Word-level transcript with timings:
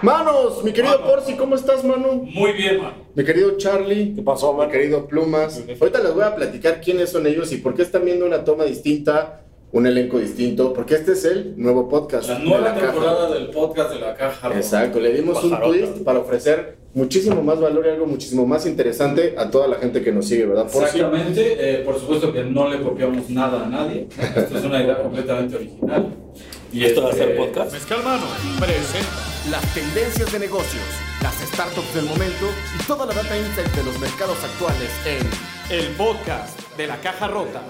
Manos, 0.00 0.62
mi 0.62 0.72
querido 0.72 1.02
Porci, 1.04 1.34
¿cómo 1.34 1.56
estás, 1.56 1.82
Manu? 1.82 2.22
Muy 2.32 2.52
bien, 2.52 2.80
man. 2.80 2.92
Mi 3.14 3.24
querido 3.24 3.56
Charlie. 3.56 4.14
¿Qué 4.14 4.22
pasó, 4.22 4.52
Mi 4.52 4.60
man? 4.60 4.70
querido 4.70 5.06
Plumas. 5.08 5.60
Ahorita 5.80 6.00
les 6.00 6.14
voy 6.14 6.22
a 6.22 6.36
platicar 6.36 6.80
quiénes 6.80 7.10
son 7.10 7.26
ellos 7.26 7.52
y 7.52 7.56
por 7.56 7.74
qué 7.74 7.82
están 7.82 8.04
viendo 8.04 8.24
una 8.24 8.44
toma 8.44 8.64
distinta, 8.64 9.42
un 9.72 9.88
elenco 9.88 10.18
distinto, 10.20 10.72
porque 10.72 10.94
este 10.94 11.12
es 11.12 11.24
el 11.24 11.54
nuevo 11.60 11.88
podcast. 11.88 12.28
La 12.28 12.38
nueva 12.38 12.74
temporada 12.74 13.30
del 13.30 13.50
podcast 13.50 13.90
de 13.92 13.98
la 13.98 14.14
caja. 14.14 14.54
Exacto, 14.54 15.00
le 15.00 15.12
dimos 15.12 15.42
un 15.42 15.60
twist 15.60 16.04
para 16.04 16.20
ofrecer 16.20 16.78
muchísimo 16.98 17.42
más 17.42 17.60
valor 17.60 17.86
y 17.86 17.90
algo 17.90 18.06
muchísimo 18.06 18.44
más 18.44 18.66
interesante 18.66 19.34
a 19.38 19.48
toda 19.50 19.68
la 19.68 19.76
gente 19.76 20.02
que 20.02 20.10
nos 20.10 20.26
sigue, 20.26 20.46
¿verdad? 20.46 20.66
Exactamente, 20.66 21.56
eh, 21.58 21.78
por 21.84 21.98
supuesto 21.98 22.32
que 22.32 22.42
no 22.42 22.68
le 22.68 22.82
copiamos 22.82 23.30
nada 23.30 23.64
a 23.64 23.68
nadie. 23.68 24.08
Esto 24.18 24.58
es 24.58 24.64
una 24.64 24.82
idea 24.82 25.00
completamente 25.00 25.56
original. 25.56 26.14
Y 26.72 26.84
¿Esto 26.84 27.02
va 27.04 27.10
a 27.10 27.12
ser 27.12 27.36
podcast? 27.36 27.72
Mezcal 27.72 28.02
Mano 28.04 28.26
presenta 28.58 29.08
las 29.50 29.74
tendencias 29.74 30.30
de 30.30 30.38
negocios, 30.38 30.84
las 31.22 31.34
startups 31.48 31.94
del 31.94 32.04
momento 32.04 32.46
y 32.78 32.84
toda 32.84 33.06
la 33.06 33.14
data 33.14 33.38
insight 33.38 33.72
de 33.74 33.84
los 33.84 33.98
mercados 34.00 34.36
actuales 34.44 34.90
en 35.06 35.57
el 35.70 35.84
podcast 35.96 36.58
de 36.78 36.86
la 36.86 36.96
caja 37.00 37.28
rota. 37.28 37.62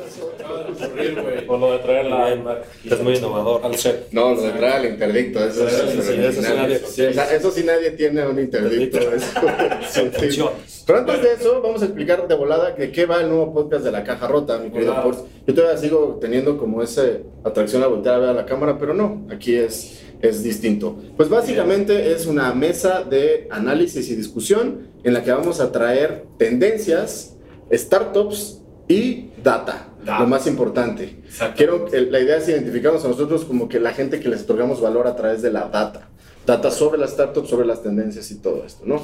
Con 1.47 1.61
lo 1.61 1.73
de 1.73 1.79
traer 1.79 2.07
la 2.07 2.33
iMac. 2.35 2.59
Es 2.85 3.03
muy 3.03 3.17
innovador. 3.17 3.61
Al 3.65 3.75
set. 3.77 4.09
No, 4.13 4.35
lo 4.35 4.43
de 4.43 4.51
traer 4.53 4.75
al 4.75 4.87
interdicto, 4.87 5.45
eso, 5.45 5.67
es 5.67 5.75
Sí, 5.75 5.81
sí, 5.81 5.91
súper 5.91 6.21
eso 6.21 6.33
sí 6.33 6.39
original. 6.39 6.57
nadie- 6.57 6.79
Sí, 6.87 7.05
o 7.07 7.13
sea, 7.13 7.35
eso 7.35 7.51
sí 7.51 7.65
nadie 7.65 7.91
tiene 7.93 8.27
un 8.27 8.39
interdicto. 8.39 8.99
eso-. 8.99 10.53
Pero 10.87 10.99
antes 11.01 11.23
de 11.23 11.33
eso, 11.35 11.61
vamos 11.61 11.83
a 11.83 11.87
explicar 11.87 12.27
de 12.29 12.35
volada 12.35 12.71
de 12.73 12.91
qué 12.93 13.05
va 13.07 13.21
el 13.21 13.29
nuevo 13.29 13.53
podcast 13.53 13.85
de 13.85 13.91
la 13.93 14.05
caja 14.05 14.27
rota, 14.29 14.59
mi 14.59 14.71
querido. 14.71 15.03
Porci. 15.03 15.23
Yo 15.47 15.55
todavía 15.55 15.79
sigo 15.79 16.19
teniendo 16.21 16.57
como 16.57 16.83
esa 16.83 17.03
atracción 17.45 17.83
a 17.83 17.89
voltear 17.89 18.15
a 18.17 18.19
ver 18.19 18.29
a 18.31 18.33
la 18.35 18.47
cámara, 18.47 18.79
pero 18.79 18.95
no, 18.95 19.27
aquí 19.31 19.55
es, 19.57 20.03
es 20.23 20.43
distinto. 20.43 20.97
Pues 21.17 21.29
básicamente 21.29 22.13
es 22.13 22.27
una 22.27 22.53
mesa 22.55 23.03
de 23.03 23.49
análisis 23.51 24.09
y 24.09 24.15
discusión 24.15 24.89
en 25.05 25.13
la 25.15 25.23
que 25.23 25.31
vamos 25.33 25.61
a 25.61 25.71
traer 25.73 26.25
tendencias, 26.39 27.35
startups 27.73 28.63
y 28.89 29.31
data, 29.43 29.89
Data. 30.05 30.21
lo 30.21 30.27
más 30.27 30.47
importante. 30.47 31.17
Quiero, 31.57 31.87
la 31.93 32.21
idea 32.21 32.37
es 32.37 32.49
identificarnos 32.49 33.05
a 33.05 33.09
nosotros 33.09 33.45
como 33.45 33.69
que 33.69 33.81
la 33.81 33.93
gente 33.93 34.21
que 34.21 34.29
les 34.29 34.43
otorgamos 34.43 34.81
valor 34.81 35.07
a 35.07 35.17
través 35.17 35.43
de 35.43 35.53
la 35.53 35.69
data. 35.69 36.09
Data 36.47 36.71
sobre 36.71 36.99
las 36.99 37.11
startups, 37.11 37.51
sobre 37.51 37.67
las 37.67 37.83
tendencias 37.83 38.31
y 38.31 38.37
todo 38.37 38.65
esto, 38.65 38.85
¿no? 38.87 39.03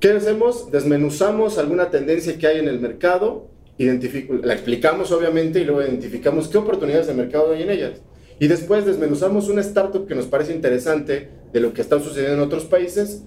¿Qué 0.00 0.10
hacemos? 0.10 0.72
Desmenuzamos 0.72 1.58
alguna 1.58 1.90
tendencia 1.90 2.36
que 2.36 2.48
hay 2.48 2.58
en 2.58 2.66
el 2.66 2.80
mercado, 2.80 3.46
la 3.78 4.52
explicamos 4.52 5.12
obviamente 5.12 5.60
y 5.60 5.64
luego 5.64 5.82
identificamos 5.82 6.48
qué 6.48 6.58
oportunidades 6.58 7.06
de 7.06 7.14
mercado 7.14 7.52
hay 7.52 7.62
en 7.62 7.70
ellas. 7.70 7.92
Y 8.40 8.48
después 8.48 8.84
desmenuzamos 8.84 9.48
una 9.48 9.60
startup 9.60 10.08
que 10.08 10.16
nos 10.16 10.26
parece 10.26 10.52
interesante 10.52 11.28
de 11.52 11.60
lo 11.60 11.72
que 11.72 11.82
está 11.82 12.00
sucediendo 12.00 12.34
en 12.34 12.40
otros 12.40 12.64
países, 12.64 13.22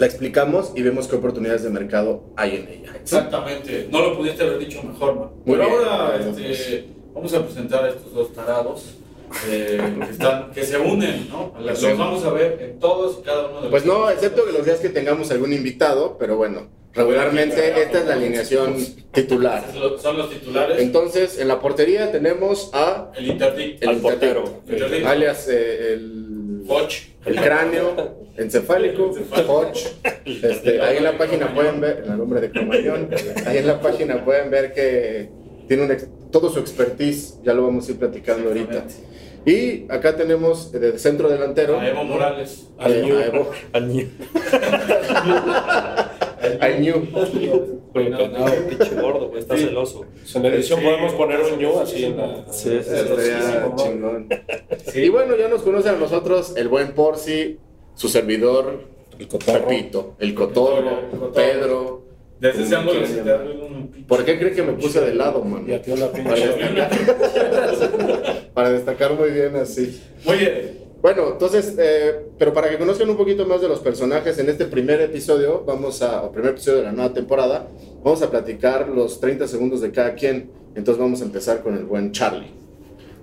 la 0.00 0.06
explicamos 0.06 0.72
y 0.74 0.82
vemos 0.82 1.06
qué 1.08 1.16
oportunidades 1.16 1.62
de 1.62 1.68
mercado 1.70 2.24
hay 2.36 2.56
en 2.56 2.68
ella. 2.68 2.92
Exactamente, 3.00 3.86
no 3.90 4.00
lo 4.00 4.16
pudiste 4.16 4.42
haber 4.42 4.58
dicho 4.58 4.82
mejor, 4.82 5.14
man. 5.14 5.28
Muy 5.44 5.56
Pero 5.58 5.68
bien. 5.68 5.88
ahora 5.88 6.20
este, 6.38 6.86
vamos 7.14 7.34
a 7.34 7.44
presentar 7.44 7.84
a 7.84 7.88
estos 7.90 8.12
dos 8.14 8.32
tarados 8.32 8.94
eh, 9.48 9.78
que, 10.06 10.10
están, 10.10 10.50
que 10.52 10.64
se 10.64 10.78
unen, 10.78 11.28
¿no? 11.28 11.52
Los 11.60 11.82
vamos 11.98 12.24
a 12.24 12.32
ver 12.32 12.58
en 12.62 12.78
todos 12.80 13.18
y 13.20 13.22
cada 13.22 13.46
uno 13.48 13.56
de 13.56 13.62
los 13.62 13.70
Pues 13.70 13.84
no, 13.84 14.08
excepto 14.10 14.44
que 14.46 14.52
los 14.52 14.64
días 14.64 14.80
que 14.80 14.88
tengamos 14.88 15.30
algún 15.30 15.52
invitado, 15.52 16.16
pero 16.18 16.36
bueno, 16.36 16.68
regularmente 16.94 17.80
esta 17.82 17.98
es 18.00 18.06
la 18.06 18.14
alineación 18.14 18.76
titular. 19.12 19.62
Son 20.00 20.16
los 20.16 20.30
titulares. 20.30 20.80
Entonces, 20.80 21.38
en 21.38 21.46
la 21.48 21.60
portería 21.60 22.10
tenemos 22.10 22.70
a 22.72 23.12
El 23.16 23.26
interdicto. 23.28 23.84
el 23.84 23.96
Al 23.96 24.00
portero. 24.00 24.62
interdicto, 24.66 25.08
alias 25.08 25.46
eh, 25.48 25.92
el, 25.92 26.29
Foch. 26.70 26.94
el 27.26 27.36
cráneo 27.36 28.16
encefálico, 28.36 29.12
Hodge. 29.48 29.88
Este, 30.24 30.80
ahí 30.80 30.96
en 30.98 31.04
la 31.04 31.18
página 31.18 31.52
pueden 31.54 31.80
ver, 31.80 32.04
el 32.06 32.16
nombre 32.16 32.40
de 32.40 32.50
Cromañón, 32.50 33.08
ahí 33.46 33.58
en 33.58 33.66
la 33.66 33.80
página 33.80 34.24
pueden 34.24 34.50
ver 34.50 34.72
que 34.72 35.28
tiene 35.68 35.82
un 35.84 35.90
ex- 35.92 36.08
todo 36.30 36.48
su 36.50 36.58
expertise, 36.60 37.38
ya 37.42 37.52
lo 37.54 37.64
vamos 37.66 37.88
a 37.88 37.90
ir 37.92 37.98
platicando 37.98 38.48
ahorita. 38.48 38.84
Y 39.46 39.86
acá 39.90 40.16
tenemos 40.16 40.70
de 40.70 40.98
centro 40.98 41.28
delantero 41.28 41.80
A 41.80 41.88
Evo 41.88 42.04
Morales. 42.04 42.68
Al 42.78 42.92
eh, 42.94 43.02
New. 43.02 43.18
a 43.18 43.26
Evo- 43.26 43.50
Al 43.72 43.88
New. 46.80 47.06
New. 47.34 47.80
Güey, 47.92 48.10
peinado, 48.10 48.46
pinche 48.68 48.94
gordo, 48.94 49.28
güey. 49.28 49.40
Está 49.40 49.56
celoso. 49.56 50.04
En 50.34 50.42
la 50.42 50.48
edición 50.48 50.78
Sí. 50.78 50.84
podemos 50.86 51.12
poner 51.14 51.40
un 51.40 51.58
ñu 51.58 51.80
así 51.80 52.04
en 52.04 52.16
la. 52.16 52.44
Sí, 52.52 52.70
sí, 52.70 52.80
sí. 52.84 52.94
Estaría 52.94 53.72
chingón. 53.76 54.28
Y 54.94 55.08
bueno, 55.08 55.36
ya 55.36 55.48
nos 55.48 55.62
conocen 55.62 55.96
a 55.96 55.98
nosotros 55.98 56.54
el 56.56 56.68
buen 56.68 56.94
Porci, 56.94 57.58
su 57.94 58.08
servidor, 58.08 58.84
El 59.18 59.26
cotorro. 59.28 59.66
Pepito, 59.66 60.14
el 60.20 60.34
Cotorro. 60.34 61.32
Pedro. 61.34 62.00
Desde 62.40 62.62
ese 62.62 62.76
¿Por 64.08 64.24
qué 64.24 64.38
cree 64.38 64.52
que 64.52 64.62
me 64.62 64.72
puse 64.72 65.00
de 65.00 65.14
lado, 65.14 65.44
man? 65.44 65.66
Y 65.68 65.72
a 65.72 65.82
ti 65.82 65.94
la 65.94 66.10
pinche. 66.10 66.48
para 68.54 68.70
destacar 68.70 69.14
muy 69.14 69.30
bien 69.30 69.56
así. 69.56 70.00
Muy 70.24 70.38
bien. 70.38 70.79
Bueno, 71.02 71.28
entonces, 71.32 71.76
eh, 71.78 72.26
pero 72.38 72.52
para 72.52 72.68
que 72.68 72.76
conozcan 72.76 73.08
un 73.08 73.16
poquito 73.16 73.46
más 73.46 73.62
de 73.62 73.68
los 73.68 73.80
personajes, 73.80 74.38
en 74.38 74.50
este 74.50 74.66
primer 74.66 75.00
episodio, 75.00 75.64
vamos 75.66 76.02
a, 76.02 76.22
o 76.22 76.30
primer 76.30 76.50
episodio 76.50 76.78
de 76.78 76.84
la 76.84 76.92
nueva 76.92 77.14
temporada, 77.14 77.68
vamos 78.04 78.20
a 78.22 78.30
platicar 78.30 78.86
los 78.88 79.18
30 79.18 79.48
segundos 79.48 79.80
de 79.80 79.90
cada 79.92 80.14
quien. 80.14 80.50
Entonces 80.74 81.00
vamos 81.00 81.22
a 81.22 81.24
empezar 81.24 81.62
con 81.62 81.74
el 81.76 81.84
buen 81.84 82.12
Charlie. 82.12 82.52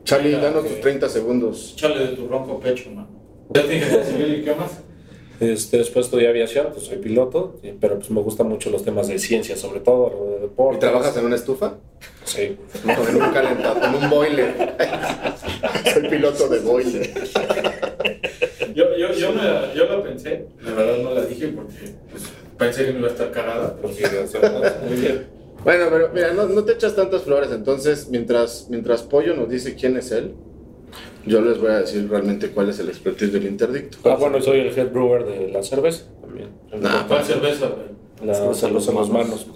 Charlie, 0.03 0.31
danos 0.31 0.63
ok. 0.63 0.69
tus 0.69 0.81
30 0.81 1.09
segundos. 1.09 1.73
Échale 1.73 2.07
de 2.07 2.15
tu 2.15 2.27
ronco 2.27 2.59
pecho, 2.59 2.89
man. 2.89 3.07
Ya 3.53 3.61
te 3.61 3.67
dije, 3.67 4.03
civil 4.03 4.39
y 4.39 4.43
qué 4.43 4.55
más. 4.55 4.79
Este, 5.39 5.77
después 5.77 6.07
estudié 6.07 6.27
aviación, 6.29 6.67
pues 6.73 6.85
soy 6.85 6.97
piloto, 6.97 7.59
pero 7.79 7.97
pues 7.99 8.09
me 8.09 8.21
gustan 8.21 8.47
mucho 8.47 8.71
los 8.71 8.83
temas 8.83 9.07
de 9.07 9.19
ciencia, 9.19 9.55
sobre 9.55 9.81
todo 9.81 10.31
de 10.31 10.39
deporte. 10.41 10.77
¿Y 10.77 10.79
trabajas 10.79 11.15
en 11.17 11.25
una 11.25 11.35
estufa? 11.35 11.75
Sí. 12.23 12.57
No, 12.83 13.07
en 13.07 13.21
un 13.21 13.31
calentador, 13.31 13.83
en 13.83 14.03
un 14.03 14.09
boiler. 14.09 14.75
Soy 15.93 16.09
piloto 16.09 16.47
de 16.49 16.59
boiler. 16.59 17.13
Yo, 18.73 18.95
yo, 18.97 19.13
yo, 19.13 19.31
me, 19.31 19.41
yo 19.75 19.85
la 19.85 20.03
pensé, 20.03 20.45
la 20.61 20.71
verdad 20.73 20.97
no 21.03 21.13
la 21.13 21.25
dije 21.25 21.47
porque 21.49 21.73
pues, 22.11 22.23
pensé 22.57 22.85
que 22.85 22.93
me 22.93 22.99
iba 22.99 23.07
a 23.07 23.11
estar 23.11 23.31
cagada. 23.31 23.75
Sí, 23.93 24.03
o 24.03 24.27
sea, 24.27 24.79
muy 24.87 24.97
bien. 24.97 25.27
Bueno, 25.63 25.87
pero 25.91 26.09
mira, 26.13 26.33
no, 26.33 26.47
no 26.47 26.63
te 26.63 26.73
echas 26.73 26.95
tantas 26.95 27.23
flores. 27.23 27.51
Entonces, 27.51 28.09
mientras, 28.09 28.67
mientras 28.69 29.03
Pollo 29.03 29.35
nos 29.35 29.49
dice 29.49 29.75
quién 29.75 29.97
es 29.97 30.11
él, 30.11 30.33
yo 31.27 31.41
les 31.41 31.59
voy 31.59 31.71
a 31.71 31.79
decir 31.81 32.07
realmente 32.09 32.49
cuál 32.49 32.69
es 32.69 32.79
el 32.79 32.89
expertise 32.89 33.31
del 33.33 33.45
interdicto. 33.45 33.97
Ah, 34.05 34.15
bueno, 34.19 34.41
soy 34.41 34.59
el 34.61 34.77
head 34.77 34.91
brewer 34.91 35.25
de 35.25 35.51
la 35.51 35.61
cerveza 35.63 36.05
también. 36.21 36.49
Nah, 36.81 37.07
¿Cuál 37.07 37.23
cerveza? 37.23 37.69
La, 38.23 38.33
Cerveza 38.33 38.69
los, 38.69 39.09
Manos. 39.11 39.47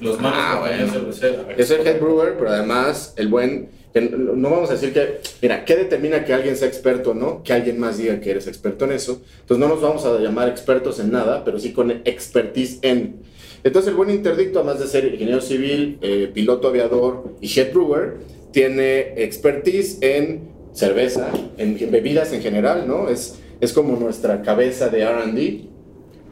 Los 0.00 0.20
manos 0.20 0.38
Ah, 0.42 0.58
bueno. 0.60 0.92
cervecera. 0.92 1.46
Es 1.56 1.70
el 1.70 1.86
head 1.86 2.00
brewer, 2.00 2.34
pero 2.36 2.50
además 2.50 3.14
el 3.16 3.28
buen. 3.28 3.68
no 3.94 4.50
vamos 4.50 4.70
a 4.70 4.72
decir 4.74 4.92
que. 4.92 5.20
Mira, 5.40 5.64
¿qué 5.64 5.76
determina 5.76 6.24
que 6.24 6.32
alguien 6.34 6.56
sea 6.56 6.66
experto 6.68 7.10
o 7.10 7.14
no? 7.14 7.42
Que 7.44 7.52
alguien 7.52 7.78
más 7.78 7.98
diga 7.98 8.18
que 8.20 8.30
eres 8.32 8.46
experto 8.48 8.84
en 8.86 8.92
eso. 8.92 9.22
Entonces 9.40 9.58
no 9.58 9.68
nos 9.72 9.80
vamos 9.80 10.04
a 10.04 10.18
llamar 10.18 10.48
expertos 10.48 10.98
en 11.00 11.12
nada, 11.12 11.44
pero 11.44 11.58
sí 11.60 11.72
con 11.72 11.90
expertise 12.04 12.78
en. 12.82 13.22
Entonces 13.64 13.90
el 13.90 13.96
buen 13.96 14.10
interdicto, 14.10 14.60
además 14.60 14.80
de 14.80 14.86
ser 14.86 15.04
ingeniero 15.06 15.40
civil, 15.40 15.98
eh, 16.00 16.30
piloto 16.32 16.68
aviador 16.68 17.34
y 17.40 17.58
head 17.58 17.72
brewer, 17.72 18.18
tiene 18.52 19.14
expertise 19.22 19.98
en 20.00 20.48
cerveza, 20.78 21.30
en 21.56 21.76
bebidas 21.90 22.32
en 22.32 22.40
general, 22.40 22.86
¿no? 22.86 23.08
Es, 23.08 23.40
es 23.60 23.72
como 23.72 23.96
nuestra 23.96 24.42
cabeza 24.42 24.88
de 24.88 25.04
RD. 25.04 25.66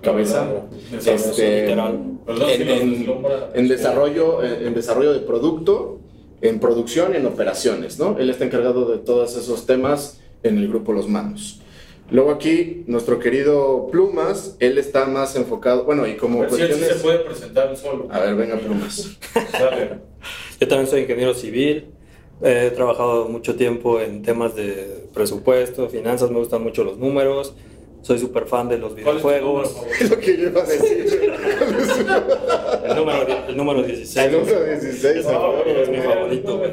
Cabeza. 0.03 0.47
Este, 0.93 1.73
en, 1.73 3.69
desarrollo, 3.69 4.45
en, 4.45 4.67
en 4.69 4.75
desarrollo 4.75 5.12
de 5.12 5.21
producto, 5.21 5.99
en 6.43 6.61
producción 6.61 7.15
y 7.15 7.17
en 7.17 7.27
operaciones, 7.27 7.99
¿no? 7.99 8.17
Él 8.19 8.31
está 8.31 8.45
encargado 8.45 8.89
de 8.89 8.99
todos 8.99 9.37
esos 9.37 9.67
temas 9.67 10.21
en 10.45 10.59
el 10.59 10.69
grupo 10.69 10.93
Los 10.93 11.09
Manos. 11.09 11.61
Luego 12.09 12.31
aquí, 12.31 12.84
nuestro 12.87 13.19
querido 13.19 13.89
Plumas, 13.91 14.57
él 14.60 14.78
está 14.78 15.07
más 15.07 15.34
enfocado, 15.34 15.84
bueno, 15.84 16.07
y 16.07 16.16
como 16.16 16.41
ver 16.41 16.53
si 16.53 16.63
él 16.63 16.75
sí 16.75 16.84
se 16.84 16.95
puede 16.97 17.19
presentar 17.19 17.77
solo. 17.77 18.07
A 18.13 18.21
ver, 18.21 18.37
venga 18.37 18.57
Plumas. 18.59 19.19
Yo 20.60 20.69
también 20.69 20.89
soy 20.89 21.01
ingeniero 21.01 21.34
civil. 21.34 21.96
He 22.42 22.71
trabajado 22.71 23.28
mucho 23.28 23.56
tiempo 23.56 24.00
en 24.00 24.22
temas 24.22 24.54
de 24.54 25.06
presupuesto, 25.15 25.88
finanzas, 25.88 26.30
me 26.30 26.38
gustan 26.38 26.62
mucho 26.62 26.84
los 26.84 26.98
números. 26.98 27.54
Soy 28.03 28.18
súper 28.18 28.47
fan 28.47 28.68
de 28.68 28.78
los 28.78 28.92
¿Cuál 28.92 29.16
es 29.16 29.22
videojuegos. 29.24 29.77
Es 30.00 30.10
lo 30.10 30.18
que 30.18 30.36
yo 30.36 30.48
iba 30.48 30.62
a 30.62 30.66
decir. 30.66 31.06
El 32.88 32.97
número, 32.97 33.27
el 33.48 33.56
número 33.56 33.83
16. 33.83 34.27
El 34.27 34.33
número 34.33 34.65
16, 34.65 35.24
por 35.24 35.33
favor. 35.33 35.68
es 35.68 35.88
mi 35.88 35.97
favorito, 35.97 36.59
güey. 36.59 36.71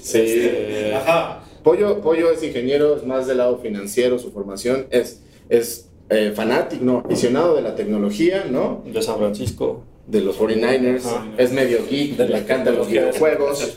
Sí. 0.00 0.18
Este, 0.20 0.94
Ajá. 0.94 1.42
Pollo, 1.62 2.00
Pollo 2.00 2.30
es 2.30 2.42
ingeniero, 2.42 2.96
es 2.96 3.04
más 3.04 3.26
del 3.26 3.38
lado 3.38 3.58
financiero, 3.58 4.18
su 4.18 4.30
formación 4.30 4.86
es, 4.90 5.20
es 5.48 5.90
eh, 6.08 6.32
fanático, 6.34 6.84
no, 6.84 7.02
aficionado 7.04 7.56
de 7.56 7.62
la 7.62 7.74
tecnología, 7.74 8.46
¿no? 8.48 8.82
de 8.86 9.02
San 9.02 9.18
Francisco. 9.18 9.82
De 10.06 10.20
los 10.20 10.38
49ers, 10.38 11.04
Ajá. 11.04 11.26
es 11.36 11.50
medio 11.50 11.80
geek, 11.90 12.16
le 12.16 12.38
encantan 12.38 12.76
los 12.76 12.88
videojuegos. 12.88 13.76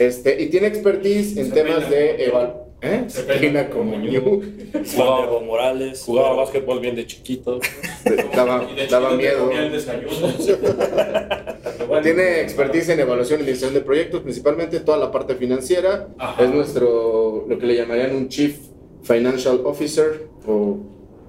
Este, 0.00 0.42
y 0.42 0.46
tiene 0.46 0.68
expertise 0.68 1.36
en 1.36 1.46
Se 1.48 1.52
temas 1.52 1.90
de 1.90 2.24
evaluación. 2.24 2.70
¿Eh? 2.82 3.04
Se 3.08 3.24
peina 3.24 3.68
como 3.68 3.94
ñu. 3.98 4.40
Juan 4.96 5.24
Evo 5.24 5.42
Morales. 5.42 6.00
Jugaba 6.02 6.28
pero- 6.30 6.40
básquetbol 6.40 6.80
bien 6.80 6.96
de 6.96 7.06
chiquito. 7.06 7.60
Daba, 8.34 8.64
de 8.66 9.16
miedo. 9.18 9.50
Tiene 12.02 12.40
expertise 12.40 12.88
en 12.88 13.00
evaluación 13.00 13.40
y 13.40 13.42
administración 13.42 13.74
de 13.74 13.82
proyectos, 13.82 14.22
principalmente 14.22 14.80
toda 14.80 14.96
la 14.96 15.12
parte 15.12 15.34
financiera. 15.34 16.08
Ajá. 16.16 16.42
Es 16.44 16.48
nuestro, 16.50 17.44
lo 17.46 17.58
que 17.58 17.66
le 17.66 17.76
llamarían 17.76 18.16
un 18.16 18.28
Chief 18.30 18.56
Financial 19.02 19.60
Officer 19.64 20.22
o, 20.46 20.78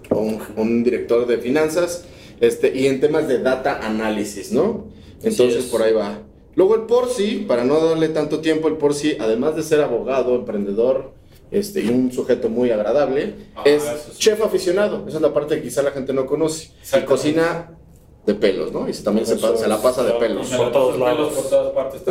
o 0.09 0.17
un, 0.17 0.39
un 0.55 0.83
director 0.85 1.27
de 1.27 1.37
finanzas. 1.39 2.05
Este, 2.39 2.71
y 2.73 2.87
en 2.87 3.01
temas 3.01 3.27
de 3.27 3.39
data 3.39 3.79
análisis, 3.85 4.53
¿no? 4.53 4.87
Entonces 5.21 5.65
es. 5.65 5.67
por 5.69 5.81
ahí 5.83 5.91
va. 5.91 6.19
Luego 6.55 6.75
el 6.75 6.81
Porci, 6.81 7.45
para 7.47 7.63
no 7.63 7.79
darle 7.79 8.09
tanto 8.09 8.39
tiempo, 8.39 8.67
el 8.67 8.75
Porci, 8.75 9.15
además 9.19 9.55
de 9.55 9.63
ser 9.63 9.81
abogado, 9.81 10.35
emprendedor 10.35 11.11
este, 11.49 11.81
y 11.81 11.89
un 11.89 12.11
sujeto 12.11 12.49
muy 12.49 12.71
agradable, 12.71 13.35
Ah, 13.55 13.63
es 13.65 13.83
sí. 13.83 14.17
chef 14.17 14.41
aficionado. 14.41 15.05
Esa 15.07 15.17
es 15.17 15.21
la 15.21 15.33
parte 15.33 15.55
que 15.55 15.63
quizá 15.63 15.81
la 15.81 15.91
gente 15.91 16.13
no 16.13 16.25
conoce. 16.25 16.71
Y 16.97 17.01
cocina 17.01 17.71
de 18.25 18.35
pelos, 18.35 18.71
¿no? 18.71 18.87
Y 18.87 18.93
también 18.93 19.25
se, 19.25 19.37
se 19.37 19.67
la 19.67 19.81
pasa 19.81 20.03
de 20.03 20.13
pelos. 20.13 20.47
Por 20.49 20.71
todos 20.71 20.99
lados. 20.99 21.33
Por 21.33 21.49
todas 21.49 21.73
partes. 21.73 22.01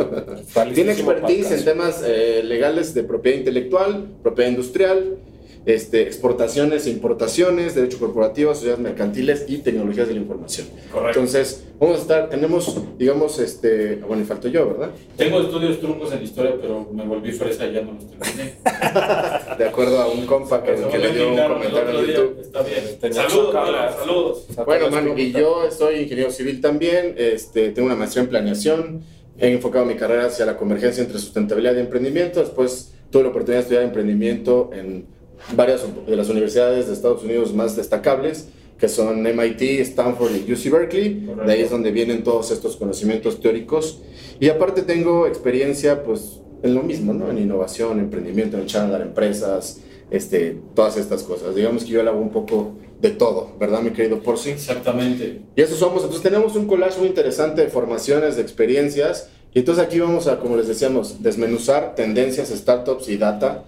Está 0.41 0.65
Tiene 0.73 0.91
expertise 0.91 1.51
en 1.51 1.63
temas 1.65 2.03
eh, 2.05 2.41
legales 2.43 2.93
de 2.93 3.03
propiedad 3.03 3.37
intelectual, 3.37 4.07
propiedad 4.21 4.49
industrial, 4.49 5.17
este, 5.65 6.01
exportaciones 6.01 6.87
e 6.87 6.89
importaciones, 6.89 7.75
derecho 7.75 7.99
corporativo, 7.99 8.53
sociedades 8.55 8.81
mercantiles 8.81 9.45
y 9.47 9.59
tecnologías 9.59 10.07
de 10.07 10.15
la 10.15 10.19
información. 10.19 10.67
Correcto. 10.91 11.19
Entonces, 11.19 11.65
vamos 11.79 11.97
a 11.97 12.01
estar, 12.01 12.29
tenemos, 12.29 12.75
digamos, 12.97 13.37
este, 13.37 13.95
bueno, 13.97 14.23
y 14.23 14.25
falto 14.25 14.47
yo, 14.47 14.67
¿verdad? 14.67 14.89
Tengo 15.17 15.39
estudios 15.39 15.79
trucos 15.79 16.11
en 16.13 16.23
historia, 16.23 16.55
pero 16.59 16.87
me 16.91 17.05
volví 17.05 17.31
fresa 17.31 17.67
y 17.67 17.73
ya 17.73 17.81
no 17.81 17.93
los 17.93 18.09
terminé. 18.09 18.55
De 19.57 19.65
acuerdo 19.65 20.01
a 20.01 20.07
un 20.07 20.25
compa 20.25 20.63
que, 20.63 20.73
que 20.73 20.97
me 20.97 20.97
le 20.97 21.11
dio 21.11 21.29
un 21.29 21.37
comentario 21.37 21.99
en. 21.99 22.05
YouTube. 22.05 22.39
Está 22.41 22.63
bien. 22.63 23.13
Saludos, 23.13 23.53
mano, 23.53 23.67
sacarlas. 23.67 23.95
saludos. 23.95 24.47
Bueno, 24.65 24.89
Manu, 24.89 25.17
y 25.17 25.31
yo 25.31 25.69
soy 25.69 25.99
ingeniero 26.01 26.31
civil 26.31 26.59
también, 26.59 27.13
este, 27.17 27.69
tengo 27.69 27.85
una 27.85 27.95
maestría 27.95 28.23
en 28.23 28.29
planeación, 28.29 29.03
he 29.37 29.51
enfocado 29.51 29.85
mi 29.85 29.95
carrera 29.95 30.25
hacia 30.25 30.45
la 30.45 30.57
convergencia 30.57 31.03
entre 31.03 31.19
sustentabilidad 31.19 31.75
y 31.75 31.79
emprendimiento, 31.79 32.39
después 32.39 32.93
tuve 33.11 33.23
la 33.23 33.29
oportunidad 33.29 33.59
de 33.59 33.63
estudiar 33.63 33.83
emprendimiento 33.83 34.71
en 34.73 35.05
varias 35.55 35.81
de 36.07 36.15
las 36.15 36.29
universidades 36.29 36.87
de 36.87 36.93
Estados 36.93 37.23
Unidos 37.23 37.53
más 37.53 37.75
destacables, 37.75 38.47
que 38.77 38.89
son 38.89 39.21
MIT, 39.21 39.61
Stanford 39.81 40.31
y 40.47 40.51
UC 40.51 40.71
Berkeley, 40.71 41.25
Correcto. 41.25 41.45
de 41.45 41.53
ahí 41.53 41.61
es 41.61 41.69
donde 41.69 41.91
vienen 41.91 42.23
todos 42.23 42.51
estos 42.51 42.77
conocimientos 42.77 43.39
teóricos, 43.39 44.01
y 44.39 44.49
aparte 44.49 44.81
tengo 44.81 45.27
experiencia 45.27 46.03
pues 46.03 46.39
en 46.63 46.75
lo 46.75 46.83
mismo, 46.83 47.13
¿no? 47.13 47.29
En 47.29 47.37
innovación, 47.37 47.99
emprendimiento, 47.99 48.57
en 48.57 48.67
andar 48.75 49.01
empresas, 49.01 49.81
este, 50.09 50.57
todas 50.75 50.97
estas 50.97 51.23
cosas. 51.23 51.55
Digamos 51.55 51.83
que 51.83 51.91
yo 51.91 52.01
hago 52.01 52.19
un 52.19 52.31
poco 52.31 52.73
de 52.99 53.11
todo, 53.11 53.51
¿verdad, 53.59 53.81
mi 53.81 53.91
querido 53.91 54.19
Porci? 54.19 54.51
Exactamente. 54.51 55.41
Y 55.55 55.61
eso 55.61 55.75
somos. 55.75 56.03
Entonces 56.03 56.21
tenemos 56.21 56.55
un 56.55 56.67
collage 56.67 56.99
muy 56.99 57.07
interesante 57.07 57.61
de 57.61 57.67
formaciones, 57.69 58.35
de 58.35 58.43
experiencias. 58.43 59.29
Y 59.53 59.59
entonces 59.59 59.83
aquí 59.83 59.99
vamos 59.99 60.27
a, 60.27 60.39
como 60.39 60.55
les 60.55 60.67
decíamos, 60.67 61.21
desmenuzar 61.23 61.95
tendencias, 61.95 62.49
startups 62.49 63.09
y 63.09 63.17
data 63.17 63.65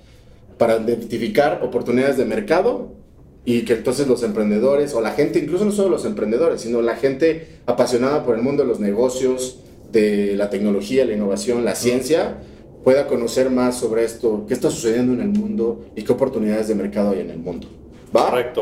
para 0.57 0.77
identificar 0.77 1.61
oportunidades 1.63 2.17
de 2.17 2.25
mercado 2.25 2.93
y 3.45 3.63
que 3.63 3.73
entonces 3.73 4.07
los 4.07 4.23
emprendedores 4.23 4.93
o 4.93 5.01
la 5.01 5.11
gente, 5.11 5.39
incluso 5.39 5.65
no 5.65 5.71
solo 5.71 5.89
los 5.89 6.05
emprendedores, 6.05 6.61
sino 6.61 6.81
la 6.81 6.95
gente 6.95 7.59
apasionada 7.65 8.23
por 8.23 8.35
el 8.35 8.41
mundo 8.41 8.63
de 8.63 8.69
los 8.69 8.79
negocios, 8.79 9.59
de 9.91 10.35
la 10.35 10.49
tecnología, 10.49 11.05
la 11.05 11.13
innovación, 11.13 11.65
la 11.65 11.75
ciencia, 11.75 12.37
pueda 12.83 13.07
conocer 13.07 13.49
más 13.49 13.77
sobre 13.77 14.03
esto, 14.03 14.45
qué 14.47 14.53
está 14.53 14.69
sucediendo 14.69 15.13
en 15.13 15.21
el 15.21 15.29
mundo 15.29 15.85
y 15.95 16.03
qué 16.03 16.11
oportunidades 16.11 16.67
de 16.67 16.75
mercado 16.75 17.11
hay 17.11 17.19
en 17.19 17.29
el 17.29 17.39
mundo. 17.39 17.67
¿Va? 18.15 18.29
Correcto. 18.29 18.61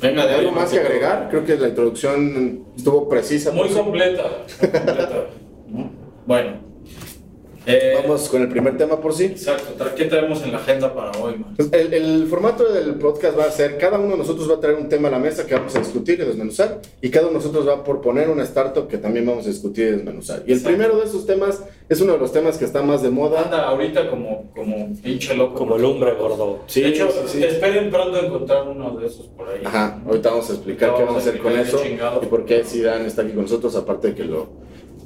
Venga, 0.00 0.26
de 0.26 0.34
ahí, 0.34 0.40
¿Algo 0.40 0.52
más 0.52 0.70
que 0.70 0.78
agregar? 0.78 1.28
Creo 1.30 1.44
que 1.44 1.56
la 1.56 1.68
introducción 1.68 2.64
estuvo 2.76 3.08
precisa. 3.08 3.52
Muy 3.52 3.68
completa. 3.68 4.22
muy 4.60 4.70
completa. 4.70 5.26
bueno. 6.26 6.69
Eh, 7.66 7.92
Vamos 8.00 8.28
con 8.28 8.40
el 8.42 8.48
primer 8.48 8.76
tema 8.78 8.98
por 9.00 9.12
sí. 9.12 9.24
Exacto. 9.26 9.84
¿Qué 9.94 10.06
traemos 10.06 10.42
en 10.42 10.52
la 10.52 10.58
agenda 10.58 10.94
para 10.94 11.10
hoy, 11.20 11.36
man? 11.38 11.54
Pues 11.56 11.68
el, 11.72 11.92
el 11.92 12.26
formato 12.26 12.64
del 12.72 12.94
podcast 12.94 13.38
va 13.38 13.44
a 13.44 13.50
ser, 13.50 13.76
cada 13.76 13.98
uno 13.98 14.12
de 14.12 14.16
nosotros 14.18 14.50
va 14.50 14.54
a 14.54 14.60
traer 14.60 14.76
un 14.76 14.88
tema 14.88 15.08
a 15.08 15.10
la 15.10 15.18
mesa 15.18 15.46
que 15.46 15.54
vamos 15.54 15.76
a 15.76 15.80
discutir 15.80 16.18
y 16.20 16.24
desmenuzar, 16.24 16.80
y 17.02 17.10
cada 17.10 17.26
uno 17.26 17.38
de 17.38 17.44
nosotros 17.44 17.68
va 17.68 17.74
a 17.74 17.84
proponer 17.84 18.30
una 18.30 18.44
startup 18.44 18.88
que 18.88 18.96
también 18.98 19.26
vamos 19.26 19.44
a 19.44 19.48
discutir 19.50 19.88
y 19.88 19.90
desmenuzar. 19.92 20.42
Y 20.46 20.52
el 20.52 20.58
Exacto. 20.58 20.76
primero 20.76 20.98
de 21.00 21.04
esos 21.06 21.26
temas 21.26 21.62
es 21.88 22.00
uno 22.00 22.14
de 22.14 22.18
los 22.18 22.32
temas 22.32 22.56
que 22.56 22.64
está 22.64 22.82
más 22.82 23.02
de 23.02 23.10
moda. 23.10 23.42
Anda 23.42 23.64
ahorita 23.68 24.08
como, 24.08 24.50
como 24.54 24.94
pinche 25.02 25.34
loco. 25.34 25.54
Como 25.56 25.76
lumbre 25.76 26.14
gordo. 26.14 26.60
Sí, 26.66 26.80
de 26.80 26.88
hecho, 26.88 27.10
sí, 27.26 27.38
sí. 27.38 27.44
esperen 27.44 27.90
pronto 27.90 28.18
encontrar 28.24 28.66
uno 28.68 28.96
de 28.98 29.06
esos 29.06 29.26
por 29.28 29.48
ahí. 29.48 29.60
Ajá, 29.64 30.00
ahorita 30.06 30.30
vamos 30.30 30.48
a 30.48 30.52
explicar 30.54 30.94
qué 30.94 31.02
vamos 31.02 31.16
a 31.16 31.28
hacer 31.28 31.38
con 31.40 31.52
eso 31.58 31.76
qué 31.82 31.88
chingados. 31.90 32.22
y 32.24 32.26
por 32.26 32.44
qué 32.46 32.64
Zidane 32.64 33.06
está 33.06 33.22
aquí 33.22 33.32
con 33.32 33.42
nosotros, 33.42 33.76
aparte 33.76 34.08
de 34.08 34.14
que 34.14 34.24
lo, 34.24 34.48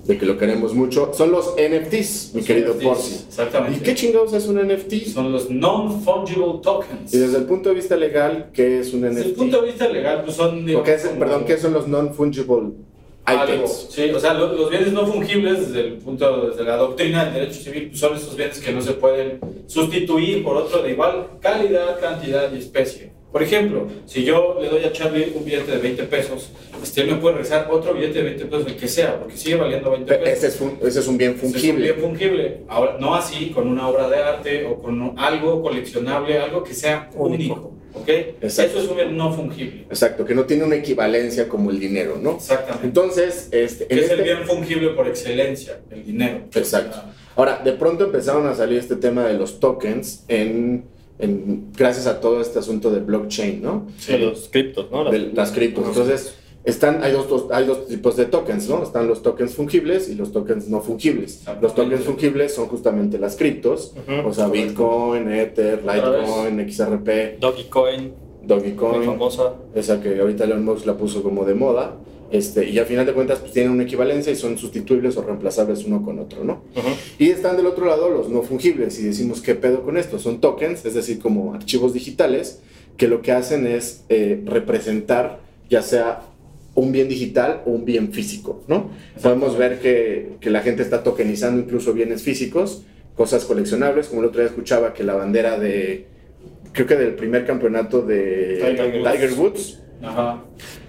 de 0.04 0.18
que 0.18 0.26
lo 0.26 0.36
queremos 0.36 0.74
mucho. 0.74 1.12
Son 1.14 1.30
los 1.32 1.54
NFTs, 1.56 2.32
mi 2.34 2.40
Los 2.40 2.46
querido 2.46 2.74
NFTs, 2.74 2.84
Porci. 2.84 3.14
Exactamente. 3.28 3.78
¿Y 3.78 3.82
qué 3.82 3.94
chingados 3.94 4.32
es 4.34 4.46
un 4.46 4.56
NFT? 4.58 5.06
Son 5.12 5.32
los 5.32 5.48
non-fungible 5.50 6.60
tokens. 6.62 7.12
Y 7.14 7.18
desde 7.18 7.38
el 7.38 7.44
punto 7.44 7.70
de 7.70 7.74
vista 7.76 7.96
legal, 7.96 8.50
¿qué 8.52 8.80
es 8.80 8.92
un 8.92 9.00
Desde 9.02 9.20
el 9.22 9.26
NFT? 9.28 9.38
punto 9.38 9.60
de 9.62 9.66
vista 9.68 9.88
legal, 9.88 10.22
pues 10.24 10.36
son. 10.36 10.62
¿O 10.62 10.66
digamos, 10.66 10.86
qué 10.88 10.94
es- 10.94 11.06
como 11.06 11.18
perdón, 11.18 11.44
¿qué 11.46 11.56
son 11.58 11.72
los 11.72 11.88
non-fungible 11.88 12.72
algo. 13.24 13.44
items? 13.54 13.86
Sí, 13.90 14.10
o 14.10 14.20
sea, 14.20 14.34
lo- 14.34 14.52
los 14.52 14.68
bienes 14.68 14.92
no 14.92 15.06
fungibles, 15.06 15.68
desde 15.68 15.80
el 15.88 15.92
punto, 15.94 16.48
desde 16.50 16.64
la 16.64 16.76
doctrina 16.76 17.24
del 17.24 17.34
derecho 17.34 17.60
civil, 17.60 17.88
pues 17.88 18.00
son 18.00 18.14
esos 18.16 18.36
bienes 18.36 18.58
que 18.60 18.72
no 18.72 18.82
se 18.82 18.92
pueden 18.92 19.40
sustituir 19.66 20.44
por 20.44 20.56
otro 20.58 20.82
de 20.82 20.90
igual 20.90 21.28
calidad, 21.40 21.98
cantidad 22.00 22.52
y 22.52 22.58
especie. 22.58 23.12
Por 23.34 23.42
ejemplo, 23.42 23.88
si 24.06 24.22
yo 24.22 24.58
le 24.60 24.68
doy 24.68 24.84
a 24.84 24.92
Charlie 24.92 25.32
un 25.34 25.44
billete 25.44 25.72
de 25.72 25.78
20 25.78 26.04
pesos, 26.04 26.50
este 26.80 27.00
él 27.00 27.08
me 27.10 27.16
puede 27.16 27.34
regresar 27.34 27.66
otro 27.68 27.92
billete 27.92 28.18
de 28.18 28.22
20 28.26 28.44
pesos, 28.46 28.66
el 28.68 28.76
que 28.76 28.86
sea, 28.86 29.18
porque 29.18 29.36
sigue 29.36 29.56
valiendo 29.56 29.90
20 29.90 30.14
pesos. 30.18 30.28
Ese 30.38 30.46
es, 30.46 30.54
fun- 30.56 30.78
ese 30.80 31.00
es 31.00 31.08
un 31.08 31.18
bien 31.18 31.32
Ese 31.32 31.38
es 31.40 31.44
un 31.46 31.52
fungible. 31.52 31.82
bien 31.92 32.00
fungible. 32.00 32.58
Ahora, 32.68 32.96
no 33.00 33.16
así 33.16 33.50
con 33.50 33.66
una 33.66 33.88
obra 33.88 34.08
de 34.08 34.18
arte 34.22 34.64
o 34.66 34.78
con 34.80 35.14
algo 35.18 35.60
coleccionable, 35.62 36.38
algo 36.38 36.62
que 36.62 36.74
sea 36.74 37.10
único. 37.16 37.54
Único. 37.54 37.74
¿Ok? 37.94 38.08
Exacto. 38.08 38.78
Eso 38.78 38.84
es 38.84 38.88
un 38.90 38.96
bien 38.98 39.16
no 39.16 39.32
fungible. 39.32 39.80
Exacto, 39.90 40.24
que 40.24 40.36
no 40.36 40.44
tiene 40.44 40.62
una 40.62 40.76
equivalencia 40.76 41.48
como 41.48 41.72
el 41.72 41.80
dinero, 41.80 42.16
¿no? 42.22 42.36
Exactamente. 42.36 42.86
Entonces, 42.86 43.48
este, 43.50 43.82
en 43.82 43.88
que 43.88 43.94
es 44.04 44.10
el 44.12 44.20
este- 44.20 44.32
bien 44.32 44.44
fungible 44.46 44.90
por 44.90 45.08
excelencia, 45.08 45.80
el 45.90 46.04
dinero. 46.06 46.42
Exacto. 46.54 46.98
Ahora, 47.34 47.60
de 47.64 47.72
pronto 47.72 48.04
empezaron 48.04 48.46
a 48.46 48.54
salir 48.54 48.78
este 48.78 48.94
tema 48.94 49.24
de 49.26 49.34
los 49.34 49.58
tokens 49.58 50.24
en, 50.28 50.84
en- 51.18 51.72
gracias 51.76 52.06
a 52.06 52.20
todo 52.20 52.40
este 52.40 52.58
asunto 52.58 52.90
de 52.90 53.00
blockchain, 53.00 53.62
¿no? 53.62 53.86
De 54.08 54.18
los 54.18 54.48
criptos, 54.48 54.90
¿no? 54.90 55.04
Las- 55.04 55.12
De 55.12 55.18
las 55.32 55.52
criptos. 55.52 55.86
Entonces, 55.88 56.34
están, 56.64 57.02
hay, 57.04 57.12
dos, 57.12 57.28
dos- 57.28 57.46
hay 57.50 57.66
dos 57.66 57.86
tipos 57.88 58.16
de 58.16 58.24
tokens, 58.26 58.68
¿no? 58.68 58.82
Están 58.82 59.06
los 59.06 59.22
tokens 59.22 59.54
fungibles 59.54 60.08
y 60.08 60.14
los 60.14 60.32
tokens 60.32 60.68
no 60.68 60.80
fungibles. 60.80 61.44
Los 61.60 61.74
tokens 61.74 62.04
fungibles 62.04 62.54
son 62.54 62.66
justamente 62.68 63.18
las 63.18 63.36
criptos, 63.36 63.94
o 64.24 64.32
sea, 64.32 64.48
Bitcoin, 64.48 65.30
Ether, 65.30 65.82
Litecoin, 65.84 66.60
XRP, 66.70 67.38
Dogecoin, 67.38 68.00
muy 68.02 68.46
Dogecoin. 68.48 69.04
famosa. 69.04 69.54
esa 69.74 70.00
que 70.00 70.18
ahorita 70.20 70.44
Elon 70.44 70.64
Musk 70.64 70.86
la 70.86 70.96
puso 70.96 71.22
como 71.22 71.44
de 71.44 71.54
moda, 71.54 71.96
este, 72.34 72.68
y 72.68 72.80
a 72.80 72.84
final 72.84 73.06
de 73.06 73.12
cuentas 73.12 73.38
pues 73.38 73.52
tienen 73.52 73.70
una 73.70 73.84
equivalencia 73.84 74.32
y 74.32 74.34
son 74.34 74.58
sustituibles 74.58 75.16
o 75.16 75.22
reemplazables 75.22 75.84
uno 75.84 76.02
con 76.02 76.18
otro, 76.18 76.42
¿no? 76.42 76.64
Y 77.16 77.30
están 77.30 77.56
del 77.56 77.66
otro 77.66 77.86
lado 77.86 78.10
los 78.10 78.28
no 78.28 78.42
fungibles, 78.42 78.98
y 78.98 79.04
decimos, 79.04 79.40
¿qué 79.40 79.54
pedo 79.54 79.84
con 79.84 79.96
esto? 79.96 80.18
Son 80.18 80.40
tokens, 80.40 80.84
es 80.84 80.94
decir, 80.94 81.20
como 81.20 81.54
archivos 81.54 81.94
digitales, 81.94 82.60
que 82.96 83.06
lo 83.06 83.22
que 83.22 83.30
hacen 83.30 83.68
es 83.68 84.02
eh, 84.08 84.42
representar 84.46 85.38
ya 85.70 85.80
sea 85.80 86.22
un 86.74 86.90
bien 86.90 87.08
digital 87.08 87.62
o 87.66 87.70
un 87.70 87.84
bien 87.84 88.12
físico, 88.12 88.64
¿no? 88.66 88.90
Podemos 89.22 89.56
ver 89.56 89.78
que, 89.78 90.32
que 90.40 90.50
la 90.50 90.62
gente 90.62 90.82
está 90.82 91.04
tokenizando 91.04 91.62
incluso 91.62 91.92
bienes 91.92 92.24
físicos, 92.24 92.82
cosas 93.14 93.44
coleccionables, 93.44 94.08
como 94.08 94.22
el 94.22 94.26
otro 94.26 94.40
día 94.40 94.48
escuchaba 94.48 94.92
que 94.92 95.04
la 95.04 95.14
bandera 95.14 95.56
de, 95.56 96.06
creo 96.72 96.88
que 96.88 96.96
del 96.96 97.14
primer 97.14 97.46
campeonato 97.46 98.02
de 98.02 98.56
Tiger 98.60 98.90
Woods. 98.92 99.12
Tiger 99.12 99.32
Woods 99.34 99.80
Ajá. 100.02 100.42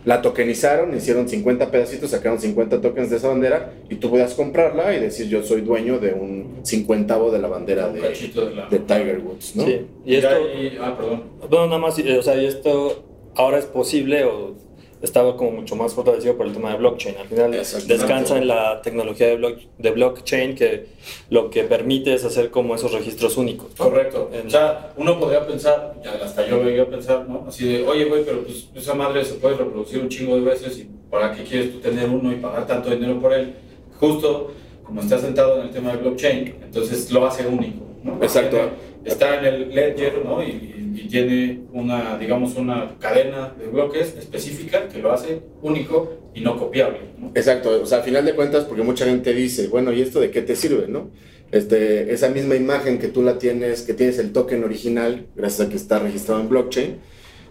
La 0.05 0.21
tokenizaron, 0.21 0.95
hicieron 0.95 1.27
50 1.27 1.71
pedacitos, 1.71 2.11
sacaron 2.11 2.39
50 2.39 2.79
tokens 2.81 3.09
de 3.09 3.17
esa 3.17 3.27
bandera 3.29 3.73
y 3.89 3.95
tú 3.95 4.09
podías 4.11 4.33
comprarla 4.35 4.95
y 4.95 4.99
decir 4.99 5.27
yo 5.27 5.41
soy 5.43 5.61
dueño 5.61 5.97
de 5.99 6.13
un 6.13 6.59
cincuentavo 6.63 7.31
de 7.31 7.39
la 7.39 7.47
bandera 7.47 7.89
de, 7.89 8.01
de 8.01 8.55
la. 8.55 8.67
de 8.69 8.79
Tiger 8.79 9.19
Woods, 9.19 9.55
¿no? 9.55 9.65
Sí. 9.65 9.81
Y 10.05 10.13
Y 10.13 10.15
esto, 10.17 10.29
ahí- 10.29 10.77
ah, 10.79 10.95
perdón. 10.95 11.23
bueno, 11.49 11.65
nada 11.67 11.79
más, 11.79 11.97
o 11.99 12.21
sea, 12.21 12.35
y 12.41 12.45
esto 12.45 13.03
ahora 13.35 13.57
es 13.57 13.65
posible 13.65 14.23
o 14.25 14.55
estaba 15.01 15.35
como 15.37 15.51
mucho 15.51 15.75
más 15.75 15.93
fortalecido 15.93 16.35
por 16.37 16.47
el 16.47 16.53
tema 16.53 16.71
de 16.71 16.77
blockchain. 16.77 17.17
Al 17.17 17.27
final 17.27 17.51
descansa 17.87 18.37
en 18.37 18.47
la 18.47 18.81
tecnología 18.81 19.27
de, 19.27 19.37
block- 19.37 19.67
de 19.77 19.91
blockchain 19.91 20.55
que 20.55 20.87
lo 21.29 21.49
que 21.49 21.63
permite 21.63 22.13
es 22.13 22.23
hacer 22.25 22.49
como 22.49 22.73
esos 22.75 22.91
registros 22.91 23.37
únicos. 23.37 23.67
¿no? 23.77 23.85
Correcto. 23.85 24.29
En- 24.33 24.47
O 24.47 24.49
sea, 24.49 24.93
uno 24.97 25.19
podría 25.19 25.45
pensar, 25.45 25.95
hasta 26.23 26.47
yo 26.47 26.63
llegué 26.63 26.81
a 26.81 26.89
pensar, 26.89 27.27
¿no? 27.27 27.45
Así 27.47 27.67
de, 27.67 27.87
oye, 27.87 28.05
güey, 28.05 28.23
pero 28.25 28.41
pues 28.43 28.69
esa 28.75 28.93
madre 28.95 29.23
se 29.25 29.35
puede 29.35 29.55
reproducir 29.57 29.99
un 29.99 30.09
chingo 30.09 30.35
de 30.35 30.41
veces 30.41 30.77
y 30.79 30.89
¿para 31.11 31.33
qué 31.33 31.43
quieres 31.43 31.71
tú 31.73 31.79
tener 31.79 32.09
uno 32.09 32.31
y 32.31 32.35
pagar 32.37 32.65
tanto 32.65 32.89
dinero 32.89 33.19
por 33.19 33.33
él? 33.33 33.53
Justo 33.99 34.51
como 34.83 35.01
está 35.01 35.17
sentado 35.19 35.57
en 35.59 35.67
el 35.67 35.71
tema 35.71 35.91
de 35.91 35.97
blockchain, 35.97 36.55
entonces 36.63 37.11
lo 37.11 37.25
hace 37.25 37.45
único, 37.47 37.85
¿no? 38.03 38.17
Exacto. 38.21 38.57
Está 39.05 39.39
en 39.39 39.45
el 39.45 39.75
ledger, 39.75 40.25
¿no? 40.25 40.43
Y, 40.43 40.75
y 40.95 41.07
tiene 41.07 41.61
una, 41.73 42.17
digamos, 42.17 42.55
una 42.55 42.95
cadena 42.99 43.53
de 43.59 43.67
bloques 43.67 44.15
específica 44.17 44.87
que 44.87 44.99
lo 44.99 45.11
hace 45.11 45.41
único 45.61 46.31
y 46.33 46.41
no 46.41 46.57
copiable, 46.57 46.99
¿no? 47.17 47.31
Exacto, 47.35 47.81
o 47.81 47.85
sea, 47.85 47.99
al 47.99 48.03
final 48.03 48.25
de 48.25 48.33
cuentas, 48.33 48.65
porque 48.65 48.83
mucha 48.83 49.05
gente 49.05 49.33
dice, 49.33 49.67
bueno, 49.67 49.91
¿y 49.91 50.01
esto 50.01 50.19
de 50.19 50.31
qué 50.31 50.41
te 50.41 50.55
sirve, 50.55 50.87
no? 50.87 51.11
Este, 51.51 52.11
esa 52.13 52.29
misma 52.29 52.55
imagen 52.55 52.97
que 52.97 53.07
tú 53.07 53.21
la 53.21 53.37
tienes, 53.37 53.83
que 53.83 53.93
tienes 53.93 54.19
el 54.19 54.31
token 54.31 54.63
original, 54.63 55.27
gracias 55.35 55.67
a 55.67 55.69
que 55.69 55.77
está 55.77 55.99
registrado 55.99 56.41
en 56.41 56.49
blockchain, 56.49 56.97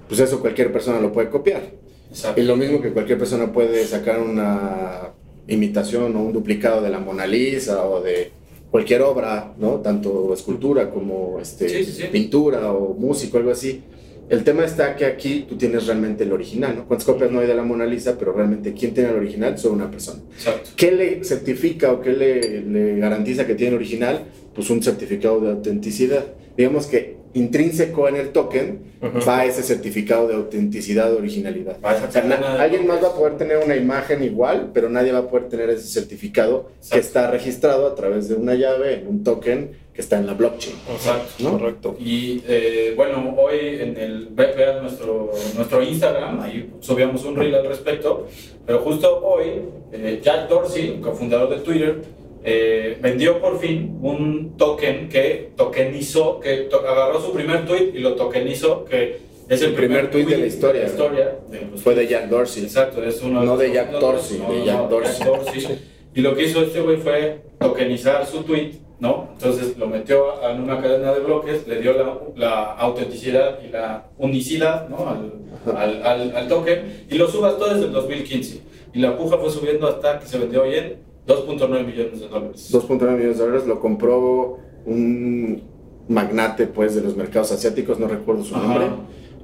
pues 0.09 0.21
eso 0.21 0.41
cualquier 0.41 0.73
persona 0.73 1.01
lo 1.01 1.13
puede 1.13 1.31
copiar. 1.31 1.63
Exacto. 2.11 2.41
Y 2.41 2.45
lo 2.45 2.57
mismo 2.57 2.81
que 2.81 2.93
cualquier 2.93 3.19
persona 3.19 3.53
puede 3.53 3.85
sacar 3.85 4.21
una 4.21 5.13
imitación 5.47 6.15
o 6.17 6.23
un 6.23 6.33
duplicado 6.33 6.83
de 6.83 6.91
la 6.91 6.99
Mona 6.99 7.27
Lisa 7.27 7.85
o 7.87 8.01
de 8.01 8.31
cualquier 8.75 9.03
obra, 9.03 9.55
¿no? 9.57 9.75
Tanto 9.75 10.35
escultura 10.35 10.91
como 10.91 11.39
este, 11.41 11.69
Sí, 11.69 11.85
sí, 11.85 12.05
pintura 12.11 12.73
o 12.73 12.93
músico, 12.93 13.39
algo 13.39 13.53
así. 13.53 13.85
El 14.29 14.43
tema 14.43 14.65
está 14.65 14.97
que 14.97 15.05
aquí 15.05 15.47
tú 15.49 15.57
tienes 15.57 15.87
realmente 15.87 16.25
el 16.25 16.33
original, 16.33 16.75
¿no? 16.75 16.89
¿Cuántas 16.89 17.07
copias 17.07 17.31
no 17.31 17.39
hay 17.39 17.47
de 17.47 17.55
la 17.55 17.63
Mona 17.63 17.87
Lisa? 17.87 18.19
Pero 18.19 18.33
realmente, 18.33 18.73
¿quién 18.73 18.93
tiene 18.93 19.11
el 19.11 19.15
original? 19.15 19.57
Solo 19.57 19.75
una 19.75 19.89
persona. 19.93 20.23
Exacto. 20.33 20.71
¿Qué 20.75 20.91
le 20.91 21.23
certifica 21.23 21.93
o 21.93 22.01
qué 22.01 22.15
le, 22.15 22.63
le 22.63 22.99
garantiza 22.99 23.47
que 23.47 23.55
tiene 23.55 23.77
el 23.77 23.77
original? 23.77 24.25
Pues 24.53 24.69
un 24.71 24.83
certificado 24.83 25.39
de 25.39 25.53
autenticidad. 25.53 26.25
Digamos 26.57 26.87
que 26.87 27.14
intrínseco 27.35 28.09
en 28.09 28.17
el 28.17 28.31
token 28.31 28.95
va 29.29 29.45
ese 29.45 29.63
certificado 29.63 30.29
de 30.29 30.35
autenticidad, 30.35 31.11
de 31.11 31.17
originalidad. 31.17 31.77
O 31.83 32.11
sea, 32.11 32.57
alguien 32.59 32.87
más 32.87 33.03
va 33.03 33.09
a 33.09 33.15
poder 33.15 33.37
tener 33.37 33.59
una 33.59 33.77
imagen 33.77 34.23
igual, 34.25 34.71
pero 34.73 34.89
nadie 34.89 35.13
va 35.13 35.19
a 35.19 35.29
poder 35.29 35.49
tener 35.49 35.69
ese 35.71 35.87
certificado 35.89 36.69
que 36.69 36.99
Exacto. 36.99 36.99
está 37.07 37.31
registrado 37.31 37.87
a 37.87 37.95
través 37.95 38.29
de 38.29 38.37
una 38.37 38.55
llave 38.55 38.95
en 38.95 39.09
un 39.09 39.23
token 39.25 39.85
que 39.93 40.01
está 40.01 40.19
en 40.19 40.27
la 40.27 40.35
blockchain. 40.35 40.75
Exacto. 40.91 41.31
¿no? 41.41 41.53
Correcto. 41.59 41.97
Y 42.01 42.43
eh, 42.49 42.95
bueno, 42.97 43.35
hoy 43.37 43.59
en 43.81 43.97
el 43.97 44.29
ve- 44.31 44.53
vean 44.57 44.83
nuestro, 44.83 45.31
nuestro 45.55 45.83
Instagram, 45.83 46.41
ahí 46.41 46.71
subíamos 46.81 47.25
un 47.25 47.37
reel 47.37 47.55
al 47.55 47.67
respecto, 47.67 48.27
pero 48.67 48.79
justo 48.81 49.21
hoy 49.25 49.61
eh, 49.93 50.21
Jack 50.23 50.49
Dorsey, 50.49 50.99
cofundador 51.01 51.51
de 51.51 51.57
Twitter, 51.63 52.03
eh, 52.45 52.99
vendió 53.01 53.41
por 53.41 53.59
fin 53.59 53.99
un 54.03 54.57
token 54.57 55.09
que 55.09 55.51
tokenizó, 55.57 56.39
que 56.41 56.57
to- 56.71 56.87
agarró 56.87 57.21
su 57.21 57.33
primer 57.33 57.67
tweet 57.67 57.93
y 57.95 57.99
lo 58.01 58.15
tokenizó, 58.15 58.85
que 58.85 59.19
es 59.49 59.61
el, 59.63 59.71
El 59.71 59.75
primer 59.75 60.11
tweet 60.11 60.27
de 60.27 60.39
la 60.39 60.47
historia. 60.47 60.83
de, 60.83 60.87
historia 60.87 61.39
de 61.51 61.61
los 61.71 61.81
Fue 61.83 61.95
de 61.95 62.07
Jack 62.07 62.29
Dorsey. 62.29 62.63
Exacto, 62.65 63.03
es 63.03 63.21
uno 63.23 63.43
No 63.45 63.57
de 63.57 63.73
Jack 63.73 63.91
Dorsey, 63.93 64.39
de 64.49 64.65
Jack 64.65 64.89
Dorsey. 64.89 65.79
Y 66.15 66.21
lo 66.21 66.35
que 66.35 66.45
hizo 66.45 66.63
este 66.63 66.81
güey 66.81 66.99
fue 66.99 67.41
tokenizar 67.59 68.25
su 68.27 68.43
tweet, 68.45 68.73
¿no? 69.01 69.31
Entonces 69.33 69.77
lo 69.77 69.87
metió 69.87 70.27
en 70.49 70.63
una 70.63 70.81
cadena 70.81 71.13
de 71.13 71.21
bloques, 71.21 71.67
le 71.67 71.81
dio 71.81 71.93
la, 71.95 72.19
la 72.37 72.73
autenticidad 72.75 73.59
y 73.67 73.71
la 73.73 74.07
unicidad, 74.19 74.89
¿no? 74.89 75.09
Al, 75.09 75.77
al, 75.77 76.03
al, 76.07 76.37
al 76.37 76.49
token 76.49 77.07
y 77.11 77.15
lo 77.17 77.27
subastó 77.29 77.67
desde 77.73 77.87
el 77.87 77.93
2015. 77.93 78.61
Y 78.95 79.01
la 79.01 79.17
puja 79.17 79.39
fue 79.39 79.51
subiendo 79.51 79.89
hasta 79.89 80.21
que 80.21 80.27
se 80.27 80.39
vendió 80.39 80.63
hoy 80.63 80.75
en 80.77 80.97
2.9 81.27 81.87
millones 81.87 82.21
de 82.21 82.29
dólares. 82.29 82.69
2.9 82.73 83.17
millones 83.17 83.39
de 83.39 83.45
dólares 83.45 83.67
lo 83.67 83.81
compró 83.81 84.59
un 84.87 85.63
magnate 86.09 86.67
pues 86.67 86.95
de 86.95 87.01
los 87.01 87.17
mercados 87.17 87.51
asiáticos, 87.53 87.99
no 87.99 88.07
recuerdo 88.09 88.45
su 88.45 88.55
Ajá. 88.55 88.67
nombre. 88.67 88.87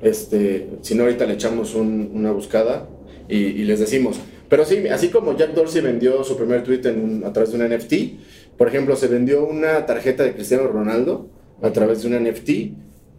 Este, 0.03 0.69
si 0.83 0.95
no 0.95 1.05
ahorita 1.05 1.27
le 1.27 1.35
echamos 1.35 1.75
un- 1.75 2.11
una 2.15 2.33
buscada 2.33 2.89
y, 3.29 3.37
y 3.37 3.65
les 3.65 3.81
decimos. 3.81 4.19
Pero 4.49 4.65
sí, 4.65 4.89
así 4.89 5.09
como 5.09 5.37
Jack 5.37 5.55
Dorsey 5.55 5.81
vendió 5.81 6.25
su 6.25 6.37
primer 6.37 6.63
tweet 6.65 6.81
en 6.85 7.01
un- 7.03 7.25
a 7.25 7.33
través 7.33 7.53
de 7.53 7.57
un 7.59 7.63
NFT, 7.71 8.19
por 8.59 8.69
ejemplo, 8.69 8.97
se 8.97 9.07
vendió 9.09 9.47
una 9.47 9.87
tarjeta 9.87 10.23
de 10.25 10.35
Cristiano 10.35 10.67
Ronaldo 10.69 11.29
a 11.63 11.71
través 11.71 12.03
de 12.03 12.09
un 12.09 12.15
NFT 12.15 12.73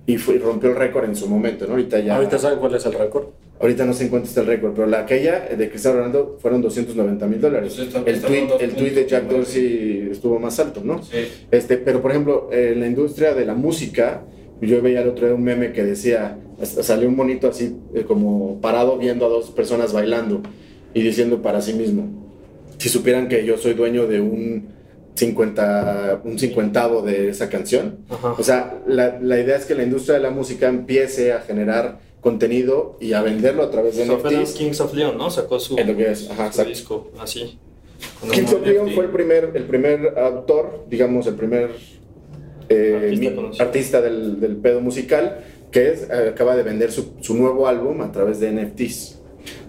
y, 0.07 0.17
fue- 0.17 0.35
y 0.35 0.37
rompió 0.39 0.69
el 0.69 0.75
récord 0.75 1.05
en 1.05 1.15
su 1.15 1.27
momento, 1.27 1.65
¿no? 1.65 1.71
Ahorita 1.71 1.99
ya 1.99 2.15
¿Ahorita 2.17 2.37
saben 2.37 2.59
cuál 2.59 2.75
es 2.75 2.85
el 2.85 2.93
récord? 2.93 3.25
Ahorita 3.61 3.85
no 3.85 3.93
sé 3.93 4.05
en 4.05 4.09
cuánto 4.09 4.27
está 4.27 4.41
el 4.41 4.47
récord, 4.47 4.73
pero 4.73 4.87
la 4.87 5.01
aquella 5.01 5.39
de 5.41 5.69
Cristiano 5.69 5.97
Ronaldo 5.97 6.37
fueron 6.41 6.61
290 6.61 7.27
mil 7.27 7.39
dólares. 7.39 7.75
Pues 7.75 8.07
El 8.07 8.21
tweet, 8.21 8.47
el 8.59 8.71
tweet 8.71 8.91
de 8.91 9.07
Jack 9.07 9.25
2.9. 9.25 9.29
Dorsey 9.29 10.07
estuvo 10.11 10.39
más 10.39 10.59
alto, 10.59 10.81
¿no? 10.83 11.03
Sí. 11.03 11.27
Este, 11.51 11.77
pero 11.77 12.01
por 12.01 12.11
ejemplo, 12.11 12.49
en 12.51 12.79
la 12.79 12.87
industria 12.87 13.35
de 13.35 13.45
la 13.45 13.53
música, 13.53 14.23
yo 14.61 14.81
veía 14.81 15.01
el 15.01 15.09
otro 15.09 15.27
día 15.27 15.35
un 15.35 15.43
meme 15.43 15.73
que 15.73 15.83
decía, 15.83 16.37
salió 16.63 17.07
un 17.07 17.15
monito 17.15 17.47
así 17.47 17.75
eh, 17.93 18.03
como 18.03 18.59
parado 18.61 18.97
viendo 18.97 19.25
a 19.27 19.29
dos 19.29 19.51
personas 19.51 19.93
bailando 19.93 20.41
y 20.93 21.01
diciendo 21.01 21.41
para 21.41 21.61
sí 21.61 21.73
mismo, 21.73 22.09
si 22.79 22.89
supieran 22.89 23.27
que 23.27 23.45
yo 23.45 23.57
soy 23.57 23.73
dueño 23.75 24.07
de 24.07 24.21
un 24.21 24.69
50, 25.15 26.21
un 26.23 26.39
cincuentavo 26.39 27.03
de 27.03 27.29
esa 27.29 27.47
canción. 27.49 27.99
Ajá. 28.09 28.33
O 28.37 28.43
sea, 28.43 28.79
la, 28.87 29.19
la 29.21 29.39
idea 29.39 29.55
es 29.55 29.65
que 29.65 29.75
la 29.75 29.83
industria 29.83 30.15
de 30.15 30.21
la 30.21 30.31
música 30.31 30.67
empiece 30.67 31.31
a 31.31 31.41
generar 31.41 31.99
contenido 32.21 32.97
y 33.01 33.13
a 33.13 33.21
venderlo 33.21 33.63
a 33.63 33.71
través 33.71 33.97
de 33.97 34.05
fue 34.05 34.31
NFTs. 34.31 34.53
Kings 34.53 34.79
of 34.79 34.93
Leon, 34.93 35.17
¿no? 35.17 35.29
Sacó 35.29 35.59
su, 35.59 35.75
Es 35.77 35.87
lo 35.87 35.97
que 35.97 36.11
es, 36.11 36.29
ajá, 36.29 36.51
su 36.51 36.63
disco 36.63 37.11
así. 37.19 37.59
Kings 38.31 38.53
of 38.53 38.65
Leon 38.65 38.91
fue 38.91 39.05
el 39.05 39.11
primer, 39.11 39.51
el 39.53 39.63
primer 39.65 40.17
autor, 40.17 40.85
digamos, 40.89 41.27
el 41.27 41.35
primer 41.35 41.71
eh, 42.69 43.11
Artista 43.11 43.63
artista 43.63 44.01
del, 44.01 44.39
del 44.39 44.55
pedo 44.55 44.81
musical, 44.81 45.43
que 45.71 45.89
es, 45.89 46.03
eh, 46.03 46.29
acaba 46.29 46.55
de 46.55 46.63
vender 46.63 46.91
su, 46.91 47.13
su 47.21 47.35
nuevo 47.35 47.67
álbum 47.67 48.01
a 48.01 48.11
través 48.11 48.39
de 48.39 48.51
NFTs. 48.51 49.19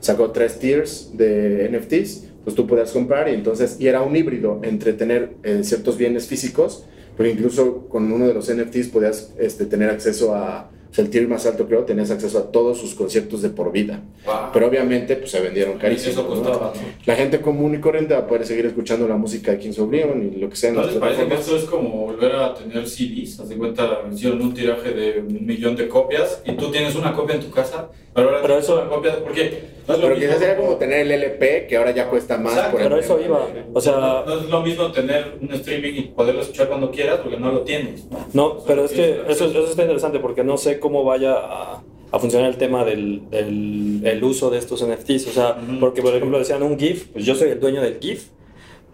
Sacó 0.00 0.30
tres 0.30 0.58
tiers 0.58 1.16
de 1.16 1.68
NFTs, 1.70 2.28
pues 2.44 2.54
tú 2.54 2.66
podías 2.66 2.92
comprar 2.92 3.28
y 3.28 3.34
entonces, 3.34 3.76
y 3.80 3.86
era 3.86 4.02
un 4.02 4.14
híbrido 4.14 4.60
entre 4.62 4.92
tener 4.92 5.34
eh, 5.42 5.60
ciertos 5.64 5.96
bienes 5.96 6.26
físicos, 6.26 6.84
pero 7.16 7.28
incluso 7.28 7.88
con 7.88 8.10
uno 8.12 8.26
de 8.26 8.34
los 8.34 8.52
NFTs 8.52 8.88
podías 8.88 9.32
este, 9.38 9.66
tener 9.66 9.90
acceso 9.90 10.34
a, 10.34 10.70
o 10.92 10.94
sea, 10.94 11.04
el 11.04 11.10
tier 11.10 11.26
más 11.26 11.46
alto 11.46 11.66
creo, 11.66 11.84
tenías 11.84 12.10
acceso 12.10 12.38
a 12.38 12.52
todos 12.52 12.76
sus 12.76 12.94
conciertos 12.94 13.40
de 13.40 13.48
por 13.48 13.72
vida. 13.72 14.02
Wow. 14.26 14.34
Pero 14.52 14.66
obviamente 14.66 15.16
pues 15.16 15.30
se 15.30 15.40
vendieron 15.40 15.78
carísimo. 15.78 16.12
Eso 16.12 16.22
¿no? 16.22 16.28
costaba, 16.28 16.72
¿no? 16.74 16.80
La 17.06 17.14
gente 17.16 17.40
común 17.40 17.74
y 17.74 17.78
corriente 17.80 18.12
va 18.12 18.20
a 18.20 18.26
poder 18.26 18.44
seguir 18.46 18.66
escuchando 18.66 19.08
la 19.08 19.16
música 19.16 19.52
de 19.52 19.58
Kings 19.58 19.78
of 19.78 19.90
Leon 19.90 20.32
y 20.34 20.38
lo 20.38 20.50
que 20.50 20.56
sea 20.56 20.70
¿No 20.70 20.84
les 20.84 20.96
parece 20.96 21.26
que 21.26 21.34
esto 21.34 21.56
es 21.56 21.64
como 21.64 21.88
volver 22.06 22.36
a 22.36 22.52
tener 22.54 22.86
CDs? 22.86 23.40
Haz 23.40 23.48
de 23.48 23.56
cuenta, 23.56 24.02
hicieron 24.12 24.42
un 24.42 24.52
tiraje 24.52 24.90
de 24.92 25.20
un 25.20 25.46
millón 25.46 25.74
de 25.76 25.88
copias 25.88 26.42
y 26.44 26.52
tú 26.52 26.70
tienes 26.70 26.94
una 26.94 27.14
copia 27.14 27.36
en 27.36 27.40
tu 27.40 27.50
casa, 27.50 27.88
pero 28.14 28.28
ahora 28.28 28.42
Pero 28.42 28.54
tienes 28.54 28.64
eso- 28.68 28.80
una 28.82 28.90
copia, 28.90 29.18
porque 29.24 29.72
no 29.88 29.94
es 29.94 30.00
lo 30.00 30.06
Pero 30.08 30.20
quizás 30.20 30.38
sería 30.38 30.56
como 30.58 30.76
tener 30.76 31.00
el 31.00 31.10
LP 31.10 31.66
que 31.66 31.76
ahora 31.78 31.90
ya 31.92 32.08
cuesta 32.08 32.36
más. 32.36 32.52
Exacto. 32.52 32.72
por 32.72 32.82
Pero 32.82 32.96
eso 32.98 33.18
iba, 33.20 33.46
o 33.72 33.80
sea, 33.80 33.92
no, 33.96 34.26
no 34.26 34.40
es 34.40 34.48
lo 34.50 34.60
mismo 34.60 34.92
tener 34.92 35.38
un 35.40 35.50
streaming 35.54 35.92
y 35.94 36.02
poderlo 36.02 36.42
escuchar 36.42 36.68
cuando 36.68 36.90
quieras 36.90 37.18
porque 37.20 37.38
no 37.38 37.50
lo 37.50 37.62
tienes. 37.62 38.04
¿no? 38.10 38.18
No, 38.34 38.58
pero 38.66 38.84
es 38.84 38.92
que 38.92 39.22
eso, 39.28 39.46
eso 39.46 39.64
está 39.66 39.82
interesante 39.82 40.18
porque 40.20 40.44
no 40.44 40.56
sé 40.58 40.78
cómo 40.82 41.02
vaya 41.04 41.32
a, 41.34 41.82
a 42.10 42.18
funcionar 42.18 42.50
el 42.50 42.58
tema 42.58 42.84
del, 42.84 43.22
del 43.30 44.02
el 44.04 44.22
uso 44.22 44.50
de 44.50 44.58
estos 44.58 44.86
NFTs. 44.86 45.28
O 45.28 45.32
sea, 45.32 45.56
Ujú. 45.66 45.80
porque 45.80 46.02
por 46.02 46.14
ejemplo 46.14 46.38
decían 46.38 46.62
un 46.62 46.78
GIF, 46.78 47.06
pues 47.14 47.24
yo 47.24 47.34
soy 47.34 47.48
el 47.48 47.60
dueño 47.60 47.80
del 47.80 47.98
GIF, 47.98 48.26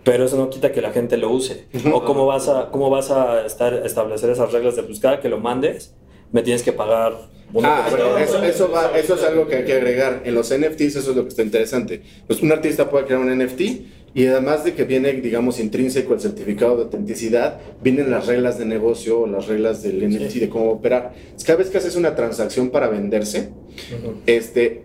pero 0.04 0.24
eso 0.26 0.36
no 0.36 0.48
quita 0.50 0.70
que 0.70 0.80
la 0.80 0.92
gente 0.92 1.16
lo 1.16 1.30
use. 1.30 1.64
O 1.92 2.04
cómo 2.04 2.24
vas 2.26 2.48
a, 2.48 2.70
cómo 2.70 2.88
vas 2.90 3.10
a 3.10 3.44
estar, 3.44 3.74
establecer 3.84 4.30
esas 4.30 4.52
reglas 4.52 4.76
de 4.76 4.84
pues 4.84 5.00
cada 5.00 5.18
que 5.20 5.28
lo 5.28 5.38
mandes, 5.40 5.96
me 6.30 6.42
tienes 6.42 6.62
que 6.62 6.72
pagar 6.72 7.36
Ah, 7.64 7.86
pero 7.90 8.18
eso, 8.18 8.42
eso, 8.42 8.70
va- 8.70 8.90
eso 8.98 9.14
es 9.14 9.24
algo 9.24 9.46
que 9.48 9.56
hay 9.56 9.64
que 9.64 9.72
agregar. 9.72 10.20
En 10.26 10.34
los 10.34 10.50
NFTs 10.54 10.96
eso 10.96 11.10
es 11.12 11.16
lo 11.16 11.22
que 11.22 11.30
está 11.30 11.42
interesante. 11.42 12.02
Pues 12.26 12.42
un 12.42 12.52
artista 12.52 12.90
puede 12.90 13.06
crear 13.06 13.20
un 13.22 13.30
NFT 13.34 13.60
y 14.14 14.26
además 14.26 14.64
de 14.64 14.74
que 14.74 14.84
viene, 14.84 15.12
digamos, 15.12 15.60
intrínseco 15.60 16.14
el 16.14 16.20
certificado 16.20 16.76
de 16.76 16.84
autenticidad, 16.84 17.60
vienen 17.82 18.10
las 18.10 18.26
reglas 18.26 18.58
de 18.58 18.64
negocio 18.64 19.20
o 19.20 19.26
las 19.26 19.46
reglas 19.46 19.82
del 19.82 20.08
NFT 20.08 20.34
de 20.34 20.48
cómo 20.48 20.70
operar. 20.70 21.12
Cada 21.44 21.58
vez 21.58 21.68
que 21.68 21.78
haces 21.78 21.94
una 21.96 22.14
transacción 22.14 22.70
para 22.70 22.88
venderse, 22.88 23.50
este, 24.26 24.84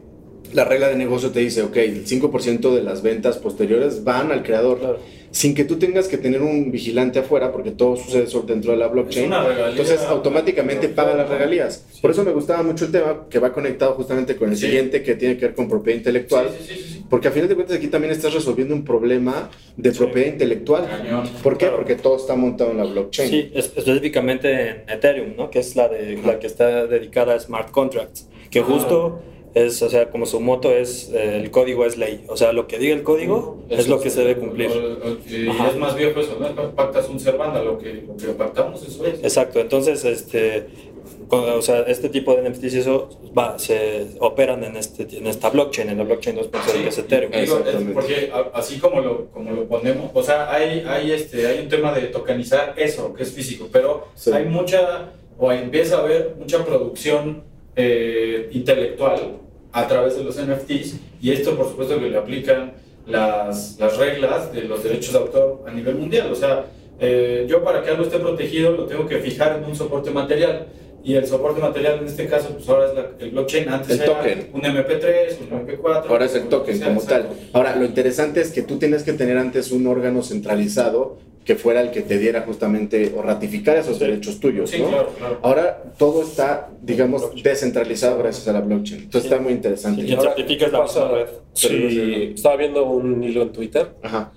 la 0.54 0.66
regla 0.66 0.90
de 0.90 0.96
negocio 0.96 1.32
te 1.32 1.40
dice, 1.40 1.64
ok, 1.64 1.78
el 1.78 2.06
5% 2.06 2.76
de 2.76 2.84
las 2.84 3.02
ventas 3.02 3.38
posteriores 3.38 4.04
van 4.04 4.32
al 4.32 4.44
creador. 4.44 4.80
Claro. 4.80 5.00
Sin 5.34 5.56
que 5.56 5.64
tú 5.66 5.78
tengas 5.80 6.08
que 6.08 6.18
tener 6.18 6.44
un 6.44 6.72
vigilante 6.72 7.18
afuera, 7.18 7.52
porque 7.52 7.72
todo 7.72 7.96
sucede 7.98 8.28
solo 8.28 8.46
dentro 8.46 8.72
de 8.72 8.78
la 8.78 8.88
blockchain. 8.88 9.24
Es 9.26 9.28
una 9.28 9.44
regalía. 9.44 9.70
Entonces, 9.72 10.02
automáticamente 10.02 10.90
paga 10.90 11.16
las 11.16 11.28
regalías. 11.28 11.84
Sí. 11.92 12.02
Por 12.02 12.12
eso 12.12 12.24
me 12.24 12.32
gustaba 12.32 12.62
mucho 12.62 12.86
el 12.86 12.92
tema, 12.92 13.26
que 13.32 13.40
va 13.40 13.52
conectado 13.52 13.94
justamente 13.94 14.36
con 14.36 14.52
el 14.52 14.56
Sí. 14.56 14.68
siguiente, 14.68 15.02
que 15.02 15.16
tiene 15.16 15.36
que 15.36 15.48
ver 15.48 15.56
con 15.56 15.68
propiedad 15.68 15.98
intelectual. 15.98 16.50
Sí, 16.50 16.56
sí, 16.68 16.74
sí, 16.76 16.84
sí, 16.84 16.90
sí. 16.98 17.06
Porque 17.10 17.28
a 17.30 17.32
final 17.32 17.50
de 17.50 17.56
cuentas 17.56 17.76
aquí 17.78 17.88
también 17.88 18.14
estás 18.14 18.32
resolviendo 18.34 18.76
un 18.76 18.86
problema 18.86 19.50
de 19.76 19.92
propiedad 19.92 20.28
intelectual. 20.34 20.88
Cañón. 20.88 21.28
¿Por 21.42 21.54
qué? 21.58 21.66
Claro. 21.66 21.78
Porque 21.78 21.96
todo 21.96 22.16
está 22.18 22.36
montado 22.36 22.70
en 22.70 22.78
la 22.78 22.84
blockchain. 22.86 23.30
Sí, 23.30 23.52
es- 23.56 23.72
específicamente 23.76 24.52
en 24.70 24.84
Ethereum, 24.88 25.36
¿no? 25.36 25.50
Que 25.50 25.60
es 25.60 25.76
la, 25.76 25.90
de, 25.90 26.20
la 26.24 26.38
que 26.38 26.46
está 26.46 26.86
dedicada 26.86 27.34
a 27.34 27.40
smart 27.40 27.72
contracts. 27.72 28.30
Que 28.52 28.60
Ah. 28.60 28.66
Es, 29.56 29.82
o 29.82 29.90
sea, 29.90 30.10
como 30.10 30.26
su 30.26 30.40
moto 30.40 30.72
es, 30.72 31.10
eh, 31.14 31.38
el 31.44 31.52
código 31.52 31.86
es 31.86 31.98
ley. 31.98 32.26
O 32.28 32.36
sea, 32.38 32.54
lo 32.54 32.68
que 32.68 32.80
diga 32.80 32.96
el 32.96 33.04
código 33.04 33.64
es 33.70 33.88
lo 33.88 34.00
que 34.00 34.10
se 34.10 34.22
debe 34.22 34.36
cumplir. 34.38 34.70
Y 35.30 35.48
Ajá. 35.50 35.70
es 35.70 35.76
más 35.78 35.96
viejo 35.96 36.20
eso, 36.20 36.38
¿no? 36.40 36.72
Pactas 36.76 37.08
un 37.10 37.20
servanda, 37.20 37.62
lo 37.62 37.78
que, 37.78 37.94
lo 38.08 38.18
que 38.18 38.28
pactamos, 38.34 38.82
eso 38.88 39.06
es. 39.06 39.20
Exacto, 39.24 39.60
entonces, 39.60 40.04
este, 40.06 40.66
con- 41.28 41.48
o 41.50 41.62
sea, 41.62 41.82
este 41.82 42.10
tipo 42.10 42.34
de 42.36 42.50
NFTs 42.50 42.74
y 42.74 42.80
eso 42.80 43.10
va, 43.38 43.60
se 43.60 44.08
operan 44.20 44.64
en, 44.64 44.76
este, 44.76 45.06
en 45.18 45.28
esta 45.28 45.50
blockchain, 45.52 45.90
en 45.90 45.98
la 46.00 46.04
blockchain 46.04 46.36
2.0 46.38 46.82
que 46.84 46.88
es 46.90 46.98
Ethereum. 46.98 47.32
Digo, 47.32 47.44
es 47.44 47.52
Exactamente. 47.52 47.94
porque 47.94 48.32
a- 48.34 48.58
así 48.58 48.80
como 48.80 49.02
lo, 49.02 49.26
como 49.28 49.52
lo 49.52 49.66
ponemos, 49.68 50.10
o 50.14 50.24
sea, 50.24 50.52
hay, 50.52 50.84
hay, 50.88 51.12
este, 51.12 51.46
hay 51.46 51.60
un 51.60 51.70
tema 51.70 51.94
de 51.94 52.08
tokenizar 52.08 52.74
eso, 52.78 53.14
que 53.14 53.22
es 53.24 53.32
físico, 53.32 53.68
pero 53.72 54.08
Sí. 54.16 54.32
hay 54.34 54.46
mucha 54.46 55.12
o 55.38 55.52
empieza 55.52 55.98
a 55.98 56.00
haber 56.00 56.36
mucha 56.40 56.64
producción 56.66 57.44
eh, 57.76 58.50
intelectual 58.52 59.38
a 59.74 59.88
través 59.88 60.16
de 60.16 60.24
los 60.24 60.36
NFTs 60.38 61.00
y 61.22 61.32
esto 61.32 61.58
por 61.58 61.68
supuesto 61.68 62.00
que 62.00 62.10
le 62.10 62.18
aplican 62.18 62.74
las, 63.08 63.78
las 63.80 63.98
reglas 63.98 64.54
de 64.54 64.64
los 64.64 64.84
derechos 64.84 65.14
de 65.14 65.20
autor 65.20 65.64
a 65.68 65.72
nivel 65.72 65.96
mundial. 65.96 66.32
O 66.32 66.36
sea, 66.36 66.66
eh, 67.00 67.46
yo 67.50 67.64
para 67.64 67.84
que 67.84 67.90
algo 67.90 68.04
esté 68.04 68.20
protegido 68.20 68.72
lo 68.72 68.86
tengo 68.86 69.08
que 69.08 69.18
fijar 69.18 69.58
en 69.58 69.66
un 69.66 69.76
soporte 69.76 70.12
material. 70.12 70.68
Y 71.04 71.16
el 71.16 71.28
soporte 71.28 71.60
material 71.60 72.00
en 72.00 72.06
este 72.08 72.28
caso, 72.28 72.50
pues 72.54 72.68
ahora 72.70 72.88
es 72.88 72.94
la- 72.96 73.10
el 73.20 73.32
blockchain. 73.32 73.68
Antes 73.70 73.90
El 74.00 74.02
era 74.04 74.18
token. 74.18 74.50
un 74.54 74.62
MP3, 74.66 75.38
un 75.52 75.60
MP4. 75.68 76.06
Ahora 76.10 76.26
es 76.26 76.36
el 76.36 76.44
token 76.48 76.78
sea, 76.78 76.88
como 76.88 77.02
tal. 77.02 77.28
Ahora, 77.52 77.76
lo 77.76 77.84
interesante 77.86 78.40
es 78.40 78.52
que 78.52 78.62
tú 78.62 78.78
tienes 78.80 79.04
que 79.04 79.12
tener 79.14 79.38
antes 79.38 79.72
un 79.72 79.86
órgano 79.88 80.24
centralizado 80.24 81.18
que 81.44 81.56
fuera 81.56 81.82
el 81.82 81.92
que 81.92 82.02
te 82.02 82.18
diera 82.18 82.44
justamente 82.44 83.14
o 83.18 83.22
ratificar 83.22 83.76
esos 83.76 84.00
derechos 84.00 84.40
tuyos, 84.40 84.70
Sí, 84.70 84.80
¿no? 84.82 84.88
claro, 84.88 85.10
claro. 85.18 85.40
Ahora 85.42 85.84
todo 85.98 86.24
está, 86.24 86.70
digamos, 86.82 87.32
descentralizado 87.44 88.18
gracias 88.20 88.48
a 88.48 88.54
la 88.54 88.62
blockchain. 88.62 89.02
Entonces 89.04 89.30
está 89.30 89.44
muy 89.44 89.52
interesante. 89.52 90.04
Y 90.04 90.08
la 90.08 90.84
misma 90.84 91.10
red. 91.12 91.26
Sí, 91.52 92.32
estaba 92.34 92.56
viendo 92.56 92.86
un 92.86 93.22
hilo 93.22 93.42
en 93.42 93.52
Twitter 93.52 93.90
Ajá. 94.02 94.32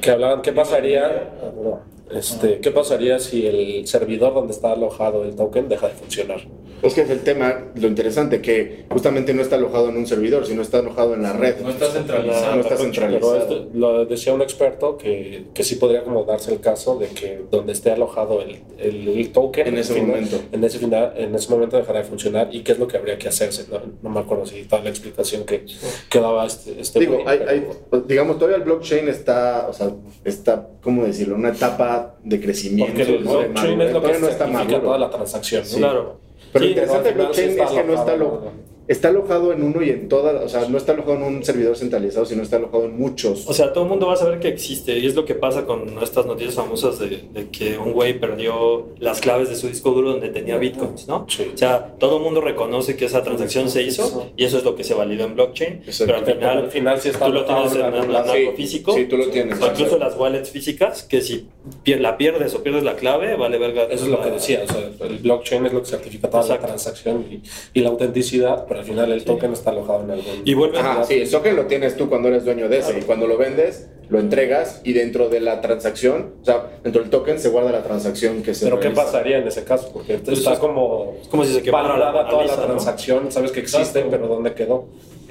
que 0.00 0.08
hablaban 0.08 0.40
qué 0.42 0.52
pasaría, 0.52 1.04
ah, 1.42 1.50
no, 1.60 1.80
este, 2.10 2.60
qué 2.60 2.70
pasaría 2.70 3.18
si 3.18 3.46
el 3.46 3.86
servidor 3.86 4.34
donde 4.34 4.52
está 4.52 4.72
alojado 4.72 5.24
el 5.24 5.34
token 5.34 5.68
deja 5.68 5.88
de 5.88 5.94
funcionar. 5.94 6.40
Es 6.82 6.92
que 6.92 7.00
es 7.00 7.10
el 7.10 7.20
tema, 7.20 7.64
lo 7.74 7.88
interesante, 7.88 8.42
que 8.42 8.84
justamente 8.90 9.32
no 9.32 9.40
está 9.40 9.56
alojado 9.56 9.88
en 9.88 9.96
un 9.96 10.06
servidor, 10.06 10.46
sino 10.46 10.60
está 10.60 10.80
alojado 10.80 11.14
en 11.14 11.22
la 11.22 11.32
red. 11.32 11.56
No 11.62 11.70
está 11.70 11.86
centralizado. 11.90 12.54
No 12.54 12.60
está 12.60 12.74
Pero 12.76 12.82
centralizado. 12.82 13.36
esto- 13.38 13.68
lo 13.72 14.04
decía 14.04 14.34
un 14.34 14.42
experto 14.42 14.98
que, 14.98 15.44
que 15.54 15.64
sí 15.64 15.76
podría 15.76 16.04
como 16.04 16.24
darse 16.24 16.52
el 16.52 16.60
caso 16.60 16.98
de 16.98 17.08
que 17.08 17.40
donde 17.50 17.72
esté 17.72 17.90
alojado 17.92 18.42
el, 18.42 18.58
el, 18.78 19.08
el 19.08 19.32
token 19.32 19.66
En 19.68 19.78
ese 19.78 19.94
al 19.94 20.00
final- 20.00 20.16
momento. 20.16 20.38
en 20.52 20.64
ese 20.64 20.78
final, 20.78 21.12
en 21.16 21.34
ese 21.34 21.50
momento 21.50 21.78
dejará 21.78 22.00
de 22.00 22.04
funcionar 22.04 22.54
y 22.54 22.60
qué 22.60 22.72
es 22.72 22.78
lo 22.78 22.86
que 22.86 22.98
habría 22.98 23.16
que 23.16 23.28
hacerse. 23.28 23.64
No, 23.72 23.80
no 24.02 24.10
me 24.10 24.20
acuerdo 24.20 24.44
si 24.44 24.62
toda 24.64 24.82
la 24.82 24.90
explicación 24.90 25.44
que, 25.44 25.64
que 26.10 26.20
daba 26.20 26.44
este, 26.46 26.78
este 26.78 27.00
Digo, 27.00 27.20
hay, 27.26 27.38
pero- 27.38 27.50
hay- 27.50 28.02
digamos, 28.06 28.36
todavía 28.36 28.58
el 28.58 28.64
blockchain 28.64 29.08
está, 29.08 29.66
o 29.68 29.72
sea, 29.72 29.90
está, 30.26 30.68
¿cómo 30.82 31.04
decirlo? 31.04 31.36
Una 31.36 31.48
etapa 31.48 31.95
de 32.22 32.40
crecimiento. 32.40 32.92
porque 32.92 33.02
el 33.02 33.80
es 33.82 33.92
lo 33.92 34.02
que 34.02 34.18
no 34.18 34.28
está 34.28 34.46
toda 34.80 34.98
la 34.98 35.10
transacción. 35.10 35.64
Claro. 35.76 36.16
Pero 36.52 36.64
Sí, 36.64 36.68
lo 36.68 36.70
interesante 36.70 37.08
del 37.08 37.14
blockchain 37.18 37.50
es 37.50 37.70
que 37.70 37.84
no 37.84 37.94
está, 37.94 38.16
lo-. 38.16 38.42
Está 38.88 39.08
alojado 39.08 39.52
en 39.52 39.62
uno 39.62 39.82
y 39.82 39.90
en 39.90 40.08
todas, 40.08 40.42
o 40.44 40.48
sea, 40.48 40.68
no 40.68 40.76
está 40.78 40.92
alojado 40.92 41.16
en 41.16 41.22
un 41.22 41.44
servidor 41.44 41.76
centralizado, 41.76 42.24
sino 42.26 42.42
está 42.42 42.56
alojado 42.56 42.84
en 42.84 42.96
muchos. 42.96 43.46
O 43.48 43.52
sea, 43.52 43.72
todo 43.72 43.84
el 43.84 43.90
mundo 43.90 44.06
va 44.06 44.14
a 44.14 44.16
saber 44.16 44.38
que 44.40 44.48
existe 44.48 44.98
y 44.98 45.06
es 45.06 45.14
lo 45.14 45.24
que 45.24 45.34
pasa 45.34 45.64
con 45.66 45.98
estas 46.02 46.26
noticias 46.26 46.54
famosas 46.54 46.98
de, 46.98 47.24
de 47.32 47.48
que 47.50 47.78
un 47.78 47.92
güey 47.92 48.18
perdió 48.18 48.88
las 48.98 49.20
claves 49.20 49.48
de 49.48 49.56
su 49.56 49.68
disco 49.68 49.90
duro 49.90 50.12
donde 50.12 50.28
tenía 50.28 50.56
bitcoins, 50.56 51.08
¿no? 51.08 51.26
Sí. 51.28 51.50
O 51.54 51.56
sea, 51.56 51.94
todo 51.98 52.18
el 52.18 52.22
mundo 52.22 52.40
reconoce 52.40 52.96
que 52.96 53.06
esa 53.06 53.22
transacción 53.22 53.68
se 53.70 53.82
hizo 53.82 54.30
y 54.36 54.44
eso 54.44 54.58
es 54.58 54.64
lo 54.64 54.76
que 54.76 54.84
se 54.84 54.94
validó 54.94 55.24
en 55.24 55.34
blockchain, 55.34 55.82
Exacto. 55.86 56.04
pero 56.06 56.18
al 56.18 56.24
final, 56.34 56.58
al 56.58 56.70
final 56.70 57.00
sí 57.00 57.08
está 57.08 57.26
tú 57.26 57.32
lo 57.32 57.44
tienes 57.44 57.72
en, 57.74 57.82
alojado 57.82 58.04
en- 58.04 58.12
la- 58.12 58.18
en 58.20 58.24
Sí, 58.26 58.30
algo 58.38 58.52
físico. 58.56 58.92
sí, 58.94 59.04
tú 59.06 59.16
lo 59.16 59.28
tienes. 59.28 59.60
O 59.60 59.66
incluso 59.66 59.98
las 59.98 60.16
wallets 60.16 60.50
físicas, 60.50 61.02
que 61.02 61.20
si 61.20 61.48
la 61.84 62.16
pierdes 62.16 62.54
o 62.54 62.62
pierdes 62.62 62.84
la 62.84 62.94
clave, 62.96 63.36
vale 63.36 63.58
verga. 63.58 63.84
Eso 63.90 64.04
es 64.04 64.10
lo 64.10 64.22
que 64.22 64.30
decía, 64.30 64.62
o 64.64 64.72
sea, 64.72 65.06
el 65.08 65.18
blockchain 65.18 65.66
es 65.66 65.72
lo 65.72 65.80
que 65.80 65.86
certifica 65.86 66.28
toda 66.30 66.42
Exacto. 66.42 66.62
la 66.62 66.68
transacción 66.68 67.26
y, 67.30 67.42
y 67.78 67.82
la 67.82 67.88
autenticidad, 67.90 68.66
pero 68.76 68.80
al 68.80 68.84
final 68.84 69.12
el 69.12 69.24
token 69.24 69.52
está 69.52 69.70
alojado 69.70 70.02
en 70.04 70.10
algún... 70.10 70.42
Y 70.44 70.54
vuelve 70.54 70.78
Ajá, 70.78 71.04
sí, 71.04 71.14
el 71.14 71.30
token 71.30 71.56
lo 71.56 71.66
tienes 71.66 71.96
tú 71.96 72.08
cuando 72.08 72.28
eres 72.28 72.44
dueño 72.44 72.68
de 72.68 72.78
ese 72.78 72.98
y 72.98 73.02
cuando 73.02 73.26
lo 73.26 73.36
vendes, 73.38 73.88
lo 74.08 74.18
entregas 74.20 74.80
y 74.84 74.92
dentro 74.92 75.28
de 75.28 75.40
la 75.40 75.60
transacción, 75.60 76.34
o 76.42 76.44
sea, 76.44 76.66
dentro 76.84 77.00
del 77.02 77.10
token 77.10 77.38
se 77.38 77.48
guarda 77.48 77.72
la 77.72 77.82
transacción 77.82 78.42
que 78.42 78.54
se 78.54 78.66
Pero 78.66 78.78
¿qué 78.80 78.90
pasaría 78.90 79.38
en 79.38 79.48
ese 79.48 79.64
caso? 79.64 79.90
Porque 79.92 80.18
Pues 80.18 80.38
está 80.38 80.52
es- 80.52 80.58
como 80.58 81.14
como 81.30 81.44
si 81.44 81.54
se 81.54 81.62
quemara 81.62 82.28
toda 82.28 82.44
la 82.44 82.56
transacción, 82.56 83.32
sabes 83.32 83.50
que 83.52 83.60
existe, 83.60 84.00
Exacto. 84.00 84.10
pero 84.10 84.28
¿dónde 84.28 84.52
quedó 84.54 84.86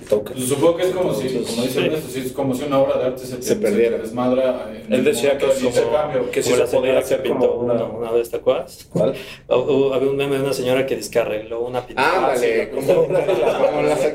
Pues 0.09 0.45
supongo 0.47 0.77
que 0.77 0.83
es 0.83 0.89
como 0.91 1.13
si, 1.13 1.27
como 1.29 1.63
dice. 1.63 1.85
Ernesto, 1.85 2.09
sí, 2.11 2.23
es 2.25 2.31
como 2.31 2.53
si 2.53 2.63
una 2.63 2.79
obra 2.79 2.97
de 2.99 3.05
arte 3.05 3.25
se, 3.25 3.41
Se 3.41 3.55
perdiera. 3.55 3.97
te 3.97 4.03
desmadra. 4.03 4.69
en 4.71 4.93
Él 4.93 4.99
el 4.99 5.03
decía 5.05 5.37
que 5.37 5.45
como- 5.47 5.59
intercambio. 5.67 6.31
que 6.31 6.41
como 6.41 6.55
se 6.55 6.63
podía 6.77 6.91
que 6.93 6.97
hacer 6.99 7.23
pintó 7.23 7.47
como 7.57 7.59
una, 7.73 7.83
una... 7.85 8.11
vez, 8.11 8.29
¿te 8.29 8.37
acuerdas? 8.37 8.87
¿Cuál? 8.91 9.13
Había 9.49 10.09
un 10.09 10.15
meme 10.17 10.35
de 10.37 10.43
una 10.43 10.53
señora 10.53 10.85
que 10.85 10.95
descarriló 10.95 11.61
una 11.61 11.85
pintura. 11.85 12.31
Ah, 12.31 12.35
sí, 12.35 12.47
como 12.73 13.07
la 13.11 13.25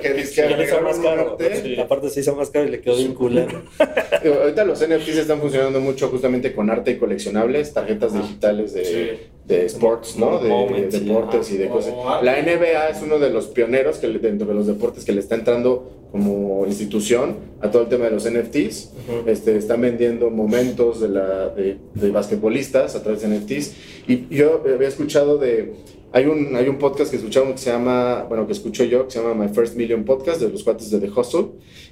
que 0.00 0.20
hizo 0.64 0.80
más 0.82 0.98
caro. 0.98 1.36
Aparte 1.82 2.10
se 2.10 2.20
hizo 2.20 2.34
más 2.36 2.50
caro 2.50 2.66
y 2.66 2.70
le 2.70 2.80
quedó 2.80 2.96
bien 2.96 3.14
culero. 3.14 3.62
Ahorita 4.42 4.64
los 4.64 4.80
NFTs 4.86 5.16
están 5.18 5.40
funcionando 5.40 5.80
mucho 5.80 6.08
justamente 6.08 6.52
con 6.54 6.70
arte 6.70 6.92
y 6.92 6.96
coleccionables, 6.98 7.72
tarjetas 7.72 8.12
digitales 8.14 8.72
de, 8.74 8.84
Sí. 8.84 9.10
De 9.50 9.66
sports, 9.66 10.16
¿no? 10.16 10.38
De, 10.38 10.90
sí, 10.90 11.00
deportes 11.00 11.50
y 11.52 11.56
de 11.56 11.68
cosas. 11.68 11.92
La 12.22 12.40
NBA 12.40 12.88
es 12.88 13.02
uno 13.02 13.18
de 13.18 13.30
los 13.30 13.48
pioneros 13.48 13.98
que 13.98 14.06
dentro 14.06 14.46
de 14.46 14.54
los 14.54 14.66
deportes 14.66 15.04
que 15.04 15.12
le 15.12 15.20
está 15.20 15.34
entrando 15.34 15.90
como 16.12 16.64
institución 16.66 17.36
a 17.60 17.70
todo 17.70 17.82
el 17.82 17.88
tema 17.88 18.04
de 18.04 18.12
los 18.12 18.30
NFTs. 18.30 18.92
Este, 19.26 19.56
están 19.56 19.80
vendiendo 19.80 20.30
momentos 20.30 21.00
de, 21.00 21.08
la, 21.08 21.48
de, 21.48 21.78
de 21.94 22.10
basquetbolistas 22.10 22.94
a 22.94 23.02
través 23.02 23.22
de 23.22 23.28
NFTs. 23.28 23.74
Y 24.08 24.34
yo 24.34 24.62
había 24.72 24.88
escuchado 24.88 25.36
de... 25.36 25.74
Hay 26.12 26.26
un, 26.26 26.56
hay 26.56 26.68
un 26.68 26.78
podcast 26.78 27.10
que 27.10 27.18
escuchamos 27.18 27.52
que 27.52 27.58
se 27.58 27.70
llama, 27.70 28.24
bueno, 28.28 28.46
que 28.46 28.52
escucho 28.52 28.82
yo, 28.84 29.06
que 29.06 29.12
se 29.12 29.22
llama 29.22 29.34
My 29.34 29.52
First 29.52 29.76
Million 29.76 30.04
Podcast, 30.04 30.40
de 30.40 30.48
los 30.48 30.64
cuates 30.64 30.90
de 30.90 30.98
The 30.98 31.08
Hustle. 31.08 31.46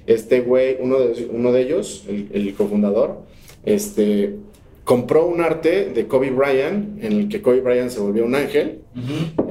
Este 0.07 0.41
güey, 0.41 0.77
uno 0.81 0.99
de, 0.99 1.29
uno 1.31 1.53
de 1.53 1.61
ellos, 1.61 2.03
el, 2.09 2.27
el 2.33 2.53
cofundador, 2.53 3.21
este, 3.65 4.35
compró 4.89 5.27
un 5.27 5.39
arte 5.39 5.91
de 5.93 6.07
Kobe 6.07 6.31
Bryant, 6.31 7.03
en 7.03 7.11
el 7.13 7.29
que 7.29 7.43
Kobe 7.43 7.61
Bryant 7.61 7.91
se 7.91 7.99
volvió 7.99 8.25
un 8.25 8.33
ángel. 8.33 8.79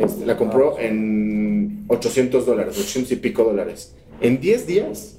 Este, 0.01 0.27
la 0.27 0.37
compró 0.37 0.77
en 0.81 1.85
800 1.87 2.45
dólares, 2.45 2.77
800 2.77 3.13
y 3.13 3.17
pico 3.17 3.45
dólares. 3.45 3.95
En 4.21 4.41
10 4.41 4.67
días 4.67 5.17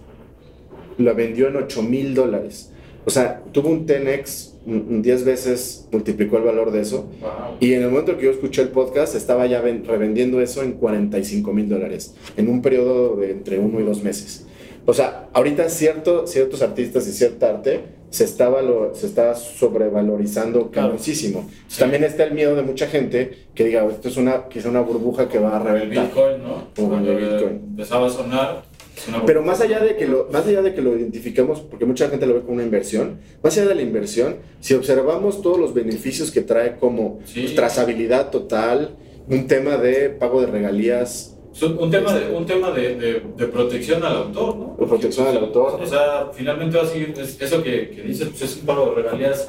la 0.98 1.14
vendió 1.14 1.48
en 1.48 1.56
8 1.56 1.84
mil 1.84 2.14
dólares. 2.16 2.70
O 3.06 3.10
sea, 3.10 3.42
tuvo 3.54 3.70
un 3.70 3.86
10x, 3.88 4.56
un- 4.66 4.86
un 4.90 5.02
10 5.02 5.24
veces 5.24 5.88
multiplicó 5.90 6.36
el 6.36 6.44
valor 6.44 6.72
de 6.72 6.82
eso. 6.82 7.10
Wow. 7.22 7.30
Y 7.62 7.72
en 7.76 7.84
el 7.84 7.90
momento 7.90 8.18
que 8.18 8.26
yo 8.26 8.32
escuché 8.32 8.62
el 8.62 8.70
podcast, 8.70 9.16
estaba 9.16 9.46
ya 9.48 9.62
ven- 9.62 9.86
revendiendo 9.86 10.42
eso 10.42 10.64
en 10.64 10.74
45 10.74 11.54
mil 11.54 11.70
dólares, 11.70 12.14
en 12.36 12.50
un 12.50 12.62
periodo 12.62 13.16
de 13.16 13.32
entre 13.32 13.58
uno 13.58 13.80
y 13.80 13.84
dos 13.84 14.04
meses. 14.04 14.46
O 14.86 14.94
sea, 14.94 15.30
ahorita 15.32 15.70
cierto, 15.70 16.28
ciertos 16.28 16.62
artistas 16.62 17.08
y 17.08 17.14
cierta 17.14 17.50
arte 17.52 17.99
se 18.10 18.24
está, 18.24 18.50
se 18.94 19.06
está 19.06 19.36
sobrevalorizando 19.36 20.70
Claro. 20.72 20.94
muchísimo. 20.94 21.50
Sí. 21.68 21.80
También 21.80 22.04
está 22.04 22.24
el 22.24 22.34
miedo 22.34 22.56
de 22.56 22.64
mucha 22.64 22.88
gente 22.88 23.48
que 23.54 23.66
diga, 23.66 23.86
esto 23.86 24.08
es 24.08 24.18
una, 24.18 24.48
quizá 24.48 24.70
una 24.70 24.82
burbuja 24.82 25.28
que 25.30 25.40
va 25.40 25.56
a 25.58 25.60
Como 25.60 25.70
el 25.76 25.82
reventar. 25.82 26.06
Bitcoin, 26.06 26.44
¿no? 26.44 26.68
Como 26.76 26.90
Cuando 26.90 27.12
el 27.12 27.18
Bitcoin. 27.18 27.62
empezaba 27.72 28.08
a 28.08 28.10
sonar. 28.10 28.64
es 28.96 29.04
Pero 29.26 29.42
más 29.44 29.62
allá 29.62 29.80
de 29.80 29.96
que 29.96 30.08
lo, 30.08 30.28
más 30.32 30.46
allá 30.48 30.62
de 30.62 30.74
que 30.74 30.82
lo 30.82 30.98
identifiquemos, 30.98 31.62
porque 31.62 31.86
mucha 31.86 32.10
gente 32.10 32.26
lo 32.26 32.34
ve 32.36 32.42
como 32.42 32.54
una 32.56 32.64
inversión, 32.64 33.20
más 33.44 33.58
allá 33.58 33.68
de 33.70 33.76
la 33.76 33.82
inversión, 33.82 34.38
si 34.60 34.74
observamos 34.74 35.42
todos 35.42 35.58
los 35.60 35.74
beneficios 35.74 36.32
que 36.32 36.42
trae 36.42 36.76
como 36.78 37.20
Sí. 37.26 37.42
pues, 37.42 37.56
trazabilidad 37.56 38.30
total, 38.30 38.96
un 39.28 39.48
tema 39.48 39.78
de 39.78 40.10
pago 40.10 40.42
de 40.42 40.48
regalías, 40.48 41.36
Es 41.38 41.39
un, 41.64 41.90
tema, 41.92 42.14
de, 42.14 42.34
un 42.36 42.46
tema 42.46 42.72
de, 42.72 42.96
de, 42.96 43.22
de 43.38 43.48
protección 43.48 44.04
al 44.04 44.16
autor, 44.16 44.56
¿no? 44.56 44.76
De 44.80 44.86
protección 44.86 45.28
al 45.28 45.38
autor. 45.38 45.80
O 45.82 45.86
sea, 45.86 46.30
finalmente 46.34 46.78
va 46.78 46.84
a 46.84 46.88
seguir, 46.88 47.14
es- 47.18 47.42
eso 47.42 47.62
que, 47.64 47.90
que 47.90 48.02
dices, 48.04 48.28
pues 48.30 48.42
es 48.44 48.58
un 48.58 48.66
pago 48.66 48.88
de 48.96 49.02
regalías 49.02 49.48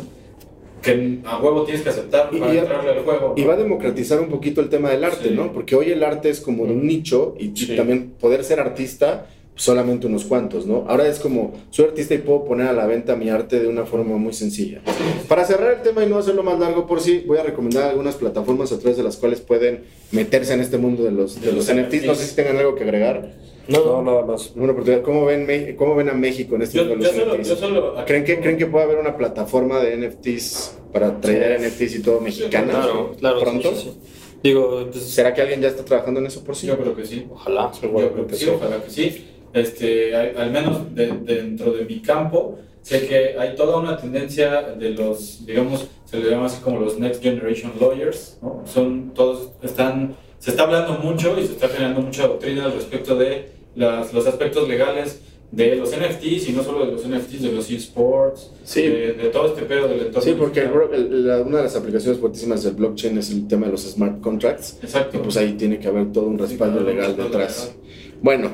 que 0.82 1.18
a 1.26 1.38
huevo 1.38 1.64
tienes 1.64 1.82
que 1.82 1.90
aceptar 1.90 2.30
para 2.30 2.54
y- 2.54 2.58
entrarle 2.58 2.90
al 2.92 3.00
juego. 3.04 3.34
y 3.36 3.44
va 3.44 3.52
a 3.54 3.56
democratizar 3.56 4.18
un 4.20 4.28
poquito 4.28 4.60
el 4.62 4.68
tema 4.70 4.90
del 4.90 5.04
arte, 5.04 5.28
Sí. 5.28 5.34
¿no? 5.34 5.52
Porque 5.52 5.76
hoy 5.76 5.90
el 5.90 6.02
arte 6.02 6.30
es 6.30 6.40
como 6.40 6.62
un 6.62 6.86
nicho 6.86 7.34
y 7.38 7.54
Sí. 7.54 7.76
también 7.76 8.12
poder 8.18 8.44
ser 8.44 8.60
artista 8.60 9.26
solamente 9.54 10.06
unos 10.06 10.24
cuantos, 10.24 10.66
¿no? 10.66 10.86
Ahora 10.88 11.06
es 11.06 11.18
como, 11.18 11.52
soy 11.70 11.86
artista 11.86 12.14
y 12.14 12.18
puedo 12.18 12.44
poner 12.44 12.68
a 12.68 12.72
la 12.72 12.86
venta 12.86 13.14
mi 13.16 13.28
arte 13.28 13.60
de 13.60 13.68
una 13.68 13.84
forma 13.84 14.16
muy 14.16 14.32
sencilla. 14.32 14.80
Para 15.28 15.44
cerrar 15.44 15.72
el 15.74 15.82
tema 15.82 16.02
y 16.02 16.08
no 16.08 16.16
hacerlo 16.18 16.42
más 16.42 16.58
largo 16.58 16.86
por 16.86 17.00
sí, 17.00 17.24
voy 17.26 17.38
a 17.38 17.42
recomendar 17.42 17.90
algunas 17.90 18.14
plataformas 18.14 18.72
a 18.72 18.78
través 18.78 18.96
de 18.96 19.02
las 19.02 19.16
cuales 19.18 19.40
pueden 19.40 19.84
meterse 20.12 20.54
en 20.54 20.60
este 20.60 20.78
mundo 20.78 21.04
de 21.04 21.10
los, 21.12 21.40
de 21.40 21.48
De 21.48 21.52
los 21.52 21.68
los 21.68 21.76
NFTs. 21.76 22.04
No 22.06 22.14
sé 22.14 22.26
si 22.26 22.34
tengan 22.36 22.56
algo 22.56 22.74
que 22.74 22.84
agregar. 22.84 23.32
No, 23.68 24.02
nada 24.02 24.24
más. 24.24 24.52
Una 24.56 24.72
oportunidad. 24.72 25.02
¿Cómo 25.02 25.26
ven, 25.26 25.76
cómo 25.76 25.94
ven 25.94 26.08
a 26.08 26.14
México 26.14 26.56
en 26.56 26.62
este 26.62 26.78
Yo, 26.78 26.86
mundo 26.86 27.04
de 27.06 27.12
los 27.12 27.16
solo, 27.20 27.34
NFTs? 27.36 27.48
yo 27.48 27.56
solo 27.56 27.94
¿Creen 28.06 28.24
que, 28.24 28.40
¿Creen 28.40 28.56
que 28.56 28.66
puede 28.66 28.84
haber 28.84 28.98
una 28.98 29.16
plataforma 29.16 29.78
de 29.80 29.96
NFTs 29.96 30.78
para 30.92 31.20
traer 31.20 31.60
NFTs 31.60 31.96
y 31.96 32.02
todo 32.02 32.20
mexicana 32.20 32.72
Claro, 32.72 33.12
claro. 33.18 33.40
pronto? 33.40 33.70
sí, 33.70 33.76
sí, 33.76 33.90
sí. 33.92 33.98
Digo, 34.42 34.88
pues, 34.90 35.04
¿Será 35.04 35.34
que 35.34 35.42
alguien 35.42 35.60
ya 35.60 35.68
está 35.68 35.84
trabajando 35.84 36.18
en 36.18 36.26
eso 36.26 36.42
por 36.42 36.56
sí? 36.56 36.66
Yo 36.66 36.78
creo 36.78 36.96
que 36.96 37.04
sí. 37.04 37.26
ojalá. 37.30 37.70
Yo 37.82 37.90
creo 38.12 38.26
que 38.26 38.34
sí, 38.36 38.48
ojalá 38.48 38.82
que 38.82 38.90
sí. 38.90 39.26
Este, 39.52 40.14
hay- 40.16 40.32
al 40.36 40.50
menos 40.50 40.94
de- 40.94 41.12
dentro 41.24 41.72
de 41.72 41.84
mi 41.84 42.00
campo, 42.00 42.58
sé 42.82 43.06
que 43.06 43.36
hay 43.38 43.54
toda 43.56 43.76
una 43.78 43.96
tendencia 43.96 44.62
de 44.78 44.90
los, 44.90 45.44
digamos, 45.44 45.88
se 46.04 46.18
le 46.18 46.30
llama 46.30 46.46
así 46.46 46.60
como 46.62 46.80
los 46.80 46.98
Next 46.98 47.22
Generation 47.22 47.72
Lawyers, 47.80 48.38
¿no? 48.42 48.62
Son 48.66 49.12
todos, 49.14 49.50
están, 49.62 50.14
se 50.38 50.50
está 50.50 50.62
hablando 50.64 50.94
mucho 50.94 51.36
y 51.38 51.46
se 51.46 51.52
está 51.52 51.68
generando 51.68 52.00
mucha 52.00 52.26
doctrina 52.26 52.64
al 52.66 52.72
respecto 52.72 53.16
de 53.16 53.48
las, 53.74 54.12
los 54.14 54.26
aspectos 54.26 54.68
legales 54.68 55.20
de 55.52 55.74
los 55.74 55.90
NFTs 55.92 56.48
y 56.48 56.52
no 56.52 56.62
solo 56.62 56.86
de 56.86 56.92
los 56.92 57.04
NFTs, 57.04 57.42
de 57.42 57.52
los 57.52 57.68
esports, 57.72 58.52
Sí. 58.62 58.82
de, 58.82 59.12
de 59.14 59.28
todo 59.30 59.48
este 59.48 59.62
pedo 59.62 59.88
del 59.88 59.98
entorno. 60.06 60.20
Sí, 60.22 60.34
porque 60.38 60.60
el 60.60 60.70
el- 60.94 61.26
la- 61.26 61.40
una 61.42 61.56
de 61.58 61.62
las 61.64 61.74
aplicaciones 61.76 62.20
fuertísimas 62.20 62.62
del 62.62 62.74
blockchain 62.74 63.18
es 63.18 63.30
el 63.32 63.48
tema 63.48 63.66
de 63.66 63.72
los 63.72 63.82
smart 63.82 64.20
contracts. 64.20 64.78
Y 64.80 64.86
Exacto. 64.86 65.20
pues 65.22 65.36
ahí 65.36 65.54
tiene 65.54 65.80
que 65.80 65.88
haber 65.88 66.12
todo 66.12 66.26
un 66.26 66.38
respaldo 66.38 66.78
claro, 66.78 66.90
un 66.92 66.96
legal 66.96 67.16
detrás. 67.16 67.74
Bueno, 68.22 68.48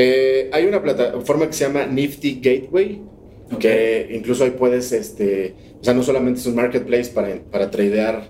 eh, 0.00 0.48
hay 0.52 0.64
una 0.64 0.80
plataforma 0.80 1.48
que 1.48 1.52
se 1.54 1.64
llama 1.66 1.84
Nifty 1.86 2.40
Gateway, 2.40 3.02
que 3.58 4.08
incluso 4.14 4.44
ahí 4.44 4.50
puedes, 4.52 4.92
este, 4.92 5.54
o 5.80 5.84
sea, 5.84 5.92
no 5.92 6.04
solamente 6.04 6.38
es 6.38 6.46
un 6.46 6.54
marketplace 6.54 7.10
para, 7.10 7.34
para 7.50 7.68
tradear, 7.68 8.28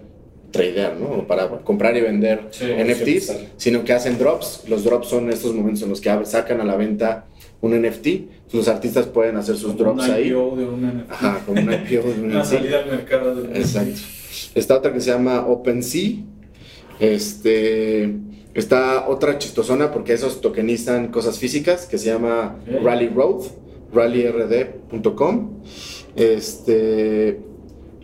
tradear, 0.51 0.97
¿no? 0.97 1.11
O 1.11 1.27
para 1.27 1.47
comprar 1.61 1.95
y 1.97 2.01
vender 2.01 2.41
Sí, 2.53 2.65
NFTs, 2.65 3.27
sí, 3.27 3.49
sino 3.59 3.85
que 3.85 3.93
hacen 3.93 4.17
drops. 4.17 4.65
Los 4.67 4.83
drops 4.85 5.09
son 5.09 5.29
estos 5.31 5.55
momentos 5.55 5.83
en 5.83 5.91
los 5.91 6.01
que 6.01 6.11
sacan 6.25 6.63
a 6.63 6.65
la 6.65 6.75
venta 6.77 7.27
un 7.61 7.79
NFT. 7.79 8.55
Los 8.55 8.67
artistas 8.69 9.05
pueden 9.07 9.37
hacer 9.37 9.57
sus 9.57 9.75
Como 9.75 9.91
un 9.91 9.97
drops 9.99 10.11
ahí. 10.11 10.29
IPO 10.29 10.57
de 10.57 10.65
un 10.65 10.81
NFT. 10.83 11.11
Ajá, 11.13 11.43
como 11.45 11.61
un 11.61 11.71
IPO 11.71 12.09
de 12.09 12.13
un 12.15 12.25
Una 12.31 12.41
NFT. 12.43 12.51
salida 12.51 12.79
al 12.79 12.91
mercado 12.91 13.35
del 13.35 13.57
Exacto. 13.57 14.01
Está 14.55 14.77
otra 14.79 14.93
que 14.95 15.01
se 15.03 15.11
llama 15.11 15.47
OpenSea. 15.47 16.13
Este, 17.01 18.15
está 18.55 19.09
otra 19.09 19.39
chistosona 19.39 19.93
porque 19.93 20.13
esos 20.13 20.41
tokenizan 20.41 21.09
cosas 21.09 21.39
físicas 21.39 21.87
que 21.87 21.99
se 21.99 22.07
llama 22.07 22.57
Ok. 22.75 22.85
Rally 22.85 23.09
Road, 23.09 23.45
rallyrd.com. 23.93 25.51
Este, 26.17 27.39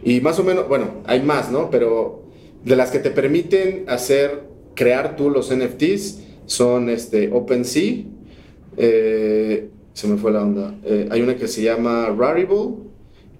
y 0.02 0.20
más 0.20 0.38
o 0.38 0.44
menos, 0.44 0.68
bueno, 0.68 1.02
hay 1.06 1.22
más, 1.22 1.50
¿no? 1.50 1.70
Pero 1.70 2.22
de 2.64 2.76
las 2.76 2.90
que 2.90 2.98
te 2.98 3.10
permiten 3.10 3.84
hacer, 3.88 4.42
crear 4.74 5.16
tú 5.16 5.30
los 5.30 5.54
NFTs 5.54 6.20
son 6.46 6.88
este, 6.90 7.30
OpenSea. 7.32 8.04
eh, 8.76 9.68
se 9.92 10.08
me 10.08 10.16
fue 10.16 10.32
la 10.32 10.42
onda. 10.42 10.74
Eh, 10.84 11.08
hay 11.10 11.22
una 11.22 11.36
que 11.36 11.46
se 11.46 11.62
llama 11.62 12.12
Rarible 12.18 12.74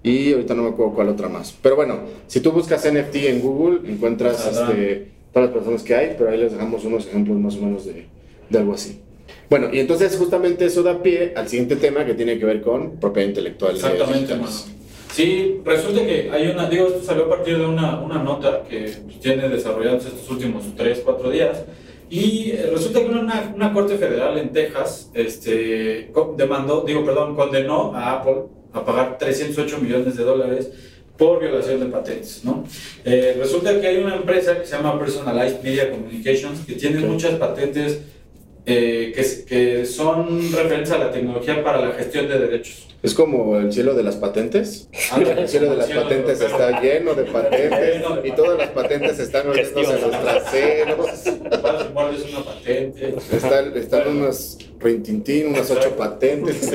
y 0.03 0.31
ahorita 0.31 0.53
no 0.53 0.63
me 0.63 0.69
acuerdo 0.69 0.93
cuál 0.93 1.09
otra 1.09 1.27
más. 1.27 1.53
Pero 1.61 1.75
bueno, 1.75 1.99
si 2.27 2.39
tú 2.39 2.51
buscas 2.51 2.85
NFT 2.89 3.15
en 3.15 3.41
Google, 3.41 3.89
encuentras 3.91 4.37
Saldrán. 4.37 4.71
este, 4.71 5.11
todas 5.35 5.49
las 5.49 5.57
personas 5.57 5.83
que 5.83 5.93
hay, 5.93 6.15
pero 6.17 6.29
ahí 6.29 6.37
les 6.37 6.53
dejamos 6.53 6.85
unos 6.85 7.05
ejemplos 7.07 7.37
más 7.37 7.57
o 7.57 7.59
menos 7.59 7.85
de, 7.85 8.05
de 8.49 8.57
algo 8.57 8.73
así. 8.73 9.01
Bueno, 9.49 9.67
y 9.73 9.79
entonces 9.81 10.15
justamente 10.15 10.63
eso 10.63 10.81
da 10.81 11.03
pie 11.03 11.33
al 11.35 11.49
siguiente 11.49 11.75
tema 11.75 12.05
que 12.05 12.13
tiene 12.13 12.39
que 12.39 12.45
ver 12.45 12.61
con 12.61 13.01
propiedad 13.01 13.27
intelectual. 13.27 13.75
Exactamente, 13.75 14.33
mano. 14.35 14.47
digitales. 14.47 14.67
Sí, 15.11 15.59
resulta 15.65 16.05
que 16.05 16.29
hay 16.31 16.47
una, 16.47 16.69
digo, 16.69 16.87
esto 16.87 17.03
salió 17.03 17.25
a 17.25 17.29
partir 17.29 17.57
de 17.57 17.65
una, 17.65 17.99
una 17.99 18.23
nota 18.23 18.63
que 18.69 18.89
tiene 19.21 19.49
desarrollados 19.49 20.05
estos 20.05 20.29
últimos 20.31 20.73
3, 20.77 21.01
4 21.03 21.29
días. 21.29 21.65
Y 22.09 22.51
eh, 22.51 22.69
resulta 22.71 23.01
que 23.01 23.07
una, 23.07 23.51
una 23.53 23.73
corte 23.73 23.97
federal 23.97 24.37
en 24.37 24.53
Texas 24.53 25.11
este, 25.13 26.13
demandó, 26.37 26.85
digo, 26.87 27.03
perdón, 27.03 27.35
condenó 27.35 27.93
a 27.93 28.13
Apple 28.13 28.43
a 28.71 28.85
pagar 28.85 29.17
308 29.17 29.79
millones 29.79 30.15
de 30.15 30.23
dólares 30.23 30.71
por 31.17 31.39
violación 31.39 31.79
de 31.79 31.85
patentes, 31.87 32.43
¿no? 32.43 32.65
Eh, 33.03 33.35
resulta 33.37 33.79
que 33.79 33.87
hay 33.87 33.97
una 33.97 34.15
empresa 34.15 34.59
que 34.59 34.65
se 34.65 34.75
llama 34.75 34.99
Personalized 34.99 35.61
Media 35.61 35.89
Communications 35.89 36.65
que 36.65 36.73
tiene 36.73 36.99
muchas 36.99 37.35
patentes 37.35 38.01
eh, 38.65 39.13
que, 39.15 39.45
que 39.45 39.85
son 39.85 40.51
referentes 40.51 40.91
a 40.91 40.97
la 40.97 41.11
tecnología 41.11 41.63
para 41.63 41.79
la 41.79 41.91
gestión 41.93 42.27
de 42.27 42.39
derechos. 42.39 42.87
Es 43.05 43.13
como 43.13 43.57
el 43.59 43.71
cielo 43.71 43.93
de 43.93 44.01
las 44.01 44.15
patentes. 44.15 44.89
El 45.15 45.47
cielo 45.47 45.69
de 45.69 45.77
las 45.77 45.89
patentes 45.91 46.41
está 46.41 46.81
lleno 46.81 47.13
de 47.13 47.25
patentes 47.25 48.01
y 48.23 48.31
todas 48.31 48.57
las 48.57 48.69
patentes 48.69 49.19
están 49.19 49.47
oliéndose 49.47 49.93
en 49.93 50.01
los 50.01 50.21
traseros. 50.21 51.23
Muerdes 51.93 52.25
una 52.31 52.43
patente. 52.43 53.15
Están, 53.31 53.77
están 53.77 54.07
unas 54.07 54.57
rintintín, 54.79 55.49
unas 55.49 55.69
ocho 55.69 55.95
patentes. 55.95 56.71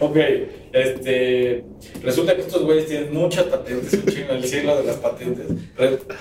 Ok, 0.00 0.16
este, 0.72 1.64
resulta 2.02 2.34
que 2.34 2.40
estos 2.42 2.64
güeyes 2.64 2.86
tienen 2.86 3.14
muchas 3.14 3.44
patentes, 3.44 3.92
un 3.92 4.06
chingo 4.06 4.32
el 4.32 4.44
cielo 4.44 4.76
de 4.78 4.84
las 4.84 4.96
patentes, 4.96 5.46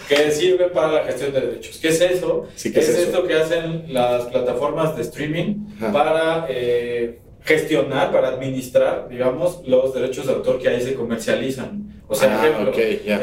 que 0.08 0.32
sirven 0.32 0.70
para 0.72 0.92
la 0.92 1.04
gestión 1.06 1.34
de 1.34 1.42
derechos. 1.42 1.80
¿Qué 1.82 1.88
es 1.88 2.00
eso? 2.00 2.48
Sí, 2.56 2.72
¿qué 2.72 2.80
es 2.80 2.90
eso? 2.90 3.02
esto 3.02 3.28
que 3.28 3.34
hacen 3.34 3.92
las 3.92 4.26
plataformas 4.26 4.96
de 4.96 5.02
streaming 5.02 5.66
Ajá. 5.78 5.92
para 5.92 6.46
eh, 6.50 7.20
gestionar, 7.44 8.12
para 8.12 8.30
administrar, 8.30 9.08
digamos, 9.10 9.62
los 9.68 9.94
derechos 9.94 10.28
de 10.28 10.34
autor 10.34 10.60
que 10.60 10.70
ahí 10.70 10.82
se 10.82 10.94
comercializan. 10.94 11.90
O 12.08 12.14
sea, 12.16 12.42
Ah, 12.42 12.46
ejemplo, 12.46 12.74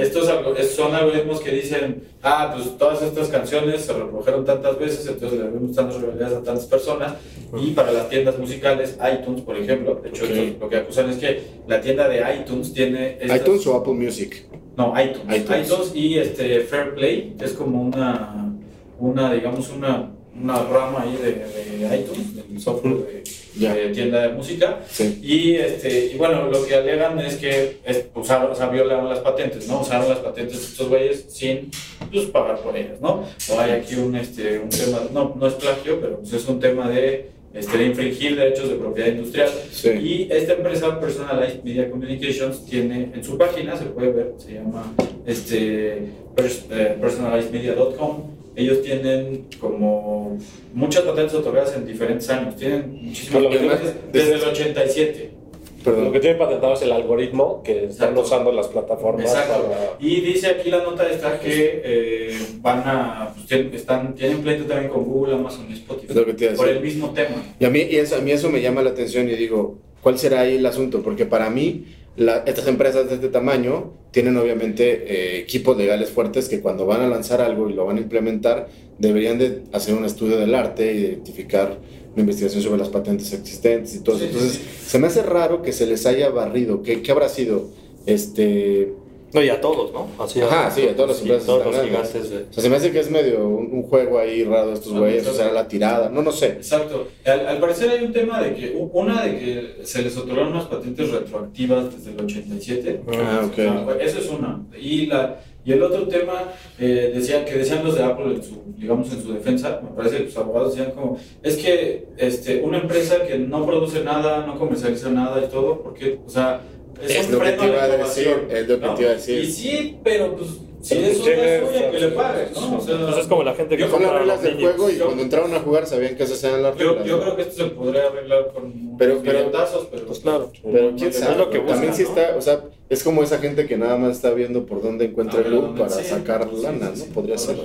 estos 0.01 0.75
son 0.75 0.95
algoritmos 0.95 1.41
que 1.41 1.51
dicen, 1.51 2.05
ah, 2.23 2.51
pues 2.55 2.79
todas 2.79 3.03
estas 3.03 3.29
canciones 3.29 3.83
se 3.83 3.93
reprodujeron 3.93 4.45
tantas 4.47 4.79
veces, 4.79 5.07
entonces 5.07 5.39
le 5.39 5.45
debemos 5.45 5.77
tantas 5.77 6.01
regalías 6.01 6.33
a 6.33 6.43
tantas 6.43 6.65
personas. 6.65 7.15
Y 7.63 7.73
para 7.73 7.93
las 7.93 8.09
tiendas 8.09 8.39
musicales, 8.39 8.97
iTunes, 9.13 9.43
por 9.43 9.57
ejemplo, 9.59 10.01
de 10.03 10.09
hecho, 10.09 10.25
Ok. 10.25 10.31
estos 10.31 10.61
lo 10.63 10.69
que 10.71 10.77
acusan 10.77 11.11
es 11.11 11.17
que 11.19 11.41
la 11.67 11.81
tienda 11.83 12.09
de 12.09 12.23
iTunes 12.41 12.73
tiene... 12.73 13.19
estas- 13.21 13.41
iTunes 13.41 13.67
o 13.67 13.77
Apple 13.77 13.93
Music. 13.95 14.47
No, 14.77 14.95
iTunes. 14.99 15.37
iTunes. 15.37 15.67
iTunes. 15.71 15.93
y 15.95 16.19
este 16.19 16.61
Fair 16.61 16.95
Play, 16.95 17.35
que 17.39 17.45
es 17.45 17.53
como 17.53 17.83
una, 17.83 18.55
una 18.99 19.33
digamos, 19.35 19.69
una, 19.71 20.11
una 20.35 20.63
rama 20.63 21.03
ahí 21.03 21.17
de, 21.23 21.87
de 21.87 21.97
iTunes, 21.97 22.35
del 22.49 22.61
software 22.61 22.95
de, 22.97 23.23
De 23.59 23.89
tienda 23.91 24.23
de 24.23 24.29
música. 24.31 24.79
Sí. 24.89 25.19
Y, 25.23 25.55
este, 25.55 26.13
y 26.13 26.17
bueno, 26.17 26.49
lo 26.49 26.65
que 26.65 26.75
alegan 26.77 27.19
es 27.19 27.37
que 27.37 27.79
es- 27.85 28.05
usaron, 28.15 28.53
o 28.53 28.55
sea, 28.55 28.69
violaron 28.69 29.09
las 29.09 29.19
patentes, 29.21 29.67
¿no? 29.69 29.81
Usaron 29.81 30.09
las 30.09 30.19
patentes 30.19 30.59
de 30.61 30.65
estos 30.67 30.89
güeyes 30.89 31.25
sin 31.29 31.71
pues, 32.13 32.27
pagar 32.27 32.61
por 32.61 32.77
ellas, 32.77 33.01
¿no? 33.01 33.25
O 33.51 33.61
hay 33.61 33.73
aquí 33.73 33.95
un, 33.97 34.15
este, 34.17 34.59
un 34.61 34.69
tema, 34.69 35.01
no, 35.13 35.35
no 35.39 35.47
es 35.47 35.55
plagio, 35.55 36.01
pero 36.01 36.19
pues, 36.21 36.33
es 36.33 36.47
un 36.49 36.61
tema 36.61 36.89
de, 36.89 37.31
este, 37.55 37.79
de 37.79 37.85
infringir 37.87 38.37
derechos 38.37 38.69
de 38.69 38.77
propiedad 38.77 39.09
industrial. 39.09 39.51
Sí. 39.73 39.89
Y 39.91 40.29
esta 40.31 40.53
empresa, 40.53 41.01
Personalized 41.01 41.63
Media 41.65 41.91
Communications, 41.91 42.65
tiene 42.67 43.11
en 43.15 43.25
su 43.25 43.37
página, 43.37 43.77
se 43.77 43.87
puede 43.87 44.13
ver, 44.13 44.35
se 44.39 44.55
llama 44.55 44.95
este, 45.27 45.95
eh, 46.37 46.97
personalizedmedia.com. 47.01 48.38
Ellos 48.59 48.83
tienen 48.83 49.47
como 49.61 50.37
muchas 50.75 51.05
patentes 51.05 51.35
otorgadas 51.35 51.77
en 51.77 51.87
diferentes 51.87 52.29
años. 52.29 52.57
Tienen 52.57 52.99
muchísimas 53.05 53.43
Lo 53.45 53.51
que 53.51 53.59
patentes 53.59 53.95
desde 54.13 54.35
el 54.35 54.43
87. 54.45 55.31
Lo 55.79 55.85
Perdón. 55.95 56.13
que 56.13 56.21
tienen 56.21 56.39
patentado 56.39 56.75
es 56.75 56.83
el 56.83 56.91
algoritmo 56.93 57.63
que 57.63 57.85
están 57.85 58.09
Exacto. 58.11 58.21
usando 58.23 58.53
las 58.53 58.67
plataformas 58.67 59.25
Exacto. 59.27 59.69
para... 59.71 59.97
Y 60.01 60.21
dice 60.23 60.49
aquí 60.49 60.71
la 60.71 60.83
nota 60.83 61.09
esta 61.09 61.39
que 61.39 61.81
eh, 61.85 62.39
van 62.61 62.83
a, 62.85 63.33
pues, 63.33 63.47
tienen, 63.47 63.73
están, 63.73 64.15
tienen 64.17 64.43
pleito 64.43 64.65
también 64.65 64.91
con 64.91 65.05
Google, 65.05 65.35
Amazon 65.37 65.67
y 65.71 65.75
Spotify 65.75 66.07
Es 66.11 66.17
lo 66.17 66.27
que 66.27 66.35
te 66.35 66.45
iba 66.47 66.53
a 66.55 66.57
por 66.57 66.67
decir. 66.67 66.83
el 66.83 66.85
mismo 66.85 67.11
tema. 67.11 67.37
Y 67.61 67.65
a 67.65 67.71
mí, 67.71 67.79
y 67.89 67.97
eso, 67.97 68.17
a 68.17 68.19
mí 68.19 68.33
eso 68.33 68.51
me 68.51 68.61
llama 68.61 68.83
la 68.83 68.91
atención 68.91 69.29
y 69.31 69.37
digo, 69.37 69.79
¿cuál 70.03 70.19
será 70.19 70.41
ahí 70.41 70.57
el 70.57 70.67
asunto? 70.67 71.01
Porque 71.01 71.25
para 71.27 71.49
mí, 71.49 71.85
la- 72.19 72.43
estas 72.47 72.67
empresas 72.69 73.09
de 73.09 73.15
este 73.15 73.29
tamaño 73.29 73.93
tienen 74.11 74.37
obviamente 74.37 74.83
eh, 75.07 75.39
equipos 75.39 75.77
legales 75.77 76.11
fuertes 76.11 76.49
que 76.49 76.61
cuando 76.61 76.85
van 76.85 77.01
a 77.01 77.09
lanzar 77.09 77.41
algo 77.41 77.71
y 77.71 77.73
lo 77.73 77.87
van 77.87 77.97
a 77.97 78.01
implementar, 78.01 78.69
deberían 78.99 79.39
de 79.39 79.63
hacer 79.73 79.95
un 79.95 80.05
estudio 80.05 80.37
del 80.37 80.55
arte, 80.55 80.93
identificar 80.93 81.79
una 82.13 82.21
investigación 82.23 82.63
sobre 82.63 82.79
las 82.79 82.89
patentes 82.89 83.33
existentes 83.33 83.95
y 83.95 84.01
todo 84.01 84.17
eso. 84.17 84.27
Entonces, 84.27 84.61
se 84.87 84.99
me 84.99 85.07
hace 85.07 85.23
raro 85.23 85.63
que 85.63 85.73
se 85.73 85.87
les 85.87 86.05
haya 86.07 86.29
barrido. 86.31 86.83
¿Qué, 86.83 87.01
qué 87.03 87.13
habrá 87.13 87.29
sido? 87.29 87.69
Este, 88.07 88.93
No, 89.33 89.43
y 89.43 89.49
a 89.51 89.61
todos, 89.61 89.93
¿no? 89.93 90.09
Así 90.23 90.41
Ajá, 90.41 90.71
sí, 90.71 90.89
a 90.89 90.95
todas 90.95 91.09
las 91.11 91.17
sí, 91.19 91.23
empresas 91.25 91.47
todos 91.47 91.67
los 91.67 91.85
gigantes 91.85 92.31
de... 92.31 92.37
o 92.49 92.53
sea, 92.53 92.63
se 92.63 92.71
me 92.71 92.77
hace 92.77 92.91
que 92.93 93.01
es 93.01 93.11
medio 93.11 93.47
un, 93.47 93.71
un 93.73 93.83
juego 93.83 94.19
ahí 94.19 94.43
raro 94.45 94.69
de 94.69 94.75
estos 94.75 94.93
Ah, 94.95 94.99
güeyes, 95.01 95.27
o 95.27 95.31
exacto. 95.31 95.43
sea, 95.45 95.53
la 95.53 95.69
tirada, 95.69 96.09
no, 96.09 96.23
no 96.23 96.33
sé. 96.33 96.47
Exacto. 96.47 97.09
Al, 97.27 97.47
al 97.47 97.59
parecer 97.59 97.91
hay 97.91 98.05
un 98.05 98.13
tema 98.13 98.41
de 98.43 98.55
que, 98.55 98.75
una 98.93 99.23
de 99.25 99.39
que 99.39 99.85
se 99.87 100.03
les 100.03 100.17
otorgaron 100.17 100.53
unas 100.53 100.65
patentes 100.67 101.11
retroactivas 101.11 101.95
desde 101.95 102.13
el 102.13 102.25
87. 102.25 103.01
Ah, 103.15 103.43
ok. 103.47 103.59
Ah, 103.69 103.87
eso 104.01 104.19
es 104.19 104.29
una. 104.31 104.65
Y, 104.81 105.07
la, 105.07 105.41
y 105.65 105.73
el 105.73 105.83
otro 105.83 106.09
tema 106.09 106.45
eh, 106.79 107.13
decía, 107.15 107.45
que 107.45 107.59
decían 107.59 107.85
los 107.85 107.97
de 107.97 108.03
Apple, 108.05 108.35
en 108.37 108.43
su, 108.43 108.63
digamos 108.79 109.13
en 109.13 109.21
su 109.23 109.33
defensa, 109.35 109.81
me 109.83 109.91
parece 109.95 110.17
que 110.19 110.25
los 110.25 110.37
abogados 110.39 110.75
decían 110.75 110.93
como, 110.95 111.19
es 111.43 111.57
que 111.59 112.07
este, 112.17 112.63
una 112.63 112.79
empresa 112.79 113.27
que 113.27 113.39
no 113.39 113.67
produce 113.67 114.03
nada, 114.03 114.47
no 114.47 114.59
comercializa 114.59 115.11
nada 115.11 115.43
y 115.45 115.49
todo, 115.51 115.83
porque, 115.83 116.19
o 116.27 116.31
sea, 116.31 116.63
es, 117.03 117.11
Es 117.17 117.31
lo 117.31 117.41
que 117.41 117.53
te 117.53 117.67
iba 117.67 117.83
a 117.83 117.89
decir, 117.89 118.47
es 118.51 118.69
lo 118.69 118.81
que 118.81 118.87
¿no? 118.87 118.95
te 118.95 119.03
iba 119.03 119.11
a 119.11 119.15
decir. 119.15 119.43
Y 119.45 119.53
sí, 119.53 119.99
pero 120.05 120.37
pues, 120.37 120.51
si 120.83 120.95
Pero 120.95 121.07
es 121.09 121.19
suya, 121.19 121.91
que 121.91 121.99
le 122.01 122.09
paguen, 122.09 122.49
¿no? 122.55 122.79
O 122.79 122.81
sea, 122.81 122.97
Pues 123.07 123.17
es 123.19 123.27
como 123.27 123.43
la 123.43 123.55
gente 123.55 123.77
que 123.77 123.83
Yo- 123.83 123.91
Son 123.91 124.03
las 124.03 124.13
reglas 124.13 124.43
del 124.43 124.55
juego 124.61 124.91
y 124.91 124.97
Yo- 124.97 125.05
cuando 125.07 125.23
entraron 125.25 125.55
a 125.55 125.61
jugar 125.61 125.87
sabían 125.87 126.17
que 126.17 126.23
esas 126.23 126.43
eran 126.45 126.63
las 126.63 126.77
Yo, 126.77 126.91
reglas. 126.91 127.07
yo 127.07 127.17
¿no? 127.17 127.23
creo 127.23 127.37
que 127.37 127.43
esto 127.43 127.55
se 127.65 127.71
podría 127.71 128.07
arreglar 128.07 128.53
con 128.55 128.97
Pero- 128.99 129.21
pero- 129.25 129.51
pero 129.53 130.07
Pues 130.07 130.19
claro. 130.21 130.53
Pero 130.73 130.93
quién 130.97 131.13
sabe, 131.13 131.37
lo 131.37 131.51
que 131.51 131.59
también 131.59 131.91
buscan, 131.91 131.95
sí 131.95 132.03
está, 132.03 132.35
o 132.37 132.41
sea, 132.41 132.61
es 132.89 133.03
como 133.03 133.23
esa 133.23 133.39
gente 133.39 133.67
que 133.67 133.77
nada 133.77 133.97
más 133.97 134.17
está 134.17 134.31
viendo 134.33 134.67
por 134.67 134.83
dónde 134.83 135.07
encuentra 135.07 135.41
el 135.41 135.51
dónde- 135.51 135.81
para 135.81 135.91
sí, 135.95 136.05
sacar 136.05 136.49
sí, 136.55 136.63
lana, 136.63 136.93
sí, 136.95 137.01
¿no? 137.01 137.05
sí, 137.07 137.11
Podría 137.13 137.39
ser. 137.39 137.57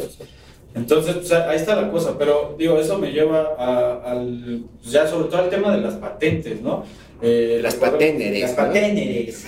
Entonces, 0.75 1.15
pues, 1.17 1.31
ahí 1.31 1.57
está 1.57 1.75
la 1.79 1.91
cosa, 1.91 2.15
pero 2.17 2.55
digo, 2.57 2.77
eso 2.79 2.97
me 2.97 3.11
lleva 3.11 3.55
a- 3.59 4.01
al, 4.11 4.63
ya 4.83 5.05
sobre 5.07 5.29
todo 5.29 5.43
al 5.43 5.49
tema 5.49 5.75
de 5.75 5.81
las 5.81 5.93
patentes, 5.95 6.61
¿no? 6.61 6.83
Eh, 7.21 7.59
Las 7.63 7.75
paténeres, 7.75 8.41
Las 8.41 8.51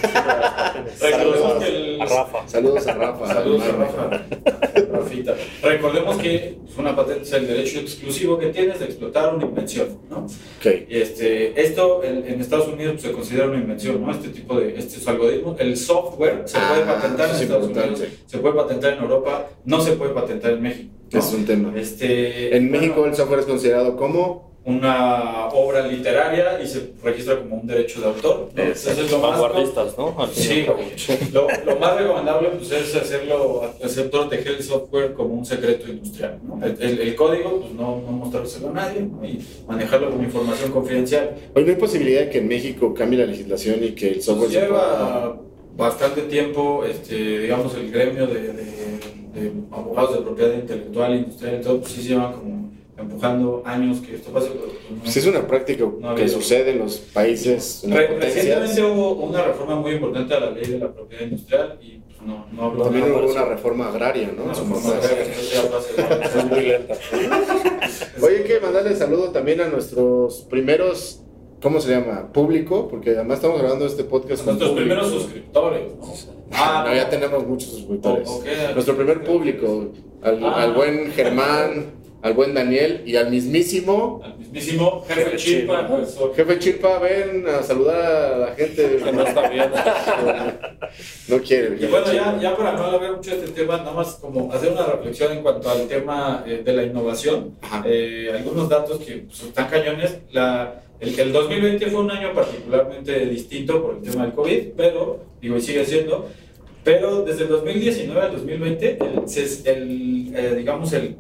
que 1.60 1.68
el... 1.68 2.02
A 2.02 2.06
Rafa. 2.06 2.48
Saludos 2.48 2.88
a 2.88 2.94
Rafa. 2.94 3.28
Saludos 3.28 3.64
a. 3.64 3.72
Rafa. 3.72 4.22
Recordemos 5.62 6.18
que 6.18 6.58
una 6.78 6.96
patente 6.96 7.24
es 7.24 7.32
el 7.34 7.48
derecho 7.48 7.80
exclusivo 7.80 8.38
que 8.38 8.48
tienes 8.48 8.80
de 8.80 8.86
explotar 8.86 9.34
una 9.34 9.46
invención, 9.46 10.00
¿no? 10.10 10.26
Ok. 10.26 10.66
Este, 10.90 11.60
esto 11.62 12.04
en, 12.04 12.26
en 12.28 12.42
Estados 12.42 12.68
Unidos 12.68 12.94
pues, 12.94 13.04
se 13.04 13.12
considera 13.12 13.48
una 13.48 13.58
invención, 13.58 14.02
¿no? 14.02 14.12
Este 14.12 14.30
tipo 14.30 14.60
de 14.60 14.78
estos 14.78 15.08
algoritmos. 15.08 15.60
El 15.60 15.78
software 15.78 16.44
se 16.46 16.58
Ah, 16.58 16.70
puede 16.70 16.86
patentar 16.86 17.30
en 17.30 17.36
Estados. 17.36 17.68
Unidos, 17.70 18.04
se 18.26 18.38
puede 18.40 18.56
patentar 18.56 18.94
en 18.94 19.00
Europa, 19.04 19.50
no 19.64 19.82
se 19.82 19.94
puede 19.94 20.14
patentar 20.14 20.52
en 20.54 20.62
México. 20.62 20.90
¿no? 21.12 21.20
Es 21.20 21.34
un 21.34 21.46
tema. 21.46 21.74
Este, 21.78 22.56
En 22.58 22.70
bueno, 22.70 22.82
México 22.82 23.06
el 23.06 23.16
software 23.16 23.40
es 23.42 23.46
considerado 23.46 23.96
como 23.96 24.55
una 24.66 25.48
obra 25.50 25.86
literaria 25.88 26.60
y 26.62 26.68
se 26.68 26.92
registra 27.04 27.38
como 27.38 27.58
un 27.58 27.68
derecho 27.68 28.02
de 28.02 28.08
autor. 28.08 28.50
¿no? 28.54 28.62
Entonces, 28.64 29.12
lo 29.12 29.20
más, 29.20 29.32
Vanguardistas, 29.40 29.98
¿no? 29.98 30.16
Sí, 30.34 30.66
lo, 31.32 31.48
lo 31.66 31.76
más 31.80 31.96
recomendable 31.98 32.50
pues, 32.50 32.72
es 32.72 32.96
hacerlo, 32.96 33.62
hacer 33.84 34.10
proteger 34.10 34.54
el 34.54 34.64
software 34.64 35.14
como 35.14 35.36
un 35.36 35.46
secreto 35.46 35.88
industrial. 35.90 36.40
¿no? 36.44 36.66
El, 36.66 36.82
el- 36.82 37.00
el 37.00 37.16
código, 37.16 37.60
pues 37.62 37.74
no, 37.74 38.02
no 38.02 38.12
mostrárselo 38.12 38.70
a 38.70 38.74
nadie 38.74 39.02
¿no? 39.02 39.24
y 39.24 39.40
manejarlo 39.68 40.10
como 40.10 40.24
información 40.24 40.72
confidencial. 40.72 41.36
Hoy 41.54 41.64
no 41.64 41.70
hay 41.70 41.76
posibilidad 41.76 42.22
de 42.22 42.30
que 42.32 42.40
en 42.40 42.48
México 42.48 42.94
cambie 42.94 43.20
la 43.20 43.26
legislación 43.28 43.84
y 43.84 43.92
que 43.92 44.10
el 44.14 44.22
software 44.24 44.50
Pues 44.50 44.60
se 44.64 44.68
pueda- 44.68 44.82
lleva 45.22 45.38
bastante 45.78 46.22
tiempo, 46.24 46.84
este, 46.86 47.40
digamos, 47.42 47.76
el 47.76 47.92
gremio 47.92 48.26
de, 48.26 48.42
de- 48.54 48.86
de 49.36 49.52
abogados 49.72 50.16
de 50.16 50.22
propiedad 50.22 50.54
intelectual, 50.56 51.14
industrial 51.14 51.60
y 51.60 51.64
todo, 51.64 51.80
pues 51.82 51.92
sí 51.92 52.02
se 52.02 52.08
llevan 52.10 52.32
como 52.34 52.65
empujando 52.98 53.62
años 53.66 54.00
que 54.00 54.16
esto 54.16 54.32
pase. 54.32 54.50
no. 54.50 55.02
Pues 55.02 55.18
es 55.18 55.26
una 55.28 55.46
práctica 55.48 55.86
No 56.00 56.16
que 56.16 56.28
sucede 56.30 56.72
en 56.72 56.80
los 56.80 56.98
países, 56.98 57.84
en 57.84 57.92
Re-. 57.94 58.20
Recientemente 58.20 58.84
hubo 58.84 59.12
una 59.14 59.44
reforma 59.44 59.76
muy 59.76 59.92
importante 59.94 60.34
a 60.34 60.40
la 60.40 60.52
ley 60.52 60.66
de 60.66 60.80
la 60.80 60.94
propiedad 60.94 61.24
industrial 61.24 61.78
y 61.82 61.98
pues, 62.00 62.22
no, 62.26 62.46
no 62.54 62.64
habló 62.64 62.84
También 62.86 63.12
hubo 63.12 63.22
de 63.22 63.28
una 63.34 63.46
reforma 63.46 63.90
agraria, 63.90 64.32
¿no? 64.36 64.44
Una 64.46 64.54
reforma 64.54 64.90
agraria, 64.96 65.24
Es 66.36 66.46
muy 66.50 66.62
lenta. 66.62 66.94
Oye, 68.26 68.38
hay 68.38 68.44
que 68.44 68.60
mandarle 68.60 68.96
saludo 68.96 69.30
también 69.32 69.62
a 69.62 69.68
nuestros 69.68 70.42
primeros, 70.50 71.22
¿cómo 71.62 71.82
se 71.82 71.92
llama? 71.92 72.32
Público, 72.32 72.88
porque 72.88 73.12
además 73.12 73.38
estamos 73.40 73.60
grabando 73.60 73.86
este 73.86 74.04
podcast 74.06 74.44
con 74.46 74.54
Nuestros 74.58 74.72
público. 74.72 74.88
primeros 74.96 75.10
suscriptores, 75.12 75.84
¿no? 76.00 76.14
Ah, 76.52 76.86
no, 76.88 76.96
ya 76.96 77.10
tenemos 77.10 77.46
muchos 77.46 77.70
suscriptores. 77.72 78.30
Nuestro 78.74 78.96
primer 78.96 79.24
público, 79.24 79.92
al, 80.22 80.44
Ah. 80.44 80.64
al 80.64 80.74
buen 80.74 81.12
Germán, 81.12 81.86
al 82.26 82.34
buen 82.34 82.56
Daniel 82.56 83.04
y 83.06 83.18
al 83.18 83.30
mismísimo 83.30 84.20
Al 84.24 84.40
mismísimo 84.40 85.06
jefe 85.08 85.36
Chilpa, 85.38 85.88
profesor. 85.88 86.36
jefe 86.36 86.58
Chilpa, 86.58 86.98
ven 86.98 87.46
a 87.48 87.62
saludar 87.62 88.34
a 88.34 88.38
la 88.38 88.56
gente. 88.56 88.98
Que 89.06 89.12
no 89.12 89.28
está 89.28 89.48
bien. 89.48 89.70
No 91.28 91.40
quiere. 91.40 91.78
Y 91.80 91.86
bueno, 91.88 92.12
ya, 92.12 92.40
ya 92.42 92.56
para 92.56 92.72
no 92.72 92.86
alargar 92.86 93.18
mucho 93.18 93.32
este 93.32 93.50
tema, 93.50 93.78
nada 93.78 93.92
más 93.92 94.16
como 94.16 94.52
hacer 94.52 94.72
una 94.72 94.86
reflexión 94.86 95.34
en 95.34 95.44
cuanto 95.44 95.70
al 95.70 95.88
tema 95.88 96.44
eh, 96.48 96.62
de 96.66 96.74
la 96.74 96.84
innovación. 96.84 97.56
Ajá. 97.62 97.84
Eh, 97.86 98.32
algunos 98.34 98.70
datos 98.70 99.00
que 99.02 99.18
pues, 99.18 99.44
están 99.44 99.68
cañones. 99.70 100.18
La, 100.32 100.82
el, 101.00 101.20
el 101.20 101.32
2020 101.32 101.88
fue 101.88 102.02
un 102.02 102.10
año 102.10 102.34
particularmente 102.34 103.26
distinto 103.28 103.84
por 103.84 103.96
el 103.98 104.02
tema 104.02 104.24
del 104.26 104.34
COVID, 104.34 104.62
pero, 104.76 105.20
digo, 105.42 105.58
y 105.58 105.62
sigue 105.62 105.86
siendo. 105.86 106.28
Pero 106.86 107.24
desde 107.24 107.44
el 107.44 107.50
2019 107.50 108.22
al 108.22 108.32
2020, 108.32 108.98
el, 109.02 109.24
el, 109.66 110.34
eh, 110.36 110.56
digamos, 110.56 110.94
el, 110.94 111.16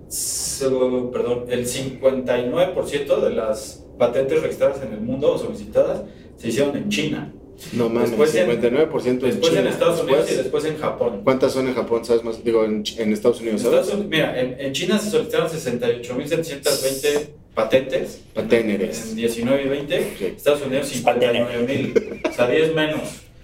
perdón, 1.11 1.45
el 1.49 1.65
59% 1.65 3.19
de 3.21 3.29
las 3.31 3.83
patentes 3.97 4.41
registradas 4.41 4.81
en 4.83 4.93
el 4.93 5.01
mundo 5.01 5.33
o 5.33 5.37
solicitadas 5.39 6.03
se 6.37 6.49
hicieron 6.49 6.77
en 6.77 6.89
China. 6.89 7.33
No 7.73 7.89
mames, 7.89 8.11
Después 8.11 8.35
en- 8.35 8.49
59% 8.61 9.07
en 9.07 9.19
Después 9.19 9.39
China. 9.49 9.61
en 9.61 9.67
Estados 9.67 10.03
Unidos 10.03 10.25
y 10.29 10.35
Después, 10.35 10.43
después 10.43 10.65
en 10.65 10.77
Japón. 10.77 11.21
¿Cuántas 11.23 11.53
son 11.53 11.67
en 11.67 11.73
Japón? 11.73 12.05
¿Sabes 12.05 12.23
más? 12.23 12.43
Digo, 12.43 12.63
en, 12.65 12.83
en 12.97 13.13
Estados 13.13 13.39
Unidos, 13.41 13.61
En 13.61 13.65
¿sabes? 13.71 13.79
Estados 13.87 14.05
Unidos- 14.05 14.11
mira, 14.11 14.39
en, 14.39 14.59
en 14.59 14.71
China 14.73 14.99
se 14.99 15.09
solicitaron 15.09 15.47
68.720 15.49 17.27
patentes. 17.55 18.21
Paténeres. 18.33 19.09
En 19.11 19.15
19 19.15 19.63
y 19.63 19.67
20. 19.69 19.99
Ok. 19.99 20.21
Estados 20.37 20.61
Unidos 20.63 20.93
59.000. 20.93 22.29
o 22.29 22.33
sea, 22.33 22.47
10 22.49 22.75
menos. 22.75 23.01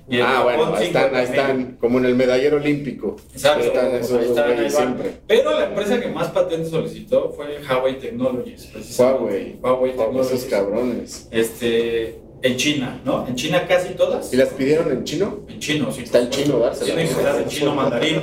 Y 0.10 0.20
Ah, 0.20 0.42
bueno, 0.44 0.76
ahí 0.76 0.88
están, 0.88 1.16
ahí 1.16 1.26
50.000. 1.26 1.30
están, 1.30 1.78
como 1.80 2.00
en 2.00 2.06
el 2.06 2.16
medallero 2.16 2.58
olímpico. 2.58 3.16
Exacto. 3.34 3.62
Ahí 3.62 3.68
están 3.68 3.96
esos 3.96 4.20
ahí 4.20 4.26
están, 4.66 4.70
siempre. 4.70 5.12
Pero 5.28 5.58
la 5.60 5.66
empresa 5.68 6.00
que 6.02 6.08
más 6.10 6.28
patentes 6.30 6.70
solicitó 6.70 7.32
fue 7.32 7.60
Huawei 7.68 8.00
Technologies. 8.00 8.66
precisamente. 8.68 9.24
Huawei. 9.24 9.60
Huawei 9.62 9.92
Esos 9.92 10.06
Technologies. 10.06 10.46
cabrones. 10.46 11.28
Este, 11.32 12.20
en 12.42 12.58
China, 12.58 13.00
¿no? 13.06 13.26
En 13.28 13.36
China 13.36 13.66
casi 13.68 13.94
todas. 13.94 14.34
¿Y 14.34 14.38
las 14.38 14.50
pidieron 14.50 14.92
en 14.92 15.04
chino? 15.04 15.42
En 15.48 15.60
chino, 15.60 15.92
sí. 15.92 16.02
Está 16.04 16.20
en 16.20 16.30
chino, 16.30 16.54
supuesto. 16.56 16.66
dársela. 16.86 16.96
Tiene 16.96 17.04
que 17.10 17.16
estar 17.16 17.42
en 17.42 17.48
chino 17.48 17.76
mandarín. 17.76 18.22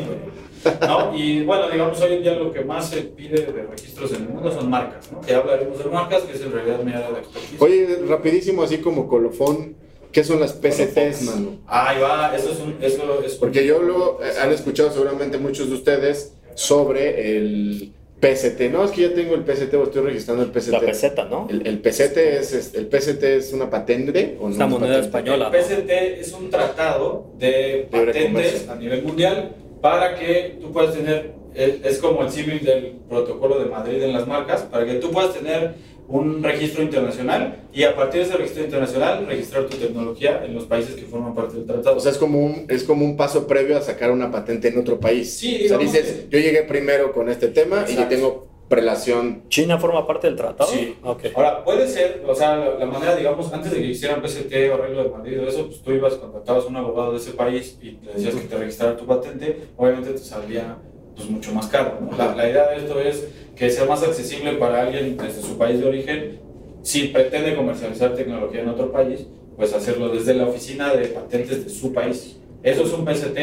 ¿no? 0.81 1.17
Y 1.17 1.45
bueno, 1.45 1.71
digamos, 1.71 2.01
hoy 2.01 2.15
en 2.15 2.23
día 2.25 2.35
lo 2.35 2.53
que 2.53 2.63
más 2.65 2.91
se 2.91 3.03
pide 3.03 3.47
de 3.47 3.63
registros 3.63 4.13
en 4.13 4.23
el 4.25 4.29
mundo 4.31 4.51
son 4.51 4.69
marcas, 4.69 5.11
¿no? 5.13 5.21
Que 5.21 5.31
ya 5.31 5.39
hablaremos 5.39 5.79
de 5.79 5.85
marcas, 5.85 6.23
que 6.23 6.33
es 6.33 6.43
en 6.43 6.51
realidad 6.53 6.81
mi 6.83 6.93
área 6.93 7.13
de 7.13 7.21
expertise. 7.21 7.63
Oye, 7.63 7.99
rapidísimo, 8.09 8.65
así 8.65 8.79
como 8.79 9.07
colofón, 9.07 9.77
¿qué 10.13 10.25
son 10.25 10.41
las 10.41 10.53
PCTs, 10.53 11.23
mano? 11.23 11.57
Ahí 11.67 12.01
va, 12.01 12.35
eso 12.37 12.51
es 12.53 12.59
un. 12.61 12.77
Eso 12.81 13.23
es 13.25 13.35
Porque 13.35 13.67
yo 13.67 13.83
lo 13.83 14.23
eh, 14.23 14.31
han 14.41 14.51
escuchado 14.53 14.91
seguramente 14.93 15.39
muchos 15.39 15.69
de 15.69 15.75
ustedes 15.77 16.33
sobre 16.55 17.37
el 17.37 17.93
PCT. 18.21 18.63
No, 18.73 18.85
es 18.85 18.91
que 18.91 19.03
ya 19.03 19.15
tengo 19.15 19.35
el 19.37 19.43
PCT 19.45 19.75
o 19.75 19.85
estoy 19.85 20.03
registrando 20.03 20.43
el 20.43 20.51
PCT. 20.51 20.69
La 20.73 20.81
peseta, 20.81 21.25
¿no? 21.27 21.47
El, 21.51 21.67
el 21.67 21.79
PCT 21.79 22.17
es, 22.17 22.53
es- 22.53 22.75
el 22.75 22.87
PCT 22.89 23.23
es 23.23 23.53
una 23.53 23.71
patente 23.71 24.37
o 24.41 24.45
no 24.45 24.51
Es 24.51 24.57
una 24.57 24.67
moneda 24.67 24.89
patente? 24.95 25.07
española. 25.07 25.51
El 25.53 25.61
PCT 25.63 25.91
es 26.21 26.33
un 26.33 26.51
tratado 26.51 27.27
de 27.39 27.89
Libre 27.93 28.07
patentes 28.07 28.25
comercio. 28.33 28.73
a 28.73 28.75
nivel 28.77 29.03
mundial 29.05 29.51
para 29.81 30.17
que 30.19 30.59
tú 30.61 30.73
puedas 30.73 30.93
tener, 30.97 31.33
es, 31.55 31.75
es 31.85 31.99
como 31.99 32.23
el 32.25 32.31
símil 32.31 32.65
del 32.65 32.95
protocolo 33.09 33.61
de 33.61 33.67
Madrid 33.67 34.03
en 34.03 34.13
las 34.13 34.27
marcas, 34.27 34.63
para 34.63 34.85
que 34.85 34.95
tú 34.95 35.13
puedas 35.13 35.33
tener 35.35 35.75
un 36.09 36.43
registro 36.43 36.83
internacional 36.83 37.59
y 37.73 37.85
a 37.85 37.95
partir 37.95 38.23
de 38.23 38.29
ese 38.29 38.37
registro 38.37 38.65
internacional 38.65 39.27
registrar 39.27 39.67
tu 39.67 39.77
tecnología 39.77 40.43
en 40.45 40.55
los 40.55 40.65
países 40.65 40.95
que 40.95 41.03
forman 41.03 41.35
parte 41.35 41.57
del 41.57 41.67
tratado. 41.67 41.99
O 41.99 42.01
sea, 42.01 42.11
es 42.11 42.19
como, 42.19 42.39
un, 42.39 42.67
es 42.69 42.83
como 42.85 43.05
un 43.05 43.17
paso 43.17 43.47
previo 43.47 43.77
a 43.77 43.83
sacar 43.83 44.11
una 44.11 44.31
patente 44.31 44.69
en 44.69 44.79
otro 44.79 44.99
país. 44.99 45.35
Sí, 45.35 45.67
o 45.67 45.69
sea, 45.69 45.79
dices, 45.79 46.29
yo 46.31 46.39
llegué 46.39 46.63
primero 46.63 47.13
con 47.13 47.29
este 47.29 47.49
tema 47.49 47.85
y 47.87 47.95
yo 47.95 48.07
tengo 48.09 48.49
prelación. 48.69 49.43
¿China 49.49 49.79
forma 49.79 50.07
parte 50.07 50.29
del 50.29 50.37
tratado? 50.37 50.71
Sí. 50.71 50.97
Ok. 51.03 51.25
Ahora, 51.35 51.63
puede 51.65 51.87
ser, 51.89 52.23
o 52.27 52.35
sea, 52.35 52.57
la, 52.57 52.75
la 52.75 52.87
manera, 52.87 53.15
digamos, 53.17 53.53
antes 53.53 53.71
de 53.73 53.79
que 53.79 53.87
hicieran 53.87 54.23
PCT 54.23 54.71
o 54.71 54.75
arreglo 54.75 55.05
de 55.05 55.11
Madrid 55.11 55.41
o 55.41 55.47
eso, 55.47 55.67
pues 55.67 55.83
tú 55.83 55.93
ibas, 55.93 56.15
contactabas 56.15 56.65
a 56.65 56.69
un 56.69 56.77
abogado 56.77 57.13
de 57.13 57.19
ese 57.19 57.33
país 57.33 57.79
y 57.83 57.99
le 58.05 58.15
decías 58.15 58.35
que 58.35 58.47
te 58.49 58.57
registrara 58.57 58.97
tu 58.97 59.07
patente, 59.07 59.69
obviamente 59.77 60.13
te 60.13 60.19
saldría 60.19 60.77
pues 61.17 61.29
mucho 61.29 61.53
más 61.53 61.67
caro, 61.67 61.99
¿no? 62.01 62.17
La, 62.17 62.35
la 62.35 62.49
idea 62.49 62.69
de 62.69 62.77
esto 62.77 63.01
es 63.01 63.27
que 63.59 63.71
sea 63.71 63.85
más 63.87 64.03
accesible 64.03 64.53
para 64.53 64.83
alguien 64.83 65.17
desde 65.17 65.43
su 65.43 65.59
país 65.59 65.81
de 65.81 65.87
origen, 65.87 66.39
si 66.83 67.09
pretende 67.09 67.57
comercializar 67.57 68.15
tecnología 68.15 68.63
en 68.63 68.69
otro 68.69 68.93
país, 68.93 69.27
pues 69.57 69.75
hacerlo 69.75 70.11
desde 70.11 70.35
la 70.35 70.47
oficina 70.47 70.95
de 70.95 71.09
patentes 71.09 71.65
de 71.65 71.71
su 71.71 71.93
país. 71.93 72.37
Eso 72.63 72.85
es 72.85 72.93
un 72.93 73.05
PCT 73.05 73.39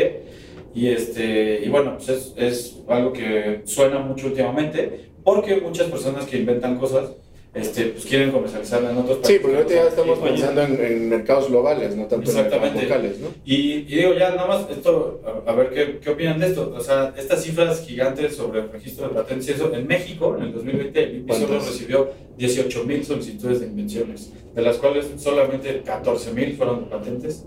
y, 0.74 0.88
este, 0.88 1.62
y 1.66 1.70
bueno, 1.70 1.98
pues 1.98 2.10
es, 2.10 2.34
es 2.38 2.78
algo 2.88 3.12
que 3.12 3.62
suena 3.66 4.00
mucho 4.00 4.28
últimamente 4.28 5.10
porque 5.24 5.58
muchas 5.58 5.88
personas 5.88 6.26
que 6.26 6.38
inventan 6.38 6.78
cosas 6.78 7.12
este, 7.56 7.86
pues 7.86 8.06
quieren 8.06 8.32
comercializarla 8.32 8.92
en 8.92 8.98
otros 8.98 9.18
países. 9.20 9.38
Sí, 9.38 9.42
porque 9.42 9.58
ahorita 9.58 9.74
ya 9.76 9.88
estamos 9.88 10.20
pensando 10.20 10.62
en, 10.62 10.86
en 10.86 11.10
mercados 11.10 11.48
globales, 11.50 11.96
no 11.96 12.06
tanto 12.06 12.30
en 12.30 12.36
mercados 12.36 12.66
Exactamente. 12.68 12.84
locales, 12.84 13.20
¿no? 13.20 13.28
Y, 13.46 13.56
y 13.72 13.84
digo, 13.96 14.14
ya 14.14 14.30
nada 14.32 14.46
más, 14.48 14.70
esto, 14.70 15.22
a, 15.48 15.50
a 15.52 15.56
ver 15.56 15.70
¿qué, 15.70 16.00
qué 16.00 16.10
opinan 16.10 16.40
de 16.40 16.48
esto. 16.48 16.74
O 16.76 16.82
sea, 16.82 17.14
estas 17.18 17.44
cifras 17.44 17.82
gigantes 17.88 18.36
sobre 18.36 18.60
el 18.60 18.70
registro 18.72 19.08
de 19.08 19.16
patentes 19.16 19.48
y 19.48 19.52
eso, 19.52 19.74
en 19.74 19.88
México, 19.88 20.36
en 20.38 20.44
el 20.48 20.54
2020, 20.54 21.04
el 21.04 21.16
INPI 21.16 21.34
solo 21.34 21.60
recibió 21.60 22.10
18 22.38 22.84
mil 22.84 23.06
solicitudes 23.06 23.62
de 23.62 23.68
invenciones, 23.68 24.32
de 24.54 24.62
las 24.62 24.78
cuales 24.78 25.08
solamente 25.18 25.82
14 25.86 26.34
mil 26.34 26.56
fueron 26.58 26.82
de 26.84 26.90
patentes 26.90 27.46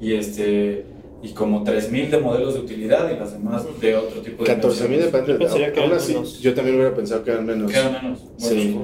y, 0.00 0.14
este, 0.14 0.86
y 1.22 1.28
como 1.34 1.62
3 1.64 1.90
mil 1.90 2.10
de 2.10 2.16
modelos 2.18 2.54
de 2.54 2.60
utilidad 2.60 3.10
y 3.14 3.18
las 3.18 3.32
demás 3.34 3.64
de 3.78 3.94
otro 3.96 4.22
tipo 4.22 4.42
de 4.42 4.54
14 4.54 4.88
mil 4.88 5.00
de 5.00 5.06
invenciones. 5.08 5.38
patentes. 5.38 5.66
Yo 5.66 5.72
que 5.74 5.80
eran 5.84 5.92
así, 5.92 6.40
yo 6.40 6.54
también 6.54 6.76
hubiera 6.76 6.94
pensado 6.94 7.22
que 7.22 7.30
eran 7.30 7.44
menos. 7.44 7.70
Queda 7.70 8.00
menos. 8.02 8.20
Sí. 8.38 8.74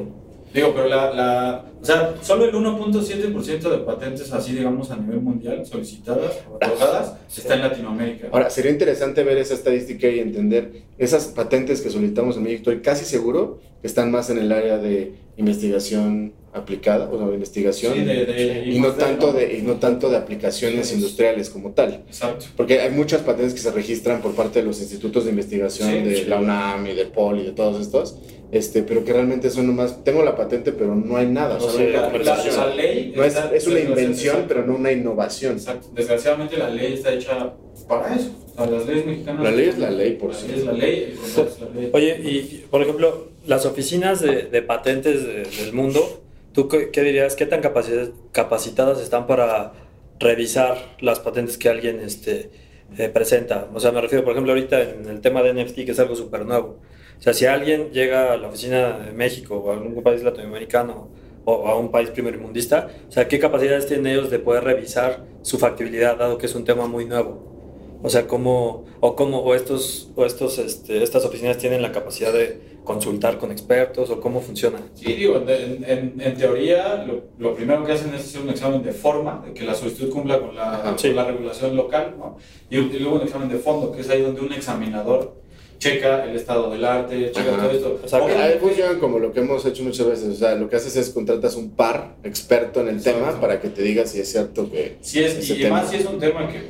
Digo, 0.56 0.72
pero 0.74 0.88
la, 0.88 1.12
la, 1.12 1.64
o 1.80 1.84
sea, 1.84 2.14
solo 2.22 2.44
el 2.46 2.52
1.7% 2.54 3.70
de 3.70 3.78
patentes 3.78 4.32
así, 4.32 4.52
digamos, 4.54 4.90
a 4.90 4.96
nivel 4.96 5.20
mundial 5.20 5.64
solicitadas 5.66 6.32
o 6.50 6.56
otorgadas 6.56 7.14
está 7.36 7.54
en 7.54 7.60
Latinoamérica. 7.60 8.28
Ahora, 8.32 8.50
sería 8.50 8.70
interesante 8.72 9.22
ver 9.22 9.38
esa 9.38 9.54
estadística 9.54 10.08
y 10.08 10.18
entender 10.20 10.82
esas 10.98 11.26
patentes 11.26 11.80
que 11.82 11.90
solicitamos 11.90 12.36
en 12.36 12.42
México. 12.44 12.70
Estoy 12.70 12.80
casi 12.82 13.04
seguro 13.04 13.60
que 13.80 13.86
están 13.86 14.10
más 14.10 14.30
en 14.30 14.38
el 14.38 14.50
área 14.50 14.78
de 14.78 15.12
investigación 15.36 16.32
aplicada, 16.52 17.10
o 17.12 17.18
sea, 17.18 17.26
de 17.26 17.34
investigación, 17.34 17.92
Sí, 17.92 18.00
de- 18.00 18.24
de- 18.24 18.64
y, 18.66 18.78
no 18.78 18.90
de- 18.92 18.98
tanto 18.98 19.32
de, 19.34 19.58
y 19.58 19.62
no 19.62 19.74
tanto 19.74 20.08
de 20.08 20.16
aplicaciones 20.16 20.88
Sí. 20.88 20.94
industriales 20.94 21.50
como 21.50 21.72
tal. 21.72 22.02
Exacto. 22.08 22.46
Porque 22.56 22.80
hay 22.80 22.90
muchas 22.90 23.20
patentes 23.20 23.52
que 23.52 23.60
se 23.60 23.70
registran 23.70 24.22
por 24.22 24.32
parte 24.34 24.60
de 24.60 24.64
los 24.64 24.80
institutos 24.80 25.24
de 25.24 25.30
investigación 25.30 25.90
Sí, 25.90 26.00
de 26.00 26.24
la 26.24 26.40
UNAM 26.40 26.86
y 26.86 26.94
del 26.94 27.08
POL 27.08 27.40
y 27.40 27.44
de 27.44 27.52
todos 27.52 27.78
estos, 27.82 28.16
este, 28.52 28.82
pero 28.82 29.04
que 29.04 29.12
realmente 29.12 29.50
son 29.50 29.66
nomás, 29.66 30.04
tengo 30.04 30.22
la 30.22 30.36
patente, 30.36 30.72
pero 30.72 30.94
no 30.94 31.16
hay 31.16 31.26
nada. 31.26 31.58
No 31.58 31.64
o 31.64 31.70
sea, 31.70 31.84
La, 31.86 32.12
la- 32.12 32.74
ley 32.74 33.12
No 33.16 33.24
es, 33.24 33.34
está- 33.34 33.54
es 33.54 33.66
una 33.66 33.80
invención, 33.80 34.44
pero 34.48 34.64
no 34.64 34.76
una 34.76 34.92
innovación. 34.92 35.54
Exacto. 35.54 35.88
Desgraciadamente 35.94 36.56
la 36.56 36.70
ley 36.70 36.94
está 36.94 37.12
hecha 37.12 37.52
para 37.88 38.14
eso. 38.14 38.30
O 38.52 38.56
sea, 38.64 38.70
las 38.70 38.86
leyes 38.86 39.04
mexicanas. 39.06 39.42
La 39.44 39.50
ley 39.50 39.68
es 39.68 39.78
la 39.78 39.90
ley, 39.90 40.12
por 40.14 40.34
sí. 40.34 40.46
es 40.54 40.64
la 40.64 40.72
ley, 40.72 41.08
el 41.12 41.18
contrato 41.18 41.50
es 41.50 41.60
la 41.60 41.80
ley. 41.80 41.90
Oye, 41.92 42.20
y 42.22 42.64
por 42.70 42.82
ejemplo, 42.82 43.28
las 43.46 43.66
oficinas 43.66 44.20
de, 44.20 44.42
de 44.44 44.62
patentes 44.62 45.24
de- 45.26 45.42
del 45.64 45.72
mundo, 45.72 46.22
¿tú 46.52 46.68
qué, 46.68 46.90
qué 46.90 47.02
dirías? 47.02 47.34
¿Qué 47.36 47.46
tan 47.46 47.60
capaci- 47.62 48.12
capacitadas 48.32 49.00
están 49.00 49.26
para 49.26 49.72
revisar 50.18 50.78
las 51.00 51.20
patentes 51.20 51.58
que 51.58 51.68
alguien 51.68 52.00
este, 52.00 52.50
eh, 52.96 53.08
presenta? 53.08 53.68
O 53.74 53.80
sea, 53.80 53.92
me 53.92 54.00
refiero, 54.00 54.24
por 54.24 54.32
ejemplo, 54.32 54.52
ahorita 54.52 54.80
en 54.82 55.06
el 55.08 55.20
tema 55.20 55.42
de 55.42 55.52
NFT, 55.52 55.84
que 55.84 55.90
es 55.92 55.98
algo 55.98 56.14
súper 56.16 56.46
nuevo. 56.46 56.78
O 57.18 57.22
sea, 57.22 57.32
si 57.32 57.46
alguien 57.46 57.90
llega 57.90 58.32
a 58.32 58.36
la 58.36 58.48
oficina 58.48 58.98
de 58.98 59.12
México 59.12 59.56
o 59.56 59.70
a 59.70 59.74
algún 59.74 60.02
país 60.02 60.22
latinoamericano 60.22 61.08
o 61.44 61.66
a 61.68 61.78
un 61.78 61.90
país 61.90 62.10
primermundista, 62.10 62.88
o 63.08 63.12
sea, 63.12 63.26
¿qué 63.28 63.38
capacidades 63.38 63.86
tienen 63.86 64.06
ellos 64.08 64.30
de 64.30 64.38
poder 64.38 64.64
revisar 64.64 65.24
su 65.42 65.58
factibilidad, 65.58 66.16
dado 66.16 66.38
que 66.38 66.46
es 66.46 66.54
un 66.54 66.64
tema 66.64 66.86
muy 66.86 67.04
nuevo? 67.04 67.54
O 68.02 68.10
sea, 68.10 68.26
cómo, 68.26 68.84
o 69.00 69.16
cómo, 69.16 69.40
o 69.40 69.54
estos, 69.54 70.10
o 70.16 70.26
estos, 70.26 70.58
este, 70.58 71.02
estas 71.02 71.24
oficinas 71.24 71.56
tienen 71.56 71.80
la 71.82 71.92
capacidad 71.92 72.32
de 72.32 72.76
consultar 72.84 73.38
con 73.38 73.50
expertos, 73.50 74.10
o 74.10 74.20
cómo 74.20 74.40
funciona. 74.40 74.78
Sí, 74.94 75.12
digo, 75.14 75.36
en, 75.48 75.82
en- 75.84 76.20
en 76.20 76.36
teoría 76.36 77.04
lo, 77.04 77.22
lo 77.38 77.54
primero 77.54 77.84
que 77.84 77.92
hacen 77.92 78.14
es 78.14 78.20
hacer 78.20 78.42
un 78.42 78.50
examen 78.50 78.82
de 78.82 78.92
forma, 78.92 79.42
de 79.44 79.54
que 79.54 79.64
la 79.64 79.74
solicitud 79.74 80.10
cumpla 80.10 80.38
con 80.38 80.54
la, 80.54 80.74
Ajá. 80.74 80.82
con 80.90 80.98
Sí. 80.98 81.12
la 81.12 81.24
regulación 81.24 81.74
local, 81.74 82.14
¿no? 82.18 82.36
y, 82.70 82.76
y 82.78 82.98
luego 83.00 83.16
un 83.16 83.22
examen 83.22 83.48
de 83.48 83.56
fondo, 83.56 83.90
que 83.90 84.02
es 84.02 84.10
ahí 84.10 84.20
donde 84.22 84.40
un 84.42 84.52
examinador 84.52 85.34
checa 85.78 86.24
el 86.24 86.36
estado 86.36 86.70
del 86.70 86.84
arte, 86.84 87.30
checa 87.32 87.50
Ajá. 87.54 87.62
todo 87.62 87.70
esto. 87.70 87.98
Exacto. 88.02 88.26
Ahí 88.26 88.32
Obviamente, 88.34 88.58
funcionan 88.60 88.98
como 88.98 89.18
lo 89.18 89.32
que 89.32 89.40
hemos 89.40 89.64
hecho 89.66 89.82
muchas 89.82 90.06
veces. 90.06 90.28
O 90.28 90.34
sea, 90.36 90.54
lo 90.54 90.68
que 90.68 90.76
haces 90.76 90.96
es 90.96 91.10
contratas 91.10 91.54
un 91.56 91.70
par 91.70 92.16
experto 92.24 92.80
en 92.80 92.88
el 92.88 92.96
Exacto. 92.96 93.20
tema 93.20 93.40
para 93.40 93.60
que 93.60 93.68
te 93.68 93.82
diga 93.82 94.06
si 94.06 94.20
es 94.20 94.30
cierto 94.30 94.70
que. 94.70 94.96
si 95.00 95.22
es, 95.22 95.34
ese 95.36 95.54
y 95.54 95.62
tema. 95.62 95.82
más 95.82 95.90
si 95.90 95.96
es 95.96 96.06
un 96.06 96.18
tema 96.18 96.48
que 96.48 96.60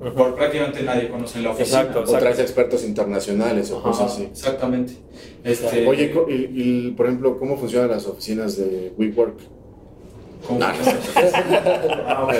pues, 0.00 0.12
por 0.14 0.34
prácticamente 0.34 0.82
nadie 0.82 1.08
conoce 1.10 1.38
en 1.38 1.44
la 1.44 1.50
oficina. 1.50 1.80
Exacto, 1.82 2.04
O 2.10 2.18
traes 2.18 2.38
expertos 2.38 2.84
internacionales 2.84 3.70
o 3.70 3.78
Ajá, 3.78 3.90
cosas 3.90 4.12
así. 4.12 4.24
Exactamente. 4.24 4.94
Este, 5.44 5.86
Oye, 5.86 6.12
y, 6.28 6.32
y, 6.88 6.90
por 6.92 7.06
ejemplo, 7.06 7.38
¿cómo 7.38 7.56
funcionan 7.58 7.90
las 7.90 8.06
oficinas 8.06 8.56
de 8.56 8.92
WeWork? 8.96 9.36
¿cómo- 10.46 10.60
Ah, 10.64 12.24
ok. 12.24 12.34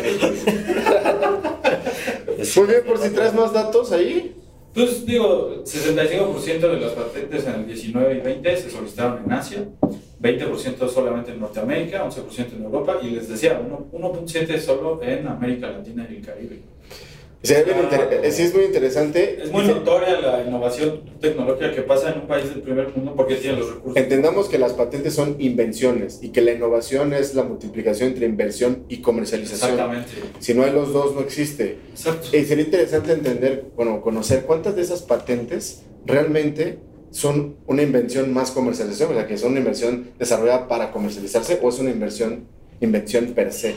Muy 2.56 2.66
bien, 2.66 2.82
por 2.86 2.98
si 2.98 3.10
traes 3.10 3.34
más 3.34 3.52
datos 3.52 3.92
ahí. 3.92 4.34
Pues 4.74 5.04
digo, 5.04 5.62
65% 5.64 6.60
de 6.60 6.80
las 6.80 6.92
patentes 6.92 7.44
en 7.46 7.54
el 7.54 7.66
19 7.66 8.14
y 8.18 8.20
20 8.20 8.56
se 8.56 8.70
solicitaron 8.70 9.24
en 9.24 9.32
Asia, 9.32 9.64
20% 10.22 10.88
solamente 10.88 11.32
en 11.32 11.40
Norteamérica, 11.40 12.04
11% 12.08 12.52
en 12.56 12.62
Europa 12.64 12.98
y 13.02 13.10
les 13.10 13.28
decía, 13.28 13.60
uno- 13.64 13.88
1.7 13.92 14.58
solo 14.60 15.02
en 15.02 15.26
América 15.26 15.70
Latina 15.70 16.06
y 16.10 16.16
el 16.16 16.24
Caribe. 16.24 16.60
Sí, 17.42 17.54
es, 17.54 17.64
bien 17.64 17.78
inter- 17.84 18.20
eh, 18.22 18.30
sí, 18.32 18.42
es 18.42 18.54
muy 18.54 18.64
interesante. 18.64 19.42
Es 19.42 19.50
muy 19.50 19.64
notoria 19.64 20.20
la 20.20 20.42
innovación 20.46 21.00
tecnológica 21.20 21.72
que 21.74 21.80
pasa 21.80 22.12
en 22.12 22.20
un 22.20 22.26
país 22.26 22.50
del 22.50 22.60
primer 22.60 22.94
mundo 22.94 23.14
porque 23.16 23.36
tiene 23.36 23.58
los 23.58 23.74
recursos. 23.76 23.96
Entendamos 23.96 24.48
que 24.50 24.58
las 24.58 24.74
patentes 24.74 25.14
son 25.14 25.36
invenciones 25.38 26.18
y 26.22 26.30
que 26.30 26.42
la 26.42 26.52
innovación 26.52 27.14
es 27.14 27.34
la 27.34 27.42
multiplicación 27.42 28.10
entre 28.10 28.26
inversión 28.26 28.84
y 28.90 28.98
comercialización. 28.98 29.70
Exactamente. 29.70 30.10
Si 30.38 30.52
no 30.52 30.64
hay 30.64 30.72
los 30.72 30.92
dos, 30.92 31.14
no 31.14 31.22
existe. 31.22 31.78
Exacto. 31.90 32.28
Y 32.36 32.44
sería 32.44 32.64
interesante 32.64 33.12
entender, 33.12 33.64
bueno, 33.74 34.02
conocer 34.02 34.42
cuántas 34.42 34.76
de 34.76 34.82
esas 34.82 35.00
patentes 35.00 35.82
realmente 36.04 36.78
son 37.10 37.56
una 37.66 37.82
invención 37.82 38.32
más 38.34 38.50
comercialización, 38.50 39.12
o 39.12 39.14
sea, 39.14 39.26
que 39.26 39.38
son 39.38 39.52
una 39.52 39.60
inversión 39.60 40.10
desarrollada 40.18 40.68
para 40.68 40.92
comercializarse 40.92 41.58
o 41.62 41.70
es 41.70 41.78
una 41.78 41.90
inversión, 41.90 42.44
invención 42.82 43.28
per 43.28 43.50
se, 43.52 43.70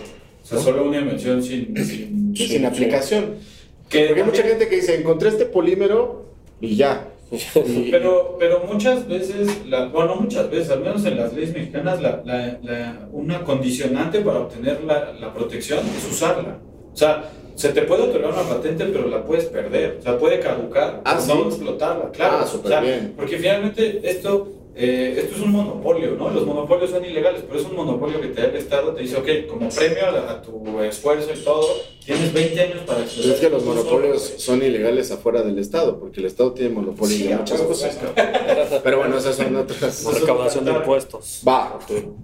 O 0.43 0.45
sea, 0.45 0.60
solo 0.60 0.84
una 0.86 0.99
invención 0.99 1.41
sin... 1.41 1.73
sin, 1.78 2.36
sin 2.36 2.65
aplicación. 2.65 3.53
Que 3.93 4.08
Porque 4.08 4.21
hay 4.21 4.25
mucha 4.27 4.43
gente 4.43 4.67
que 4.67 4.75
dice, 4.77 4.95
encontré 4.95 5.29
este 5.29 5.45
polímero 5.45 6.25
y 6.60 6.75
ya. 6.75 7.08
Pero, 7.91 8.36
pero 8.38 8.60
muchas 8.71 9.08
veces, 9.08 9.65
la, 9.67 9.86
bueno, 9.88 10.15
muchas 10.17 10.51
veces, 10.51 10.69
al 10.69 10.82
menos 10.82 11.03
en 11.06 11.17
las 11.17 11.34
leyes 11.34 11.51
mexicanas, 11.53 11.99
la, 11.99 12.21
la, 12.23 12.60
la- 12.62 13.08
una 13.12 13.43
condicionante 13.43 14.19
para 14.21 14.39
obtener 14.41 14.84
la, 14.84 15.13
la 15.13 15.34
protección 15.34 15.79
es 15.97 16.12
usarla. 16.12 16.60
O 16.93 16.95
sea, 16.95 17.32
se 17.56 17.69
te 17.69 17.82
puede 17.84 18.03
otorgar 18.03 18.34
una 18.34 18.43
patente, 18.43 18.86
pero 18.86 19.08
la 19.08 19.23
puedes 19.25 19.45
perder. 19.45 19.97
O 19.99 20.03
sea, 20.03 20.17
puede 20.19 20.39
caducar, 20.39 21.01
Ah, 21.06 21.19
¿sí? 21.19 21.32
no 21.34 21.47
explotarla, 21.47 22.12
claro. 22.12 22.38
Ah, 22.39 22.43
O 22.43 22.47
súper 22.47 22.69
sea, 22.71 22.82
bien. 22.82 23.13
Porque 23.15 23.38
finalmente 23.38 24.01
esto, 24.03 24.47
eh, 24.76 25.16
esto 25.18 25.36
es 25.36 25.42
un 25.42 25.52
monopolio, 25.52 26.12
¿no? 26.18 26.30
Los 26.32 26.46
monopolios 26.46 26.90
son 26.90 27.06
ilegales, 27.06 27.44
pero 27.48 27.60
es 27.60 27.66
un 27.66 27.76
monopolio 27.76 28.20
que 28.20 28.28
te 28.30 28.42
da 28.42 28.48
el 28.48 28.56
Estado, 28.56 28.94
te 28.94 29.02
dice, 29.04 29.18
ok, 29.18 29.48
como 29.50 29.70
premio 29.70 30.06
a, 30.08 30.12
la- 30.12 30.32
a 30.32 30.42
tu 30.42 30.80
esfuerzo 30.82 31.30
y 31.34 31.44
todo, 31.44 31.66
tienes 32.04 32.34
20 32.34 32.60
años 32.60 32.78
para 32.86 33.00
Pero 33.06 33.34
es 33.34 33.40
que 33.40 33.50
los 33.50 33.64
solo, 33.64 33.76
monopolios 33.76 34.34
son 34.38 34.64
ilegales 34.64 35.12
afuera 35.12 35.44
del 35.44 35.60
Estado, 35.60 36.00
porque 36.00 36.20
el 36.22 36.26
Estado 36.26 36.54
tiene 36.54 36.74
monopolio 36.74 37.16
Sí, 37.16 37.28
de 37.28 37.36
muchas 37.36 37.62
cosas. 37.62 38.00
Pero 38.84 38.98
bueno, 38.98 39.18
esas 39.18 39.36
son 39.36 39.56
otras. 39.56 40.06
Recaudación 40.20 40.66
de 40.66 40.72
impuestos. 40.72 41.42
Va, 41.48 41.78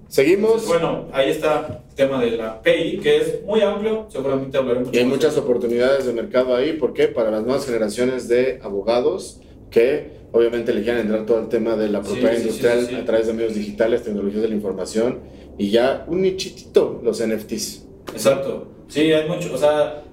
seguimos. 0.07 0.65
Bueno, 0.65 1.07
ahí 1.13 1.29
está 1.29 1.83
el 1.89 1.95
tema 1.95 2.19
de 2.21 2.31
la 2.31 2.61
PI, 2.61 2.99
que 2.99 3.17
es 3.17 3.43
muy 3.43 3.61
amplio, 3.61 4.07
seguramente 4.09 4.57
hablaremos 4.57 4.89
Y 4.93 4.97
hay 4.97 5.05
muchas 5.05 5.35
de- 5.35 5.41
oportunidades 5.41 6.05
de 6.05 6.13
mercado 6.13 6.55
ahí, 6.55 6.73
¿por 6.73 6.93
qué? 6.93 7.07
Para 7.07 7.29
las 7.31 7.43
nuevas 7.43 7.65
generaciones 7.65 8.27
de 8.27 8.59
abogados 8.63 9.39
que 9.69 10.19
obviamente 10.31 10.73
le 10.73 10.83
quieran 10.83 11.01
entrar 11.01 11.25
todo 11.25 11.39
el 11.39 11.47
tema 11.47 11.75
de 11.75 11.89
la 11.89 12.01
propiedad 12.01 12.33
sí, 12.33 12.41
industrial 12.41 12.81
sí, 12.81 12.87
sí. 12.89 12.95
a 12.95 13.05
través 13.05 13.27
de 13.27 13.33
medios 13.33 13.55
digitales, 13.55 14.03
tecnologías 14.03 14.41
de 14.41 14.49
la 14.49 14.55
información 14.55 15.19
y 15.57 15.69
ya 15.69 16.05
un 16.07 16.21
nichitito 16.21 17.01
los 17.03 17.25
NFTs. 17.25 17.85
Exacto. 18.13 18.67
Sí, 18.87 19.11
hay 19.11 19.27
mucho, 19.27 19.53
o 19.53 19.57
sea, 19.57 20.03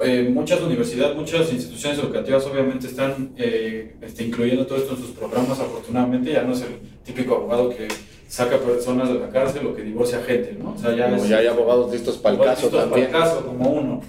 eh, 0.00 0.28
muchas 0.28 0.60
universidades, 0.60 1.16
muchas 1.16 1.52
instituciones 1.52 1.98
educativas 1.98 2.44
obviamente 2.46 2.86
están 2.88 3.32
eh, 3.36 3.94
este, 4.02 4.24
incluyendo 4.24 4.66
todo 4.66 4.78
esto 4.78 4.94
en 4.94 5.00
sus 5.00 5.10
programas, 5.10 5.60
afortunadamente, 5.60 6.32
ya 6.32 6.42
no 6.42 6.52
es 6.52 6.62
el 6.62 6.78
típico 7.04 7.36
abogado 7.36 7.70
que 7.70 7.86
saca 8.26 8.58
personas 8.58 9.08
de 9.08 9.20
la 9.20 9.28
cárcel 9.28 9.66
o 9.66 9.74
que 9.74 9.82
divorcia 9.82 10.20
gente, 10.22 10.56
¿no? 10.60 10.72
O 10.72 10.78
sea, 10.78 10.96
ya 10.96 11.10
Como 11.10 11.22
es... 11.22 11.28
ya 11.28 11.38
hay 11.38 11.46
abogados 11.46 11.92
listos 11.92 12.16
para 12.16 12.34
el 12.34 12.40
caso 12.40 12.62
listos 12.62 12.70
para 12.70 12.84
el 12.84 12.90
también. 12.90 13.12
caso, 13.12 13.46
como 13.46 13.70
uno. 13.70 14.00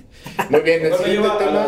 Muy 0.50 0.62
bien, 0.62 0.86
el 0.86 0.94
siguiente 0.96 1.30
tema 1.38 1.68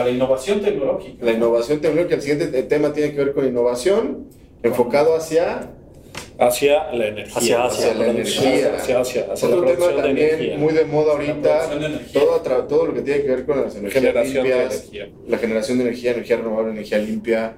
a 0.00 0.04
la 0.04 0.10
innovación 0.10 0.60
tecnológica. 0.60 1.24
la 1.24 1.32
innovación 1.32 1.80
tecnológica. 1.80 2.14
El 2.16 2.22
siguiente 2.22 2.62
tema 2.64 2.92
tiene 2.92 3.12
que 3.12 3.18
ver 3.18 3.32
con 3.34 3.46
innovación 3.46 4.26
enfocado 4.62 5.14
hacia 5.14 5.70
Hacia 6.38 6.90
la 6.94 7.08
energía. 7.08 7.36
Hacia 7.36 7.64
Asia. 7.64 7.90
Hacia 7.90 7.94
la 8.02 8.06
energía. 8.08 8.74
Hacia, 8.76 9.00
hacia, 9.00 9.32
hacia 9.32 9.48
la 9.50 9.56
otro 9.56 9.66
tema 9.66 9.76
producción 9.76 9.96
de 9.96 10.02
también 10.02 10.28
energía. 10.30 10.56
muy 10.58 10.72
de 10.72 10.84
moda 10.86 11.06
La 11.08 11.12
ahorita. 11.12 11.66
de 11.76 11.86
energía. 11.86 12.20
Todo, 12.22 12.66
todo 12.66 12.86
lo 12.86 12.94
que 12.94 13.02
tiene 13.02 13.22
que 13.22 13.28
ver 13.28 13.44
con 13.44 13.60
las 13.60 13.76
energías 13.76 14.02
Generación 14.02 14.44
de 14.44 14.50
limpias, 14.50 14.74
energía. 14.80 15.08
la 15.28 15.38
generación 15.38 15.78
de 15.78 15.84
energía, 15.84 16.10
energía 16.12 16.36
renovable, 16.38 16.70
energía 16.72 16.98
limpia. 16.98 17.56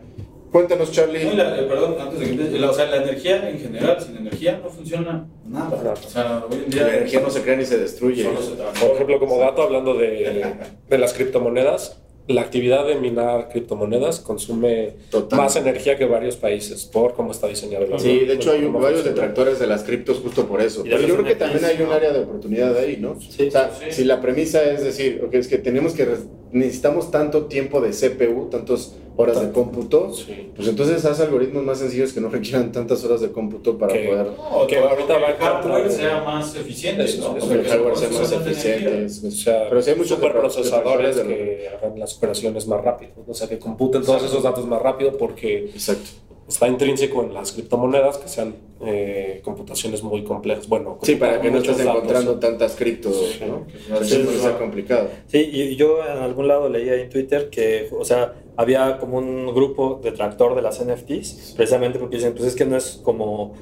Cuéntanos, 0.50 0.90
Charlie. 0.90 1.24
No, 1.24 1.32
la- 1.34 1.60
eh, 1.60 1.62
perdón, 1.62 1.94
antes 2.00 2.18
de 2.18 2.26
que 2.50 2.58
la- 2.58 2.70
o 2.70 2.74
sea, 2.74 2.86
la 2.86 2.96
energía 3.04 3.48
en 3.48 3.58
general, 3.60 4.00
sin 4.00 4.16
energía 4.16 4.60
no 4.62 4.68
funciona 4.68 5.26
nada. 5.46 5.94
O 6.04 6.10
sea, 6.10 6.44
hoy 6.50 6.62
en 6.64 6.70
día 6.70 6.82
La 6.82 6.96
energía 6.96 7.20
no 7.20 7.30
se 7.30 7.40
crea 7.42 7.56
ni 7.56 7.64
se 7.64 7.78
destruye. 7.78 8.24
solo 8.24 8.42
se. 8.42 8.50
Por 8.84 8.94
ejemplo, 8.96 9.18
como 9.20 9.38
dato, 9.38 9.62
hablando 9.62 9.94
de, 9.94 10.44
de 10.90 10.98
las 10.98 11.14
criptomonedas, 11.14 12.02
la 12.28 12.42
actividad 12.42 12.86
de 12.86 12.94
minar 12.94 13.48
criptomonedas 13.48 14.20
consume 14.20 14.94
Total. 15.10 15.38
más 15.38 15.56
energía 15.56 15.96
que 15.96 16.04
varios 16.04 16.36
países 16.36 16.84
por 16.84 17.14
cómo 17.14 17.32
está 17.32 17.48
diseñado 17.48 17.84
el 17.84 17.98
Sí, 17.98 18.20
de 18.20 18.34
hecho 18.34 18.52
hay 18.52 18.64
varios 18.66 19.04
detractores 19.04 19.58
de 19.58 19.66
las 19.66 19.82
criptos 19.82 20.18
justo 20.18 20.46
por 20.46 20.60
eso. 20.60 20.84
Pero 20.84 21.00
yo 21.00 21.14
creo 21.14 21.26
que 21.26 21.34
también 21.34 21.64
hay 21.64 21.82
un 21.82 21.90
área 21.90 22.12
de 22.12 22.20
oportunidad 22.20 22.76
ahí, 22.76 22.96
¿no? 22.96 23.20
Sí, 23.20 23.48
o 23.48 23.50
sea, 23.50 23.70
sí. 23.76 23.86
si 23.90 24.04
la 24.04 24.20
premisa 24.20 24.62
es 24.62 24.84
decir, 24.84 25.22
ok, 25.26 25.34
es 25.34 25.48
que 25.48 25.58
tenemos 25.58 25.94
que 25.94 26.06
necesitamos 26.52 27.10
tanto 27.10 27.46
tiempo 27.46 27.80
de 27.80 27.90
CPU, 27.90 28.48
tantas 28.50 28.94
horas 29.16 29.40
de 29.40 29.52
cómputo, 29.52 30.12
Sí. 30.12 30.50
pues 30.56 30.68
entonces 30.68 31.04
haz 31.04 31.20
algoritmos 31.20 31.62
más 31.64 31.78
sencillos 31.78 32.12
que 32.12 32.20
no 32.20 32.28
requieran 32.28 32.72
tantas 32.72 33.04
horas 33.04 33.20
de 33.20 33.30
cómputo 33.30 33.76
para 33.76 33.92
Que- 33.92 34.08
poder 34.08 34.26
No, 34.26 34.66
que 34.66 34.78
ahorita 34.78 35.18
que 35.18 35.24
el 35.32 35.36
hardware 35.38 35.90
sea 35.90 36.22
más 36.24 36.54
eficiente, 36.56 37.02
¿no? 37.02 37.08
eso, 37.08 37.36
Porque 37.38 37.54
el 37.54 37.66
hardware 37.68 37.96
sea 37.96 38.08
más 38.10 38.32
eficiente. 38.32 39.06
O 39.26 39.30
sea, 39.30 39.68
pero 39.68 39.82
sí 39.82 39.90
hay 39.90 39.96
muchos 39.96 40.16
superprocesadores 40.18 41.16
lo- 41.16 41.26
que 41.28 41.68
hagan 41.78 41.98
las 41.98 42.16
operaciones 42.16 42.66
más 42.66 42.82
rápido. 42.82 43.12
O 43.26 43.34
sea, 43.34 43.48
que 43.48 43.58
computen 43.58 44.02
todos 44.02 44.22
esos 44.24 44.42
datos 44.42 44.66
más 44.66 44.80
rápido 44.80 45.16
porque 45.16 45.66
Exacto. 45.66 46.10
Está 46.52 46.68
intrínseco 46.68 47.22
en 47.24 47.34
las 47.34 47.52
criptomonedas 47.52 48.18
que 48.18 48.28
sean 48.28 48.54
eh, 48.84 49.40
computaciones 49.44 50.02
muy 50.02 50.22
complejas. 50.24 50.68
Bueno, 50.68 50.98
Sí, 51.02 51.16
para 51.16 51.40
que 51.40 51.50
no 51.50 51.58
estés 51.58 51.78
datos. 51.78 51.94
encontrando 51.94 52.38
tantas 52.38 52.74
criptos, 52.76 53.16
Sí. 53.38 53.44
¿no? 53.46 53.64
Sí, 54.04 54.24
ser 54.40 54.58
complicado. 54.58 55.08
Sí, 55.28 55.38
y 55.52 55.76
yo 55.76 55.98
en 56.04 56.18
algún 56.18 56.48
lado 56.48 56.68
leía 56.68 56.94
en 56.96 57.08
Twitter 57.08 57.48
que, 57.50 57.88
o 57.96 58.04
sea, 58.04 58.34
había 58.56 58.98
como 58.98 59.18
un 59.18 59.46
grupo 59.54 60.00
detractor 60.02 60.54
de 60.54 60.62
las 60.62 60.80
NFTs, 60.84 61.54
precisamente 61.56 61.98
porque 61.98 62.16
dicen, 62.16 62.34
pues 62.34 62.48
es 62.48 62.54
que 62.56 62.64
no 62.66 62.76
es 62.76 63.00
como 63.02 63.54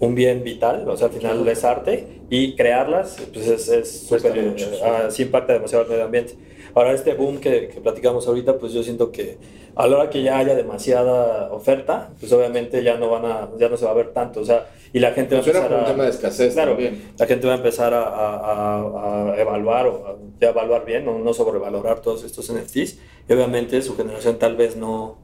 un 0.00 0.14
bien 0.14 0.42
vital, 0.42 0.88
o 0.88 0.96
sea, 0.96 1.06
al 1.08 1.12
final 1.12 1.46
es 1.48 1.62
arte, 1.64 2.22
y 2.28 2.54
crearlas, 2.56 3.18
pues 3.32 3.46
es, 3.46 3.68
es 3.68 4.10
mucho, 4.10 4.66
sí. 4.66 4.80
ah, 4.84 5.08
sí 5.10 5.22
impacta 5.22 5.52
demasiado 5.52 5.84
al 5.84 5.90
medio 5.90 6.04
ambiente. 6.04 6.34
Ahora 6.74 6.92
este 6.94 7.12
boom 7.14 7.38
que, 7.38 7.68
que 7.68 7.80
platicamos 7.80 8.26
ahorita, 8.26 8.58
pues 8.58 8.72
yo 8.72 8.82
siento 8.82 9.12
que 9.12 9.36
a 9.74 9.86
la 9.86 9.96
hora 9.98 10.10
que 10.10 10.22
ya 10.22 10.38
haya 10.38 10.54
demasiada 10.54 11.52
oferta, 11.52 12.10
pues 12.20 12.32
obviamente 12.32 12.82
ya 12.82 12.96
no 12.96 13.08
van 13.10 13.24
a, 13.24 13.48
ya 13.58 13.68
no 13.68 13.76
se 13.76 13.84
va 13.84 13.92
a 13.92 13.94
ver 13.94 14.12
tanto, 14.12 14.40
o 14.40 14.44
sea, 14.44 14.66
y 14.92 14.98
la 14.98 15.12
gente 15.12 15.34
va 15.34 15.40
a 15.40 15.44
empezar 15.44 15.72
un 15.72 15.80
a, 15.80 15.84
tema 15.86 16.04
de 16.04 16.10
escasez 16.10 16.52
claro, 16.54 16.72
también. 16.72 17.02
la 17.18 17.26
gente 17.26 17.46
va 17.46 17.54
a 17.54 17.56
empezar 17.56 17.94
a, 17.94 18.02
a- 18.02 18.36
a- 18.80 19.32
a 19.32 19.40
evaluar 19.40 19.86
o 19.86 20.06
a, 20.06 20.16
ya 20.40 20.50
evaluar 20.50 20.84
bien, 20.84 21.04
no, 21.06 21.18
no 21.18 21.32
sobrevalorar 21.32 22.00
todos 22.00 22.24
estos 22.24 22.50
NFTs, 22.52 22.98
y 23.28 23.32
obviamente 23.32 23.80
su 23.82 23.96
generación 23.96 24.38
tal 24.38 24.56
vez 24.56 24.76
no, 24.76 25.16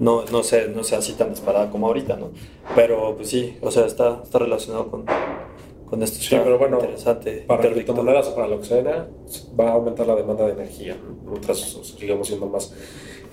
no, 0.00 0.24
no, 0.32 0.42
sea, 0.42 0.66
no 0.66 0.82
sea 0.82 0.98
así 0.98 1.12
tan 1.12 1.30
disparada 1.30 1.70
como 1.70 1.86
ahorita, 1.86 2.16
¿no? 2.16 2.30
Pero 2.74 3.14
pues 3.16 3.28
sí, 3.28 3.56
o 3.62 3.70
sea, 3.70 3.86
está, 3.86 4.20
está 4.24 4.40
relacionado 4.40 4.90
con, 4.90 5.04
con 5.88 6.02
esto. 6.02 6.18
Sí, 6.20 6.36
pero 6.42 6.58
bueno, 6.58 6.78
interesante. 6.80 7.44
para 7.46 7.70
criptomonedas 7.70 8.26
o 8.28 8.34
para 8.34 8.48
lo 8.48 8.58
que 8.58 8.64
sea, 8.66 9.06
va 9.58 9.68
a 9.68 9.72
aumentar 9.74 10.06
la 10.08 10.16
demanda 10.16 10.44
de 10.46 10.52
energía, 10.52 10.96
mientras 11.24 11.58
sigamos 11.98 12.26
siendo 12.26 12.46
más. 12.46 12.74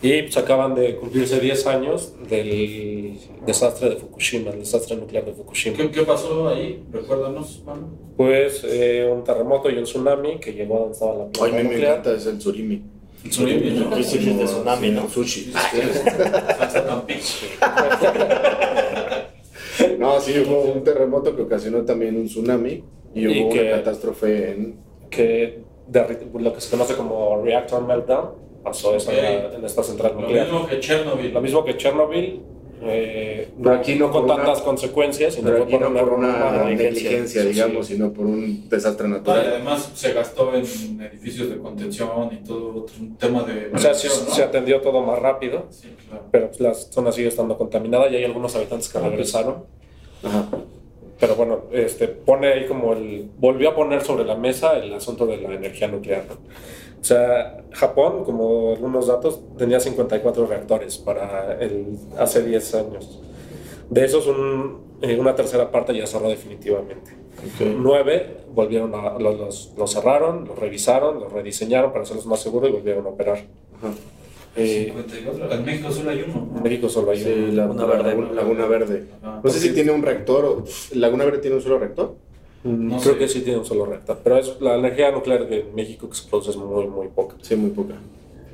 Y 0.03 0.23
pues 0.23 0.35
acaban 0.37 0.73
de 0.73 0.95
cumplirse 0.95 1.39
10 1.39 1.67
años 1.67 2.13
del 2.27 3.19
desastre 3.45 3.89
de 3.91 3.95
Fukushima, 3.97 4.49
el 4.49 4.59
desastre 4.59 4.95
nuclear 4.95 5.25
de 5.25 5.33
Fukushima. 5.33 5.77
¿Qué, 5.77 5.91
qué 5.91 6.01
pasó 6.01 6.49
ahí? 6.49 6.83
Recuérdanos, 6.91 7.61
Manu. 7.65 7.87
Pues 8.17 8.63
eh, 8.63 9.07
un 9.13 9.23
terremoto 9.23 9.69
y 9.69 9.77
un 9.77 9.83
tsunami 9.83 10.39
que 10.39 10.53
llegó 10.53 10.77
a 10.77 10.79
donde 10.79 10.93
estaba 10.93 11.13
la 11.15 11.23
Ay, 11.25 11.29
planta 11.31 11.55
me, 11.57 11.63
me 11.63 11.69
nuclear. 11.69 11.91
encanta 11.99 12.13
es 12.15 12.25
el 12.25 12.41
surimi. 12.41 12.81
El 13.23 13.29
tsunami, 13.29 13.69
¿no? 13.71 13.95
Sí, 13.97 14.03
sí, 14.03 14.33
de 14.33 14.45
tsunami, 14.45 14.89
¿no? 14.89 15.07
Sushi. 15.09 15.53
No, 19.97 20.19
sí, 20.19 20.33
hubo 20.39 20.61
un 20.63 20.83
terremoto 20.83 21.35
que 21.35 21.43
ocasionó 21.43 21.83
también 21.83 22.15
un 22.17 22.25
tsunami 22.25 22.83
y 23.13 23.27
hubo 23.27 23.33
Y 23.33 23.49
que- 23.53 23.61
una 23.61 23.71
catástrofe 23.77 24.51
en... 24.51 24.75
que 25.11 25.59
lo 26.33 26.53
que 26.53 26.61
se 26.61 26.71
conoce 26.71 26.95
como 26.95 27.41
reactor 27.43 27.85
meltdown 27.85 28.31
pasó 28.63 28.95
eso 28.95 29.11
en, 29.11 29.17
Ok. 29.17 29.23
la- 29.51 29.57
en 29.57 29.65
esta 29.65 29.83
central 29.83 30.13
Lo 30.15 30.21
nuclear. 30.21 30.45
mismo 30.51 30.67
que 30.67 30.79
Chernobyl. 30.79 31.33
Lo 31.33 31.41
mismo 31.41 31.65
que 31.65 31.77
Chernobyl, 31.77 32.41
eh, 32.83 33.49
Pero 33.61 33.75
aquí 33.75 33.93
no 33.95 34.09
con 34.11 34.25
por 34.25 34.35
una- 34.35 34.43
tantas 34.43 34.61
consecuencias, 34.63 35.35
sino 35.35 35.51
Pero 35.51 35.63
aquí 35.65 35.73
no 35.77 35.93
por 35.93 36.13
una 36.13 36.33
una 36.47 36.63
negligencia. 36.65 37.43
digamos, 37.43 37.85
sino 37.87 38.11
por 38.11 38.25
un 38.25 38.67
desastre 38.69 39.07
natural. 39.07 39.45
además 39.53 39.91
se 39.93 40.13
gastó 40.13 40.53
en 40.55 40.63
edificios 41.01 41.49
de 41.49 41.57
contención 41.59 42.29
y 42.31 42.37
todo 42.43 42.69
otro 42.83 42.95
un 42.99 43.17
tema 43.17 43.43
de. 43.43 43.69
O 43.73 43.77
sea, 43.77 43.93
sí, 43.93 44.07
¿no? 44.07 44.33
se 44.33 44.43
atendió 44.43 44.81
todo 44.81 45.01
más 45.03 45.19
rápido, 45.19 45.67
Sí, 45.69 45.89
claro. 46.09 46.23
pero 46.31 46.47
pues, 46.47 46.59
la 46.59 46.73
zona 46.73 47.11
sigue 47.11 47.27
estando 47.27 47.55
contaminada 47.57 48.09
y 48.09 48.15
hay 48.15 48.23
algunos 48.23 48.55
habitantes 48.55 48.89
que 48.89 48.99
regresaron. 48.99 49.65
Ajá. 50.23 50.47
Pero 51.19 51.35
bueno, 51.35 51.65
este, 51.71 52.07
pone 52.07 52.47
ahí 52.47 52.65
como 52.65 52.93
el. 52.93 53.29
Volvió 53.37 53.69
a 53.69 53.75
poner 53.75 54.01
sobre 54.03 54.25
la 54.25 54.33
mesa 54.35 54.75
el 54.79 54.91
asunto 54.91 55.27
de 55.27 55.37
la 55.37 55.53
energía 55.53 55.87
nuclear. 55.87 56.23
¿no? 56.27 56.35
O 57.01 57.03
sea, 57.03 57.63
Japón, 57.71 58.23
como 58.25 58.73
algunos 58.73 59.07
datos, 59.07 59.41
tenía 59.57 59.79
54 59.79 60.45
reactores 60.45 60.97
para 60.99 61.57
el, 61.59 61.97
hace 62.19 62.43
10 62.43 62.75
años. 62.75 63.19
De 63.89 64.05
esos, 64.05 64.27
un- 64.27 64.81
eh, 65.01 65.17
una 65.19 65.33
tercera 65.35 65.71
parte 65.71 65.95
ya 65.97 66.05
cerró 66.05 66.29
definitivamente. 66.29 67.11
Ok. 67.39 67.67
Nueve 67.79 68.37
volvieron 68.53 68.93
a, 68.93 69.17
los, 69.17 69.39
los- 69.39 69.73
los 69.77 69.91
cerraron, 69.91 70.45
los 70.47 70.59
revisaron, 70.59 71.19
los 71.19 71.31
rediseñaron 71.33 71.91
para 71.91 72.03
hacerlos 72.03 72.27
más 72.27 72.39
seguros 72.39 72.69
y 72.69 72.73
volvieron 72.73 73.05
a 73.07 73.09
operar. 73.09 73.37
Ajá. 73.77 73.93
Eh, 74.55 74.91
54. 74.93 75.51
En 75.53 75.65
México 75.65 75.91
solo 75.91 76.09
hay 76.11 76.25
uno. 76.27 76.49
en 76.57 76.63
México 76.63 76.89
solo 76.89 77.11
hay 77.11 77.19
Sí, 77.23 77.33
uno. 77.35 77.47
la, 77.53 77.63
Laguna 77.65 77.81
la 77.81 77.87
Verde. 77.87 78.09
Laguna, 78.09 78.31
Laguna 78.33 78.65
Verde. 78.67 79.05
No 79.43 79.49
sé 79.49 79.59
si 79.59 79.73
tiene 79.73 79.91
un 79.91 80.03
reactor 80.03 80.45
o... 80.45 80.63
¿Laguna 80.93 81.25
Verde 81.25 81.39
tiene 81.39 81.55
un 81.55 81.61
solo 81.63 81.79
reactor? 81.79 82.15
No 82.63 82.99
Creo 82.99 83.13
sé. 83.13 83.19
que 83.19 83.27
sí 83.27 83.41
tiene 83.41 83.59
un 83.59 83.65
solo 83.65 83.85
reactor, 83.85 84.19
pero 84.23 84.37
es, 84.37 84.59
la 84.61 84.75
energía 84.75 85.11
nuclear 85.11 85.47
de 85.47 85.65
México 85.75 86.07
que 86.09 86.15
se 86.15 86.27
produce 86.29 86.51
es 86.51 86.57
muy, 86.57 86.87
muy 86.87 87.07
poca. 87.07 87.35
Sí, 87.41 87.55
muy 87.55 87.71
poca. 87.71 87.95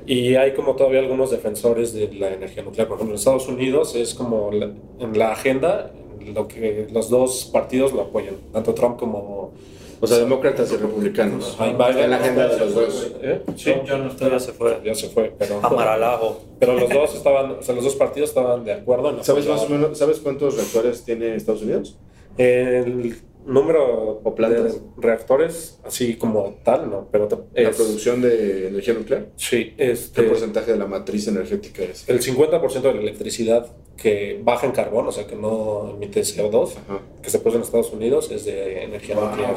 Y 0.06 0.34
hay 0.36 0.54
como 0.54 0.74
todavía 0.76 1.00
algunos 1.00 1.30
defensores 1.30 1.92
de 1.92 2.10
la 2.14 2.32
energía 2.32 2.62
nuclear. 2.62 2.88
Por 2.88 2.96
ejemplo, 2.96 3.14
en 3.14 3.18
Estados 3.18 3.46
Unidos 3.48 3.94
es 3.94 4.14
como 4.14 4.50
la- 4.50 4.70
en 5.00 5.18
la 5.18 5.32
agenda 5.32 5.92
lo 6.34 6.48
que 6.48 6.86
los 6.92 7.10
dos 7.10 7.50
partidos 7.52 7.92
lo 7.92 8.02
apoyan, 8.02 8.34
tanto 8.52 8.72
Trump 8.74 8.98
como... 8.98 9.52
O 10.00 10.06
sea, 10.06 10.18
demócratas 10.18 10.70
y 10.72 10.76
republicanos. 10.76 11.56
Ahí 11.58 11.72
Está 11.72 12.04
en 12.04 12.10
la 12.10 12.16
agenda 12.18 12.46
de 12.48 12.58
los 12.60 12.72
dos. 12.74 13.12
¿Eh? 13.20 13.40
Sí, 13.56 13.72
ya 13.84 13.98
no 13.98 14.06
está. 14.08 14.30
Ya 14.30 14.38
se 14.38 14.52
fue. 14.52 14.78
Ya 14.84 14.94
se 14.94 15.08
fue, 15.08 15.32
pero... 15.36 15.58
A 15.60 15.68
Maralago. 15.70 16.38
Pero 16.60 16.74
los 16.78 16.88
dos 16.88 17.14
estaban, 17.16 17.50
o 17.58 17.62
sea, 17.62 17.74
los 17.74 17.82
dos 17.82 17.96
partidos 17.96 18.28
estaban 18.28 18.64
de 18.64 18.74
acuerdo 18.74 19.10
en 19.10 19.24
¿Sabes 19.24 19.48
más 19.48 19.64
o 19.64 19.68
menos, 19.68 19.98
¿sabes 19.98 20.20
cuántos 20.20 20.54
reactores 20.56 21.02
tiene 21.02 21.34
Estados 21.34 21.62
Unidos? 21.62 21.96
El 22.36 23.16
número 23.48 24.20
¿O 24.22 24.34
plantas? 24.34 24.74
de 24.74 24.80
reactores, 24.98 25.78
así 25.84 26.14
como 26.14 26.58
tal, 26.64 26.90
¿no? 26.90 27.08
Pero 27.10 27.26
te- 27.28 27.62
La 27.62 27.70
es- 27.70 27.76
producción 27.76 28.20
de 28.22 28.68
energía 28.68 28.94
nuclear. 28.94 29.26
Sí, 29.36 29.74
¿Qué 29.76 29.90
este, 29.92 30.22
porcentaje 30.24 30.72
de 30.72 30.78
la 30.78 30.86
matriz 30.86 31.26
energética 31.28 31.82
es? 31.82 32.08
el 32.08 32.20
50% 32.20 32.88
de 32.88 32.94
la 32.94 33.00
electricidad 33.00 33.66
que 33.96 34.40
baja 34.44 34.66
en 34.66 34.72
carbón, 34.72 35.08
o 35.08 35.12
sea, 35.12 35.26
que 35.26 35.34
no 35.34 35.90
emite 35.96 36.20
CO2, 36.20 36.76
Ajá. 36.76 37.00
que 37.22 37.30
se 37.30 37.38
produce 37.40 37.56
en 37.56 37.62
Estados 37.64 37.92
Unidos, 37.92 38.30
es 38.30 38.44
de 38.44 38.84
energía 38.84 39.16
Wow. 39.16 39.30
nuclear. 39.30 39.56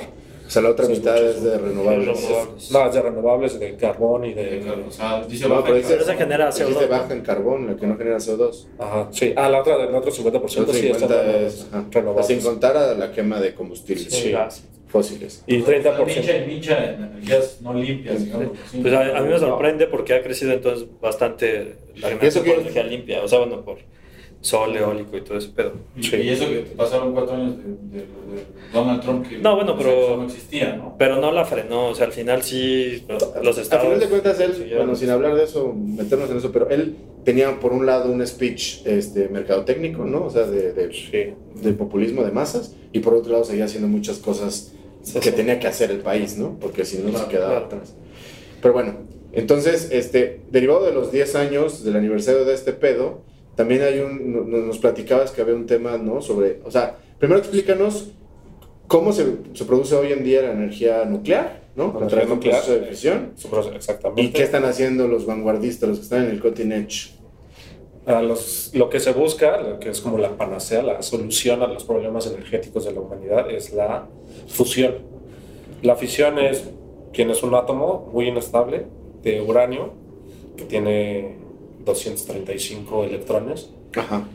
O 0.52 0.54
sea, 0.54 0.62
la 0.64 0.70
otra 0.72 0.86
Sí, 0.86 0.92
mitad 0.92 1.14
muchísimo. 1.14 1.30
es 1.38 1.44
de 1.44 1.58
renovables. 1.60 2.08
Renovables. 2.26 2.72
No, 2.72 2.86
es 2.88 2.94
de 2.94 3.02
renovables, 3.02 3.60
de 3.62 3.76
carbón 3.78 4.26
y 4.26 4.32
Eh, 4.32 4.36
de... 4.36 4.60
claro, 4.60 4.84
O 4.86 4.92
sea, 4.92 5.24
dice 5.24 5.44
No, 5.48 5.50
baja 5.52 5.64
pero 5.64 5.76
en 5.78 5.82
dice, 5.82 5.94
Pero 5.94 6.04
esa 6.04 6.16
genera 6.18 6.46
dijiste 6.48 6.66
CO2, 6.66 6.82
¿no? 6.82 6.88
baja 6.90 7.14
en 7.14 7.22
carbón, 7.22 7.68
la 7.68 7.76
que 7.78 7.88
no 7.88 7.98
genera 7.98 8.18
CO2. 8.18 8.68
Ajá, 8.78 9.08
sí. 9.14 9.34
Ah, 9.38 9.48
la 9.48 9.62
otra, 9.62 9.76
el 9.82 9.96
otro 9.96 10.12
50% 10.12 10.28
El 10.58 10.62
otro 10.64 10.74
sí 10.74 10.88
está 10.88 11.00
50 11.08 11.38
en 11.40 11.46
es, 11.46 11.68
ajá. 11.72 11.86
renovables. 11.90 12.28
sin 12.28 12.42
contar 12.42 12.76
a 12.76 12.94
la 12.96 13.12
quema 13.14 13.40
de 13.40 13.54
combustibles 13.54 14.10
Sí. 14.14 14.32
gas. 14.32 14.66
fósiles. 14.90 15.42
Y 15.48 15.54
Mincha 15.56 15.72
30%. 15.72 16.44
y 16.44 16.48
mincha 16.48 16.84
en 16.84 17.04
energías 17.06 17.62
no 17.62 17.74
limpias, 17.74 18.26
digamos. 18.26 18.58
Pues 18.82 18.94
a, 18.94 19.18
a 19.18 19.22
mí 19.22 19.30
me 19.30 19.40
sorprende 19.40 19.88
porque 19.88 20.14
ha 20.16 20.22
crecido 20.22 20.52
entonces 20.52 20.86
bastante 21.00 21.78
la 21.96 22.10
generación 22.10 22.44
por 22.44 22.56
energía 22.56 22.84
limpia, 22.84 23.24
o 23.24 23.28
sea, 23.30 23.40
bueno, 23.40 23.62
por 23.64 23.78
sol 24.42 24.76
eólico 24.76 25.16
y 25.18 25.22
todo 25.22 25.38
ese 25.38 25.50
pedo. 25.50 25.74
Y, 25.96 26.04
Sí. 26.04 26.16
y 26.18 26.30
eso 26.30 26.48
que 26.50 26.60
pasaron 26.76 27.14
cuatro 27.14 27.36
años 27.36 27.58
de, 27.58 27.64
de- 27.64 28.06
de 28.06 28.44
Donald 28.74 29.02
Trump 29.02 29.28
que 29.28 29.38
No, 29.38 29.56
bueno, 29.56 29.78
pero- 29.78 30.18
no 30.18 30.26
existía, 30.26 30.76
¿no? 30.76 30.96
Pero 30.98 31.18
no 31.22 31.32
la 31.32 31.46
frenó, 31.46 31.90
o 31.90 31.96
sea, 31.96 32.08
al 32.08 32.12
final 32.12 32.42
sí 32.42 33.04
los 33.44 33.58
A 33.58 33.62
estados... 33.62 33.86
final 33.86 34.00
de 34.00 34.08
cuentas, 34.08 34.40
él, 34.40 34.74
bueno, 34.76 34.96
sin 34.96 35.10
hablar 35.12 35.36
de 35.36 35.44
eso, 35.44 35.74
meternos 35.74 36.30
en 36.32 36.38
eso, 36.38 36.52
pero 36.52 36.70
él 36.70 36.96
tenía 37.24 37.60
por 37.60 37.72
un 37.72 37.86
lado 37.86 38.12
un 38.12 38.26
speech 38.26 38.86
este, 38.86 39.30
mercadotécnico, 39.30 40.06
¿no? 40.06 40.26
O 40.26 40.30
sea, 40.32 40.44
de, 40.48 40.74
de, 40.74 40.92
Sí. 40.92 41.34
de 41.62 41.74
populismo 41.74 42.24
de 42.24 42.32
masas, 42.32 42.76
y 42.94 43.00
por 43.00 43.14
otro 43.14 43.32
lado 43.34 43.44
seguía 43.44 43.66
haciendo 43.66 43.88
muchas 43.88 44.18
cosas 44.18 44.74
Sí, 45.04 45.20
que 45.20 45.30
sí. 45.30 45.36
tenía 45.36 45.60
que 45.60 45.68
hacer 45.68 45.92
el 45.92 46.00
país, 46.00 46.38
¿no? 46.38 46.58
Porque 46.60 46.84
si 46.86 46.98
no 46.98 47.10
Claro, 47.12 47.26
se 47.26 47.32
quedaba 47.32 47.50
claro. 47.52 47.66
atrás. 47.68 47.94
Pero 48.62 48.74
bueno, 48.74 48.96
entonces, 49.34 49.90
este, 49.92 50.42
derivado 50.52 50.84
de 50.86 50.94
los 50.94 51.12
10 51.12 51.36
años 51.36 51.84
del 51.84 51.96
aniversario 51.96 52.44
de 52.46 52.54
este 52.54 52.74
pedo, 52.74 53.22
también 53.62 53.82
hay 53.84 54.00
un, 54.00 54.34
no- 54.34 54.44
no- 54.44 54.58
nos 54.66 54.78
platicabas 54.80 55.32
que 55.32 55.42
había 55.42 55.56
un 55.56 55.66
tema, 55.66 55.98
¿no? 55.98 56.22
Sobre, 56.22 56.60
o 56.66 56.72
sea, 56.72 56.98
primero 57.20 57.40
explícanos 57.40 58.12
cómo 58.88 59.12
se, 59.14 59.26
se 59.54 59.66
produce 59.66 59.96
hoy 59.96 60.12
en 60.12 60.24
día 60.24 60.42
la 60.42 60.52
energía 60.52 61.06
nuclear, 61.06 61.62
¿no? 61.76 61.86
Un 61.92 62.02
nuclear. 62.02 62.28
proceso 62.28 62.74
de 62.80 62.86
fisión. 62.88 63.32
Proceso- 63.50 63.76
Exactamente. 63.76 64.22
¿Y 64.24 64.30
qué 64.32 64.44
están 64.44 64.66
haciendo 64.66 65.08
los 65.08 65.26
vanguardistas, 65.26 65.88
los 65.90 65.98
que 66.00 66.04
están 66.04 66.24
en 66.26 66.32
el 66.32 66.42
cutting 66.42 66.72
edge? 66.72 67.12
a 68.08 68.20
los, 68.24 68.72
lo 68.74 68.90
que 68.90 69.00
se 69.00 69.14
busca, 69.14 69.62
lo 69.62 69.80
que 69.80 69.90
es 69.90 70.02
como 70.02 70.18
la 70.18 70.36
panacea, 70.36 70.82
la 70.82 71.04
solución 71.04 71.62
a 71.62 71.68
los 71.68 71.84
problemas 71.84 72.26
energéticos 72.26 72.84
de 72.86 72.94
la 72.94 73.00
humanidad 73.00 73.50
es 73.52 73.72
la 73.74 74.08
fusión. 74.48 74.96
La 75.84 75.96
fisión 75.96 76.40
es, 76.40 76.64
tienes 77.14 77.44
un 77.44 77.54
átomo 77.54 78.10
muy 78.12 78.28
inestable 78.28 78.88
de 79.22 79.42
uranio 79.42 79.94
que 80.58 80.66
tiene 80.66 81.38
235 81.86 83.04
electrones 83.06 83.70
Ajá. 83.96 84.28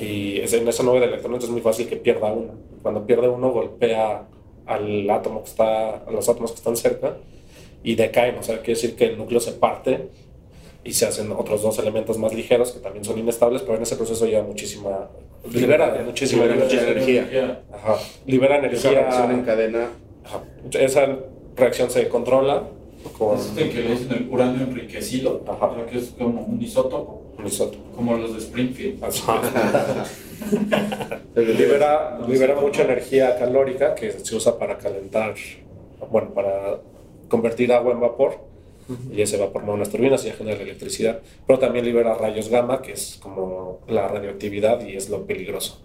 y 0.00 0.38
en 0.40 0.68
esa 0.68 0.82
nube 0.82 1.00
de 1.00 1.06
electrones 1.06 1.44
es 1.44 1.50
muy 1.50 1.60
fácil 1.60 1.88
que 1.88 1.96
pierda 1.96 2.32
uno. 2.32 2.52
Cuando 2.82 3.06
pierde 3.06 3.28
uno 3.28 3.50
golpea 3.50 4.26
al 4.66 5.08
átomo 5.10 5.42
que 5.42 5.48
está, 5.50 5.96
a 5.98 6.10
los 6.10 6.28
átomos 6.28 6.52
que 6.52 6.56
están 6.58 6.76
cerca 6.76 7.16
y 7.82 7.94
decaen, 7.94 8.36
o 8.38 8.42
sea, 8.42 8.56
quiere 8.58 8.74
decir 8.74 8.96
que 8.96 9.04
el 9.06 9.18
núcleo 9.18 9.40
se 9.40 9.52
parte 9.52 10.08
y 10.84 10.92
se 10.92 11.06
hacen 11.06 11.32
otros 11.32 11.62
dos 11.62 11.78
elementos 11.78 12.18
más 12.18 12.32
ligeros 12.34 12.72
que 12.72 12.80
también 12.80 13.04
son 13.04 13.18
inestables, 13.18 13.62
pero 13.62 13.76
en 13.76 13.82
ese 13.82 13.96
proceso 13.96 14.26
lleva 14.26 14.42
muchísima, 14.42 15.08
libera 15.52 16.02
muchísima 16.04 16.44
Libera 16.44 16.64
energía. 16.66 17.22
energía. 17.22 17.62
Aja, 17.72 17.96
libera 18.26 18.56
Esa 18.66 18.90
reacción 18.90 19.24
en 19.24 19.30
energía. 19.30 19.44
cadena. 19.54 19.88
Ajá, 20.24 20.42
esa 20.78 21.18
reacción 21.56 21.90
se 21.90 22.08
controla 22.08 22.64
con 23.16 23.38
Es 23.38 23.46
este 23.46 23.70
que 23.70 23.82
le 23.82 23.90
dicen 23.92 24.12
el 24.12 24.28
uranio 24.30 24.62
enriquecido, 24.66 25.42
Ajá. 25.46 25.66
o 25.66 25.74
sea, 25.74 25.86
que 25.86 25.98
es 25.98 26.12
como 26.18 26.42
un 26.42 26.60
isótopo, 26.60 27.22
un 27.38 27.46
isótopo. 27.46 27.84
como 27.96 28.16
los 28.16 28.32
de 28.34 28.38
Springfield. 28.40 29.02
Libera, 31.34 32.18
libera 32.28 32.60
mucha 32.60 32.82
energía 32.84 33.38
calórica 33.38 33.94
que 33.94 34.12
se 34.12 34.36
usa 34.36 34.58
para 34.58 34.78
calentar, 34.78 35.34
bueno, 36.10 36.32
para 36.34 36.78
convertir 37.28 37.72
agua 37.72 37.92
en 37.92 38.00
vapor 38.00 38.38
y 39.12 39.20
ese 39.20 39.36
vapor 39.36 39.62
mueve 39.62 39.76
unas 39.82 39.90
turbinas 39.90 40.24
y 40.24 40.28
ya 40.28 40.34
genera 40.34 40.62
electricidad. 40.62 41.20
Pero 41.46 41.58
también 41.58 41.84
libera 41.84 42.14
rayos 42.14 42.48
gamma, 42.48 42.80
que 42.80 42.92
es 42.92 43.18
como 43.20 43.80
la 43.88 44.08
radioactividad 44.08 44.86
y 44.86 44.96
es 44.96 45.10
lo 45.10 45.26
peligroso. 45.26 45.80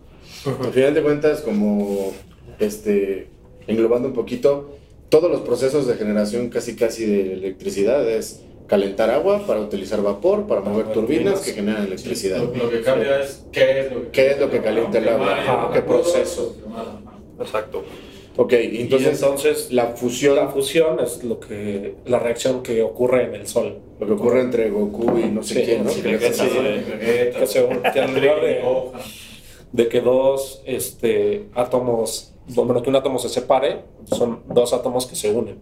Al 0.46 0.72
final 0.72 0.94
de 0.94 1.02
cuentas, 1.04 1.42
como 1.42 2.12
este, 2.60 3.28
englobando 3.68 4.08
un 4.08 4.14
poquito, 4.14 4.78
todos 5.14 5.30
los 5.30 5.41
procesos 5.41 5.86
de 5.86 5.93
generación 5.93 6.49
casi 6.49 6.76
casi 6.76 7.05
de 7.05 7.34
electricidad 7.34 8.09
es 8.09 8.41
calentar 8.66 9.11
agua, 9.11 9.45
para 9.45 9.59
utilizar 9.59 10.01
vapor, 10.01 10.47
para 10.47 10.61
mover 10.61 10.86
mover 10.86 10.93
turbinas 10.95 11.41
que 11.41 11.51
generan 11.53 11.86
electricidad. 11.86 12.39
Lo, 12.39 12.55
lo 12.55 12.70
que 12.72 12.82
cambia 12.82 13.22
es 13.22 13.45
qué 13.51 13.82
es 13.82 13.91
lo 13.93 14.01
que, 14.01 14.07
¿Qué 14.09 14.32
es 14.32 14.39
lo 14.39 14.49
que 14.49 14.59
calienta 14.61 14.97
el 14.97 15.07
agua? 15.09 15.70
Qué 15.72 15.82
proceso. 15.84 16.57
Exacto. 17.39 17.84
Ok, 18.38 18.53
Y 18.53 18.82
entonces, 18.82 19.22
entonces 19.22 19.72
la 19.72 19.86
fusión, 19.89 20.36
la 20.36 20.47
fusión 20.47 20.99
es 20.99 21.24
lo 21.24 21.39
que 21.39 21.93
la 22.07 22.18
reacción 22.18 22.64
que 22.64 22.82
ocurre 22.82 23.26
en 23.26 23.36
el 23.36 23.45
sol. 23.45 23.78
lo 23.99 24.07
que 24.07 24.14
ocurre 24.14 24.41
entre 24.41 24.72
Goku 24.72 25.20
y 25.20 25.26
no 25.30 25.43
sé 25.43 25.53
Sí, 25.53 25.61
quién, 25.66 25.84
¿no? 25.84 25.91
sí, 25.91 26.01
Que 26.01 26.18
que 26.18 26.34
se 26.34 27.68
que 27.93 27.99
en 27.99 28.16
lugar 28.16 28.41
de, 28.47 28.61
de 29.74 29.88
que 29.88 30.01
dos 30.01 30.64
este, 30.66 31.45
átomos, 31.53 32.33
bueno, 32.48 32.82
que 32.82 32.89
un 32.89 32.96
átomo 32.96 33.20
se 33.20 33.30
separe, 33.30 33.82
son 34.06 34.44
dos 34.48 34.74
átomos 34.74 35.06
que 35.06 35.16
se 35.16 35.32
unen. 35.32 35.60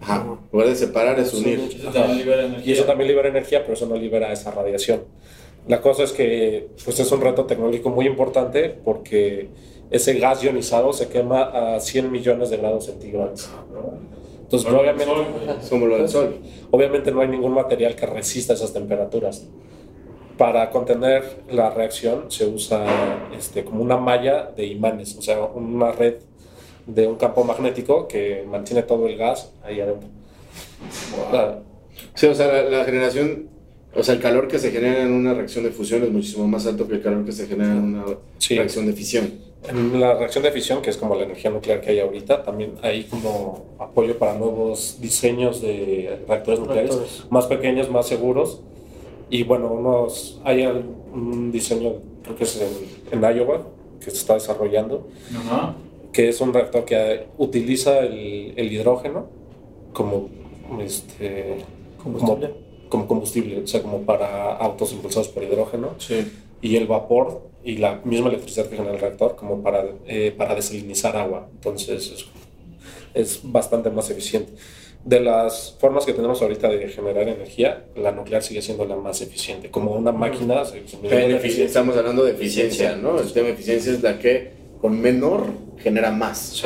Ajá, 0.00 0.24
en 0.24 0.38
lugar 0.52 0.68
de 0.68 0.76
separar 0.76 1.18
es 1.20 1.34
unir. 1.34 1.58
Eso. 1.60 1.90
Y 2.64 2.72
eso 2.72 2.84
también 2.84 3.08
libera 3.08 3.28
energía, 3.28 3.60
pero 3.62 3.74
eso 3.74 3.86
no 3.86 3.96
libera 3.96 4.32
esa 4.32 4.50
radiación. 4.50 5.02
La 5.68 5.82
cosa 5.82 6.04
es 6.04 6.12
que 6.12 6.68
pues, 6.84 6.98
es 7.00 7.12
un 7.12 7.20
reto 7.20 7.44
tecnológico 7.44 7.90
muy 7.90 8.06
importante 8.06 8.70
porque 8.70 9.48
ese 9.90 10.18
gas 10.18 10.42
ionizado 10.42 10.92
se 10.92 11.08
quema 11.08 11.74
a 11.74 11.80
100 11.80 12.10
millones 12.10 12.48
de 12.50 12.56
grados 12.56 12.86
centígrados. 12.86 13.50
Entonces, 14.42 14.64
Bueno, 14.64 14.80
obviamente, 14.80 15.12
como 15.68 15.86
lo 15.86 15.96
del 15.98 16.08
sol. 16.08 16.36
obviamente 16.70 17.12
no 17.12 17.20
hay 17.20 17.28
ningún 17.28 17.52
material 17.52 17.94
que 17.94 18.06
resista 18.06 18.54
esas 18.54 18.72
temperaturas. 18.72 19.46
Para 20.40 20.70
contener 20.70 21.22
la 21.50 21.68
reacción 21.68 22.30
se 22.30 22.46
usa 22.46 22.86
este, 23.36 23.62
como 23.62 23.82
una 23.82 23.98
malla 23.98 24.50
de 24.56 24.64
imanes, 24.66 25.14
o 25.18 25.20
sea, 25.20 25.38
una 25.44 25.92
red 25.92 26.14
de 26.86 27.06
un 27.06 27.16
campo 27.16 27.44
magnético 27.44 28.08
que 28.08 28.42
mantiene 28.48 28.82
todo 28.82 29.06
el 29.06 29.18
gas 29.18 29.52
ahí 29.62 29.82
adentro. 29.82 30.08
La- 31.30 31.58
Sí, 32.14 32.26
o 32.26 32.34
sea, 32.34 32.46
la, 32.50 32.62
la 32.78 32.84
generación, 32.86 33.48
o 33.94 34.02
sea, 34.02 34.14
el 34.14 34.20
calor 34.22 34.48
que 34.48 34.58
se 34.58 34.70
genera 34.70 35.02
en 35.02 35.12
una 35.12 35.34
reacción 35.34 35.62
de 35.64 35.72
fusión 35.72 36.02
es 36.04 36.10
muchísimo 36.10 36.48
más 36.48 36.66
alto 36.66 36.88
que 36.88 36.94
el 36.94 37.02
calor 37.02 37.22
que 37.26 37.32
se 37.32 37.46
genera 37.46 37.72
en 37.72 37.82
una 37.96 38.04
Sí. 38.38 38.56
reacción 38.56 38.86
de 38.86 38.94
fisión. 38.94 39.30
En 39.68 40.00
la 40.00 40.14
reacción 40.14 40.42
de 40.42 40.50
fisión, 40.52 40.80
que 40.80 40.88
es 40.88 40.96
como 40.96 41.16
la 41.16 41.24
energía 41.24 41.50
nuclear 41.50 41.82
que 41.82 41.90
hay 41.90 42.00
ahorita, 42.00 42.42
también 42.42 42.76
hay 42.82 43.04
como 43.04 43.66
apoyo 43.78 44.18
para 44.18 44.32
nuevos 44.38 44.96
diseños 45.02 45.60
de 45.60 46.18
reactores 46.26 46.60
nucleares 46.60 46.94
Reactores. 46.96 47.26
más 47.30 47.46
pequeños, 47.46 47.90
más 47.90 48.08
seguros. 48.08 48.62
Y 49.30 49.44
bueno, 49.44 49.68
unos, 49.72 50.40
hay 50.44 50.66
un 50.66 51.52
diseño, 51.52 51.94
creo 52.22 52.36
que 52.36 52.44
es 52.44 52.60
en, 53.12 53.22
en 53.22 53.36
Iowa, 53.36 53.66
que 54.00 54.10
se 54.10 54.16
está 54.16 54.34
desarrollando, 54.34 55.08
que 56.12 56.28
es 56.28 56.40
un 56.40 56.52
reactor 56.52 56.84
que 56.84 57.26
utiliza 57.38 58.00
el, 58.00 58.54
el 58.56 58.72
hidrógeno 58.72 59.28
como, 59.92 60.28
este, 60.80 61.58
Combustible. 62.02 62.48
como, 62.48 62.88
como 62.88 63.06
combustible, 63.06 63.60
o 63.62 63.66
sea, 63.66 63.82
como 63.82 64.00
para 64.02 64.56
autos 64.56 64.92
impulsados 64.92 65.28
por 65.28 65.42
hidrógeno 65.44 65.90
Sí. 65.98 66.26
y 66.62 66.76
el 66.76 66.86
vapor 66.86 67.48
y 67.62 67.76
la 67.76 68.00
misma 68.04 68.28
electricidad 68.30 68.66
que 68.68 68.76
genera 68.76 68.94
el 68.94 69.00
reactor 69.00 69.36
como 69.36 69.62
para, 69.62 69.84
eh, 70.06 70.34
para 70.36 70.54
desalinizar 70.56 71.16
agua. 71.16 71.46
Entonces 71.52 72.10
es, 72.10 72.26
es 73.14 73.40
bastante 73.44 73.90
más 73.90 74.10
eficiente. 74.10 74.52
De 75.04 75.18
las 75.18 75.76
formas 75.80 76.04
que 76.04 76.12
tenemos 76.12 76.42
ahorita 76.42 76.68
de 76.68 76.88
generar 76.88 77.26
energía, 77.26 77.84
la 77.96 78.12
nuclear 78.12 78.42
sigue 78.42 78.60
siendo 78.60 78.84
la 78.84 78.96
más 78.96 79.22
eficiente. 79.22 79.70
Como 79.70 79.92
una 79.92 80.12
máquina, 80.12 80.64
se- 80.64 80.86
se 80.86 80.98
mide 80.98 81.08
Pero 81.08 81.22
muy 81.26 81.34
efici- 81.34 81.36
eficiente. 81.36 81.64
estamos 81.64 81.96
hablando 81.96 82.22
de 82.24 82.32
eficiencia, 82.32 82.96
¿no? 82.96 83.18
El 83.18 83.32
tema 83.32 83.46
de 83.48 83.54
eficiencia 83.54 83.92
es 83.92 84.02
la 84.02 84.18
que 84.18 84.52
con 84.80 85.00
menor 85.00 85.46
genera 85.78 86.10
más. 86.10 86.62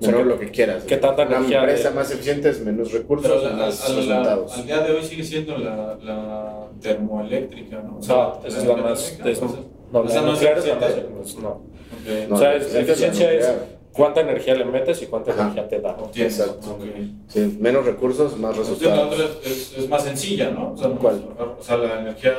Menor 0.00 0.26
lo 0.26 0.38
que 0.38 0.50
quieras. 0.50 0.82
¿Qué 0.84 0.96
tanta 0.96 1.22
Una 1.26 1.36
energía 1.36 1.60
empresa 1.60 1.90
de- 1.90 1.94
más 1.94 2.10
eficiente 2.10 2.48
es 2.50 2.60
menos 2.60 2.92
recursos, 2.92 3.30
Pero 3.30 3.48
la- 3.50 3.56
más 3.56 3.80
a- 3.80 3.86
a 3.86 3.88
la- 3.90 3.96
resultados. 3.96 4.58
al 4.58 4.66
día 4.66 4.78
de 4.80 4.92
hoy 4.92 5.02
sigue 5.04 5.22
siendo 5.24 5.56
la, 5.56 5.96
la 6.02 6.66
termoeléctrica, 6.80 7.76
¿no? 7.82 7.92
O 7.92 7.94
No, 7.96 8.02
sea, 8.02 8.32
esa 8.46 8.58
es 8.58 8.64
la 8.66 8.76
más. 8.76 9.18
es- 9.24 9.42
o 9.42 9.48
sea, 9.48 9.58
no, 9.92 10.02
la 10.02 10.20
no 10.22 10.26
es 10.32 10.32
nuclear 10.32 10.58
es 10.58 10.66
la 10.66 10.74
más. 10.74 11.36
no. 11.36 11.48
ok. 11.50 12.28
No, 12.28 12.34
o 12.34 12.38
sea, 12.38 12.50
la 12.54 12.80
eficiencia 12.80 13.32
es 13.32 13.48
cuánta 13.96 14.20
energía 14.20 14.54
le 14.54 14.64
metes 14.66 15.00
y 15.02 15.06
cuánta 15.06 15.32
Ajá. 15.32 15.42
energía 15.42 15.68
te 15.68 15.80
da. 15.80 15.96
Exacto. 16.14 16.72
ok. 16.72 16.84
Sí, 17.28 17.56
menos 17.60 17.84
recursos, 17.86 18.36
más 18.38 18.56
Entonces, 18.56 18.82
la 18.82 18.94
resultados. 18.94 19.12
otra 19.14 19.24
es, 19.44 19.52
es- 19.52 19.78
es 19.78 19.88
más 19.88 20.04
sencilla, 20.04 20.50
¿no? 20.50 20.72
O 20.72 20.76
sea, 20.76 20.88
¿Cuál? 20.90 21.24
O 21.58 21.62
sea, 21.62 21.76
la 21.78 22.00
energía 22.00 22.34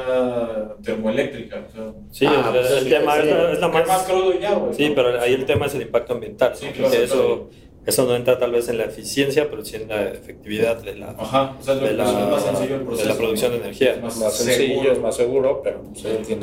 termoeléctrica. 0.84 1.64
O 1.68 1.72
sea, 1.74 1.91
Sí, 2.12 2.26
Ah, 2.28 2.51
el, 2.53 2.60
pues 2.60 2.72
el 2.72 2.84
sí, 2.84 2.89
tema 2.89 3.14
sí. 3.16 3.20
es, 3.22 3.26
la, 3.28 3.51
es 3.53 3.60
la 3.60 3.68
es 3.68 3.74
más 3.74 3.88
más... 3.88 4.03
crudo 4.03 4.34
y 4.34 4.39
ya, 4.39 4.53
güey. 4.53 4.74
Sí, 4.74 4.89
¿no? 4.89 4.95
pero 4.95 5.22
ahí 5.22 5.34
el 5.34 5.45
tema 5.45 5.66
es 5.66 5.76
el 5.76 5.82
impacto 5.82 6.14
ambiental. 6.14 6.55
Sí, 6.55 6.66
¿no? 6.68 6.72
claro, 6.74 6.93
eso, 6.95 7.49
eso 7.86 8.05
no 8.05 8.16
entra 8.16 8.38
tal 8.38 8.51
vez 8.51 8.68
en 8.70 8.78
la 8.78 8.86
eficiencia, 8.86 9.49
pero 9.49 9.64
sí 9.66 9.76
en 9.78 9.88
la 9.89 10.10
efectividad 10.10 10.78
de 10.82 10.95
la, 10.95 11.10
Ajá, 11.18 11.55
o 11.60 11.64
sea, 11.64 11.76
de 11.76 11.93
la- 11.93 12.03
es 12.10 12.30
más 12.30 12.43
sencillo 12.43 12.74
el 12.76 12.80
de 12.82 12.86
proceso. 12.86 13.10
la 13.10 13.16
producción 13.16 13.51
de 13.51 13.58
energía. 13.58 13.91
Es 13.91 13.97
Es 13.97 14.03
más 14.18 14.34
sencillo, 14.38 14.91
es 14.91 14.99
más 14.99 15.16
seguro, 15.16 15.62
pero. 15.64 15.82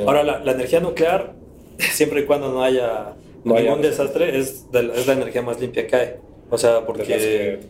Ahora, 0.06 0.22
la, 0.22 0.38
la 0.40 0.52
energía 0.52 0.80
nuclear, 0.80 1.32
siempre 1.78 2.20
y 2.20 2.24
cuando 2.24 2.50
no 2.52 2.62
haya 2.62 3.14
No 3.44 3.54
ningún 3.54 3.82
desastre, 3.82 4.38
es, 4.38 4.70
de 4.72 4.82
la- 4.84 4.94
es 4.94 5.06
la 5.06 5.12
energía 5.12 5.42
más 5.42 5.60
limpia 5.60 5.86
que 5.86 5.96
hay. 5.96 6.08
O 6.50 6.58
sea, 6.58 6.70
de 6.70 6.76
las 6.76 6.84
porque... 6.84 7.02
que. 7.04 7.60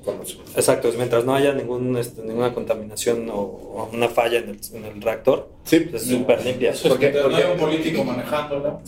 Exacto, 0.56 0.90
mientras 0.96 1.24
no 1.24 1.34
haya 1.34 1.52
ningún, 1.54 1.96
este, 1.96 2.22
ninguna 2.22 2.52
contaminación 2.52 3.28
o, 3.30 3.34
o 3.40 3.90
una 3.92 4.08
falla 4.08 4.38
en 4.38 4.50
el, 4.50 4.58
en 4.74 4.84
el 4.84 5.00
reactor, 5.02 5.48
Sí, 5.64 5.88
es 5.92 6.02
súper 6.02 6.44
limpia. 6.44 6.72
Porque- 6.88 7.12
no 7.12 7.22
porque- 7.22 7.36
hay 7.36 7.52
un 7.52 7.58
político 7.58 8.04
manejándola. 8.04 8.78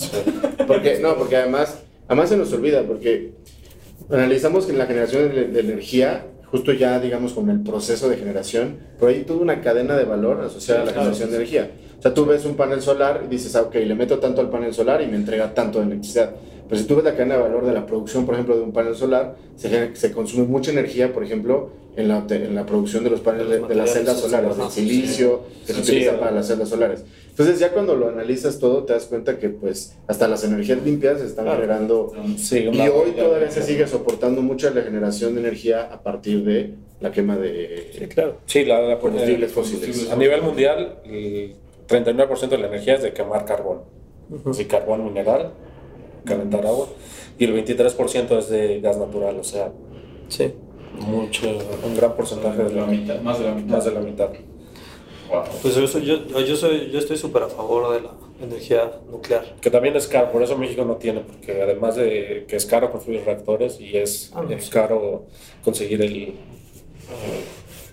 porque, 0.66 0.99
no, 1.01 1.16
porque 1.16 1.37
además, 1.37 1.78
además 2.09 2.28
se 2.28 2.37
nos 2.37 2.53
olvida, 2.53 2.82
porque 2.82 3.32
analizamos 4.11 4.66
que 4.66 4.72
en 4.72 4.78
la 4.78 4.87
generación 4.87 5.34
de, 5.34 5.45
de 5.49 5.61
energía, 5.61 6.26
justo 6.51 6.72
ya 6.72 7.01
digamos 7.01 7.32
con 7.32 7.49
el 7.51 7.61
proceso 7.62 8.09
de 8.09 8.16
generación, 8.16 8.78
pero 8.99 9.11
hay 9.11 9.22
toda 9.24 9.41
una 9.41 9.61
cadena 9.61 9.97
de 9.97 10.05
valor 10.05 10.41
asociada 10.43 10.82
a 10.82 10.84
la 10.84 10.93
claro. 10.93 11.05
generación 11.07 11.30
de 11.30 11.37
energía. 11.37 11.70
O 11.99 12.03
sea, 12.03 12.12
tú 12.12 12.26
ves 12.26 12.45
un 12.45 12.57
panel 12.57 12.82
solar 12.82 13.22
y 13.24 13.28
dices, 13.28 13.57
ah, 13.57 13.62
ok, 13.62 13.74
le 13.76 13.95
meto 13.95 14.18
tanto 14.18 14.41
al 14.41 14.51
panel 14.51 14.74
solar 14.74 15.01
y 15.01 15.07
me 15.07 15.16
entrega 15.16 15.55
tanto 15.55 15.78
de 15.80 15.87
electricidad. 15.87 16.32
Pero 16.69 16.81
si 16.81 16.87
tú 16.87 16.97
ves 16.97 17.05
la 17.05 17.12
cadena 17.12 17.37
de 17.37 17.43
valor 17.43 17.64
de 17.67 17.73
la 17.73 17.87
producción, 17.87 18.27
por 18.27 18.35
ejemplo, 18.35 18.57
de 18.57 18.62
un 18.62 18.73
panel 18.73 18.95
solar, 18.95 19.37
se, 19.57 19.95
se 19.95 20.12
consume 20.12 20.45
mucha 20.47 20.71
energía, 20.73 21.12
por 21.12 21.23
ejemplo, 21.25 21.71
en 21.97 22.09
la, 22.09 22.27
en 22.29 22.55
la 22.55 22.67
producción 22.67 23.05
de 23.05 23.11
los 23.11 23.21
paneles, 23.21 23.49
de, 23.49 23.61
de 23.69 23.75
las 23.75 23.91
celdas 23.93 24.21
solares, 24.21 24.57
del 24.59 24.71
silicio, 24.71 25.43
que 25.67 25.73
se 25.73 25.83
Sí, 25.83 25.93
utiliza 25.93 26.12
sí. 26.12 26.17
para 26.19 26.33
las 26.33 26.47
celdas 26.49 26.69
solares. 26.69 27.05
Entonces, 27.31 27.59
ya 27.59 27.71
cuando 27.73 27.95
lo 27.97 28.09
analizas 28.09 28.59
todo, 28.59 28.85
te 28.85 28.93
das 28.95 29.05
cuenta 29.07 29.39
que, 29.39 29.49
pues, 29.51 29.97
hasta 30.07 30.27
las 30.29 30.43
energías 30.45 30.83
limpias 30.83 31.21
se 31.21 31.27
están 31.27 31.45
Claro. 31.45 31.61
generando. 31.61 32.12
Sí, 32.37 32.69
Y 32.73 32.81
hoy 32.89 33.12
todavía 33.17 33.51
se 33.51 33.62
sigue 33.62 33.87
soportando 33.87 34.43
mucho 34.43 34.69
la 34.71 34.83
generación 34.83 35.35
de 35.35 35.41
energía 35.41 35.85
a 35.93 36.03
partir 36.03 36.45
de 36.45 36.75
la 37.01 37.12
quema 37.12 37.37
de 37.37 38.09
claro. 38.14 38.39
Sí, 38.47 38.64
la, 38.64 38.81
la- 38.81 38.99
combustibles 38.99 39.53
fósiles. 39.53 40.11
A 40.11 40.17
nivel 40.17 40.43
mundial, 40.43 40.99
el 41.05 41.55
39% 41.89 42.49
de 42.49 42.59
la 42.59 42.67
energía 42.69 42.95
es 42.97 43.03
de 43.03 43.12
quemar 43.12 43.45
carbón. 43.45 43.83
Así, 44.47 44.64
carbón 44.64 45.05
mineral, 45.05 45.53
calentar 46.27 46.66
agua. 46.66 46.89
Y 47.39 47.45
el 47.45 47.53
23% 47.55 48.39
es 48.39 48.49
de 48.51 48.81
gas 48.81 48.97
natural, 48.99 49.39
o 49.39 49.45
sea, 49.45 49.72
Sí. 50.29 50.53
mucho, 50.99 51.47
un 51.85 51.95
gran 51.97 52.14
porcentaje 52.16 52.64
de 52.64 52.74
la 52.74 52.87
mitad, 52.87 53.20
más 53.20 53.39
de 53.39 53.45
la 53.47 53.55
mitad. 53.55 53.77
Más 53.77 53.85
de 53.85 53.91
la 53.93 54.01
mitad. 54.01 54.29
Wow. 55.31 55.43
Pues 55.61 55.74
yo, 55.74 55.87
soy- 55.89 56.05
yo, 56.05 56.16
yo, 56.41 56.57
soy, 56.57 56.91
yo 56.93 56.99
estoy 57.01 57.16
súper 57.16 57.43
a 57.43 57.49
favor 57.49 57.93
de 57.95 58.01
la 58.03 58.11
energía 58.41 58.93
nuclear. 59.11 59.57
Que 59.61 59.70
también 59.70 59.97
es 59.97 60.07
caro, 60.07 60.31
por 60.31 60.43
eso 60.43 60.57
México 60.57 60.85
no 60.85 60.97
tiene, 60.97 61.20
porque 61.20 61.62
además 61.62 61.97
de 61.97 62.45
que 62.49 62.55
es 62.57 62.64
caro 62.64 62.91
construir 62.93 63.22
reactores 63.24 63.81
y 63.81 63.97
es, 63.97 64.31
Ah, 64.35 64.43
no, 64.43 64.51
es 64.55 64.66
sí. 64.66 64.70
caro 64.70 65.24
conseguir 65.64 66.01
el, 66.03 66.35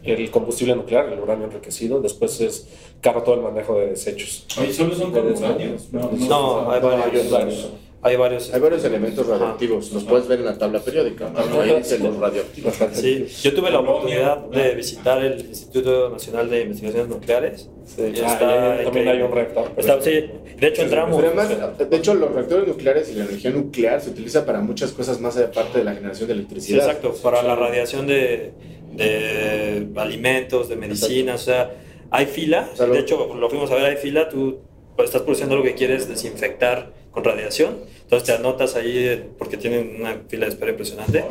el 0.04 0.32
combustible 0.32 0.76
nuclear, 0.76 1.08
el 1.12 1.20
uranio 1.20 1.46
enriquecido, 1.46 2.02
después 2.02 2.40
es 2.42 2.68
caro 3.02 3.24
todo 3.24 3.36
el 3.36 3.42
manejo 3.42 3.80
de 3.80 3.88
desechos. 3.88 4.46
Oye, 4.60 4.72
solo 4.74 4.94
son 4.96 5.12
con 5.12 5.26
uráneos. 5.26 5.88
No, 5.92 6.12
No, 6.12 6.72
hay 6.72 6.82
varios. 6.82 7.26
hay 7.26 7.32
varios. 7.32 7.70
Hay 8.06 8.18
varios. 8.18 8.54
Hay 8.54 8.60
varios 8.60 8.84
elementos 8.84 9.26
radioactivos, 9.26 9.92
los 9.94 10.04
puedes 10.04 10.28
ver 10.28 10.40
en 10.40 10.46
la 10.46 10.58
tabla 10.58 10.80
periódica. 10.80 11.30
¿no? 11.30 11.62
Ahí 11.62 11.74
dice 11.78 12.00
los 12.00 12.18
radioactivos. 12.18 12.74
Sí, 12.92 13.26
yo 13.42 13.54
tuve 13.54 13.72
la 13.72 13.80
oportunidad 13.80 14.38
de 14.48 14.76
visitar 14.76 15.24
el 15.24 15.40
Instituto 15.40 16.10
Nacional 16.10 16.50
de 16.50 16.62
Investigaciones 16.64 17.08
Nucleares. 17.10 17.70
Y 17.98 18.02
Ah, 18.02 18.34
está 18.34 18.84
también 18.84 19.08
hay 19.08 19.22
un 19.22 19.32
reactor. 19.32 19.72
Está- 19.78 20.02
sí, 20.02 20.12
de 20.60 20.68
hecho 20.68 20.82
entramos. 20.82 21.16
Pero 21.16 21.28
además, 21.40 21.78
de 21.90 21.98
hecho, 21.98 22.14
los 22.16 22.32
reactores 22.34 22.68
nucleares 22.68 23.10
y 23.10 23.14
la 23.16 23.24
energía 23.26 23.52
nuclear 23.52 24.02
se 24.02 24.10
utiliza 24.10 24.46
para 24.46 24.60
muchas 24.60 24.92
cosas 24.92 25.20
más 25.22 25.38
aparte 25.38 25.80
de 25.80 25.84
la 25.86 25.94
generación 25.94 26.28
de 26.28 26.34
Sí, 26.34 26.40
electricidad. 26.40 26.80
exacto, 26.88 27.14
para 27.24 27.42
la 27.42 27.56
radiación 27.56 28.06
de, 28.08 28.52
de 28.92 29.88
alimentos, 29.96 30.70
de 30.70 30.76
medicinas, 30.76 31.42
o 31.42 31.46
sea, 31.46 31.72
hay 32.12 32.26
fila, 32.26 32.70
O 32.74 32.76
sea, 32.76 32.86
lo- 32.88 32.94
de 32.94 33.00
hecho 33.00 33.34
lo 33.36 33.50
fuimos 33.50 33.72
a 33.72 33.76
ver, 33.76 33.86
hay 33.86 33.98
fila, 33.98 34.30
tú 34.30 34.58
pues, 34.60 34.73
estás 34.98 35.22
produciendo 35.22 35.56
lo 35.56 35.64
que 35.64 35.74
quieres 35.74 36.08
desinfectar 36.08 36.92
con 37.12 37.24
radiación, 37.24 37.78
entonces 38.04 38.26
te 38.28 38.34
anotas 38.34 38.76
ahí 38.76 39.30
porque 39.38 39.58
tienen 39.58 39.98
una 40.00 40.22
fila 40.28 40.46
de 40.46 40.52
espera 40.52 40.72
impresionante, 40.72 41.24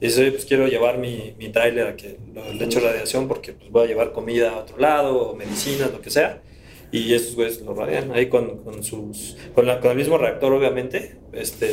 y 0.00 0.04
dices, 0.06 0.18
"Oye, 0.20 0.32
pues 0.32 0.44
quiero 0.44 0.68
llevar 0.68 0.98
mi, 0.98 1.34
mi 1.38 1.48
tráiler 1.50 1.86
a 1.86 1.96
que 1.96 2.16
lo, 2.34 2.52
le 2.52 2.64
echo 2.64 2.80
radiación 2.80 3.26
porque 3.28 3.52
pues, 3.52 3.70
voy 3.70 3.84
a 3.84 3.86
llevar 3.88 4.12
comida 4.12 4.50
a 4.50 4.58
otro 4.58 4.76
lado, 4.78 5.30
o 5.30 5.34
medicinas, 5.34 5.90
lo 5.92 6.00
que 6.02 6.10
sea, 6.10 6.42
y 6.92 7.14
estos 7.14 7.34
güeyes 7.36 7.60
lo 7.62 7.72
radian 7.74 8.12
ahí 8.12 8.26
con, 8.26 8.58
con 8.64 8.82
sus, 8.82 9.36
con, 9.54 9.66
la- 9.66 9.80
con 9.80 9.90
el 9.92 9.96
mismo 9.96 10.18
reactor 10.18 10.52
obviamente, 10.52 11.16
este, 11.32 11.70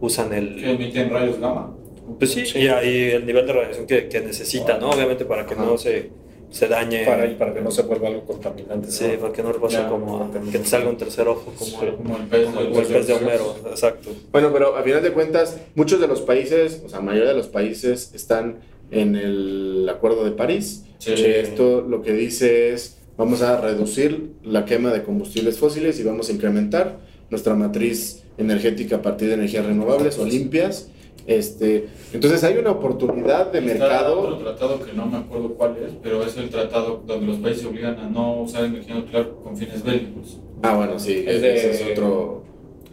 usan 0.00 0.32
el... 0.34 0.56
Que 0.56 0.70
emiten 0.72 1.10
rayos 1.10 1.38
gamma. 1.40 1.74
Pues 2.18 2.32
sí, 2.32 2.44
y 2.58 2.68
ahí 2.68 3.10
el 3.10 3.26
nivel 3.26 3.46
de 3.46 3.52
radiación 3.52 3.86
que, 3.86 4.08
que 4.08 4.20
necesita, 4.20 4.78
¿no? 4.78 4.90
Obviamente 4.90 5.24
para 5.26 5.44
que 5.46 5.54
Ajá. 5.54 5.64
no 5.64 5.76
se 5.78 6.10
se 6.50 6.68
dañe. 6.68 7.04
Para, 7.04 7.26
y 7.26 7.34
para 7.34 7.52
que 7.54 7.60
no 7.60 7.70
se 7.70 7.82
vuelva 7.82 8.08
algo 8.08 8.22
contaminante. 8.24 8.90
Sí, 8.90 9.04
para 9.20 9.32
que 9.32 9.42
no 9.42 9.52
pase 9.52 9.74
Ya, 9.76 9.88
como 9.88 10.18
también. 10.30 10.50
que 10.52 10.58
te 10.60 10.64
salga 10.66 10.88
un 10.88 10.96
tercer 10.96 11.28
ojo, 11.28 11.52
como, 11.56 11.70
Sí, 11.70 11.76
el- 11.82 11.94
Como 11.94 12.16
el 12.16 12.22
pez, 12.24 12.46
como 12.46 12.60
el 12.60 12.86
pez 12.86 13.06
de 13.06 13.12
Homero. 13.14 13.56
Exacto. 13.70 14.10
Bueno, 14.32 14.50
pero 14.52 14.76
a 14.76 14.82
final 14.82 15.02
de 15.02 15.12
cuentas, 15.12 15.56
muchos 15.74 16.00
de 16.00 16.06
los 16.08 16.20
países, 16.22 16.82
o 16.84 16.88
sea, 16.88 16.98
la 17.00 17.04
mayoría 17.04 17.28
de 17.30 17.36
los 17.36 17.48
países 17.48 18.12
están 18.14 18.56
en 18.90 19.16
el 19.16 19.86
Acuerdo 19.90 20.24
de 20.24 20.30
París. 20.32 20.84
Sí. 20.98 21.14
que 21.14 21.40
esto 21.40 21.80
lo 21.82 22.02
que 22.02 22.12
dice 22.12 22.72
es, 22.72 22.96
vamos 23.16 23.40
a 23.42 23.60
reducir 23.60 24.32
la 24.42 24.64
quema 24.64 24.92
de 24.92 25.04
combustibles 25.04 25.56
fósiles 25.58 26.00
y 26.00 26.02
vamos 26.02 26.28
a 26.28 26.32
incrementar 26.32 26.98
nuestra 27.30 27.54
matriz 27.54 28.24
energética 28.36 28.96
a 28.96 29.02
partir 29.02 29.28
de 29.28 29.34
energías 29.34 29.64
renovables 29.64 30.18
o 30.18 30.24
limpias. 30.24 30.88
Este, 31.28 31.88
entonces 32.14 32.42
hay 32.42 32.56
una 32.56 32.70
oportunidad 32.70 33.52
de 33.52 33.58
Está 33.58 33.70
mercado. 33.80 34.18
otro 34.20 34.38
tratado 34.38 34.80
que 34.80 34.94
no 34.94 35.04
me 35.04 35.18
acuerdo 35.18 35.50
cuál 35.54 35.76
es, 35.76 35.92
pero 36.02 36.24
es 36.24 36.34
el 36.38 36.48
tratado 36.48 37.02
donde 37.06 37.26
los 37.26 37.36
países 37.36 37.62
se 37.62 37.68
obligan 37.68 37.98
a 37.98 38.08
no 38.08 38.40
usar 38.40 38.64
energía 38.64 38.94
nuclear 38.94 39.28
con 39.44 39.54
fines 39.54 39.84
bélicos. 39.84 40.38
Ah, 40.62 40.74
bueno, 40.74 40.98
sí, 40.98 41.22
Es 41.26 41.42
de- 41.42 41.54
ese 41.54 41.70
es 41.70 41.92
otro 41.98 42.42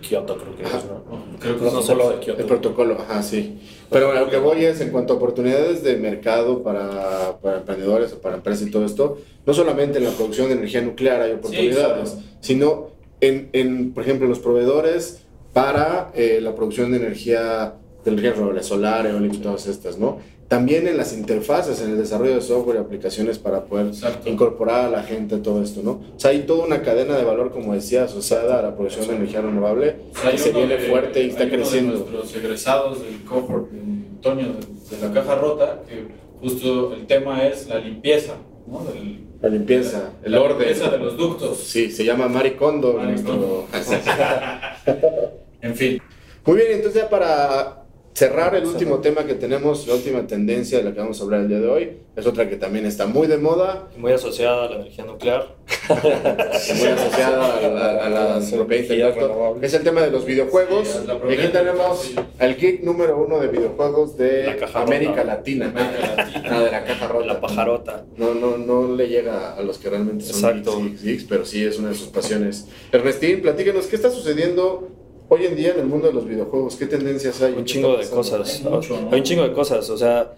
Kioto 0.01 0.37
creo 0.37 0.55
que 0.55 0.65
Ajá. 0.65 0.77
es, 0.79 0.83
¿no? 0.85 1.39
Creo 1.39 1.57
que 1.57 1.63
No, 1.63 1.81
solo 1.81 2.09
de 2.09 2.13
el 2.15 2.19
Kioto. 2.19 2.45
protocolo, 2.45 2.97
ajá, 2.99 3.23
sí. 3.23 3.57
Pero 3.89 4.11
a 4.11 4.19
lo 4.19 4.29
que 4.29 4.37
voy 4.37 4.65
es 4.65 4.81
en 4.81 4.89
cuanto 4.89 5.13
a 5.13 5.15
oportunidades 5.15 5.81
de 5.81 5.95
mercado 5.95 6.61
para, 6.61 7.37
para 7.41 7.59
emprendedores 7.59 8.11
o 8.11 8.19
para 8.19 8.35
empresas 8.35 8.67
y 8.67 8.71
todo 8.71 8.85
esto, 8.85 9.17
no 9.45 9.53
solamente 9.53 9.97
en 9.99 10.03
la 10.03 10.11
producción 10.11 10.49
de 10.49 10.55
energía 10.55 10.81
nuclear 10.81 11.21
hay 11.21 11.31
oportunidades, 11.31 12.09
claro. 12.11 12.23
sino 12.41 12.87
en, 13.21 13.49
en, 13.53 13.93
por 13.93 14.03
ejemplo, 14.03 14.27
los 14.27 14.39
proveedores 14.39 15.21
para 15.53 16.11
eh, 16.13 16.39
la 16.41 16.53
producción 16.53 16.91
de 16.91 16.97
energía, 16.97 17.75
energía 18.09 18.33
renovable, 18.33 18.63
solar, 18.63 19.05
eólica 19.07 19.35
y 19.35 19.39
todas 19.39 19.67
estas, 19.67 19.97
¿no? 19.97 20.19
También 20.47 20.87
en 20.87 20.95
las 20.97 21.11
interfaces, 21.11 21.81
en 21.81 21.89
el 21.91 21.97
desarrollo 21.97 22.35
de 22.35 22.41
software 22.41 22.75
y 22.77 22.79
aplicaciones 22.79 23.39
para 23.39 23.63
poder 23.65 23.87
Exacto. 23.87 24.29
incorporar 24.29 24.85
a 24.85 24.89
la 24.89 25.01
gente 25.03 25.37
todo 25.37 25.63
esto, 25.63 25.81
¿no? 25.83 25.91
O 26.15 26.19
sea, 26.19 26.31
hay 26.31 26.41
toda 26.43 26.65
una 26.65 26.83
cadena 26.83 27.17
de 27.17 27.23
valor, 27.23 27.51
como 27.51 27.73
decía, 27.73 28.03
asociada 28.03 28.59
a 28.59 28.61
la 28.61 28.75
producción 28.75 29.07
de 29.07 29.15
energía 29.15 29.41
renovable 29.41 29.95
O 30.13 30.17
sea, 30.21 30.29
que 30.31 30.37
se 30.37 30.51
viene 30.51 30.77
de- 30.77 30.87
fuerte 30.87 31.23
y 31.23 31.29
está 31.29 31.43
hay 31.43 31.49
uno 31.49 31.57
creciendo. 31.57 31.93
De 31.93 31.99
nuestros 32.11 32.35
egresados 32.35 33.01
del 33.01 33.23
cohort 33.23 33.71
de 33.71 33.79
Antonio 33.79 34.45
de, 34.89 34.95
de 34.97 35.07
la 35.07 35.11
caja 35.13 35.35
rota, 35.35 35.81
que 35.89 36.05
justo 36.39 36.93
el 36.93 37.07
tema 37.07 37.43
es 37.47 37.67
la 37.67 37.79
limpieza, 37.79 38.33
¿no? 38.67 38.83
Del- 38.85 39.25
La 39.41 39.49
limpieza, 39.49 40.11
el 40.23 40.31
la 40.31 40.41
orden. 40.41 40.59
limpieza 40.59 40.89
de 40.91 40.97
los 40.99 41.17
ductos. 41.17 41.57
Sí, 41.57 41.89
se 41.91 42.05
llama 42.05 42.27
Maricondo. 42.27 42.93
Nuestro- 43.01 43.65
En 45.61 45.75
fin, 45.75 45.99
Muy 46.45 46.57
bien, 46.57 46.73
entonces 46.73 47.01
ya 47.01 47.09
para 47.09 47.84
cerrar 48.15 48.55
el 48.55 48.65
último 48.65 48.99
tema 48.99 49.25
que 49.25 49.33
tenemos, 49.33 49.85
la 49.87 49.93
última 49.95 50.25
tendencia 50.25 50.77
de 50.77 50.85
la 50.85 50.93
que 50.93 50.99
vamos 51.01 51.19
a 51.19 51.23
hablar 51.25 51.41
el 51.41 51.49
día 51.49 51.59
de 51.59 51.67
hoy, 51.67 51.97
es 52.15 52.25
otra 52.25 52.47
que 52.49 52.55
también 52.55 52.85
está 52.85 53.07
muy 53.07 53.27
de 53.27 53.37
moda, 53.37 53.89
Muy 53.97 54.13
asociada 54.13 54.65
a 54.65 54.69
la 54.69 54.75
energía 54.77 55.03
nuclear. 55.03 55.53
muy 55.89 56.87
asociada 56.87 57.57
a 57.57 57.67
la, 57.67 58.05
a 58.05 58.09
la 58.09 58.41
Sí, 58.45 58.55
propiedad 58.55 58.85
energía 58.85 59.05
intelectual, 59.09 59.29
renovable. 59.29 59.67
es 59.67 59.73
el 59.73 59.83
tema 59.83 60.01
de 60.01 60.11
los 60.11 60.25
videojuegos. 60.25 60.87
Sí, 60.87 60.99
la 61.05 61.13
y 61.15 61.17
propiedad 61.17 61.43
aquí 61.45 61.53
tenemos 61.53 62.11
al 62.39 62.55
geek 62.55 62.83
número 62.83 63.17
uno 63.21 63.39
de 63.39 63.47
videojuegos 63.49 64.15
de 64.17 64.43
La 64.61 64.79
América. 64.81 65.23
Latina. 65.25 65.65
América 65.67 66.15
Latina. 66.15 66.41
Ah, 66.55 66.59
de 66.61 66.71
la 66.71 66.85
caja 66.85 67.07
rota. 67.07 67.25
La 67.25 67.41
pajarota. 67.41 68.05
No, 68.17 68.33
no, 68.33 68.57
no 68.57 68.95
le 68.95 69.07
llega 69.09 69.55
a 69.55 69.61
los 69.61 69.77
que 69.79 69.89
realmente 69.89 70.23
son 70.25 70.35
Exacto. 70.57 70.79
geeks, 70.81 71.03
geeks, 71.03 71.23
pero 71.25 71.43
sí 71.45 71.65
es 71.65 71.79
una 71.79 71.89
de 71.89 71.95
sus 71.95 72.07
pasiones. 72.09 72.67
Ernestín, 72.91 73.41
platícanos, 73.41 73.87
¿qué 73.87 73.95
está 73.95 74.09
sucediendo 74.11 74.87
hoy 75.29 75.45
en 75.45 75.55
día 75.55 75.71
en 75.73 75.79
el 75.79 75.85
mundo 75.85 76.07
de 76.07 76.13
los 76.13 76.25
videojuegos? 76.27 76.75
¿Qué 76.75 76.85
tendencias 76.85 77.41
hay? 77.41 77.53
Un 77.53 77.59
¿Qué 77.59 77.65
chingo 77.65 77.97
de 77.97 78.07
cosas. 78.07 78.61
Hay 78.65 78.71
mucho, 78.71 79.01
¿no? 79.01 79.09
Hay 79.11 79.19
un 79.19 79.23
chingo 79.23 79.43
de 79.43 79.53
cosas. 79.53 79.89
O 79.89 79.97
sea, 79.97 80.33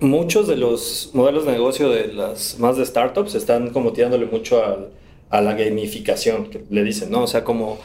muchos 0.00 0.48
de 0.48 0.56
los 0.56 1.10
modelos 1.14 1.46
de 1.46 1.52
negocio 1.52 1.88
de 1.88 2.12
las 2.12 2.58
más 2.58 2.76
de 2.76 2.84
startups 2.84 3.34
están 3.34 3.70
como 3.70 3.92
tirándole 3.92 4.26
mucho 4.26 4.64
al- 4.64 4.90
a, 5.30 5.40
la 5.40 5.54
gamificación, 5.54 6.46
que 6.50 6.64
le 6.70 6.84
dicen, 6.84 7.10
¿no? 7.10 7.22
O 7.24 7.26
sea, 7.26 7.44
como 7.44 7.78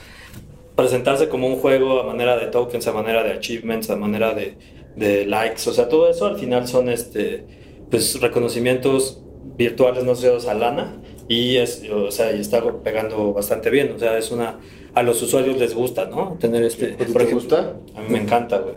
presentarse 0.76 1.30
como 1.30 1.48
un 1.48 1.58
juego 1.58 2.00
a 2.00 2.04
manera 2.06 2.38
de 2.38 2.48
tokens, 2.48 2.88
a 2.88 2.94
manera 2.94 3.24
de 3.24 3.32
achievements, 3.34 3.90
a 3.90 3.96
manera 3.96 4.34
de, 4.34 4.56
de 4.96 5.26
likes. 5.26 5.70
O 5.70 5.74
sea, 5.74 5.90
todo 5.90 6.10
eso 6.10 6.26
al 6.26 6.38
final 6.38 6.68
son 6.68 6.90
este, 6.90 7.44
pues, 7.90 8.20
reconocimientos 8.22 9.22
virtuales 9.58 10.04
no 10.06 10.12
asociados 10.14 10.48
a 10.48 10.54
lana 10.54 10.96
y, 11.30 11.56
es, 11.58 11.84
o 11.90 12.12
sea, 12.12 12.36
y 12.36 12.42
está 12.42 12.62
pegando 12.84 13.32
bastante 13.34 13.70
bien. 13.70 13.94
O 13.96 14.00
sea, 14.00 14.18
es 14.18 14.32
una... 14.32 14.60
A 14.96 15.04
los 15.04 15.22
usuarios 15.22 15.58
les 15.58 15.74
gusta, 15.76 16.06
¿no? 16.06 16.38
Tener 16.42 16.64
este... 16.64 16.94
¿A 16.94 16.98
ti 16.98 17.06
por 17.14 17.22
te 17.22 17.30
ejemplo, 17.30 17.36
gusta? 17.36 17.76
a 17.96 18.02
mí 18.02 18.08
me 18.10 18.20
encanta, 18.20 18.58
güey. 18.58 18.76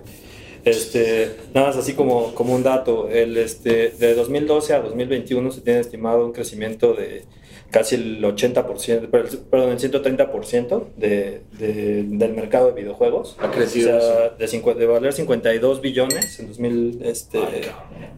Este, 0.65 1.35
nada 1.55 1.69
más 1.69 1.77
así 1.77 1.95
como, 1.95 2.35
como 2.35 2.55
un 2.55 2.63
dato, 2.63 3.09
el, 3.09 3.37
este, 3.37 3.91
de 3.91 4.15
2012 4.15 4.75
a 4.75 4.81
2021 4.81 5.51
se 5.51 5.61
tiene 5.63 5.81
estimado 5.81 6.25
un 6.25 6.33
crecimiento 6.33 6.95
de 6.95 7.25
casi 7.73 7.95
el 7.97 8.23
80%, 8.23 9.09
per- 9.09 9.29
perdón, 9.51 9.71
el 9.73 9.79
130% 9.79 10.85
de, 10.97 11.41
de- 11.59 12.03
del 12.05 12.35
mercado 12.35 12.67
de 12.73 12.81
videojuegos. 12.83 13.35
Ha 13.41 13.51
crecido 13.51 13.97
O 13.97 14.01
sea, 14.01 14.29
de, 14.39 14.45
cincu- 14.47 14.75
de 14.77 14.87
valer 14.87 15.13
52 15.15 15.81
billones 15.81 16.39
en, 16.39 16.49
2000, 16.49 17.01
este, 17.03 17.39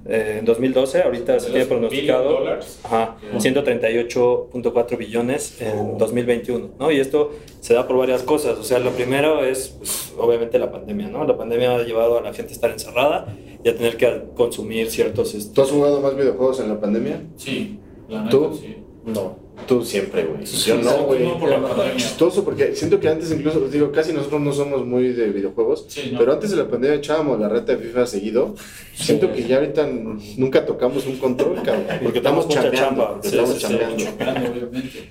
eh, 0.06 0.36
en 0.40 0.44
2012, 0.44 1.02
ahorita 1.02 1.38
se 1.38 1.50
tiene 1.50 1.66
pronosticado 1.66 2.24
billion 2.24 2.44
dollars. 2.44 2.80
ajá, 2.82 3.16
Ya. 3.32 3.38
138.4 3.38 4.96
billones 4.98 5.60
en 5.60 5.98
2021, 5.98 6.70
¿no? 6.78 6.90
Y 6.90 7.00
esto 7.00 7.30
se 7.60 7.74
da 7.74 7.86
por 7.86 7.96
varias 7.96 8.22
cosas. 8.22 8.58
O 8.58 8.64
sea, 8.64 8.78
lo 8.80 8.90
primero 8.90 9.44
es, 9.44 9.68
pues, 9.78 10.12
obviamente, 10.18 10.58
la 10.58 10.70
pandemia, 10.70 11.08
¿no? 11.08 11.24
La 11.24 11.36
pandemia 11.36 11.76
ha 11.76 11.82
llevado 11.84 12.18
a 12.18 12.22
la 12.22 12.32
gente 12.34 12.52
a 12.52 12.54
estar 12.54 12.70
encerrada 12.70 13.34
y 13.62 13.68
a 13.68 13.76
tener 13.76 13.96
que 13.96 14.22
consumir 14.34 14.90
ciertos... 14.90 15.34
este, 15.34 15.54
¿Tú 15.54 15.62
has 15.62 15.70
jugado 15.70 16.00
más 16.00 16.16
videojuegos 16.16 16.60
en 16.60 16.68
la 16.68 16.80
pandemia? 16.80 17.22
Sí, 17.36 17.78
la 18.08 18.18
neta, 18.22 18.30
¿Tú? 18.30 18.58
sí. 18.60 18.76
No. 19.04 19.43
Tú 19.66 19.84
siempre, 19.84 20.24
güey. 20.24 20.46
Sí, 20.46 20.68
Yo 20.68 20.76
sí, 20.76 20.82
no, 20.84 21.04
güey. 21.04 21.22
no 21.24 21.38
por 21.38 21.48
la 21.48 21.60
pandemia. 21.62 21.96
Chistoso, 21.96 22.44
porque 22.44 22.74
siento 22.74 23.00
que 23.00 23.08
antes 23.08 23.30
incluso, 23.32 23.60
digo, 23.68 23.90
casi 23.92 24.12
nosotros 24.12 24.40
no 24.40 24.52
somos 24.52 24.84
muy 24.84 25.08
de 25.12 25.30
videojuegos, 25.30 25.86
Sí, 25.88 26.10
no. 26.12 26.18
pero 26.18 26.32
antes 26.34 26.50
de 26.50 26.56
la 26.56 26.68
pandemia 26.68 26.96
echábamos 26.96 27.40
la 27.40 27.48
reta 27.48 27.74
de 27.74 27.78
FIFA 27.78 28.06
seguido. 28.06 28.54
Siento 28.94 29.32
que 29.32 29.44
ya 29.46 29.56
ahorita 29.56 29.88
nunca 30.36 30.66
tocamos 30.66 31.06
un 31.06 31.16
control, 31.16 31.62
cabrón. 31.62 31.84
Porque 32.02 32.20
mucha 32.20 32.62
chambeando, 32.62 32.76
chamba. 32.78 33.10
porque 33.12 33.28
Sí, 33.28 33.34
estamos 33.36 33.54
sí, 33.54 33.60
sí. 33.60 33.66
chambeando. 33.66 34.50
Obviamente. 34.52 35.10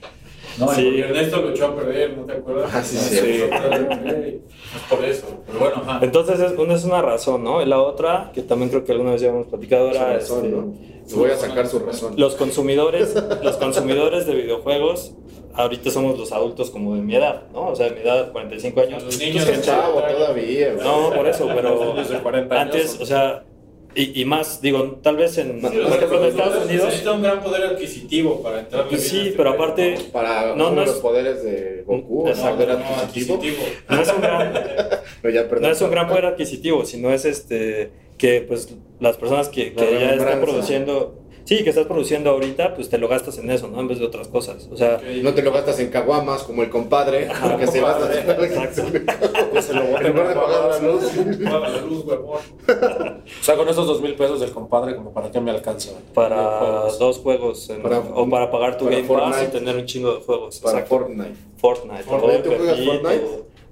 No, 0.59 0.67
Sí. 0.73 0.83
porque 0.83 0.99
Ernesto 1.01 1.41
lo 1.41 1.49
echó 1.49 1.65
a 1.67 1.75
perder, 1.75 2.17
¿no 2.17 2.25
te 2.25 2.33
acuerdas? 2.33 2.69
Ah, 2.73 2.83
sí, 2.83 2.97
sí. 2.97 3.15
sí. 3.17 3.21
Es 3.43 4.81
por 4.89 5.03
eso. 5.03 5.25
Pero 5.47 5.59
bueno, 5.59 5.75
ajá. 5.85 5.99
Entonces, 6.03 6.39
es, 6.39 6.51
una 6.57 6.73
es 6.75 6.83
una 6.83 7.01
razón, 7.01 7.43
¿no? 7.43 7.61
Y 7.61 7.65
la 7.65 7.81
otra, 7.81 8.31
que 8.33 8.41
también 8.43 8.69
creo 8.69 8.83
que 8.85 8.91
alguna 8.91 9.11
vez 9.11 9.21
ya 9.21 9.29
hemos 9.29 9.47
platicado, 9.47 9.89
Su 9.89 9.95
era 9.95 10.13
razón, 10.13 10.45
este, 10.45 10.49
¿no? 10.49 10.73
Le 11.09 11.15
voy 11.15 11.31
a 11.31 11.37
sacar 11.37 11.67
su 11.67 11.79
razón. 11.79 12.13
los 12.17 12.35
consumidores, 12.35 13.15
los 13.43 13.57
consumidores 13.57 14.25
de 14.25 14.35
videojuegos, 14.35 15.13
ahorita 15.53 15.89
somos 15.91 16.17
los 16.17 16.31
adultos 16.31 16.69
como 16.71 16.95
de 16.95 17.01
mi 17.01 17.15
edad, 17.15 17.43
¿no? 17.51 17.67
O 17.69 17.75
sea, 17.75 17.89
de 17.89 17.95
mi 17.95 18.01
edad, 18.01 18.31
45 18.31 18.79
años. 18.81 19.03
Los 19.03 19.19
niños 19.19 19.47
eres 19.47 19.61
chavo 19.63 20.01
todavía. 20.01 20.73
No, 20.83 21.11
por 21.13 21.27
eso, 21.27 21.47
pero 21.53 21.93
Desde 21.95 22.19
40 22.19 22.55
años. 22.61 22.73
antes, 22.75 22.99
o 23.01 23.05
sea, 23.05 23.43
y, 23.95 24.21
y 24.21 24.25
más, 24.25 24.61
digo, 24.61 24.99
tal 25.01 25.17
vez 25.17 25.37
en, 25.37 25.59
Sí, 25.61 25.67
ejemplo, 25.67 26.21
en 26.23 26.29
Estados 26.29 26.65
Unidos, 26.65 26.85
necesita 26.85 27.11
un 27.13 27.21
gran 27.23 27.41
poder 27.43 27.63
adquisitivo 27.63 28.41
para 28.41 28.59
entrar. 28.61 28.87
pues 28.89 29.07
sí, 29.07 29.33
pero 29.37 29.51
aparte, 29.51 29.95
Para 30.11 30.55
No, 30.55 30.69
no 30.71 30.81
los 30.85 30.95
es- 30.95 31.01
poderes 31.01 31.43
de 31.43 31.83
Goku, 31.85 32.23
¿no? 32.25 32.29
Exacto, 32.29 32.55
poder 32.65 32.79
no, 32.79 32.85
adquisitivo. 32.85 33.35
adquisitivo. 33.35 33.63
no 33.89 34.01
es 34.01 34.09
un 34.13 34.21
gran, 34.21 34.53
Pero 35.21 35.33
ya, 35.33 35.43
perdón. 35.47 35.61
no 35.63 35.69
es 35.69 35.81
un 35.81 35.91
gran 35.91 36.07
poder 36.07 36.25
adquisitivo, 36.25 36.85
sino 36.85 37.11
es 37.11 37.25
este 37.25 37.91
que 38.17 38.41
pues 38.41 38.69
las 38.99 39.17
personas 39.17 39.49
que, 39.49 39.73
que 39.73 39.99
ya 39.99 40.13
están 40.13 40.39
produciendo, 40.41 41.22
sí, 41.45 41.63
que 41.63 41.69
estás 41.69 41.85
produciendo 41.87 42.29
ahorita, 42.31 42.75
pues 42.75 42.89
te 42.89 42.97
lo 42.97 43.07
gastas 43.07 43.37
en 43.37 43.49
eso, 43.51 43.67
¿no? 43.67 43.79
En 43.79 43.87
vez 43.87 43.99
de 43.99 44.05
otras 44.05 44.27
cosas. 44.27 44.67
O 44.71 44.77
sea, 44.77 45.01
No 45.21 45.33
te 45.33 45.41
lo 45.41 45.51
gastas 45.51 45.79
en 45.79 45.89
caguamas 45.89 46.43
como 46.43 46.63
el 46.63 46.69
compadre, 46.69 47.27
porque 47.41 47.67
se 47.71 47.81
gasta 47.81 48.13
exacto. 48.45 48.83
Pues 49.51 49.65
se 49.65 49.73
lo 49.73 49.83
botan 49.83 50.05
En 50.05 50.11
lugar 50.13 50.27
de 50.29 50.33
pagar 50.35 50.69
la 50.69 50.79
luz. 50.79 51.03
La 51.39 51.69
luz, 51.81 52.05
huevón. 52.05 52.39
O 53.41 53.43
sea, 53.43 53.55
con 53.55 53.67
esos 53.69 53.87
dos 53.87 54.01
mil 54.01 54.15
pesos 54.15 54.39
del 54.39 54.51
compadre, 54.51 54.95
como 54.95 55.13
para 55.13 55.31
qué 55.31 55.39
me 55.39 55.51
alcanza. 55.51 55.91
para 56.13 56.35
Videojuegos. 56.35 56.99
dos 56.99 57.17
juegos 57.19 57.69
en- 57.69 57.81
Para- 57.81 57.99
o 57.99 58.29
para 58.29 58.51
pagar 58.51 58.77
tu 58.77 58.85
para 58.85 58.97
Game 58.97 59.07
Pass 59.07 59.43
y 59.47 59.51
tener 59.51 59.75
un 59.75 59.85
chingo 59.85 60.13
de 60.13 60.21
juegos. 60.21 60.59
para 60.59 60.79
exacto. 60.79 60.97
Fortnite. 60.99 61.33
Fortnite. 61.57 62.03
Fortnite, 62.03 62.37
o 62.39 62.43
¿tú 62.43 62.49
juegas 62.57 62.79
Fortnite? 62.85 63.25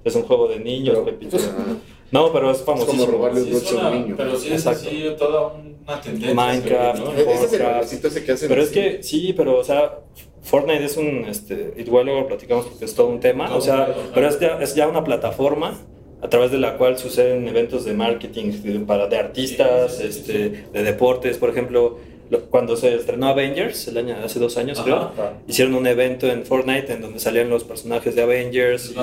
Es 0.04 0.16
un 0.16 0.24
juego 0.24 0.48
de 0.48 0.60
niños, 0.60 0.96
Pero- 0.96 1.06
Pepito. 1.06 1.38
Ah, 1.40 1.74
No, 2.12 2.32
pero 2.34 2.52
es 2.52 2.58
Es 2.60 2.64
famosísimo. 2.66 3.06
como 3.06 3.18
robarle 3.18 3.42
un 3.44 3.48
es 3.56 3.72
un 3.72 3.92
niño. 3.92 4.16
pero 4.18 4.36
sí 4.36 4.52
es 4.54 4.66
así 4.68 5.06
toda 5.18 5.54
una 5.88 6.02
tendencia. 6.02 6.34
Minecraft, 6.34 7.00
¿no? 7.00 7.12
Ese 7.14 7.22
es 7.22 7.28
el 7.28 7.38
Fortnite. 7.38 7.64
bailecito 7.64 8.08
ese 8.08 8.24
que 8.24 8.32
hacen. 8.34 8.50
Pero 8.50 8.62
es 8.62 8.70
así. 8.72 8.80
que 8.80 9.04
sí, 9.04 9.34
pero 9.36 9.58
o 9.60 9.64
sea, 9.64 10.00
Fortnite 10.42 10.86
es 10.86 10.98
un, 10.98 11.26
este, 11.28 11.74
igual 11.78 12.06
luego 12.06 12.22
lo 12.22 12.28
platicamos 12.28 12.66
porque 12.66 12.86
es 12.86 12.96
todo 12.96 13.08
un 13.08 13.20
tema, 13.20 13.56
o 13.56 13.62
sea, 13.62 13.94
pero 14.14 14.28
es 14.28 14.40
ya, 14.40 14.60
es 14.62 14.76
ya 14.76 14.88
una 14.88 15.04
plataforma 15.04 15.78
a 16.22 16.30
través 16.30 16.52
de 16.52 16.60
la 16.60 16.78
cual 16.78 16.98
suceden 17.00 17.48
eventos 17.48 17.84
de 17.86 17.94
marketing 17.94 18.52
de- 18.62 18.80
para 18.82 19.08
de 19.08 19.18
artistas, 19.18 19.98
Sí, 19.98 20.04
sí, 20.04 20.12
sí, 20.14 20.20
este, 20.32 20.50
de 20.72 20.84
deportes, 20.84 21.38
por 21.38 21.50
ejemplo, 21.50 21.82
lo- 21.82 22.11
cuando 22.50 22.76
se 22.76 22.96
estrenó 22.96 23.28
Avengers, 23.28 23.88
el 23.88 23.98
año, 23.98 24.16
hace 24.24 24.40
dos 24.40 24.58
años 24.58 24.80
Ajá. 24.80 24.86
creo, 24.86 24.98
Ajá. 24.98 25.34
hicieron 25.48 25.76
un 25.76 25.88
evento 25.88 26.28
en 26.28 26.46
Fortnite 26.46 26.94
en 26.94 27.02
donde 27.02 27.20
salían 27.20 27.50
los 27.50 27.64
personajes 27.64 28.16
de 28.16 28.22
Avengers. 28.22 28.94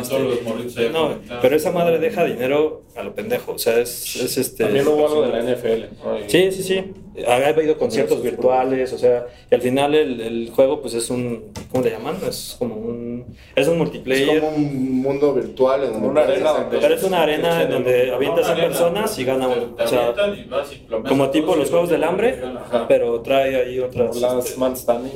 Este, 0.66 0.90
no, 0.90 1.18
pero 1.42 1.56
esa 1.56 1.70
madre 1.72 1.98
deja 1.98 2.24
dinero 2.24 2.82
a 2.96 3.02
lo 3.02 3.14
pendejo, 3.14 3.52
o 3.52 3.58
sea, 3.58 3.78
es, 3.78 4.16
es 4.16 4.38
este... 4.38 4.64
También 4.64 4.86
hubo 4.88 5.06
algo 5.06 5.22
de 5.22 5.28
la 5.28 5.42
NFL. 5.42 6.28
Sí, 6.28 6.52
sí, 6.52 6.62
sí. 6.62 6.84
Ha 7.26 7.36
habido 7.48 7.76
conciertos 7.78 8.22
virtuales, 8.22 8.92
o 8.92 8.98
sea, 8.98 9.26
y 9.50 9.54
al 9.54 9.60
final 9.60 9.94
el, 9.94 10.20
el 10.20 10.50
juego 10.54 10.80
pues 10.80 10.94
es 10.94 11.10
un, 11.10 11.52
¿cómo 11.70 11.82
le 11.84 11.90
llaman? 11.90 12.16
Es 12.28 12.56
como 12.58 12.74
un, 12.76 13.24
es 13.56 13.66
un 13.66 13.72
Es 13.74 13.78
multiplayer. 13.78 14.40
como 14.40 14.56
un 14.56 15.02
mundo 15.02 15.34
virtual 15.34 15.84
en 15.84 16.04
Una 16.04 16.22
arena 16.22 16.50
donde- 16.52 16.78
Pero 16.78 16.94
es 16.94 17.02
una 17.02 17.22
arena 17.22 17.62
en 17.62 17.70
donde 17.70 18.12
avientas 18.12 18.48
a 18.48 18.54
personas 18.56 19.18
y 19.18 19.24
gana 19.24 19.48
uno. 19.48 19.74
O 19.78 19.86
sea, 19.86 20.00
avientan 20.08 20.38
y 20.38 20.44
vas 20.44 20.72
y 20.72 20.76
plomeas 20.76 21.08
como 21.08 21.30
tipo 21.30 21.56
los 21.56 21.70
juegos 21.70 21.88
del 21.90 22.04
hambre, 22.04 22.40
pero 22.88 23.20
trae 23.20 23.56
ahí 23.56 23.78
otras. 23.80 24.16
Last 24.16 24.48
este, 24.48 24.60
Man 24.60 24.76
Standing. 24.76 25.12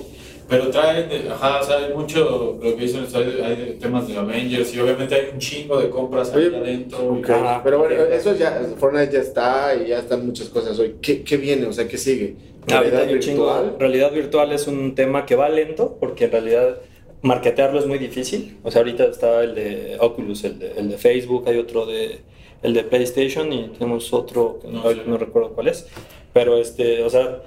Pero 0.53 0.71
trae, 0.71 1.05
de- 1.05 1.29
ajá, 1.31 1.61
o 1.61 1.65
sea, 1.65 1.79
hay 1.79 1.95
mucho, 1.95 2.59
lo 2.63 2.77
que 2.77 2.83
dicen, 2.83 3.05
hay, 3.15 3.77
temas 3.81 4.07
de 4.07 4.17
Avengers 4.17 4.75
y 4.75 4.81
obviamente 4.81 5.15
hay 5.15 5.31
un 5.33 5.39
chingo 5.39 5.81
de 5.81 5.89
compras 5.89 6.33
ahí 6.35 6.47
Oye, 6.47 6.57
adentro. 6.57 6.99
Ok, 7.15 7.31
Ajá. 7.31 7.61
Pero 7.65 7.79
bueno, 7.79 7.95
eso 8.05 8.35
ya, 8.37 8.61
Fortnite 8.79 9.13
ya 9.13 9.21
está 9.21 9.75
y 9.75 9.89
ya 9.89 9.99
están 10.01 10.25
muchas 10.27 10.49
cosas 10.49 10.79
hoy. 10.79 10.97
¿Qué, 11.01 11.23
qué 11.23 11.37
viene? 11.37 11.67
O 11.67 11.73
sea, 11.73 11.89
¿qué 11.89 11.97
sigue? 11.99 12.37
¿Realidad 12.67 13.03
un 13.11 13.19
chingo- 13.19 13.47
virtual? 13.47 13.77
realidad 13.79 14.13
virtual 14.13 14.53
es 14.53 14.67
un 14.69 14.95
tema 14.95 15.27
que 15.27 15.35
va 15.35 15.49
lento 15.49 15.97
porque 15.99 16.27
en 16.27 16.31
realidad 16.33 16.77
marketearlo 17.23 17.79
es 17.79 17.87
muy 17.87 17.99
difícil. 17.99 18.59
O 18.63 18.71
sea, 18.71 18.81
ahorita 18.83 19.05
está 19.05 19.43
el 19.43 19.55
de 19.55 19.97
Oculus, 20.01 20.45
el 20.45 20.59
de, 20.59 20.73
el 20.77 20.89
de 20.91 20.99
Facebook, 20.99 21.45
hay 21.49 21.59
otro 21.59 21.87
de 21.87 22.19
el 22.63 22.75
de 22.75 22.85
PlayStation 22.85 23.53
y 23.53 23.69
tenemos 23.71 24.13
otro 24.13 24.61
que 24.63 24.69
no, 24.69 24.85
No 24.85 24.91
sé. 24.91 25.03
no 25.07 25.17
recuerdo 25.19 25.51
cuál 25.55 25.69
es. 25.69 25.87
Pero 26.33 26.59
este, 26.59 27.03
o 27.03 27.11
sea, 27.11 27.41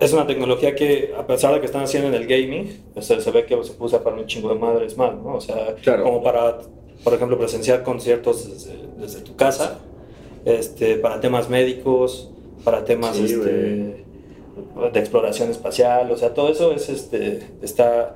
es 0.00 0.12
una 0.12 0.26
tecnología 0.26 0.74
que 0.74 1.12
a 1.16 1.26
pesar 1.26 1.52
de 1.54 1.60
que 1.60 1.66
están 1.66 1.82
haciendo 1.82 2.08
en 2.08 2.14
el 2.14 2.26
gaming, 2.26 2.82
o 2.94 3.02
sea, 3.02 3.20
se 3.20 3.30
ve 3.30 3.44
que 3.46 3.62
se 3.64 3.72
usa 3.78 4.02
para 4.02 4.16
un 4.16 4.26
chingo 4.26 4.48
de 4.48 4.54
madres 4.54 4.96
mal, 4.96 5.20
¿no? 5.22 5.34
O 5.36 5.40
sea, 5.40 5.74
Claro. 5.82 6.04
como 6.04 6.22
para, 6.22 6.58
por 7.02 7.14
ejemplo, 7.14 7.36
presenciar 7.38 7.82
conciertos 7.82 8.48
desde, 8.48 8.76
desde 8.98 9.20
tu 9.20 9.34
casa, 9.34 9.78
este, 10.44 10.96
para 10.96 11.20
temas 11.20 11.48
médicos, 11.48 12.30
para 12.64 12.84
temas 12.84 13.16
Sí, 13.16 13.24
este, 13.24 14.04
de 14.92 15.00
exploración 15.00 15.50
espacial, 15.50 16.10
o 16.10 16.16
sea, 16.16 16.32
todo 16.34 16.50
eso 16.50 16.72
es, 16.72 16.88
este, 16.88 17.40
está, 17.62 18.14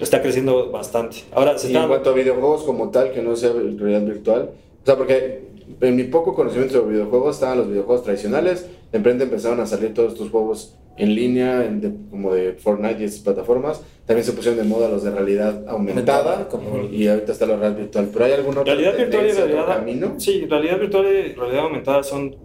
está 0.00 0.22
creciendo 0.22 0.70
bastante. 0.70 1.18
Ahora, 1.32 1.58
se 1.58 1.70
Y 1.70 1.76
en 1.76 1.86
cuanto 1.86 2.10
a 2.10 2.12
videojuegos 2.14 2.62
como 2.64 2.90
tal, 2.90 3.12
que 3.12 3.22
no 3.22 3.36
sea 3.36 3.52
realidad 3.52 4.02
virtual, 4.02 4.50
o 4.82 4.86
sea, 4.86 4.96
porque 4.96 5.44
en 5.80 5.96
mi 5.96 6.04
poco 6.04 6.34
conocimiento 6.34 6.82
de 6.82 6.92
videojuegos 6.92 7.36
estaban 7.36 7.58
los 7.58 7.68
videojuegos 7.68 8.04
tradicionales, 8.04 8.66
de 8.94 8.98
repente 9.00 9.24
empezaron 9.24 9.58
a 9.58 9.66
salir 9.66 9.92
todos 9.92 10.12
estos 10.12 10.30
juegos 10.30 10.76
en 10.96 11.16
línea, 11.16 11.64
en 11.64 11.80
de- 11.80 11.92
como 12.12 12.32
de 12.32 12.52
Fortnite 12.52 13.02
y 13.02 13.06
esas 13.06 13.18
plataformas, 13.22 13.82
también 14.06 14.24
se 14.24 14.32
pusieron 14.32 14.56
de 14.56 14.62
moda 14.64 14.88
los 14.88 15.02
de 15.02 15.10
realidad 15.10 15.64
aumentada, 15.66 16.48
como- 16.48 16.84
y 16.88 17.08
ahorita 17.08 17.32
está 17.32 17.44
la 17.46 17.56
realidad 17.56 17.80
virtual, 17.80 18.08
pero 18.12 18.24
hay 18.26 18.32
alguna 18.34 18.60
otra 18.60 18.72
realidad 18.74 18.96
virtual 18.96 19.26
y 19.26 19.32
realidad, 19.32 19.66
camino. 19.66 20.14
sí, 20.18 20.46
realidad 20.48 20.78
virtual 20.78 21.06
y 21.06 21.32
realidad 21.32 21.64
aumentada 21.64 22.04
son, 22.04 22.36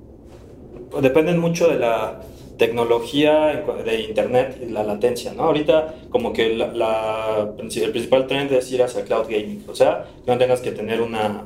dependen 1.03 1.37
mucho 1.37 1.67
de 1.67 1.77
la 1.77 2.19
tecnología 2.57 3.63
de 3.85 4.01
internet 4.01 4.57
y 4.67 4.71
la 4.71 4.83
latencia, 4.83 5.31
¿no? 5.33 5.43
Ahorita 5.43 5.93
como 6.09 6.33
que 6.33 6.49
la, 6.55 6.73
la- 6.73 7.53
el 7.59 7.91
principal 7.91 8.25
trend 8.25 8.51
es 8.53 8.71
ir 8.71 8.81
hacia 8.81 9.03
cloud 9.03 9.25
gaming, 9.29 9.63
o 9.67 9.75
sea, 9.75 10.05
que 10.25 10.31
no 10.31 10.37
tengas 10.39 10.61
que 10.61 10.71
tener 10.71 10.99
una, 11.01 11.43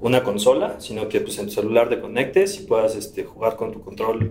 una 0.00 0.22
consola, 0.22 0.76
sino 0.78 1.08
que 1.08 1.20
pues 1.20 1.38
en 1.38 1.46
tu 1.46 1.52
celular 1.52 1.88
te 1.88 2.00
conectes 2.00 2.60
y 2.60 2.64
puedas 2.64 2.94
este, 2.96 3.24
jugar 3.24 3.56
con 3.56 3.72
tu 3.72 3.80
control 3.82 4.30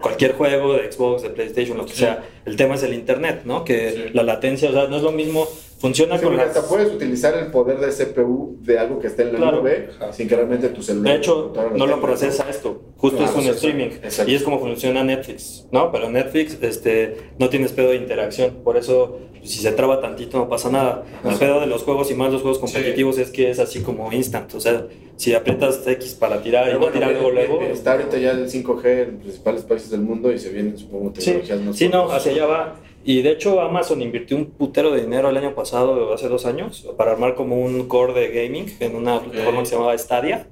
cualquier 0.00 0.34
juego 0.34 0.74
de 0.74 0.90
Xbox, 0.92 1.22
de 1.22 1.30
PlayStation, 1.30 1.76
lo 1.76 1.84
que 1.86 1.92
Sí. 1.92 2.00
sea. 2.00 2.24
El 2.44 2.56
tema 2.56 2.76
es 2.76 2.82
el 2.84 2.94
internet, 2.94 3.42
¿no? 3.44 3.64
Que 3.64 3.90
Sí. 3.90 3.98
la 4.12 4.22
latencia, 4.22 4.68
o 4.70 4.72
sea, 4.72 4.86
no 4.86 4.96
es 4.96 5.02
lo 5.02 5.10
mismo, 5.12 5.46
funciona 5.78 6.16
Sí, 6.18 6.24
con 6.24 6.32
porque 6.34 6.46
las... 6.46 6.56
hasta 6.56 6.68
puedes 6.68 6.92
utilizar 6.92 7.34
el 7.38 7.46
poder 7.50 7.78
de 7.78 7.88
CPU 7.88 8.56
de 8.60 8.78
algo 8.78 8.98
que 8.98 9.06
esté 9.06 9.22
en 9.22 9.32
la 9.32 9.38
Claro. 9.38 9.58
nube 9.62 9.88
sin 10.12 10.28
que 10.28 10.36
realmente 10.36 10.68
tu 10.68 10.82
celular. 10.82 11.12
De 11.14 11.18
hecho, 11.18 11.52
no 11.74 11.86
lo 11.86 12.00
procesa 12.00 12.46
esto. 12.50 12.82
Justo 12.96 13.18
Ah, 13.20 13.24
es 13.24 13.30
un 13.30 13.36
procesa. 13.44 13.54
streaming. 13.54 13.90
Exacto. 14.02 14.30
Y 14.30 14.34
es 14.34 14.42
como 14.42 14.58
funciona 14.58 15.04
Netflix, 15.04 15.66
¿no? 15.70 15.90
Pero 15.92 16.10
Netflix 16.10 16.58
este, 16.60 17.16
no 17.38 17.48
tienes 17.48 17.72
pedo 17.72 17.90
de 17.90 17.96
interacción. 17.96 18.56
Por 18.64 18.76
eso, 18.76 19.18
pues, 19.38 19.50
si 19.52 19.60
se 19.60 19.70
traba 19.72 20.00
tantito, 20.00 20.36
no 20.38 20.48
pasa 20.48 20.68
nada. 20.70 21.04
El 21.22 21.30
Ajá. 21.30 21.38
pedo 21.38 21.60
de 21.60 21.66
los 21.66 21.82
juegos 21.84 22.10
y 22.10 22.14
más 22.14 22.32
los 22.32 22.42
juegos 22.42 22.58
competitivos 22.58 23.16
es 23.18 23.30
que 23.30 23.50
es 23.50 23.58
así 23.60 23.80
como 23.80 24.12
instant. 24.12 24.52
O 24.54 24.60
sea, 24.60 24.86
si 25.16 25.32
aprietas 25.34 25.86
X 25.86 26.14
para 26.14 26.42
tirar 26.42 26.64
y 26.64 26.66
Pero 26.66 26.74
no 26.78 26.80
bueno, 26.86 26.94
tirar 26.94 27.12
luego, 27.12 27.30
luego. 27.30 27.62
Está 27.62 27.92
ahorita 27.92 28.18
ya 28.18 28.32
el 28.32 28.48
5G 28.50 28.84
en 29.08 29.18
principales 29.18 29.62
países 29.62 29.90
del 29.90 30.00
mundo 30.00 30.32
y 30.32 30.38
se 30.38 30.50
vienen, 30.50 30.76
supongo, 30.76 31.12
Sí, 31.16 31.32
tecnologías 31.32 31.76
sí, 31.76 31.88
no, 31.88 32.06
fuertes. 32.08 32.16
hacia 32.26 32.32
allá 32.32 32.46
va. 32.46 32.76
Y 33.08 33.22
de 33.22 33.30
hecho 33.30 33.62
Amazon 33.62 34.02
invirtió 34.02 34.36
un 34.36 34.50
putero 34.50 34.90
de 34.90 35.00
dinero 35.00 35.30
el 35.30 35.36
año 35.38 35.54
pasado, 35.54 36.12
hace 36.12 36.28
dos 36.28 36.44
años, 36.44 36.86
para 36.98 37.12
armar 37.12 37.36
como 37.36 37.56
un 37.56 37.88
core 37.88 38.12
de 38.12 38.28
gaming 38.28 38.66
en 38.80 38.96
una 38.96 39.18
plataforma 39.18 39.60
que 39.60 39.66
se 39.66 39.76
llamaba 39.76 39.96
Stadia, 39.96 40.46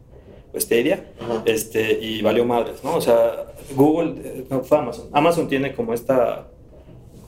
o 0.55 0.59
Stadia, 0.59 1.05
Ajá. 1.21 1.43
este, 1.45 1.99
y 2.01 2.23
valió 2.23 2.47
madres, 2.47 2.83
¿no? 2.83 2.97
O 2.97 3.03
sea, 3.03 3.45
Google, 3.75 4.15
eh, 4.25 4.45
no, 4.49 4.65
fue 4.65 4.79
Amazon. 4.79 5.11
Amazon 5.13 5.49
tiene 5.49 5.75
como 5.75 5.93
esta... 5.93 6.49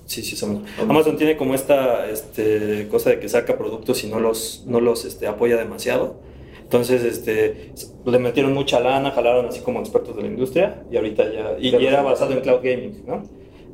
Sí, 0.07 0.23
sí, 0.23 0.35
somos. 0.35 0.63
Amazon 0.81 1.19
tiene 1.19 1.37
como 1.37 1.53
esta 1.53 2.09
este, 2.09 2.89
cosa 2.89 3.11
de 3.11 3.21
que 3.21 3.29
saca 3.29 3.59
productos 3.59 4.03
y 4.05 4.07
no 4.07 4.21
los, 4.21 4.65
no 4.67 4.81
los 4.81 5.05
este, 5.05 5.27
apoya 5.27 5.59
demasiado. 5.59 6.23
Entonces, 6.63 7.05
este, 7.05 7.75
le 8.07 8.19
metieron 8.19 8.55
mucha 8.55 8.81
lana, 8.81 9.11
jalaron 9.11 9.45
así 9.45 9.61
como 9.61 9.81
expertos 9.81 10.17
de 10.17 10.23
la 10.23 10.29
industria 10.29 10.85
y 10.91 10.97
ahorita 10.97 11.31
ya, 11.31 11.57
y, 11.61 11.69
y 11.77 11.87
era 11.87 12.01
basado 12.01 12.33
en 12.33 12.41
cloud 12.41 12.61
gaming, 12.63 13.05
¿no? 13.07 13.25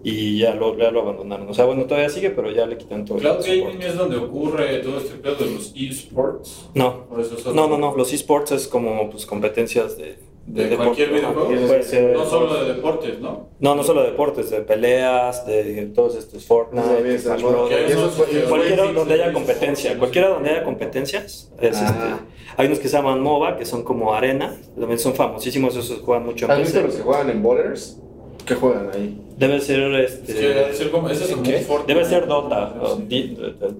Y 0.06 0.38
ya 0.38 0.54
lo, 0.54 0.76
ya 0.76 0.90
lo 0.90 1.00
abandonaron. 1.00 1.48
O 1.48 1.54
sea, 1.54 1.64
bueno, 1.64 1.84
todavía 1.86 2.10
sigue, 2.10 2.28
pero 2.30 2.50
ya 2.50 2.66
le 2.66 2.76
quitan 2.76 3.06
todo 3.06 3.16
Cloud 3.18 3.38
Gaming 3.42 3.80
es 3.82 3.96
donde 3.96 4.16
ocurre 4.18 4.78
todo 4.80 4.98
este 4.98 5.14
pedo 5.14 5.34
de 5.36 5.50
los 5.52 5.72
esports. 5.74 6.68
No, 6.74 7.06
no, 7.54 7.66
no, 7.68 7.78
no, 7.78 7.96
los 7.96 8.12
esports 8.12 8.52
es 8.52 8.68
como 8.68 9.08
pues, 9.10 9.24
competencias 9.24 9.96
de, 9.96 10.18
De, 10.46 10.76
cualquier 10.76 11.10
deporte, 11.10 11.34
¿no? 11.38 11.46
videojuego. 11.48 11.66
Puede 11.68 11.82
ser- 11.84 12.12
No 12.14 12.26
solo 12.26 12.62
de 12.62 12.74
deportes, 12.74 13.18
¿no? 13.18 13.48
No, 13.60 13.74
no 13.74 13.82
solo 13.82 14.02
de 14.02 14.10
deportes, 14.10 14.50
de 14.50 14.60
peleas, 14.60 15.46
de 15.46 15.86
todos 15.94 16.16
estos 16.16 16.44
Fortnite, 16.44 17.14
está 17.14 17.38
Smash 17.38 17.68
de 17.70 17.86
esos- 17.86 18.22
Cualquiera 18.48 18.92
donde 18.92 19.14
haya 19.14 19.32
competencia, 19.32 19.98
cualquiera 19.98 20.28
donde 20.28 20.50
haya 20.50 20.64
competencias, 20.64 21.50
es 21.62 21.78
Ah. 21.80 21.86
este, 21.86 22.34
hay 22.58 22.66
unos 22.66 22.78
que 22.78 22.88
se 22.88 22.96
llaman 22.98 23.20
MOBA, 23.22 23.56
que 23.56 23.64
son 23.64 23.82
como 23.82 24.12
arena, 24.14 24.54
también 24.78 24.98
son 24.98 25.14
famosísimos, 25.14 25.74
esos 25.76 26.00
juegan 26.00 26.26
mucho 26.26 26.44
en 26.44 26.50
¿Has 26.50 26.58
visto 26.58 26.82
los 26.82 26.94
que 26.94 27.02
juegan 27.02 27.30
en 27.30 27.42
Bowlers? 27.42 27.98
¿Qué 28.46 28.54
juegan 28.54 28.90
ahí? 28.94 29.18
Debe 29.38 29.60
ser 29.60 29.80
Es 29.94 30.12
que 30.16 30.32
debe 30.34 30.60
este 30.62 30.74
ser 30.74 30.90
como. 30.90 31.08
Es 31.08 31.20
¿Qué? 31.42 31.58
Fortnite. 31.60 31.94
debe 31.94 32.04
ser 32.08 32.26
Dota, 32.26 32.74
o 32.80 32.98
Sí. 33.08 33.36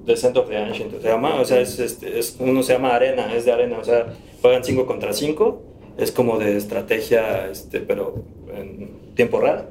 Descent 0.06 0.36
of 0.36 0.48
the 0.48 0.56
Ancient, 0.56 1.00
se 1.00 1.08
llama, 1.08 1.40
o 1.40 1.44
sea, 1.44 1.60
es, 1.60 1.78
este, 1.78 2.18
es, 2.18 2.36
uno 2.38 2.62
se 2.62 2.72
llama 2.72 2.94
arena, 2.94 3.34
es 3.34 3.44
de 3.44 3.52
arena, 3.52 3.78
o 3.78 3.84
sea, 3.84 4.06
juegan 4.40 4.64
5 4.64 4.86
contra 4.86 5.12
5, 5.12 5.62
es 5.98 6.10
como 6.12 6.38
de 6.38 6.56
estrategia, 6.56 7.48
este, 7.50 7.80
pero 7.80 8.14
en 8.56 8.90
tiempo 9.14 9.40
real, 9.40 9.66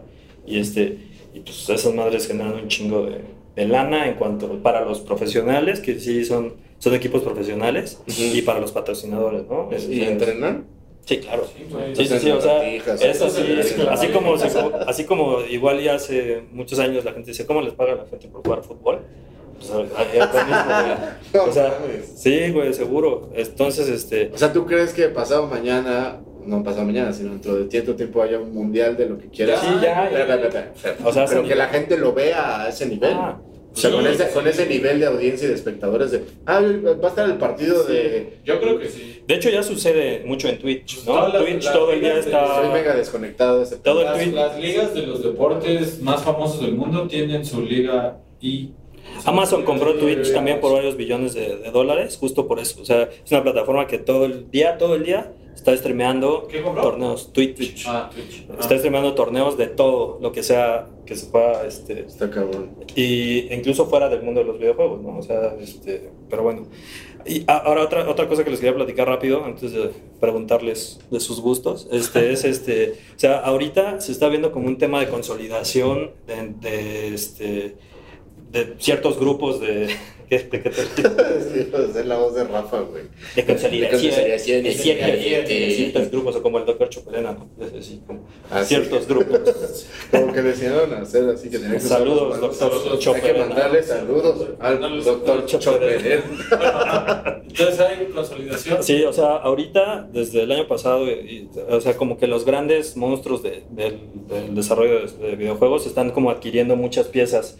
y 0.45 0.59
este, 0.59 0.97
y 1.33 1.39
pues 1.39 1.67
esas 1.69 1.93
madres 1.93 2.27
generan 2.27 2.53
un 2.53 2.67
chingo 2.67 3.05
de, 3.05 3.21
de 3.55 3.67
lana 3.67 4.07
en 4.07 4.15
cuanto 4.15 4.47
para 4.61 4.85
los 4.85 4.99
profesionales, 4.99 5.79
que 5.79 5.99
sí 5.99 6.23
son, 6.23 6.53
son 6.79 6.93
equipos 6.93 7.23
profesionales, 7.23 7.99
Ujú. 8.07 8.21
y 8.37 8.41
para 8.43 8.59
los 8.59 8.71
patrocinadores, 8.71 9.43
¿no? 9.49 9.69
Es- 9.71 9.87
¿Y 9.89 10.01
es- 10.01 10.09
entrenan? 10.09 10.65
Sí, 11.05 11.17
claro. 11.17 11.45
Sí. 11.45 11.65
Sí, 11.95 12.05
sí, 12.07 12.19
sí, 12.19 12.31
o 12.31 12.39
sea, 12.41 12.65
es 12.65 13.21
así, 13.21 13.57
así 13.89 14.07
como, 14.09 14.37
se- 14.37 14.59
así 14.87 15.03
como 15.03 15.41
igual 15.41 15.81
ya 15.81 15.95
hace 15.95 16.43
muchos 16.51 16.79
años 16.79 17.03
la 17.03 17.11
gente 17.11 17.31
dice, 17.31 17.45
¿cómo 17.45 17.61
les 17.61 17.73
paga 17.73 17.95
la 17.95 18.05
gente 18.05 18.27
por 18.29 18.41
jugar 18.43 18.63
fútbol? 18.63 19.01
Pues 19.57 19.69
mismo, 19.69 20.65
güey. 21.33 21.47
O 21.49 21.51
sea, 21.51 21.77
sí, 22.15 22.51
güey, 22.51 22.73
seguro. 22.73 23.29
Entonces, 23.33 23.87
este, 23.89 24.31
O 24.33 24.37
sea, 24.37 24.51
¿tú 24.53 24.65
crees 24.65 24.93
que 24.93 25.07
pasado 25.09 25.47
mañana, 25.47 26.21
no 26.45 26.63
pasado 26.63 26.85
mañana, 26.85 27.13
sino 27.13 27.31
dentro 27.31 27.55
de 27.55 27.69
cierto 27.69 27.95
tiempo 27.95 28.21
haya 28.21 28.39
un 28.39 28.53
mundial 28.53 28.97
de 28.97 29.05
lo 29.07 29.17
que 29.17 29.27
quieras? 29.27 29.61
Sí, 29.61 29.67
ya, 29.81 30.09
espera. 30.09 30.71
O 31.05 31.11
sea, 31.13 31.25
Pero 31.25 31.43
que 31.43 31.55
la 31.55 31.67
gente 31.67 31.97
lo 31.97 32.13
vea 32.13 32.63
a 32.63 32.69
ese 32.69 32.85
nivel. 32.87 33.13
Ah, 33.13 33.39
o 33.73 33.75
sea, 33.75 33.89
sí, 33.89 33.95
con, 33.95 34.07
ese, 34.07 34.27
sí, 34.27 34.33
con 34.33 34.47
ese 34.47 34.63
sí. 34.63 34.69
nivel 34.69 34.99
de 34.99 35.05
audiencia 35.07 35.45
y 35.45 35.49
de 35.49 35.55
espectadores 35.55 36.11
de, 36.11 36.23
ah, 36.45 36.61
va 36.61 37.07
a 37.07 37.09
estar 37.09 37.27
el 37.29 37.37
partido 37.37 37.83
de... 37.83 38.37
Yo 38.45 38.59
creo 38.61 38.79
que 38.79 38.87
sí. 38.87 39.23
de 39.27 39.35
hecho 39.35 39.49
ya 39.49 39.63
sucede 39.63 40.23
mucho 40.25 40.47
en 40.47 40.59
Twitch, 40.59 41.03
¿no? 41.05 41.27
Las- 41.27 41.43
Twitch 41.43 41.63
las 41.65 41.73
todo 41.73 41.91
el 41.91 41.99
día 42.01 42.17
está... 42.19 42.55
Soy 42.61 42.69
mega 42.69 42.95
desconectado 42.95 43.57
de 43.59 43.63
ese 43.65 43.77
Todo 43.77 44.01
el 44.01 44.05
Las, 44.05 44.17
tweet- 44.17 44.31
las 44.33 44.59
ligas 44.59 44.93
de 44.93 45.07
los 45.07 45.23
deportes 45.23 46.01
más 46.01 46.23
famosos 46.23 46.61
del 46.61 46.75
mundo 46.75 47.07
tienen 47.07 47.43
su 47.45 47.61
liga 47.61 48.17
y. 48.39 48.69
Amazon 49.25 49.63
compró 49.63 49.95
Twitch 49.95 50.31
también 50.33 50.59
por 50.61 50.71
varios 50.73 50.95
billones 50.95 51.33
de, 51.33 51.57
de 51.57 51.71
dólares, 51.71 52.17
justo 52.19 52.47
por 52.47 52.59
eso. 52.59 52.81
O 52.81 52.85
sea, 52.85 53.03
es 53.25 53.31
una 53.31 53.43
plataforma 53.43 53.85
que 53.87 53.97
todo 53.97 54.25
el 54.25 54.49
día, 54.49 54.77
todo 54.77 54.95
el 54.95 55.03
día 55.03 55.33
está 55.55 55.75
streameando 55.77 56.47
torneos, 56.81 57.31
Twitch. 57.33 57.85
Ah, 57.87 58.09
Twitch. 58.13 58.45
Está 58.59 58.77
streameando 58.77 59.13
torneos 59.13 59.57
de 59.57 59.67
todo, 59.67 60.19
lo 60.21 60.31
que 60.31 60.43
sea 60.43 60.87
que 61.05 61.15
se 61.15 61.27
pueda, 61.27 61.65
este, 61.65 62.01
Está 62.01 62.29
cabrón. 62.29 62.71
y 62.95 63.53
incluso 63.53 63.85
fuera 63.87 64.09
del 64.09 64.23
mundo 64.23 64.41
de 64.41 64.47
los 64.47 64.59
videojuegos, 64.59 65.01
¿no? 65.01 65.17
O 65.17 65.21
sea, 65.21 65.55
este, 65.59 66.09
pero 66.29 66.43
bueno. 66.43 66.67
Y 67.25 67.43
ahora 67.47 67.83
otra, 67.83 68.09
otra 68.09 68.27
cosa 68.27 68.43
que 68.43 68.49
les 68.49 68.59
quería 68.59 68.75
platicar 68.75 69.07
rápido, 69.07 69.45
antes 69.45 69.71
de 69.71 69.91
preguntarles 70.19 70.99
de 71.09 71.19
sus 71.19 71.39
gustos, 71.39 71.87
este, 71.91 72.31
es 72.31 72.43
este, 72.45 72.95
o 73.15 73.19
sea, 73.19 73.39
ahorita 73.39 74.01
se 74.01 74.11
está 74.11 74.27
viendo 74.29 74.51
como 74.51 74.67
un 74.67 74.77
tema 74.77 74.99
de 74.99 75.07
consolidación 75.07 76.11
de, 76.27 76.53
de, 76.59 77.13
este, 77.13 77.75
de 78.53 78.75
ciertos 78.79 79.19
grupos 79.19 79.59
de, 79.59 79.87
¿qué- 80.29 80.39
de, 80.39 80.61
qué 80.61 80.69
te- 80.69 80.83
Sí, 81.53 81.71
es 81.99 82.05
la 82.05 82.17
voz 82.17 82.35
de 82.35 82.43
Rafa, 82.45 82.79
güey. 82.81 83.03
de 83.35 83.45
consolidación, 83.45 84.01
De 84.15 84.17
de 84.17 84.31
de 84.31 84.39
ciertos, 84.39 84.63
consolidación. 84.63 85.45
de 85.45 85.71
ciertos 85.75 86.11
grupos, 86.11 86.35
o 86.35 86.41
como 86.43 86.57
el 86.59 86.65
doctor 86.65 86.89
Choperena, 86.89 87.31
¿no? 87.33 87.65
Es 87.65 87.73
así, 87.73 88.01
como 88.07 88.19
Ah, 88.51 88.61
sí. 88.61 88.67
ciertos 88.75 89.07
grupos. 89.07 89.87
Como 90.11 90.31
que 90.31 90.41
le 90.43 90.49
enseñaron 90.51 90.93
a 90.93 91.01
hacer 91.01 91.27
así 91.29 91.49
que 91.49 91.57
tenían 91.57 91.79
que 91.79 91.85
usar 91.85 91.99
Saludos, 91.99 92.39
doctor 92.39 92.71
Hay 93.15 93.21
que 93.21 93.33
mandarle 93.33 93.81
saludos 93.83 94.47
al 94.59 95.03
doctor 95.03 95.45
Choperena. 95.47 96.23
Entonces 97.47 97.79
hay 97.79 98.05
consolidación. 98.13 98.83
Sí, 98.83 99.03
o 99.03 99.13
sea, 99.13 99.37
ahorita, 99.37 100.07
desde 100.11 100.43
el 100.43 100.51
año 100.51 100.67
pasado, 100.67 101.07
y- 101.09 101.49
o 101.69 101.81
sea, 101.81 101.95
como 101.97 102.17
que 102.17 102.27
los 102.27 102.45
grandes 102.45 102.95
monstruos 102.97 103.41
de- 103.43 103.63
del, 103.71 103.99
del 104.29 104.53
desarrollo 104.55 105.07
de, 105.07 105.27
de 105.29 105.35
videojuegos 105.35 105.85
están 105.87 106.11
como 106.11 106.29
adquiriendo 106.29 106.75
muchas 106.75 107.07
piezas 107.07 107.57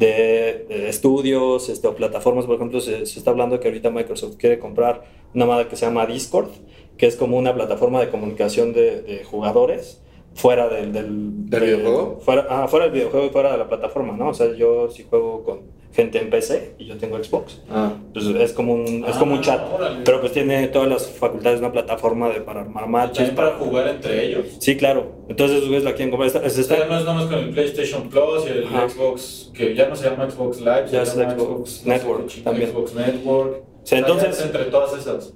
de, 0.00 0.66
de 0.68 0.88
estudios 0.88 1.68
este, 1.68 1.86
o 1.86 1.94
plataformas. 1.94 2.46
Por 2.46 2.56
ejemplo, 2.56 2.80
se, 2.80 3.06
se 3.06 3.18
está 3.18 3.30
hablando 3.30 3.60
que 3.60 3.68
ahorita 3.68 3.90
Microsoft 3.90 4.36
quiere 4.36 4.58
comprar 4.58 5.04
una 5.34 5.46
madre 5.46 5.68
que 5.68 5.76
se 5.76 5.86
llama 5.86 6.06
Discord, 6.06 6.48
que 6.96 7.06
es 7.06 7.16
como 7.16 7.36
una 7.38 7.54
plataforma 7.54 8.00
de 8.00 8.08
comunicación 8.10 8.72
de, 8.72 9.02
de 9.02 9.24
jugadores 9.24 10.02
fuera 10.34 10.68
del, 10.68 10.92
del, 10.92 11.48
¿Del 11.50 11.60
de- 11.60 11.66
videojuego? 11.66 12.20
Fuera, 12.20 12.46
ah, 12.48 12.66
fuera 12.68 12.86
del 12.86 12.94
videojuego 12.94 13.26
y 13.26 13.30
fuera 13.30 13.52
de 13.52 13.58
la 13.58 13.68
plataforma, 13.68 14.16
¿no? 14.16 14.28
O 14.30 14.34
sea, 14.34 14.54
yo 14.54 14.88
si 14.90 15.04
juego 15.04 15.44
con 15.44 15.60
gente 15.92 16.18
en 16.20 16.30
PC 16.30 16.74
y 16.78 16.86
yo 16.86 16.96
tengo 16.98 17.22
Xbox, 17.22 17.60
Ah, 17.68 17.92
pues 18.12 18.24
es 18.26 18.52
como 18.52 18.74
un, 18.74 19.04
es 19.08 19.16
como 19.16 19.32
un 19.32 19.38
Ah, 19.40 19.42
chat, 19.42 19.60
órale. 19.72 19.98
pero 20.04 20.20
pues 20.20 20.32
tiene 20.32 20.68
todas 20.68 20.88
las 20.88 21.08
facultades 21.10 21.58
de 21.60 21.66
una 21.66 21.72
plataforma 21.72 22.28
de, 22.28 22.40
para 22.40 22.60
armar 22.60 22.86
matches. 22.88 23.16
También 23.28 23.34
para 23.36 23.50
jugar 23.56 23.88
entre 23.88 24.26
ellos. 24.26 24.46
Sí, 24.60 24.76
claro. 24.76 25.12
Entonces, 25.28 25.62
güeyes 25.62 25.82
la 25.84 25.92
quieren 25.94 26.10
comprar. 26.10 26.28
Está- 26.28 26.48
se 26.48 26.60
O 26.60 26.64
sea, 26.64 26.86
no 26.86 26.98
es 26.98 27.04
nomás 27.04 27.24
con 27.26 27.38
el 27.40 27.50
PlayStation 27.50 28.08
Plus 28.08 28.46
y 28.46 28.50
el 28.50 28.64
Ajá. 28.66 28.88
Xbox, 28.88 29.50
que 29.54 29.74
ya 29.74 29.88
no 29.88 29.96
se 29.96 30.08
llama 30.10 30.30
Xbox 30.30 30.60
Live, 30.60 30.84
Ya 30.92 31.04
se 31.04 31.12
es 31.12 31.16
llama 31.16 31.34
Xbox 31.34 31.58
no 31.60 31.66
sé 31.66 31.88
Network 31.88 32.26
qué 32.28 32.40
también. 32.42 32.70
Xbox 32.70 32.94
Network. 32.94 33.56
O 33.82 33.86
sea, 33.86 33.98
entonces- 33.98 34.38
es 34.38 34.44
entre 34.44 34.64
todas 34.66 34.92
esas. 34.98 35.34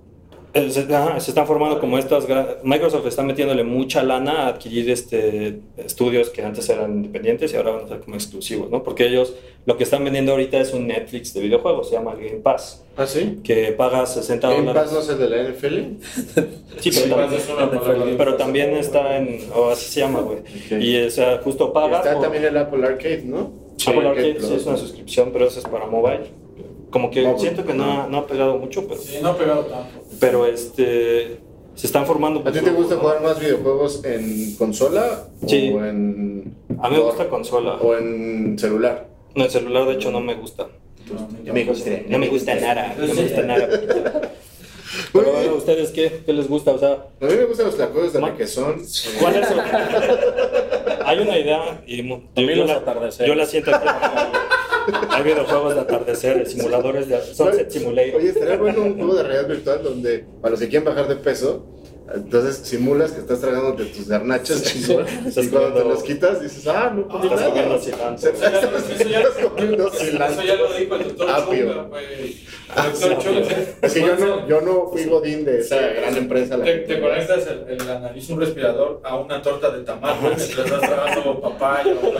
Eh, 0.55 0.71
se, 0.71 0.81
ajá, 0.95 1.19
se 1.21 1.31
están 1.33 1.47
formando 1.47 1.79
como 1.81 1.99
estas. 1.99 2.27
Microsoft 2.63 3.07
está 3.07 3.23
metiéndole 3.23 3.65
mucha 3.65 4.03
lana 4.03 4.45
a 4.45 4.47
adquirir 4.49 4.89
este, 4.91 5.61
estudios 5.77 6.31
que 6.31 6.43
antes 6.43 6.69
eran 6.69 6.93
independientes 6.93 7.53
y 7.53 7.57
ahora 7.57 7.73
van 7.73 7.85
a 7.85 7.89
ser 7.89 8.01
como 8.01 8.15
exclusivos, 8.17 8.71
¿no? 8.71 8.83
Porque 8.83 9.07
ellos 9.07 9.35
lo 9.67 9.77
que 9.77 9.85
están 9.85 10.05
vendiendo 10.05 10.33
ahorita 10.33 10.59
es 10.61 10.73
un 10.73 10.87
Netflix 10.87 11.35
de 11.35 11.41
videojuegos, 11.41 11.89
se 11.89 11.97
llama 11.97 12.15
Game 12.15 12.41
Pass, 12.43 12.85
¿Ah, 12.97 13.07
sí? 13.07 13.41
que 13.43 13.73
paga 13.73 14.05
60 14.07 14.49
¿Game 14.49 14.61
dólares. 14.67 14.83
Pass 14.85 14.93
no 14.93 15.01
es 15.01 15.09
el 15.09 15.19
de 15.19 15.31
la 15.31 15.49
NFL? 15.51 15.77
Sí, 16.81 16.91
Sí, 16.93 17.01
pero, 17.05 17.17
Pass 17.17 17.33
es 17.33 17.49
una 17.49 17.71
palabra. 17.71 18.05
pero 18.17 18.35
también 18.37 18.71
está 18.77 19.17
en. 19.17 19.41
O 19.55 19.71
así 19.71 19.91
se 19.93 20.01
llama, 20.01 20.21
güey. 20.21 20.39
Y, 20.83 21.03
o 21.03 21.11
sea, 21.11 21.39
justo 21.43 21.73
paga. 21.73 21.99
Está 21.99 22.13
por- 22.15 22.23
también 22.23 22.45
el 22.45 22.57
Apple 22.57 22.87
Arcade, 22.87 23.23
¿no? 23.25 23.53
Apple 23.87 24.09
Arcade 24.09 24.35
Plus. 24.35 24.49
sí 24.49 24.55
es 24.55 24.67
una 24.67 24.77
suscripción, 24.77 25.31
pero 25.33 25.47
eso 25.47 25.59
es 25.59 25.65
para 25.67 25.87
mobile. 25.87 26.45
Como 26.91 27.11
que 27.11 27.27
siento 27.39 27.65
que 27.67 27.75
no 27.75 27.85
ha, 28.03 28.07
no 28.07 28.19
ha 28.19 28.27
pegado 28.29 28.57
mucho, 28.57 28.87
pero, 28.87 29.01
Sí, 29.01 29.19
no 29.21 29.31
ha 29.31 29.37
pegado 29.37 29.63
tanto. 29.65 30.04
Pero 30.25 30.47
este 30.47 31.39
se 31.75 31.87
están 31.87 32.07
formando. 32.07 32.41
¿A 32.47 32.53
ti 32.53 32.61
te 32.61 32.71
gusta 32.71 32.97
jugar 32.97 33.21
más 33.23 33.39
videojuegos 33.41 34.05
en 34.05 34.55
consola 34.57 35.25
Sí. 35.47 35.73
o 35.75 35.85
en 35.85 36.55
A 36.81 36.89
mí 36.89 36.97
me 36.97 37.03
gusta 37.03 37.29
consola. 37.29 37.75
o 37.75 37.95
en 37.97 38.57
celular? 38.59 39.09
No, 39.35 39.45
el 39.45 39.51
celular 39.51 39.87
de 39.87 39.95
hecho 39.95 40.11
no 40.11 40.21
me 40.21 40.35
gusta. 40.35 40.69
No, 41.45 41.53
me 41.53 41.65
gusta. 41.65 41.91
No 42.09 42.19
me 42.19 42.29
gusta 42.29 42.55
nada. 42.55 42.95
No 42.99 43.07
me 43.07 43.15
gusta 43.23 43.43
nada. 43.43 43.69
Pero 45.13 45.33
bueno, 45.33 45.55
¿ustedes 45.57 45.91
qué? 45.91 46.23
¿Qué 46.25 46.33
les 46.33 46.49
gusta? 46.49 46.71
O 46.73 46.79
sea, 46.79 46.93
A 47.21 47.25
mí 47.25 47.35
me 47.35 47.45
gustan 47.47 47.67
los 47.67 47.77
tacos 47.77 48.13
de 48.13 48.21
Ma- 48.21 48.31
requesón. 48.31 48.81
eh, 48.81 49.17
¿cuál 49.21 49.37
es? 49.37 49.49
Hay 51.05 51.19
una 51.19 51.37
idea 51.39 51.83
y 51.87 52.01
A 52.01 52.21
yo, 52.37 52.65
los 52.65 52.69
la, 52.69 53.27
yo 53.27 53.35
la 53.35 53.45
siento 53.47 53.75
aquí. 53.75 53.89
Hay 55.11 55.23
videojuegos 55.23 55.75
de 55.75 55.81
atardecer, 55.81 56.47
simuladores 56.47 57.09
de 57.09 57.21
Sunset 57.23 57.71
Simulator. 57.71 58.17
Oye, 58.17 58.29
estaría 58.31 58.57
bueno 58.57 58.83
un 58.83 58.95
juego 58.97 59.15
de 59.15 59.23
realidad 59.23 59.49
virtual 59.49 59.83
donde, 59.83 60.25
para 60.41 60.53
los 60.53 60.61
que 60.61 60.69
quieren 60.69 60.85
bajar 60.85 61.09
de 61.09 61.17
peso, 61.17 61.67
entonces 62.13 62.57
simulas 62.69 63.13
que 63.13 63.21
estás 63.21 63.41
tragándote 63.41 63.85
tus 63.87 64.09
garnachos 64.09 64.63
chingón, 64.63 65.07
Estás 65.27 65.45
y 65.45 65.49
cuando 65.49 65.73
te 65.83 65.85
los 65.89 66.03
quitas 66.03 66.43
dices, 66.43 66.67
ah, 66.67 66.93
no 66.95 67.09
comí 67.09 67.25
Estás 67.25 67.41
nada. 67.41 67.51
comiendo 67.53 67.79
cilantro. 67.81 68.31
Eso 68.31 68.41
ya- 69.09 69.21
Estás 69.21 69.45
comiendo 69.45 69.89
Eso 69.89 69.97
cilantro. 70.05 70.43
ya 70.45 70.55
lo 70.57 70.73
dijo 70.75 70.95
el 70.97 71.05
doctor 71.05 71.31
Apio. 71.31 71.89
Ah. 72.77 72.89
Es 73.83 73.93
que 73.95 74.01
yo 74.01 74.17
no, 74.17 74.49
yo 74.49 74.61
no 74.61 74.89
fui 74.91 75.05
godín 75.05 75.45
de 75.45 75.61
esa 75.61 75.79
Sí. 75.79 75.85
gran 75.97 76.17
empresa. 76.17 76.57
Te, 76.63 77.01
conectas 77.01 77.47
el, 77.47 77.65
el- 77.81 77.87
nariz, 78.03 78.29
un 78.31 78.41
respirador, 78.41 79.01
a 79.05 79.17
una 79.17 79.41
torta 79.41 79.71
de 79.71 79.85
tamal, 79.85 80.19
güey, 80.21 80.35
mientras 80.37 80.59
estás 80.67 80.81
tragando 80.81 81.41
papaya 81.41 81.95
o 82.03 82.13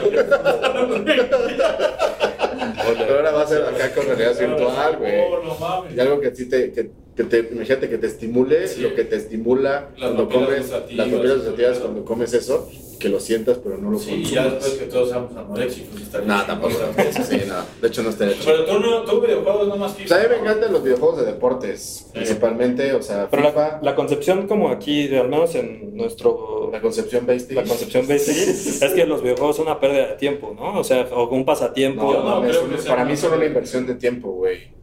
Pero 2.97 3.15
ahora 3.17 3.31
va 3.31 3.41
a 3.41 3.47
ser 3.47 3.63
acá 3.63 3.93
con 3.93 4.05
realidad 4.05 4.39
virtual, 4.39 4.97
güey. 4.97 5.21
No 5.43 5.55
mames. 5.59 5.95
Y 5.95 5.99
algo 5.99 6.19
que 6.19 6.27
a 6.27 6.33
ti 6.33 6.45
te, 6.45 6.69
que, 7.15 7.23
te, 7.23 7.39
imagínate 7.51 7.89
que 7.89 7.97
te 7.97 8.07
estimule 8.07 8.67
Sí. 8.67 8.81
lo 8.81 8.93
que 8.95 9.03
te 9.05 9.15
estimula 9.15 9.89
Las 9.97 10.11
cuando 10.11 10.29
comes, 10.29 10.69
las 10.69 10.81
papilas 11.09 11.37
gustativas 11.37 11.79
cuando 11.79 12.03
comes 12.05 12.33
eso, 12.33 12.69
que 12.99 13.09
lo 13.09 13.19
sientas 13.19 13.57
pero 13.63 13.77
no 13.77 13.91
lo 13.91 13.99
Sí, 13.99 14.09
consumas. 14.09 14.31
ya 14.31 14.43
después 14.49 14.73
que 14.73 14.85
todos 14.85 15.09
seamos 15.09 15.35
anoréxicos. 15.35 15.99
No, 16.01 16.33
chido. 16.35 16.45
tampoco. 16.45 16.73
Sí, 17.29 17.37
no. 17.47 17.55
De 17.81 17.87
hecho 17.87 18.03
no 18.03 18.09
estaría 18.09 18.33
chido. 18.33 18.45
Pero 18.45 18.65
tú, 18.65 18.79
no, 18.79 19.01
tú 19.03 19.21
videojuegos 19.21 19.67
no 19.67 19.75
más 19.77 19.93
O 20.03 20.07
sea, 20.07 20.17
a 20.17 20.23
mí 20.23 20.27
me 20.29 20.37
encantan 20.37 20.73
los 20.73 20.83
videojuegos 20.83 21.19
de 21.19 21.25
deportes, 21.25 22.07
principalmente, 22.13 22.93
o 22.93 23.01
sea, 23.01 23.29
Pero 23.29 23.43
FIFA, 23.49 23.59
la, 23.61 23.79
la 23.81 23.95
concepción 23.95 24.47
como 24.47 24.69
aquí, 24.69 25.07
de, 25.07 25.19
al 25.19 25.29
menos 25.29 25.55
en 25.55 25.95
nuestro 25.95 26.69
la 26.71 26.81
concepción 26.81 27.25
basic. 27.25 27.51
la 27.53 27.63
concepción 27.63 28.07
basic 28.07 28.35
es 28.83 28.91
que 28.93 29.05
los 29.05 29.21
videojuegos 29.21 29.55
son 29.57 29.67
una 29.67 29.79
pérdida 29.79 30.07
de 30.07 30.13
tiempo, 30.15 30.53
¿no? 30.57 30.79
O 30.79 30.83
sea, 30.83 31.07
o 31.13 31.29
un 31.29 31.45
pasatiempo, 31.45 32.11
No, 32.13 32.41
no 32.41 32.47
que 32.47 32.77
sea 32.81 32.89
para 32.95 33.05
mí 33.05 33.15
son 33.15 33.33
una 33.33 33.45
inversión 33.45 33.85
de 33.87 33.95
tiempo, 33.95 34.31
güey. 34.31 34.73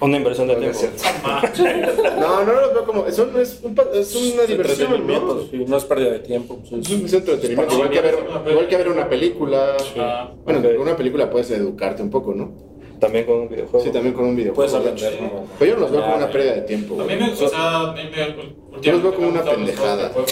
Una 0.00 0.16
inversión 0.16 0.48
de 0.48 0.54
No, 0.54 0.60
no 0.60 0.66
es 0.70 0.78
tiempo. 0.78 0.98
cierto. 0.98 2.02
No, 2.20 2.44
no 2.44 2.52
los 2.52 2.74
veo 2.74 2.84
como. 2.84 3.06
Eso 3.06 3.26
no 3.32 3.38
es, 3.40 3.60
un, 3.62 3.76
es 3.94 4.14
una 4.34 4.42
diversión, 4.44 5.06
¿no? 5.06 5.40
sí, 5.50 5.64
no 5.66 5.76
es 5.76 5.84
pérdida 5.84 6.10
de 6.10 6.18
tiempo. 6.20 6.58
sí, 6.68 6.76
Es 6.80 6.90
un 6.90 7.08
centro 7.08 7.36
de 7.36 7.46
entretenimiento, 7.46 7.74
igual 7.74 7.90
que, 7.90 8.00
ver, 8.00 8.18
igual 8.50 8.68
que 8.68 8.76
ver 8.76 8.88
una 8.88 9.08
película. 9.08 9.76
Ah, 9.98 10.30
Bueno, 10.44 10.62
una 10.80 10.96
película 10.96 11.30
puedes 11.30 11.50
educarte 11.50 12.02
un 12.02 12.10
poco, 12.10 12.34
¿no? 12.34 12.73
También 13.00 13.24
con 13.24 13.40
un 13.40 13.48
videojuego. 13.48 13.84
Sí, 13.84 13.92
también 13.92 14.14
con 14.14 14.24
un 14.26 14.36
videojuego. 14.36 14.70
Puedes 14.70 14.74
aprender. 14.74 15.12
Sí. 15.12 15.18
Pero 15.58 15.70
yo 15.70 15.76
no 15.76 15.82
los 15.82 15.90
veo 15.90 16.02
como 16.02 16.16
una 16.16 16.30
pérdida 16.30 16.54
de 16.54 16.60
tiempo. 16.62 17.00
A 17.00 17.04
mí 17.04 17.16
me, 17.16 17.32
o 17.32 17.36
sea, 17.36 17.80
a 17.80 17.92
mí 17.92 18.02
me, 18.10 18.80
Yo 18.80 18.92
los 18.92 19.02
veo 19.02 19.14
como 19.14 19.28
una 19.28 19.42
pendejada. 19.42 20.12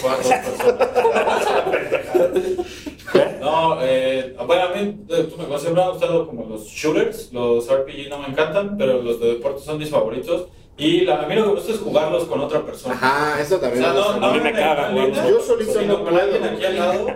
No, 3.39 3.77
eh, 3.81 4.35
bueno, 4.47 4.63
a 4.63 4.69
mí, 4.69 5.05
eh, 5.09 5.27
tú 5.29 5.37
me 5.37 5.43
conoces, 5.43 5.71
me 5.71 5.81
han 5.81 5.91
gustado 5.91 6.27
como 6.27 6.45
los 6.45 6.65
shooters, 6.65 7.31
los 7.33 7.69
RPG 7.69 8.09
no 8.09 8.19
me 8.19 8.27
encantan, 8.29 8.77
pero 8.77 9.01
los 9.03 9.19
de 9.19 9.33
deportes 9.35 9.63
son 9.65 9.77
mis 9.77 9.89
favoritos. 9.89 10.47
Y 10.75 11.01
la, 11.01 11.21
a 11.21 11.27
mí 11.27 11.35
lo 11.35 11.43
que 11.43 11.47
me 11.49 11.55
gusta 11.55 11.71
es 11.71 11.79
jugarlos 11.79 12.25
con 12.25 12.39
otra 12.41 12.61
persona. 12.61 12.95
Ajá, 12.95 13.39
eso 13.39 13.57
O 13.57 13.59
también. 13.59 13.83
sea, 13.83 13.93
me 13.93 13.99
no, 13.99 14.17
no 14.19 14.25
a 14.27 14.33
mí 14.33 14.39
me 14.39 14.51
caga 14.53 14.87
en 14.87 14.91
jugar 14.93 15.07
línea, 15.07 15.29
Yo 15.29 15.39
solito 15.39 15.81
no 15.83 16.03
con 16.03 16.17
alguien 16.17 16.41
puedo. 16.41 16.53
aquí 16.55 16.65
al 16.65 16.75
lado, 16.79 17.07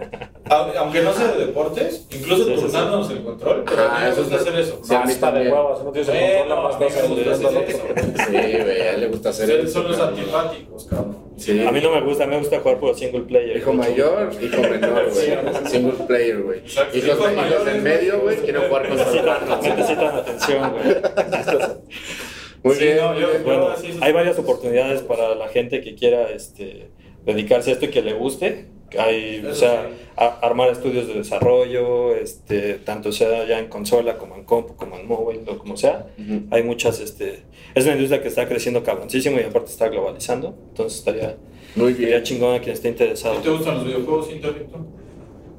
a- 0.46 0.74
aunque 0.80 1.02
no 1.02 1.12
sea 1.14 1.28
de 1.30 1.46
deportes, 1.48 2.06
incluso 2.12 2.44
Sí, 2.46 2.50
sí, 2.52 2.56
sí. 2.56 2.62
turnándonos 2.66 3.10
el 3.10 3.24
control, 3.24 3.64
pero 3.68 3.82
a 3.82 3.86
Ajá, 3.88 3.96
mí 3.98 4.04
me 4.06 4.12
eso 4.12 4.22
gusta 4.22 4.36
hacer 4.38 4.60
eso. 4.60 4.80
Sí, 4.84 4.94
a 4.94 5.02
mí 5.02 5.12
Está 5.12 5.26
de 5.28 5.34
también. 5.34 5.54
huevos, 5.54 5.84
no 5.84 5.92
tienes 5.92 6.10
el 6.10 6.16
Eh, 6.16 6.38
control, 6.38 6.50
no, 6.50 6.64
más 6.64 6.76
a 6.76 6.80
me 6.80 6.86
gusta 6.86 7.48
hacer 7.48 7.58
otro. 7.58 7.96
eso. 7.98 8.14
Sí, 8.28 8.32
güey, 8.64 8.82
a 8.82 8.92
él 8.94 9.00
le 9.02 9.08
gusta 9.08 9.30
hacer 9.30 9.50
eso. 9.52 9.74
son 9.74 9.88
los 9.92 10.00
antipáticos, 10.00 10.86
cabrón. 10.86 11.18
Sí. 11.38 11.66
A 11.68 11.72
mí 11.72 11.82
no 11.82 11.92
me 11.92 12.02
gusta, 12.02 12.26
me 12.28 12.38
gusta 12.38 12.60
jugar 12.60 12.78
por 12.80 12.96
single 12.96 13.22
player. 13.22 13.58
Hijo 13.58 13.74
mayor, 13.74 14.32
hijo 14.42 14.62
menor, 14.62 15.10
güey. 15.12 15.68
Single 15.68 16.06
player, 16.08 16.42
güey. 16.44 16.60
Hijos, 16.66 16.86
Hijos 16.94 17.68
en 17.68 17.84
medio, 17.84 18.20
güey, 18.22 18.38
quieren 18.38 18.62
en 18.64 18.68
jugar 18.70 18.88
con 18.88 18.98
necesitan 18.98 20.16
atención, 20.16 20.72
güey. 20.74 20.96
Muy 22.64 22.76
Sí, 22.76 22.84
bien. 22.86 22.98
no, 22.98 23.12
muy 23.14 23.22
yo- 23.22 23.30
bien. 23.30 23.44
Bueno, 23.44 23.68
hay 24.02 24.12
varias 24.14 24.38
oportunidades 24.40 25.02
para 25.02 25.36
la 25.36 25.48
gente 25.50 25.82
que 25.82 25.96
quiera 25.96 26.30
este, 26.32 26.90
dedicarse 27.26 27.70
a 27.70 27.74
esto 27.74 27.86
y 27.86 27.90
que 27.90 28.02
le 28.02 28.14
guste. 28.14 28.66
Hay, 28.98 29.46
o 29.46 29.54
sea, 29.54 29.90
a- 30.16 30.40
armar 30.40 30.70
estudios 30.70 31.08
de 31.10 31.16
desarrollo, 31.16 32.16
este, 32.16 32.76
tanto 32.76 33.12
sea 33.12 33.46
ya 33.46 33.60
en 33.60 33.68
consola 33.68 34.18
como 34.18 34.36
en 34.36 34.46
compu, 34.46 34.76
como 34.78 34.98
en 34.98 35.06
móvil 35.08 35.42
o 35.46 35.58
como 35.58 35.76
sea. 35.76 36.08
Hay 36.52 36.64
muchas, 36.64 37.02
este, 37.02 37.44
es 37.76 37.84
una 37.84 37.94
industria 37.96 38.22
que 38.22 38.30
está 38.30 38.48
creciendo 38.48 38.84
cabroncísimo 38.84 39.40
y 39.40 39.44
aparte 39.44 39.72
está 39.72 39.90
globalizando. 39.90 40.56
Entonces 40.70 41.00
estaría, 41.00 41.36
Muy 41.76 41.90
estaría 41.92 42.10
bien. 42.12 42.24
chingón 42.24 42.56
a 42.56 42.62
quien 42.62 42.74
esté 42.76 42.88
interesado. 42.88 43.36
¿Te 43.42 43.50
gustan 43.50 43.76
los 43.76 43.86
videojuegos, 43.86 44.32
Intervictor? 44.32 44.80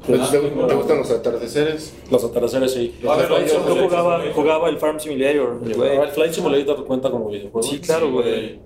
Pues, 0.07 0.31
¿Te, 0.31 0.39
te 0.39 0.75
gustan 0.75 0.99
los 0.99 1.11
atardeceres? 1.11 1.93
Los 2.11 2.25
atardeceres 2.25 2.73
sí. 2.73 2.95
A 3.09 3.17
ver, 3.17 3.27
Flight 3.27 3.49
yo- 3.49 3.61
jugaba, 3.83 4.23
jugaba 4.35 4.69
el 4.71 4.79
Farm 4.79 4.99
Simulator, 5.01 5.61
el 5.67 6.09
Flight 6.13 6.33
Simulator 6.33 6.85
cuenta 6.87 7.11
como 7.11 7.29
videojuego. 7.29 7.63
Sí, 7.69 7.79
claro, 7.81 8.11
güey. 8.13 8.59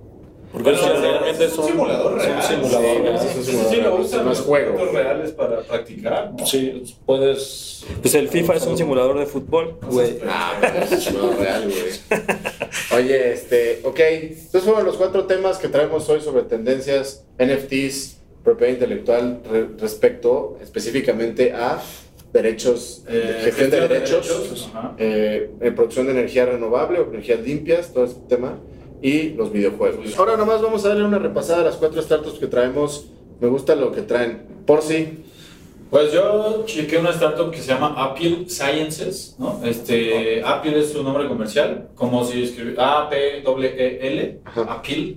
Porque 0.52 0.70
Bueno, 0.72 1.00
realmente 1.00 1.46
es 1.46 1.56
un 1.56 1.64
simulador 1.66 2.18
es 2.18 2.24
un 2.26 2.28
real. 2.30 2.42
simulador 2.42 2.82
Sí, 2.96 3.02
real. 3.02 3.18
sí, 3.18 3.28
sí, 3.42 3.52
Sí, 3.52 3.58
sí, 3.70 3.76
lo 3.76 3.94
usan 3.96 4.24
No 4.26 4.32
es 4.32 4.38
los 4.38 4.46
juego. 4.46 4.72
juegos 4.74 4.92
reales 4.94 5.30
para 5.32 5.62
practicar, 5.62 6.34
¿no? 6.38 6.46
Sí, 6.46 6.94
puedes. 7.06 7.86
Pues 8.02 8.14
el 8.14 8.28
FIFA 8.28 8.56
es 8.56 8.66
un 8.66 8.76
simulador 8.76 9.18
de 9.18 9.24
fútbol, 9.24 9.78
güey. 9.90 10.18
Ah, 10.28 10.52
pero 10.60 10.84
es 10.84 11.14
no 11.14 11.32
real, 11.32 11.62
güey. 11.64 12.20
Oye, 13.02 13.32
este, 13.32 13.80
ok. 13.82 13.98
Estos 14.00 14.64
fueron 14.64 14.84
los 14.84 14.98
cuatro 14.98 15.24
temas 15.24 15.56
que 15.56 15.68
traemos 15.68 16.06
hoy 16.10 16.20
sobre 16.20 16.42
tendencias, 16.42 17.24
NFTs, 17.38 18.18
propiedad 18.44 18.72
intelectual 18.72 19.40
re- 19.50 19.68
respecto 19.78 20.58
específicamente 20.62 21.52
a 21.52 21.80
derechos, 22.32 23.04
Eh, 23.08 23.40
gestión 23.44 23.44
de 23.44 23.52
gestión 23.52 23.70
de 23.70 23.88
derechos, 23.88 24.70
eh, 24.98 25.50
en 25.60 25.74
producción 25.74 26.06
de 26.06 26.12
energía 26.12 26.46
renovable 26.46 26.98
o 27.00 27.08
energías 27.08 27.40
limpias, 27.40 27.92
todo 27.92 28.04
este 28.04 28.20
tema, 28.28 28.58
y 29.02 29.30
los 29.30 29.52
videojuegos. 29.52 30.16
Ahora 30.18 30.36
nomás 30.36 30.62
vamos 30.62 30.84
a 30.84 30.88
darle 30.88 31.04
una 31.04 31.18
repasada 31.18 31.60
a 31.60 31.64
las 31.64 31.76
cuatro 31.76 32.00
startups 32.00 32.38
que 32.38 32.46
traemos. 32.46 33.06
Me 33.40 33.48
gusta 33.48 33.74
lo 33.74 33.90
que 33.92 34.02
traen. 34.02 34.42
Por 34.64 34.80
si, 34.82 35.24
Pues 35.92 36.10
yo 36.10 36.62
chequé 36.64 36.96
una 36.96 37.10
startup 37.10 37.50
que 37.50 37.58
se 37.60 37.68
llama 37.74 37.94
Apple 37.98 38.46
Sciences, 38.48 39.36
¿no? 39.38 39.60
Este, 39.62 40.42
Apple 40.42 40.80
es 40.80 40.90
su 40.92 41.02
nombre 41.02 41.28
comercial, 41.28 41.88
como 41.94 42.24
si 42.24 42.44
escribiera 42.44 43.02
A-P-E-L, 43.02 44.38
Ajá. 44.42 44.62
Apple. 44.72 45.16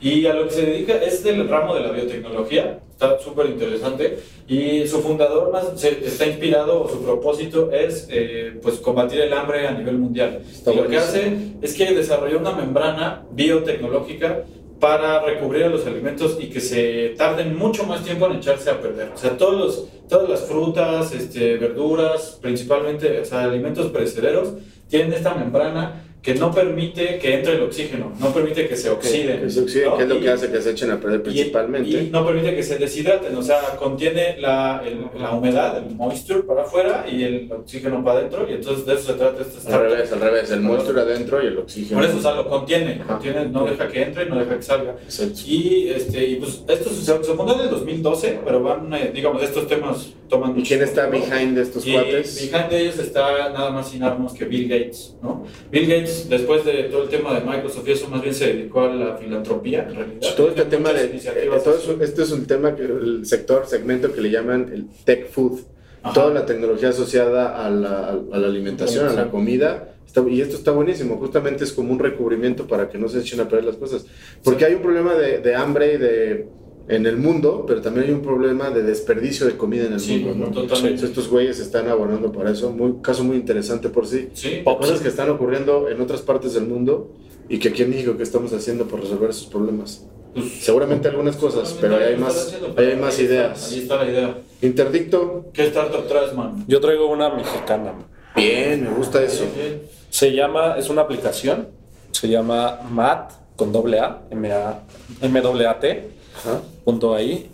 Y 0.00 0.26
a 0.26 0.34
lo 0.34 0.48
que 0.48 0.50
se 0.54 0.66
dedica 0.66 0.94
es 0.94 1.22
del 1.22 1.48
ramo 1.48 1.76
de 1.76 1.82
la 1.82 1.92
biotecnología, 1.92 2.80
está 2.90 3.20
súper 3.20 3.46
interesante. 3.50 4.18
Y 4.48 4.84
su 4.88 5.00
fundador 5.00 5.52
más 5.52 5.66
se- 5.80 6.04
está 6.04 6.26
inspirado, 6.26 6.82
o 6.82 6.88
su 6.88 7.04
propósito 7.04 7.70
es 7.70 8.08
eh, 8.10 8.58
pues 8.60 8.80
combatir 8.80 9.20
el 9.20 9.32
hambre 9.32 9.68
a 9.68 9.74
nivel 9.74 9.96
mundial. 9.96 10.40
Y 10.66 10.74
lo 10.74 10.88
que 10.88 10.96
hace 10.96 11.36
es 11.62 11.72
que 11.74 11.94
desarrolló 11.94 12.40
una 12.40 12.50
membrana 12.50 13.22
biotecnológica 13.30 14.42
para 14.80 15.20
recubrir 15.24 15.68
los 15.68 15.86
alimentos 15.86 16.36
y 16.40 16.48
que 16.50 16.60
se 16.60 17.14
tarden 17.16 17.56
mucho 17.56 17.84
más 17.84 18.04
tiempo 18.04 18.26
en 18.26 18.36
echarse 18.36 18.70
a 18.70 18.80
perder. 18.80 19.10
O 19.14 19.16
sea, 19.16 19.36
todos 19.36 19.58
los, 19.58 20.08
todas 20.08 20.28
las 20.28 20.40
frutas, 20.42 21.12
este, 21.12 21.56
verduras, 21.56 22.38
principalmente 22.40 23.20
o 23.20 23.24
sea, 23.24 23.44
alimentos 23.44 23.90
perecederos, 23.90 24.54
tienen 24.88 25.12
esta 25.12 25.34
membrana 25.34 26.02
que 26.26 26.34
no 26.34 26.50
permite 26.52 27.18
que 27.20 27.34
entre 27.34 27.52
el 27.54 27.62
oxígeno, 27.62 28.12
no 28.18 28.32
permite 28.34 28.66
que 28.66 28.76
se 28.76 28.90
oxiden. 28.90 29.42
que 29.42 29.48
se 29.50 29.60
oxiden, 29.60 29.90
¿no? 29.90 29.96
que 29.96 30.02
es 30.02 30.08
lo 30.08 30.16
Y- 30.16 30.20
que 30.22 30.28
hace 30.30 30.50
que 30.50 30.60
se 30.60 30.70
echen 30.72 30.90
a 30.90 30.98
perder 31.00 31.20
y- 31.20 31.22
principalmente. 31.22 31.88
Y, 31.88 32.10
no 32.10 32.26
permite 32.26 32.56
que 32.56 32.62
se 32.64 32.78
deshidraten, 32.78 33.36
o 33.36 33.42
sea, 33.42 33.60
contiene 33.78 34.36
la, 34.40 34.82
el- 34.84 35.06
la 35.20 35.30
humedad, 35.30 35.78
el 35.78 35.94
moisture 35.94 36.42
para 36.42 36.62
afuera 36.62 37.06
y 37.08 37.22
el 37.22 37.52
oxígeno 37.52 38.02
para 38.02 38.18
adentro, 38.18 38.44
y 38.50 38.54
entonces 38.54 38.84
de 38.84 38.94
eso 38.94 39.04
se 39.04 39.12
trata 39.14 39.40
esta 39.40 39.52
al 39.54 39.58
startup. 39.60 39.88
revés, 39.92 40.12
al 40.12 40.20
revés. 40.20 40.50
El 40.50 40.60
monstruo 40.62 41.00
adentro 41.00 41.42
y 41.44 41.46
el 41.46 41.58
oxígeno. 41.58 42.00
Por 42.00 42.08
eso, 42.10 42.18
o 42.18 42.22
sea, 42.22 42.34
lo 42.34 42.48
contiene, 42.48 43.00
contiene, 43.06 43.46
no 43.46 43.64
deja 43.64 43.86
que 43.86 44.02
entre, 44.02 44.26
no 44.26 44.36
deja 44.40 44.56
que 44.56 44.62
salga. 44.62 44.96
Exacto. 45.04 45.40
Y, 45.46 45.90
este, 45.90 46.26
y 46.26 46.34
pues 46.36 46.60
esto 46.66 46.90
se, 46.90 47.04
se 47.04 47.34
fundó 47.34 47.54
en 47.54 47.60
el 47.60 47.70
2012, 47.70 48.40
pero 48.44 48.62
van, 48.64 48.92
eh, 48.94 49.12
digamos, 49.14 49.40
estos 49.44 49.68
temas 49.68 50.08
toman 50.28 50.58
¿Y 50.58 50.62
quién 50.64 50.82
está 50.82 51.06
behind 51.06 51.54
de 51.56 51.62
estos 51.62 51.86
Y 51.86 51.92
cuates? 51.92 52.50
behind 52.50 52.68
de 52.68 52.80
ellos 52.82 52.98
está 52.98 53.48
nada 53.52 53.70
más 53.70 53.94
y 53.94 53.98
nada 54.00 54.14
menos 54.16 54.32
que 54.32 54.44
Bill 54.44 54.68
Gates, 54.68 55.14
¿no? 55.22 55.44
Bill 55.70 55.86
Gates, 55.86 56.15
después 56.28 56.64
de 56.64 56.84
todo 56.84 57.02
el 57.04 57.08
tema 57.08 57.32
de 57.38 57.44
Microsoft 57.44 57.86
y 57.88 57.92
eso, 57.92 58.08
más 58.08 58.22
bien 58.22 58.34
se 58.34 58.46
dedicó 58.48 58.82
a 58.82 58.94
la 58.94 59.16
filantropía, 59.16 59.84
en 59.88 59.94
realidad. 59.94 60.34
Todo 60.36 60.48
este 60.48 60.64
tema 60.64 60.92
de. 60.92 61.04
eh, 61.04 61.50
todo 61.62 61.76
eso- 61.76 61.96
este 62.00 62.22
es 62.22 62.32
un 62.32 62.46
tema 62.46 62.74
que 62.74 62.82
el 62.82 63.26
sector, 63.26 63.66
segmento 63.66 64.12
que 64.12 64.20
le 64.20 64.30
llaman 64.30 64.70
el 64.72 64.86
tech 65.04 65.28
food. 65.30 65.60
Ajá. 66.02 66.14
Toda 66.14 66.32
la 66.34 66.46
tecnología 66.46 66.90
asociada 66.90 67.64
a 67.66 67.68
la, 67.70 68.08
a 68.10 68.38
la 68.38 68.46
alimentación, 68.46 69.08
a 69.08 69.12
la 69.12 69.28
comida. 69.30 69.92
y 70.30 70.40
esto 70.40 70.56
está 70.56 70.70
buenísimo. 70.70 71.16
Justamente 71.16 71.64
es 71.64 71.72
como 71.72 71.92
un 71.92 71.98
recubrimiento 71.98 72.66
para 72.66 72.88
que 72.88 72.96
no 72.96 73.08
se 73.08 73.18
echen 73.20 73.40
a 73.40 73.48
perder 73.48 73.64
las 73.66 73.76
cosas. 73.76 74.06
Porque 74.42 74.64
hay 74.64 74.74
un 74.74 74.82
problema 74.82 75.14
de, 75.14 75.38
de 75.40 75.54
hambre 75.54 75.94
y 75.94 75.96
de, 75.98 76.46
en 76.88 77.04
el 77.06 77.16
mundo, 77.16 77.64
pero 77.66 77.80
también 77.82 78.06
hay 78.06 78.12
un 78.12 78.22
problema 78.22 78.70
de 78.70 78.82
desperdicio 78.82 79.46
de 79.46 79.56
comida 79.56 79.86
en 79.86 79.94
el 79.94 80.00
Sí, 80.00 80.18
mundo. 80.18 80.46
¿no? 80.46 80.52
totalmente. 80.52 80.86
Entonces, 80.88 81.10
estos 81.10 81.28
güeyes 81.28 81.58
están 81.58 81.88
abonando 81.88 82.30
para 82.30 82.50
eso. 82.52 82.70
Muy, 82.70 82.94
caso 83.02 83.24
muy 83.24 83.36
interesante 83.36 83.88
por 83.88 84.06
sí. 84.06 84.28
Sí, 84.34 84.62
Cosas 84.64 85.00
que 85.00 85.08
están 85.08 85.28
ocurriendo 85.30 85.88
en 85.88 86.00
otras 86.00 86.22
partes 86.22 86.54
del 86.54 86.66
mundo 86.66 87.12
y 87.48 87.58
que 87.58 87.70
aquí 87.70 87.82
en 87.82 87.90
México, 87.90 88.16
¿qué 88.16 88.22
estamos 88.22 88.52
haciendo 88.52 88.86
por 88.86 89.00
resolver 89.00 89.30
esos 89.30 89.46
problemas? 89.46 90.06
pues, 90.34 90.46
Seguramente 90.60 91.08
algunas 91.08 91.36
cosas, 91.36 91.76
pero 91.80 91.96
ahí 91.96 92.04
hay 92.12 92.16
más, 92.16 92.56
ahí 92.76 92.84
hay 92.86 92.96
más 92.96 93.18
ahí 93.18 93.24
está, 93.24 93.34
ideas. 93.34 93.72
Ahí 93.72 93.78
está 93.80 93.96
la 94.04 94.10
idea. 94.10 94.38
Interdicto, 94.62 95.46
¿Qué 95.52 95.66
startup 95.66 96.06
traes, 96.06 96.34
man? 96.34 96.64
Yo 96.68 96.80
traigo 96.80 97.10
una 97.10 97.30
mexicana. 97.34 97.94
bien, 98.36 98.84
me 98.84 98.90
gusta 98.90 99.22
eso. 99.22 99.44
Bien, 99.56 99.68
bien. 99.78 99.82
Se 100.10 100.32
llama, 100.32 100.76
es 100.78 100.88
una 100.88 101.02
aplicación, 101.02 101.68
se 102.12 102.28
llama 102.28 102.80
MAT 102.90 103.32
con 103.56 103.72
doble 103.72 103.98
A, 103.98 104.22
M 104.30 104.52
A 104.52 104.82
M 105.22 105.38
A 105.66 105.80
T 105.80 106.15
Ajá. 106.36 106.60
punto 106.84 107.14
ahí. 107.14 107.50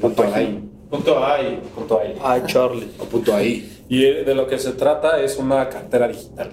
Punto 0.00 0.22
ahí, 0.24 0.68
Punto 0.90 1.24
A 1.24 1.42
y 1.42 1.60
Punto 1.74 2.00
ahí. 2.00 2.14
Ay, 2.22 2.42
Charlie. 2.46 2.88
o 2.98 3.04
punto 3.04 3.34
ahí. 3.34 3.84
Y 3.88 4.00
de 4.02 4.34
lo 4.34 4.46
que 4.46 4.58
se 4.58 4.72
trata 4.72 5.20
es 5.22 5.36
una 5.36 5.68
cartera 5.68 6.08
digital. 6.08 6.50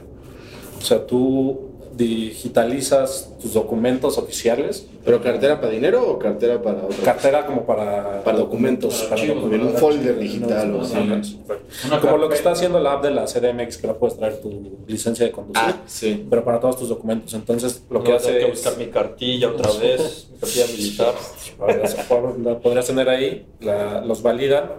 O 0.78 0.82
sea, 0.82 1.06
tú 1.06 1.73
digitalizas 1.96 3.30
tus 3.42 3.54
documentos 3.54 4.18
oficiales, 4.18 4.88
¿Pero 5.06 5.22
cartera 5.22 5.60
para 5.60 5.72
dinero 5.74 6.10
o 6.10 6.18
cartera 6.18 6.62
para 6.62 6.78
otra 6.78 6.88
cosa? 6.88 7.04
cartera 7.04 7.46
como 7.46 7.66
para, 7.66 8.24
Para 8.24 8.38
documentos, 8.38 9.02
para 9.04 9.16
archivos, 9.16 9.36
documentos. 9.44 9.68
en 9.70 9.74
un 9.76 9.80
folder 9.80 10.18
digital 10.18 10.76
o 10.76 10.82
así. 10.82 11.40
Como 12.02 12.18
lo 12.18 12.30
que 12.30 12.36
está 12.36 12.52
haciendo 12.52 12.80
la 12.80 12.94
app 12.94 13.04
de 13.04 13.12
la 13.12 13.26
CDMX, 13.26 13.78
que 13.78 13.88
no 13.88 13.98
puedes 13.98 14.18
traer 14.18 14.40
tu 14.40 14.78
licencia 14.88 15.26
de 15.26 15.32
conducir, 15.34 15.62
Ah, 15.62 15.82
sí. 15.86 16.26
pero 16.30 16.44
para 16.46 16.60
todos 16.62 16.78
tus 16.78 16.88
documentos. 16.90 17.34
Entonces, 17.34 17.84
lo 17.90 18.02
que 18.04 18.14
hace 18.14 18.32
que 18.38 18.44
es... 18.46 18.50
buscar 18.52 18.78
mi 18.78 18.88
cartilla 18.88 19.50
otra 19.50 19.72
vez, 19.82 20.30
mi 20.32 20.40
cartilla 20.40 20.66
militar. 20.68 21.14
Podrías, 21.58 21.98
la 22.44 22.60
podrías 22.60 22.88
tener 22.88 23.10
ahí, 23.10 23.46
la- 23.60 24.00
los 24.02 24.22
validan 24.24 24.72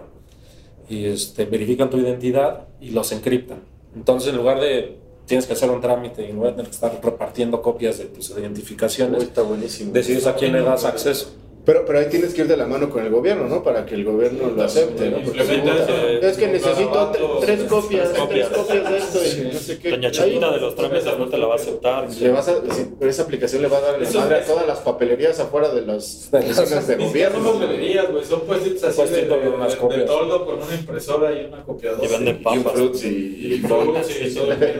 y 0.89 1.05
este, 1.05 1.45
verifican 1.45 1.89
tu 1.91 1.97
identidad 1.97 2.67
y 2.81 2.89
los 2.89 3.11
encriptan. 3.11 3.59
Entonces, 3.95 4.29
en 4.31 4.37
lugar 4.37 4.59
de 4.59 4.97
tienes 5.25 5.45
que 5.45 5.53
hacer 5.53 5.69
un 5.69 5.81
trámite 5.81 6.25
y 6.25 6.29
en 6.29 6.35
lugar 6.35 6.51
de 6.51 6.57
tener 6.57 6.69
que 6.69 6.75
estar 6.75 6.99
repartiendo 7.03 7.61
copias 7.61 7.97
de 7.97 8.05
tus 8.05 8.29
Uy, 8.31 8.41
identificaciones, 8.41 9.23
está 9.23 9.41
buenísimo. 9.41 9.91
decides 9.91 10.27
a 10.27 10.35
quién 10.35 10.53
le 10.53 10.61
das 10.61 10.85
acceso. 10.85 11.31
Pero, 11.65 11.83
pero 11.85 11.99
ahí 11.99 12.05
tienes 12.09 12.33
que 12.33 12.41
ir 12.41 12.47
de 12.47 12.57
la 12.57 12.67
mano 12.67 12.89
con 12.91 13.03
el 13.03 13.09
gobierno, 13.11 13.47
¿no? 13.47 13.63
Para 13.63 13.85
que 13.85 13.95
el 13.95 14.03
gobierno 14.05 14.51
lo 14.55 14.63
acepte, 14.63 15.09
¿no? 15.09 15.17
Porque 15.21 15.39
no, 15.39 15.73
ese- 15.73 16.27
es 16.27 16.37
que 16.37 16.47
necesito 16.47 17.11
tres 17.41 17.63
copias, 17.63 18.13
tres 18.13 18.19
copias. 18.19 18.89
de 18.89 18.97
esto 18.97 19.19
y 19.23 19.53
no 19.53 19.59
sé 19.59 19.79
qué. 19.79 19.89
Doña 19.91 20.11
Chapita 20.11 20.51
de 20.51 20.59
los 20.59 20.75
trámites 20.75 21.17
no 21.17 21.27
te 21.27 21.37
la 21.37 21.47
va 21.47 21.53
a 21.53 21.55
aceptar. 21.57 22.07
Le 22.11 22.29
vas 22.29 22.47
a, 22.47 22.53
si- 22.71 22.91
pero 22.99 23.09
esa 23.09 23.23
aplicación 23.23 23.61
le 23.63 23.67
va 23.67 23.77
a 23.77 23.81
dar 23.81 23.99
la 24.01 24.11
madre 24.11 24.35
a 24.35 24.45
todas 24.45 24.67
las 24.67 24.79
papelerías 24.79 25.39
afuera 25.39 25.69
de 25.69 25.81
las 25.81 26.29
oficinas 26.31 26.87
de 26.87 26.97
Ni 26.97 27.05
siquiera 27.07 27.31
son 27.31 27.43
gobierno. 27.43 27.59
papelerías, 27.65 28.11
güey, 28.11 28.25
son 28.25 28.41
puestitos 28.41 28.83
así 28.83 29.01
de, 29.01 29.21
de, 29.25 30.03
toldo 30.05 30.45
con 30.45 30.55
una 30.61 30.75
impresora 30.75 31.33
y 31.33 31.45
una 31.45 31.63
copiadora. 31.63 32.05
Y 32.05 32.07
venden 32.07 32.43
papas. 32.43 32.59
y, 32.61 32.77
fruits 32.77 33.03
y 33.05 33.57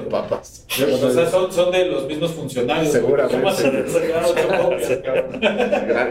papas. 0.10 0.66
O 1.04 1.12
sea, 1.12 1.30
son, 1.30 1.52
son 1.52 1.72
de 1.72 1.86
los 1.86 2.06
mismos 2.06 2.32
funcionarios. 2.32 2.92
Seguramente. 2.92 3.84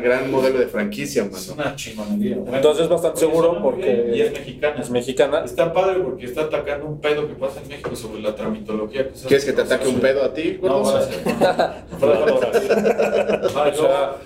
Gran 0.05 0.31
modelo 0.31 0.59
de 0.59 0.64
franquicia, 0.67 1.25
Es 1.25 1.49
mano. 1.49 1.63
una 1.63 1.77
chingonería. 1.77 2.37
Bueno, 2.37 2.57
Entonces 2.57 2.85
es 2.85 2.89
bastante 2.91 3.21
seguro 3.21 3.61
porque 3.63 4.13
Y 4.15 4.21
es 4.21 4.33
mexicana. 4.33 4.81
es 4.81 4.91
mexicana. 4.91 5.45
Está 5.45 5.73
padre 5.73 6.01
porque 6.01 6.27
está 6.27 6.43
atacando 6.43 6.87
un 6.87 7.01
pedo 7.01 7.27
que 7.29 7.35
pasa 7.35 7.61
en 7.63 7.69
México 7.69 7.95
sobre 7.97 8.21
la 8.23 8.35
tramitología. 8.35 9.09
Que 9.09 9.15
¿Quieres 9.29 9.45
que 9.45 9.53
te 9.53 9.63
ataque 9.63 9.89
un 9.89 10.01
pedo 10.01 10.25
a 10.25 10.33
ti? 10.35 10.59
No, 10.63 10.83
gracias. 10.85 11.25
De 11.25 11.31
O 13.55 13.75
sea, 13.75 14.17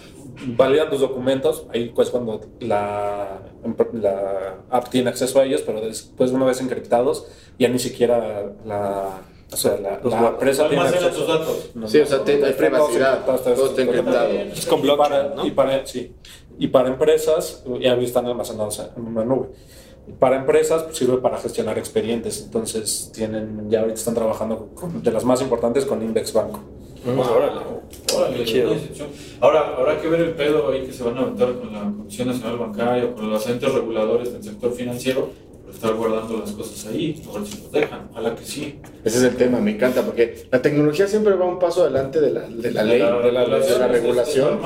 validan 0.57 0.91
tus 0.91 1.01
documentos, 1.01 1.67
ahí 1.73 1.91
pues 1.95 2.11
cuando 2.11 2.41
la, 2.61 3.41
la 3.93 4.55
app 4.71 4.89
tiene 4.89 5.11
acceso 5.11 5.41
a 5.41 5.45
ellos, 5.45 5.63
pero 5.67 5.81
después 5.81 6.31
una 6.31 6.47
vez 6.47 6.61
encriptados, 6.61 7.27
ya 7.59 7.69
ni 7.69 7.79
siquiera 7.79 8.53
la, 8.65 9.21
o 9.51 9.57
sea, 9.57 9.77
la, 9.79 9.91
la 9.93 9.97
guarda- 9.99 10.29
empresa 10.29 10.69
tiene 10.69 10.83
almacena 10.85 11.07
acceso. 11.09 11.25
tus 11.27 11.35
datos. 11.39 11.71
No, 11.75 11.89
Sí, 11.89 11.99
o 12.01 12.07
sea, 12.07 12.25
te- 12.25 12.33
hay 12.33 12.37
está 12.43 12.49
todo 12.49 12.57
privacidad, 12.59 13.11
encriptado, 13.13 13.37
está- 13.39 13.55
todo 13.55 13.67
está 13.71 13.83
encriptado. 13.83 14.29
Es 14.29 14.67
con 14.67 14.79
Y 14.79 14.83
blockchain, 14.83 15.11
para, 15.11 15.35
¿no? 15.35 15.47
y 15.47 15.51
para- 15.53 15.87
sí. 15.87 16.13
Y 16.59 16.67
para 16.69 16.89
empresas, 16.89 17.65
ya 17.81 17.95
están 17.95 18.27
almacenados 18.27 18.83
en 18.97 19.07
una 19.07 19.25
nube. 19.25 19.49
Para 20.19 20.37
empresas 20.37 20.85
pues, 20.85 20.97
sirve 20.97 21.19
para 21.19 21.37
gestionar 21.39 21.79
expedientes, 21.79 22.43
entonces 22.43 23.11
tienen, 23.15 23.69
ya 23.71 23.81
ahorita 23.81 23.99
están 23.99 24.15
trabajando 24.15 24.71
con- 24.75 25.03
de 25.03 25.13
las 25.13 25.25
más 25.25 25.41
importantes 25.43 25.85
con 25.85 26.03
Index 26.03 26.33
Banco. 26.33 26.61
Órale, 28.17 28.37
Qué 28.39 28.45
chido. 28.45 28.71
Ahora, 29.41 29.77
habrá 29.79 30.01
que 30.01 30.09
ver 30.09 30.21
el 30.21 30.31
pedo 30.33 30.69
ahí 30.71 30.85
que 30.85 30.93
se 30.93 31.05
van 31.05 31.17
a 31.17 31.21
aventar 31.21 31.53
con 31.59 31.73
la 31.73 31.81
Comisión 31.83 32.29
Nacional 32.29 32.59
Bancaria 32.59 33.05
o 33.05 33.15
con 33.15 33.31
los 33.31 33.47
entes 33.49 33.73
reguladores 33.73 34.33
del 34.33 34.43
sector 34.43 34.73
financiero 34.73 35.31
estar 35.73 35.95
guardando 35.95 36.39
las 36.39 36.53
cosas 36.53 36.87
ahí, 36.87 37.23
a 37.29 37.39
ver 37.39 37.47
si 37.47 37.61
los 37.63 37.73
dejan. 37.73 38.09
Ojalá 38.11 38.35
que 38.35 38.45
sí. 38.45 38.79
Ese 39.05 39.19
es 39.19 39.23
el 39.25 39.37
tema, 39.37 39.61
me 39.61 39.73
encanta, 39.73 40.03
porque 40.03 40.47
la 40.51 40.61
tecnología 40.63 41.07
siempre 41.07 41.35
va 41.35 41.47
un 41.47 41.59
paso 41.59 41.83
adelante 41.83 42.21
de 42.21 42.31
la, 42.31 42.41
de 42.49 42.71
la 42.73 42.83
ley, 42.83 42.99
de 43.01 43.33
la, 43.33 43.45
de 43.59 43.79
la 43.79 43.89
regulación. 43.89 44.61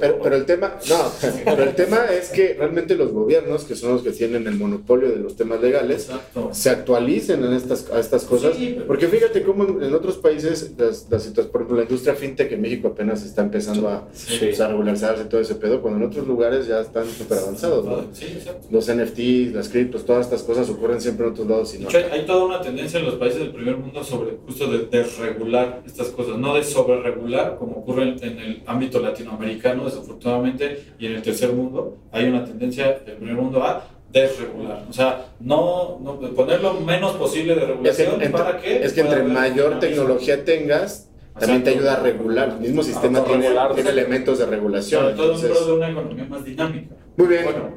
pero, 0.00 0.18
pero 0.22 0.36
el 0.36 0.44
tema, 0.44 0.74
no, 0.88 0.96
pero 1.44 1.62
el 1.64 1.74
tema 1.74 2.04
es 2.06 2.28
que 2.30 2.54
realmente 2.54 2.94
los 2.94 3.12
gobiernos, 3.12 3.64
que 3.64 3.74
son 3.74 3.92
los 3.94 4.02
que 4.02 4.10
tienen 4.10 4.46
el 4.46 4.54
monopolio 4.54 5.08
de 5.10 5.16
los 5.16 5.36
temas 5.36 5.60
legales, 5.60 6.04
Exacto. 6.04 6.50
se 6.52 6.70
actualicen 6.70 7.44
en 7.44 7.52
estas, 7.52 7.90
a 7.90 7.98
estas 8.00 8.24
cosas. 8.24 8.54
Sí, 8.56 8.72
pero- 8.74 8.86
Porque 8.86 9.08
fíjate 9.08 9.42
cómo 9.42 9.64
en, 9.64 9.82
en 9.82 9.94
otros 9.94 10.16
países, 10.16 10.72
las, 10.78 11.06
las 11.10 11.26
por 11.28 11.62
ejemplo, 11.62 11.76
la 11.76 11.82
industria 11.82 12.14
fintech 12.14 12.52
en 12.52 12.60
México 12.60 12.88
apenas 12.88 13.24
está 13.24 13.42
empezando 13.42 13.88
a, 13.88 14.08
Sí. 14.12 14.36
pues, 14.40 14.60
a 14.60 14.68
regularizarse 14.68 15.24
todo 15.24 15.40
ese 15.40 15.54
pedo, 15.56 15.80
cuando 15.82 16.00
en 16.04 16.10
otros 16.10 16.26
lugares 16.26 16.66
ya 16.66 16.80
están 16.80 17.06
súper 17.08 17.38
avanzados. 17.38 17.84
¿no? 17.84 18.04
Sí. 18.12 18.38
Los 18.70 18.88
NFTs, 18.92 19.54
las 19.54 19.68
criptos, 19.70 20.04
todas 20.04 20.26
estas 20.26 20.42
cosas 20.42 20.68
ocurren 20.68 21.00
siempre 21.00 21.26
en 21.26 21.32
otros 21.32 21.46
lados. 21.46 21.74
Y 21.74 21.78
no. 21.78 21.88
hay, 21.88 22.04
hay 22.12 22.26
toda 22.26 22.44
una 22.44 22.60
tendencia 22.60 23.00
en 23.00 23.06
los 23.06 23.14
países 23.14 23.40
del 23.40 23.50
primer 23.52 23.76
mundo 23.76 24.04
sobre 24.04 24.36
justo 24.46 24.66
de 24.70 24.86
desregular 24.86 25.82
estas 25.86 26.08
cosas, 26.08 26.36
no 26.36 26.54
de 26.54 26.62
sobreregular 26.64 27.56
como 27.58 27.76
ocurre 27.78 28.02
en, 28.02 28.22
en 28.22 28.38
el 28.38 28.62
ámbito 28.66 29.00
latinoamericano, 29.00 29.84
desafortunadamente, 29.84 30.82
y 30.98 31.06
en 31.06 31.14
el 31.14 31.22
tercer 31.22 31.52
mundo 31.52 31.98
hay 32.12 32.26
una 32.26 32.44
tendencia 32.44 33.00
del 33.04 33.16
primer 33.16 33.36
mundo 33.36 33.62
a 33.62 33.86
desregular. 34.12 34.84
O 34.88 34.92
sea, 34.92 35.26
no, 35.40 35.98
no 36.02 36.18
poner 36.34 36.60
lo 36.60 36.74
menos 36.74 37.12
posible 37.12 37.54
de 37.54 37.60
Es 37.60 37.66
que, 37.66 37.72
regulación 37.72 38.14
entre, 38.14 38.28
para 38.30 38.60
que. 38.60 38.84
es 38.84 38.92
que 38.92 39.00
entre 39.00 39.22
mayor 39.22 39.78
tecnología 39.78 40.44
tengas, 40.44 41.08
también 41.38 41.62
te 41.62 41.70
ayuda 41.70 41.94
a 41.94 42.00
regular. 42.00 42.48
El 42.50 42.60
mismo 42.60 42.82
sistema 42.82 43.24
tiene, 43.24 43.48
tiene 43.74 43.90
elementos 43.90 44.38
de 44.38 44.46
regulación. 44.46 45.02
Sobre 45.02 45.14
todo 45.14 45.24
en 45.26 45.34
entonces- 45.36 45.58
pro 45.58 45.66
de 45.66 45.72
una 45.72 45.90
economía 45.90 46.24
más 46.24 46.44
dinámica. 46.44 46.94
Muy 47.16 47.28
bien. 47.28 47.44
Bueno, 47.44 47.70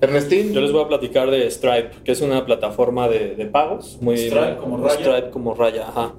Ernestín, 0.00 0.52
Yo 0.52 0.60
les 0.60 0.72
voy 0.72 0.84
a 0.84 0.88
platicar 0.88 1.30
de 1.30 1.50
Stripe, 1.50 1.90
que 2.04 2.12
es 2.12 2.20
una 2.20 2.44
plataforma 2.44 3.08
de, 3.08 3.34
de 3.34 3.46
pagos. 3.46 3.98
Muy, 4.00 4.18
Stripe 4.18 4.56
como 4.60 4.76
raya. 4.76 4.94
Stripe 4.94 5.30
como 5.30 5.54
raya, 5.54 5.88
ajá. 5.88 6.14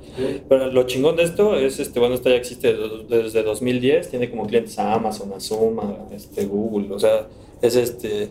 Pero 0.49 0.71
lo 0.71 0.83
chingón 0.83 1.15
de 1.15 1.23
esto 1.23 1.55
es, 1.55 1.79
este, 1.79 1.99
bueno, 1.99 2.15
esto 2.15 2.29
ya 2.29 2.35
existe 2.35 2.75
desde 3.07 3.43
2010, 3.43 4.09
tiene 4.09 4.29
como 4.29 4.47
clientes 4.47 4.79
a 4.79 4.93
Amazon, 4.93 5.31
a 5.33 6.15
este, 6.15 6.45
Google, 6.45 6.93
o 6.93 6.99
sea, 6.99 7.27
es 7.61 7.75
este... 7.75 8.29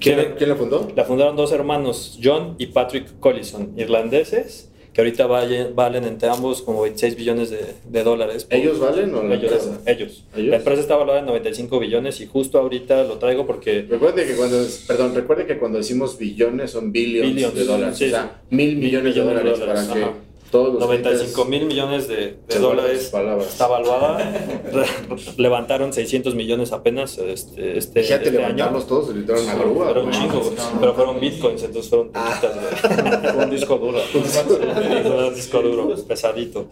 ¿quién, 0.00 0.34
quién 0.36 0.50
la 0.50 0.56
fundó? 0.56 0.88
la 0.96 1.04
fundaron 1.04 1.36
dos 1.36 1.52
hermanos, 1.52 2.18
John 2.22 2.56
y 2.58 2.66
Patrick 2.66 3.20
Collison, 3.20 3.74
irlandeses, 3.76 4.71
que 4.92 5.00
ahorita 5.00 5.26
valen, 5.26 5.74
valen 5.74 6.04
entre 6.04 6.28
ambos 6.28 6.60
como 6.62 6.82
26 6.82 7.16
billones 7.16 7.50
de, 7.50 7.74
de 7.88 8.02
dólares. 8.04 8.44
por- 8.44 8.58
¿Ellos 8.58 8.78
valen 8.78 9.14
o 9.14 9.22
la 9.22 9.34
ellos, 9.34 9.52
empresa? 9.52 9.80
ellos. 9.86 10.24
¿Ellos? 10.36 10.50
La 10.50 10.56
empresa 10.56 10.80
está 10.82 10.96
valorada 10.96 11.20
en 11.20 11.26
95 11.26 11.78
billones 11.78 12.20
y 12.20 12.26
justo 12.26 12.58
ahorita 12.58 13.04
lo 13.04 13.18
traigo 13.18 13.46
porque 13.46 13.86
Recuerde 13.88 14.26
que 14.26 14.34
cuando, 14.34 14.58
perdón, 14.86 15.14
recuerde 15.14 15.46
que 15.46 15.58
cuando 15.58 15.78
decimos 15.78 16.18
billones 16.18 16.70
son 16.72 16.92
billions, 16.92 17.34
Billions, 17.34 17.54
de 17.54 17.64
dólares, 17.64 17.96
sí, 17.96 18.06
o 18.06 18.10
sea, 18.10 18.40
mil 18.50 18.76
millones 18.76 19.14
de 19.14 19.20
millones 19.22 19.44
de 19.44 19.50
dólares, 19.50 19.58
dólares, 19.60 19.84
para 19.86 19.94
que 19.94 20.04
ajá. 20.04 20.14
Todos 20.52 20.74
los 20.74 20.82
95 20.82 21.32
clientes 21.32 21.48
mil 21.48 21.66
millones 21.66 22.08
de, 22.08 22.36
dólares 22.60 23.10
está 23.40 23.66
valuada. 23.66 24.18
Levantaron 25.38 25.92
600 25.94 26.34
millones 26.34 26.72
apenas 26.72 27.16
este, 27.16 27.78
este, 27.78 28.02
Fíjate, 28.02 28.28
este 28.28 28.44
año. 28.44 28.68
todos, 28.86 29.08
se 29.08 29.14
literal 29.14 29.42
una 29.42 29.54
grúa. 29.54 29.84
Fueron 29.86 30.04
un 30.04 30.10
güey. 30.10 30.22
chingo, 30.22 30.40
güey. 30.40 30.56
pero 30.78 30.94
fueron 30.94 31.20
bitcoins, 31.20 31.62
entonces 31.62 31.88
fueron 31.88 32.10
güey. 32.12 33.32
Fue 33.32 33.44
un 33.44 33.50
disco 33.50 33.78
duro. 33.78 33.98
Un 34.12 35.34
disco 35.34 35.62
duro, 35.62 35.94
pesadito. 36.06 36.66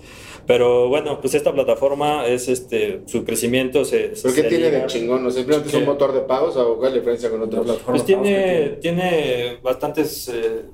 Pero 0.46 0.88
bueno, 0.88 1.18
pues 1.20 1.34
esta 1.34 1.52
plataforma 1.52 2.26
es 2.26 2.48
este, 2.48 3.02
su 3.06 3.24
crecimiento 3.24 3.84
se. 3.84 4.12
¿Pero 4.22 4.34
qué 4.34 4.42
tiene 4.42 4.70
de 4.70 4.86
chingón? 4.86 5.24
¿O 5.24 5.30
simplemente 5.30 5.70
es 5.70 5.74
un 5.74 5.86
motor 5.86 6.12
de 6.12 6.20
pagos 6.20 6.56
o 6.56 6.76
cuál 6.76 6.88
es 6.88 6.94
la 6.94 6.98
diferencia 6.98 7.30
con 7.30 7.42
otros? 7.42 7.78
Pues 7.86 8.04
tiene, 8.04 8.78
tiene 8.80 9.58
bastantes 9.62 10.28
eh, 10.28 10.64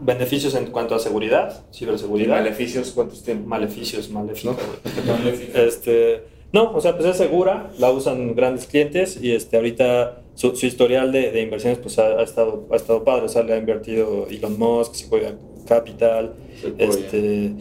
beneficios 0.00 0.54
en 0.54 0.66
cuanto 0.66 0.94
a 0.94 0.98
seguridad, 0.98 1.64
¿Y 1.72 1.78
ciberseguridad. 1.78 2.36
maleficios 2.36 2.92
cuántos 2.92 3.22
tiene? 3.22 3.40
Maleficios. 3.40 4.10
Maléfica. 4.10 4.56
Este, 5.54 6.22
no, 6.52 6.72
o 6.72 6.80
sea, 6.80 6.96
pues 6.96 7.08
es 7.08 7.16
segura, 7.16 7.70
la 7.78 7.90
usan 7.90 8.34
grandes 8.34 8.66
clientes 8.66 9.18
y 9.20 9.32
este, 9.32 9.56
ahorita 9.56 10.22
su, 10.34 10.54
su 10.56 10.66
historial 10.66 11.12
de, 11.12 11.32
de 11.32 11.42
inversiones 11.42 11.78
pues 11.78 11.98
ha, 11.98 12.06
ha 12.06 12.22
estado, 12.22 12.66
ha 12.70 12.76
estado 12.76 13.04
padre, 13.04 13.26
o 13.26 13.28
sea, 13.28 13.42
le 13.42 13.54
ha 13.54 13.58
invertido 13.58 14.26
Elon 14.30 14.58
Musk, 14.58 14.94
Sequoia 14.94 15.36
Capital, 15.66 16.34
Sequoia. 16.60 16.88
este, 16.88 17.52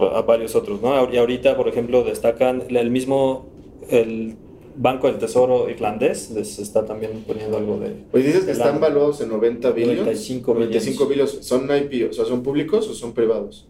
a 0.00 0.22
varios 0.22 0.54
otros, 0.54 0.80
¿no? 0.82 1.12
Y 1.12 1.16
ahorita, 1.16 1.56
por 1.56 1.68
ejemplo, 1.68 2.02
destacan 2.04 2.64
el 2.68 2.90
mismo, 2.90 3.46
el 3.90 4.36
Banco 4.78 5.08
del 5.08 5.18
Tesoro 5.18 5.68
irlandés, 5.68 6.30
les 6.30 6.58
está 6.58 6.86
también 6.86 7.24
poniendo 7.26 7.56
algo 7.56 7.78
de... 7.78 7.90
Pues 8.12 8.24
dices 8.24 8.44
que 8.44 8.52
están 8.52 8.80
valuados 8.80 9.20
en 9.20 9.28
90 9.28 9.72
billions. 9.72 9.98
95 9.98 10.54
95 10.54 11.06
billions. 11.06 11.38
¿Son 11.40 11.64
IP, 11.64 12.10
o 12.10 12.12
sea, 12.12 12.24
son 12.24 12.42
públicos 12.42 12.88
o 12.88 12.94
son 12.94 13.12
privados? 13.12 13.66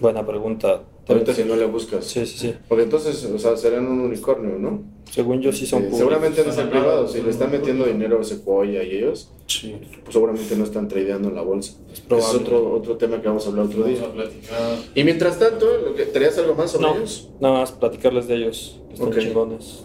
Buena 0.00 0.26
pregunta. 0.26 0.82
Ahorita 1.08 1.32
si 1.32 1.44
no 1.44 1.54
le 1.54 1.66
buscas. 1.66 2.04
Sí, 2.04 2.26
sí, 2.26 2.36
sí. 2.38 2.54
Porque 2.68 2.82
entonces, 2.82 3.24
o 3.24 3.38
sea, 3.38 3.56
serán 3.56 3.86
un 3.86 4.00
unicornio, 4.00 4.58
¿no? 4.58 4.82
Según 5.08 5.40
yo 5.40 5.52
sí 5.52 5.64
son 5.64 5.78
Eh, 5.78 5.82
públicos. 5.82 5.98
seguramente 6.00 6.42
ser 6.42 6.52
Son 6.52 6.68
privados. 6.68 7.12
Si 7.12 7.22
le 7.22 7.30
están 7.30 7.52
metiendo 7.52 7.84
dinero 7.84 8.20
a 8.20 8.24
Sequoia 8.24 8.82
y 8.82 8.90
ellos, 8.96 9.30
Sí. 9.46 9.76
pues 10.02 10.12
seguramente 10.12 10.56
no 10.56 10.64
están 10.64 10.88
tradeando 10.88 11.28
en 11.28 11.36
la 11.36 11.42
bolsa. 11.42 11.74
Es 11.92 12.00
probable. 12.00 12.38
otro, 12.40 12.72
otro 12.74 12.96
tema 12.96 13.22
que 13.22 13.28
vamos 13.28 13.46
a 13.46 13.50
hablar 13.50 13.66
otro 13.66 13.82
Vamos 13.82 13.98
día. 14.00 14.08
a 14.08 14.12
platicar. 14.12 14.78
Y 14.96 15.04
mientras 15.04 15.38
tanto, 15.38 15.66
¿tenías 16.12 16.36
algo 16.38 16.56
más 16.56 16.72
sobre 16.72 16.88
No, 16.88 16.96
ellos? 16.96 17.28
nada 17.40 17.60
más 17.60 17.70
platicarles 17.70 18.26
de 18.26 18.34
ellos. 18.34 18.80
Están 18.92 19.12
chingones. 19.12 19.84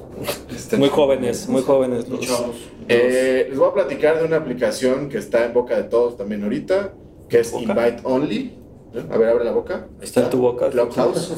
Muy 0.77 0.89
jóvenes, 0.89 1.47
muy 1.47 1.61
jóvenes. 1.61 2.09
los- 2.09 2.19
Chavos. 2.21 2.55
Eh, 2.89 3.45
les 3.47 3.59
voy 3.59 3.69
a 3.69 3.73
platicar 3.73 4.19
de 4.19 4.25
una 4.25 4.37
aplicación 4.37 5.07
que 5.07 5.19
está 5.19 5.45
en 5.45 5.53
boca 5.53 5.77
de 5.77 5.83
todos 5.83 6.17
también 6.17 6.43
ahorita, 6.43 6.93
que 7.29 7.41
es 7.41 7.51
¿Boca? 7.51 7.63
Invite 7.63 8.01
Only. 8.03 8.53
A 9.11 9.17
ver, 9.17 9.29
abre 9.29 9.45
la 9.45 9.51
boca. 9.51 9.87
Ahí 9.99 10.05
Está 10.05 10.21
en 10.23 10.29
tu 10.29 10.39
boca. 10.39 10.69
Clubhouse. 10.69 11.33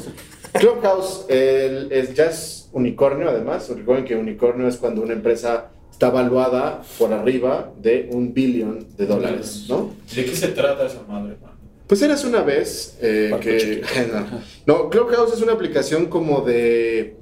Clubhouse 0.54 1.26
el- 1.30 1.92
es, 1.92 2.14
ya 2.14 2.26
es 2.26 2.70
unicornio, 2.74 3.30
además. 3.30 3.70
Recuerden 3.70 4.06
que 4.06 4.16
unicornio 4.16 4.68
es 4.68 4.78
cuando 4.78 5.02
una 5.02 5.14
empresa 5.14 5.72
está 5.92 6.10
valuada 6.10 6.82
por 6.98 7.14
arriba 7.14 7.72
de 7.82 8.10
un 8.12 8.34
billón 8.34 8.88
de 8.98 9.06
dólares, 9.06 9.66
¿no? 9.70 9.92
¿De 10.16 10.26
qué 10.26 10.36
se 10.36 10.50
trata 10.50 10.86
esa 10.88 11.04
madre, 11.08 11.38
man? 11.42 11.52
Pues 11.88 12.02
eras 12.02 12.24
una 12.26 12.42
vez 12.42 12.98
eh, 13.02 13.32
que... 13.42 13.84
No, 14.66 14.90
Clubhouse 14.90 15.34
es 15.34 15.42
una 15.42 15.54
aplicación 15.54 16.08
como 16.08 16.42
de 16.42 17.18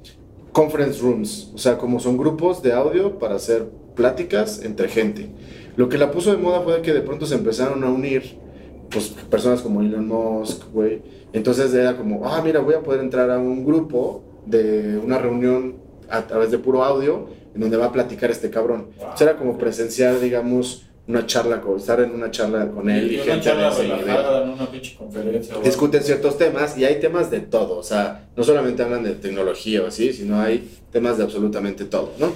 conference 0.53 1.01
rooms, 1.01 1.51
o 1.53 1.57
sea, 1.57 1.77
como 1.77 1.99
son 1.99 2.17
grupos 2.17 2.61
de 2.61 2.73
audio 2.73 3.17
para 3.19 3.35
hacer 3.35 3.67
pláticas 3.95 4.61
entre 4.63 4.87
gente. 4.87 5.29
Lo 5.75 5.89
que 5.89 5.97
la 5.97 6.11
puso 6.11 6.31
de 6.31 6.37
moda 6.37 6.61
fue 6.61 6.81
que 6.81 6.93
de 6.93 7.01
pronto 7.01 7.25
se 7.25 7.35
empezaron 7.35 7.83
a 7.83 7.89
unir 7.89 8.37
pues, 8.91 9.09
personas 9.29 9.61
como 9.61 9.81
Elon 9.81 10.07
Musk, 10.07 10.71
güey. 10.71 11.01
Entonces 11.33 11.73
era 11.73 11.95
como, 11.97 12.27
ah, 12.27 12.41
mira, 12.43 12.59
voy 12.59 12.75
a 12.75 12.81
poder 12.81 13.01
entrar 13.01 13.29
a 13.31 13.39
un 13.39 13.65
grupo 13.65 14.23
de 14.45 14.97
una 14.97 15.17
reunión 15.17 15.77
a 16.09 16.27
través 16.27 16.51
de 16.51 16.57
puro 16.57 16.83
audio 16.83 17.27
en 17.53 17.61
donde 17.61 17.77
va 17.77 17.87
a 17.87 17.91
platicar 17.91 18.31
este 18.31 18.49
cabrón. 18.49 18.87
Entonces 18.93 19.21
era 19.21 19.37
como 19.37 19.57
presenciar, 19.57 20.19
digamos, 20.19 20.87
una 21.07 21.25
charla, 21.25 21.61
estar 21.77 21.99
en 21.99 22.11
una 22.11 22.31
charla 22.31 22.69
con 22.71 22.89
él 22.89 23.11
y, 23.11 23.15
Y 23.15 23.21
una 23.21 23.25
gente 23.25 23.49
de 23.49 23.55
charla 23.55 23.83
nivel 23.83 23.99
relajada 24.01 24.43
en 24.43 24.49
una 24.49 24.71
pinche 24.71 24.95
conferencia. 24.95 25.55
discuten 25.63 26.03
ciertos 26.03 26.37
temas 26.37 26.77
y 26.77 26.85
hay 26.85 26.99
temas 26.99 27.31
de 27.31 27.39
todo, 27.41 27.77
o 27.77 27.83
sea, 27.83 28.29
no 28.35 28.43
solamente 28.43 28.83
hablan 28.83 29.03
de 29.03 29.15
tecnología 29.15 29.83
o 29.83 29.87
así, 29.87 30.13
sino 30.13 30.39
hay 30.39 30.69
temas 30.91 31.17
de 31.17 31.23
absolutamente 31.23 31.85
todo, 31.85 32.11
¿no? 32.19 32.31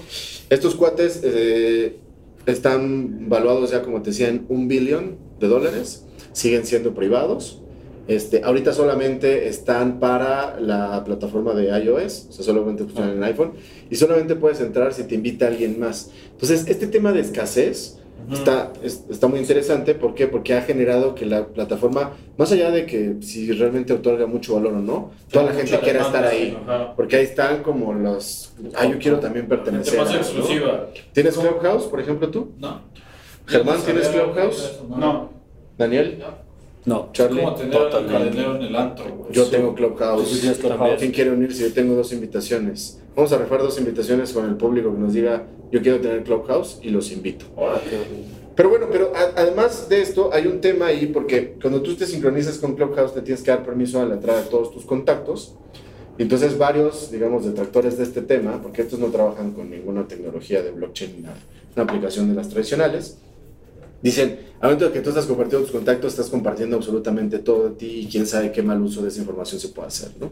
Estos 0.49 0.75
cuates 0.75 1.21
eh, 1.23 1.97
están 2.45 3.29
valuados 3.29 3.71
ya, 3.71 3.81
como 3.81 4.01
te 4.01 4.09
decía, 4.09 4.29
en 4.29 4.45
un 4.49 4.67
billón 4.67 5.17
de 5.39 5.47
dólares, 5.47 6.05
siguen 6.35 6.65
siendo 6.65 6.93
privados. 6.93 7.61
Este, 8.07 8.43
ahorita 8.43 8.71
solamente 8.71 9.47
están 9.47 9.99
para 9.99 10.59
la 10.59 11.03
plataforma 11.03 11.53
de 11.55 11.69
iOS, 11.83 12.27
o 12.29 12.33
sea, 12.33 12.45
solamente 12.45 12.83
funcionan 12.83 13.17
en 13.17 13.23
iPhone, 13.23 13.53
y 13.89 13.95
solamente 13.95 14.35
puedes 14.35 14.61
entrar 14.61 14.93
si 14.93 15.05
te 15.05 15.15
invita 15.15 15.47
alguien 15.47 15.79
más. 15.79 16.11
Entonces, 16.33 16.65
este 16.67 16.85
tema 16.85 17.13
de 17.13 17.21
escasez, 17.21 17.97
está, 18.31 18.71
es- 18.83 19.05
está 19.09 19.27
muy 19.27 19.39
interesante. 19.39 19.95
¿Por 19.95 20.13
qué? 20.13 20.27
Porque 20.27 20.53
ha 20.53 20.61
generado 20.61 21.15
que 21.15 21.25
la 21.25 21.47
plataforma, 21.47 22.11
más 22.37 22.51
allá 22.51 22.69
de 22.69 22.85
que 22.85 23.15
si 23.21 23.51
realmente 23.51 23.91
otorga 23.93 24.27
mucho 24.27 24.53
valor 24.53 24.73
o 24.73 24.79
no, 24.79 25.11
toda 25.31 25.45
la 25.45 25.53
gente 25.53 25.79
quiera 25.79 26.01
estar 26.01 26.25
ahí. 26.25 26.55
ajá. 26.63 26.95
Porque 26.95 27.15
ahí 27.15 27.23
están 27.23 27.63
como 27.63 27.91
los. 27.93 28.53
Ah, 28.75 28.85
yo 28.85 28.99
quiero 28.99 29.19
también 29.19 29.47
pertenecer. 29.47 29.97
más 29.97 30.09
a, 30.09 30.13
¿no? 30.13 30.17
exclusiva. 30.19 30.87
¿Tienes 31.11 31.35
Clubhouse, 31.37 31.85
por 31.85 31.99
ejemplo, 31.99 32.29
tú? 32.29 32.51
No. 32.59 32.81
Germán, 33.47 33.77
¿tienes 33.83 34.09
Clubhouse? 34.09 34.79
No. 34.89 35.34
Daniel, 35.77 36.23
No. 36.85 37.09
Charlie. 37.13 37.41
como 37.41 37.55
tener 37.55 37.73
Totalmente. 37.73 38.13
cadenero 38.13 38.55
en 38.55 38.61
el 38.61 38.75
antro, 38.75 39.05
güey. 39.15 39.31
Yo 39.33 39.45
tengo 39.47 39.73
Clubhouse. 39.73 40.23
Tú 40.23 40.35
sí 40.35 40.41
tienes 40.41 40.57
Clubhouse. 40.59 40.99
¿Quién 40.99 41.11
quiere 41.11 41.31
unirse? 41.31 41.63
Yo 41.63 41.73
tengo 41.73 41.95
dos 41.95 42.13
invitaciones. 42.13 42.99
Vamos 43.15 43.31
a 43.31 43.37
rifar 43.37 43.61
dos 43.61 43.77
invitaciones 43.79 44.31
con 44.33 44.45
el 44.47 44.55
público 44.55 44.93
que 44.93 44.99
nos 44.99 45.13
diga, 45.13 45.47
yo 45.71 45.81
quiero 45.81 45.99
tener 45.99 46.23
Clubhouse 46.23 46.79
y 46.81 46.89
los 46.89 47.11
invito. 47.11 47.45
Pero 48.55 48.69
bueno, 48.69 48.87
pero 48.91 49.11
a- 49.15 49.41
además 49.41 49.89
de 49.89 50.01
esto, 50.01 50.29
hay 50.31 50.47
un 50.47 50.61
tema 50.61 50.87
ahí, 50.87 51.07
porque 51.07 51.55
cuando 51.61 51.81
tú 51.81 51.95
te 51.95 52.05
sincronizas 52.05 52.57
con 52.57 52.75
Clubhouse, 52.75 53.13
te 53.13 53.21
tienes 53.21 53.41
que 53.43 53.51
dar 53.51 53.63
permiso 53.65 54.01
a 54.01 54.05
la 54.05 54.15
entrada 54.15 54.41
de 54.43 54.49
todos 54.49 54.71
tus 54.71 54.85
contactos. 54.85 55.55
Y 56.17 56.21
entonces 56.23 56.57
varios, 56.57 57.11
digamos, 57.11 57.43
detractores 57.45 57.97
de 57.97 58.03
este 58.05 58.21
tema, 58.21 58.61
porque 58.61 58.83
estos 58.83 58.99
no 58.99 59.07
trabajan 59.07 59.51
con 59.51 59.69
ninguna 59.69 60.07
tecnología 60.07 60.61
de 60.61 60.71
blockchain 60.71 61.17
ni 61.17 61.21
nada, 61.23 61.35
una 61.75 61.83
aplicación 61.83 62.29
de 62.29 62.35
las 62.35 62.47
tradicionales, 62.47 63.17
dicen, 64.05 64.39
al 64.61 64.69
momento 64.69 64.85
de 64.85 64.91
que 64.93 65.01
tú 65.01 65.09
estás 65.09 65.25
compartiendo 65.25 65.65
tus 65.65 65.75
contactos, 65.75 66.13
estás 66.13 66.29
compartiendo 66.29 66.75
absolutamente 66.77 67.39
todo 67.39 67.69
de 67.69 67.75
ti 67.75 68.01
y 68.01 68.05
quién 68.07 68.25
sabe 68.27 68.51
qué 68.51 68.61
mal 68.63 68.81
uso 68.81 69.01
de 69.01 69.09
esa 69.09 69.19
información 69.19 69.59
se 69.59 69.69
puede 69.69 69.87
hacer, 69.87 70.09
¿no? 70.19 70.29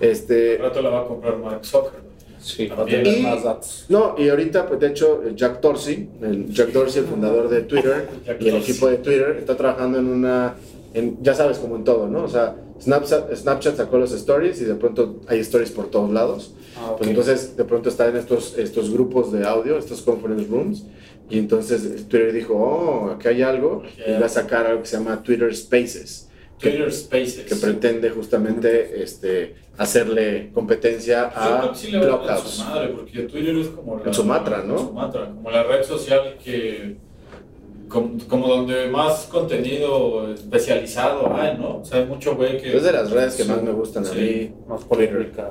Este, 0.00 0.58
rato 0.58 0.80
la 0.82 0.90
va 0.90 1.00
a 1.02 1.06
comprar 1.06 1.36
Mark 1.38 1.64
Zuckerberg. 1.64 2.04
Sí, 2.40 2.66
para 2.66 2.84
tener 2.84 3.06
Y- 3.06 3.22
más 3.22 3.42
datos. 3.42 3.86
No, 3.88 4.14
y 4.18 4.28
ahorita, 4.28 4.66
pues 4.66 4.78
de 4.78 4.88
hecho, 4.88 5.22
Jack 5.34 5.60
Dorsey, 5.62 6.10
el 6.20 6.52
Jack 6.52 6.72
Dorsey, 6.72 7.00
el 7.02 7.08
fundador 7.08 7.48
de 7.48 7.62
Twitter, 7.62 8.06
y 8.40 8.48
el 8.48 8.56
equipo 8.56 8.86
de 8.88 8.98
Twitter, 8.98 9.36
está 9.40 9.56
trabajando 9.56 9.98
en 9.98 10.06
una, 10.06 10.54
en, 10.92 11.16
ya 11.22 11.34
sabes, 11.34 11.58
como 11.58 11.76
en 11.76 11.84
todo, 11.84 12.06
¿no? 12.06 12.24
O 12.24 12.28
sea, 12.28 12.54
Snapchat, 12.82 13.34
Snapchat 13.34 13.76
sacó 13.76 13.96
los 13.98 14.12
stories 14.12 14.60
y 14.60 14.64
de 14.64 14.74
pronto 14.74 15.20
hay 15.26 15.38
stories 15.40 15.70
por 15.70 15.86
todos 15.90 16.10
lados. 16.10 16.52
Ah, 16.76 16.90
ok. 16.90 16.98
Pues 16.98 17.10
entonces, 17.10 17.56
de 17.56 17.64
pronto 17.64 17.88
están 17.88 18.14
estos, 18.16 18.58
estos 18.58 18.90
grupos 18.90 19.32
de 19.32 19.46
audio, 19.46 19.78
estos 19.78 20.02
conference 20.02 20.46
rooms, 20.50 20.84
y 21.30 21.38
entonces 21.38 22.06
Twitter 22.08 22.32
dijo, 22.32 22.54
oh, 22.54 23.10
aquí 23.12 23.28
hay 23.28 23.42
algo, 23.42 23.82
y 24.06 24.20
va 24.20 24.26
a 24.26 24.28
sacar 24.28 24.66
algo 24.66 24.82
que 24.82 24.86
se 24.88 24.96
llama 24.98 25.22
Twitter 25.22 25.54
Spaces, 25.56 26.28
que, 26.58 26.70
Twitter 26.70 26.92
Spaces. 26.92 27.44
que 27.46 27.56
pretende 27.56 28.10
justamente 28.10 29.02
este, 29.02 29.54
hacerle 29.78 30.50
competencia 30.52 31.32
a 31.34 31.70
que 31.72 31.78
sí 31.78 31.96
a 31.96 32.00
Clubhouse. 32.00 32.42
su 32.50 32.64
madre, 32.64 32.88
porque 32.88 33.22
Twitter 33.22 33.56
es 33.56 33.68
como 33.68 33.98
la... 33.98 34.04
En 34.04 34.14
Sumatra, 34.14 34.62
¿no? 34.62 34.74
en 34.78 34.86
Sumatra, 34.86 35.26
como 35.34 35.50
la 35.50 35.62
red 35.64 35.82
social 35.82 36.36
que 36.42 36.96
como, 37.88 38.16
como 38.28 38.48
donde 38.48 38.88
más 38.88 39.24
contenido 39.30 40.32
especializado 40.32 41.32
hay, 41.36 41.56
¿no? 41.58 41.78
O 41.78 41.84
sea, 41.84 41.98
hay 42.00 42.06
mucho 42.06 42.34
güey 42.34 42.60
que... 42.60 42.76
Es 42.76 42.82
de 42.82 42.92
las 42.92 43.10
redes 43.10 43.34
que 43.36 43.44
más 43.44 43.62
me 43.62 43.70
gustan 43.72 44.04
a 44.04 44.08
Sí. 44.08 44.18
mí. 44.18 44.54
Más 44.66 44.82
polémica. 44.84 45.50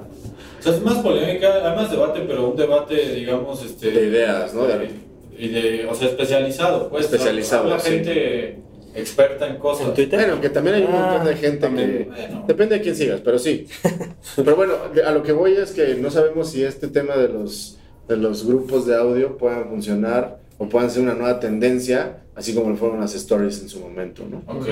O 0.60 0.62
sea, 0.62 0.74
es 0.74 0.82
más 0.82 0.98
polémica, 0.98 1.70
hay 1.70 1.76
más 1.76 1.91
debate, 1.91 2.22
pero 2.28 2.50
un 2.50 2.56
debate, 2.58 3.14
digamos, 3.16 3.64
este... 3.64 3.91
De 3.91 4.08
ideas, 4.08 4.54
¿no? 4.54 4.66
de- 4.66 4.90
y 5.38 5.47
de, 5.49 5.85
o 5.89 5.95
sea, 5.95 6.10
especializado, 6.10 6.89
pues. 6.89 7.05
Especializado, 7.05 7.80
sí. 7.80 7.89
gente 7.89 8.57
experta 8.95 9.47
en 9.47 9.57
cosas. 9.57 9.88
¿En 9.88 9.93
Twitter? 9.95 10.19
Bueno, 10.19 10.39
que 10.41 10.49
también 10.49 10.76
hay 10.76 10.84
un 10.84 10.93
Ah, 10.93 11.07
montón 11.11 11.27
de 11.27 11.35
gente 11.35 11.57
también. 11.57 11.91
que... 11.91 12.03
Bueno. 12.05 12.43
Depende 12.47 12.76
de 12.76 12.81
quién 12.81 12.95
sigas, 12.95 13.22
pero 13.22 13.39
sí. 13.39 13.68
Pero 14.35 14.55
bueno, 14.55 14.73
a 15.05 15.11
lo 15.11 15.23
que 15.23 15.31
voy 15.31 15.53
es 15.53 15.72
que 15.72 15.95
no 15.95 16.10
sabemos 16.11 16.49
si 16.51 16.64
este 16.64 16.88
tema 16.88 17.15
de 17.18 17.30
los, 17.30 17.77
de 18.07 18.18
los 18.18 18.45
grupos 18.45 18.85
de 18.85 18.95
audio 18.95 19.38
puedan 19.38 19.68
funcionar 19.69 20.39
o 20.60 20.69
puedan 20.69 20.89
ser 20.91 21.01
una 21.03 21.15
nueva 21.15 21.39
tendencia, 21.39 22.18
así 22.35 22.53
como 22.53 22.69
lo 22.69 22.76
fueron 22.77 22.99
las 22.99 23.15
stories 23.15 23.61
en 23.61 23.69
su 23.69 23.80
momento, 23.80 24.23
¿no? 24.30 24.43
Ok. 24.47 24.68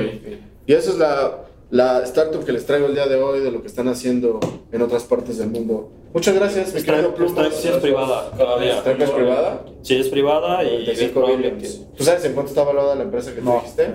Y 0.68 0.74
esa 0.74 0.92
es 0.92 0.98
la, 0.98 1.40
la 1.72 2.04
startup 2.04 2.46
que 2.46 2.52
les 2.54 2.66
traigo 2.66 2.86
el 2.88 2.94
día 2.94 3.08
de 3.08 3.16
hoy, 3.16 3.40
de 3.40 3.52
lo 3.52 3.62
que 3.62 3.68
están 3.68 3.88
haciendo 3.88 4.40
en 4.72 4.82
otras 4.84 5.04
partes 5.04 5.38
del 5.40 5.50
mundo. 5.50 5.92
Muchas 6.14 6.36
gracias, 6.36 6.74
mi 6.74 6.82
querido 6.84 7.16
Plumas. 7.16 7.56
Sí 7.56 7.68
es 7.70 7.78
privada. 7.78 8.32
Todavía. 8.32 8.78
¿Startup 8.78 9.04
es 9.04 9.10
privada? 9.12 9.66
Sí, 9.82 9.96
es 9.96 10.08
privada 10.10 10.64
y 10.64 10.68
es 10.90 10.98
95 11.12 11.14
probable 11.14 11.50
billions. 11.52 11.74
que... 11.78 11.86
¿Tú 11.98 12.04
sabes 12.04 12.26
en 12.26 12.34
cuánto 12.34 12.50
está 12.50 12.64
valorada 12.64 12.96
la 12.96 13.04
empresa 13.04 13.34
que 13.34 13.42
tú 13.42 13.52
dijiste? 13.54 13.88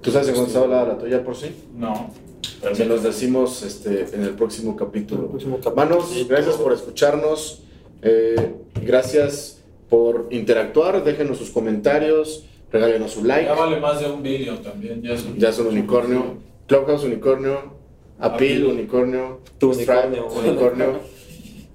¿Tú 0.00 0.10
sabes 0.12 0.28
en 0.28 0.34
cuánto 0.34 0.48
está 0.48 0.60
valorada 0.60 0.86
la 0.94 0.98
tuya 0.98 1.24
por 1.24 1.34
sí? 1.36 1.54
No. 1.74 2.10
Se 2.72 2.84
los 2.84 3.02
decimos 3.02 3.62
este, 3.62 4.06
en 4.14 4.22
el 4.22 4.30
próximo 4.30 4.76
capítulo. 4.76 5.24
El 5.24 5.28
próximo 5.30 5.56
capítulo. 5.56 5.76
Manos, 5.76 6.08
Sí, 6.10 6.26
gracias 6.28 6.54
todo. 6.54 6.64
por 6.64 6.72
escucharnos. 6.72 7.62
eh, 8.02 8.54
gracias 8.84 9.60
por 9.88 10.26
interactuar. 10.30 11.02
Déjenos 11.02 11.38
sus 11.38 11.50
comentarios. 11.50 12.44
Regálenos 12.70 13.12
su 13.12 13.24
like. 13.24 13.46
Ya 13.46 13.54
vale 13.54 13.80
más 13.80 13.98
de 14.00 14.10
un 14.10 14.22
billón 14.22 14.62
también. 14.62 15.02
Ya 15.02 15.14
es 15.14 15.24
un, 15.24 15.36
Ya 15.38 15.48
es 15.48 15.58
un 15.58 15.66
unicornio. 15.68 16.36
Clubhouse 16.66 17.02
unicornio. 17.04 17.77
Apil 18.20 18.64
unicornio. 18.64 19.40
Tu 19.58 19.70
unicornio. 19.70 20.26
unicornio. 20.44 21.00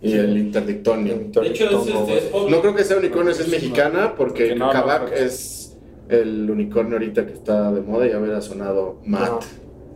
Y 0.02 0.14
el 0.14 0.38
interdictonio. 0.38 1.16
De 1.32 1.48
hecho, 1.48 1.66
es, 1.82 1.88
este, 1.88 2.18
es. 2.18 2.32
No 2.50 2.60
creo 2.60 2.76
que 2.76 2.84
sea 2.84 2.98
unicornio, 2.98 3.32
es 3.32 3.48
mexicana, 3.48 4.16
porque 4.18 4.50
Que 4.50 4.56
no, 4.56 4.70
que- 4.70 5.24
es 5.24 5.78
el 6.10 6.50
unicornio 6.50 6.96
ahorita 6.98 7.26
que 7.26 7.34
está 7.34 7.72
de 7.72 7.80
moda 7.82 8.06
y 8.08 8.14
hubiera 8.14 8.42
sonado 8.42 9.00
Matt. 9.06 9.44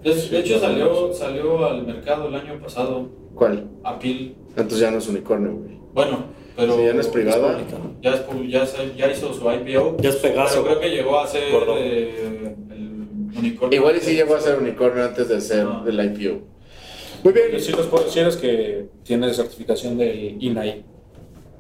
Es- 0.05 0.31
de 0.31 0.39
hecho, 0.39 0.59
salió, 0.59 1.13
salió 1.13 1.65
al 1.65 1.85
mercado 1.85 2.29
el 2.29 2.35
año 2.35 2.57
pasado. 2.61 3.09
¿Cuál? 3.35 3.67
Apil. 3.83 4.35
Entonces 4.51 4.79
ya 4.79 4.91
no 4.91 4.99
es 4.99 5.07
unicornio, 5.09 5.53
güey. 5.53 5.77
Bueno, 5.93 6.23
pero. 6.55 6.75
Si 6.77 6.83
ya 6.85 6.93
no 6.93 7.01
es 7.01 7.07
privada. 7.07 7.57
Ya, 8.01 8.25
ya, 8.47 8.65
ya 8.95 9.11
hizo 9.11 9.33
su 9.33 9.41
IPO. 9.51 9.97
Ya 9.99 10.09
es 10.09 10.15
Pegaso. 10.15 10.63
Pero 10.63 10.79
creo 10.79 10.79
que 10.79 10.95
llegó 10.95 11.19
a 11.19 11.27
ser 11.27 11.43
eh, 11.77 12.55
el 12.71 12.86
unicornio. 13.37 13.79
Igual 13.79 13.97
y 13.97 13.99
sí 14.01 14.13
llegó 14.15 14.35
a 14.35 14.41
ser 14.41 14.57
unicornio 14.57 15.03
antes 15.05 15.27
de 15.29 15.39
ser 15.41 15.65
Ah. 15.67 15.81
del 15.85 15.99
IPO. 16.03 16.39
Muy 17.23 17.33
bien. 17.33 17.51
Que 17.51 17.59
sí 17.59 17.71
les 17.73 17.85
puedo 17.87 18.03
decir 18.05 18.27
es 18.27 18.37
que 18.37 18.87
tiene 19.03 19.33
certificación 19.33 19.97
del 19.97 20.37
INAI 20.41 20.83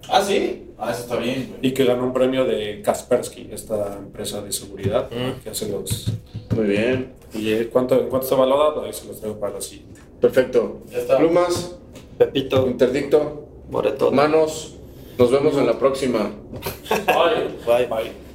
Ah, 0.09 0.21
sí. 0.21 0.63
Ah, 0.77 0.91
eso 0.91 1.01
está 1.01 1.15
bien, 1.17 1.47
güey. 1.49 1.59
y 1.63 1.73
que 1.73 1.83
ganó 1.83 2.05
un 2.05 2.13
premio 2.13 2.45
de 2.45 2.81
Kaspersky, 2.83 3.49
esta 3.51 3.97
empresa 3.97 4.41
de 4.41 4.51
seguridad 4.53 5.09
Mm. 5.11 5.41
que 5.43 5.49
hace 5.49 5.67
los... 5.69 6.11
Muy 6.55 6.65
bien. 6.67 7.13
¿Y 7.33 7.65
cuánto, 7.65 7.97
cuánto 8.07 8.25
está 8.25 8.35
valorado? 8.35 8.83
Ahí 8.85 8.93
se 8.93 9.05
los 9.07 9.19
traigo 9.19 9.37
para 9.39 9.55
la 9.55 9.61
siguiente. 9.61 9.99
Perfecto. 10.21 10.81
Ya 10.91 10.99
está. 10.99 11.17
Plumas, 11.17 11.75
Pepito, 12.17 12.67
interdicto, 12.67 13.47
Moretón. 13.69 14.15
manos. 14.15 14.75
Nos 15.17 15.31
vemos 15.31 15.57
en 15.57 15.65
la 15.65 15.77
próxima. 15.77 16.31
Bye. 17.07 17.47
Bye. 17.65 17.85
Bye. 17.87 18.26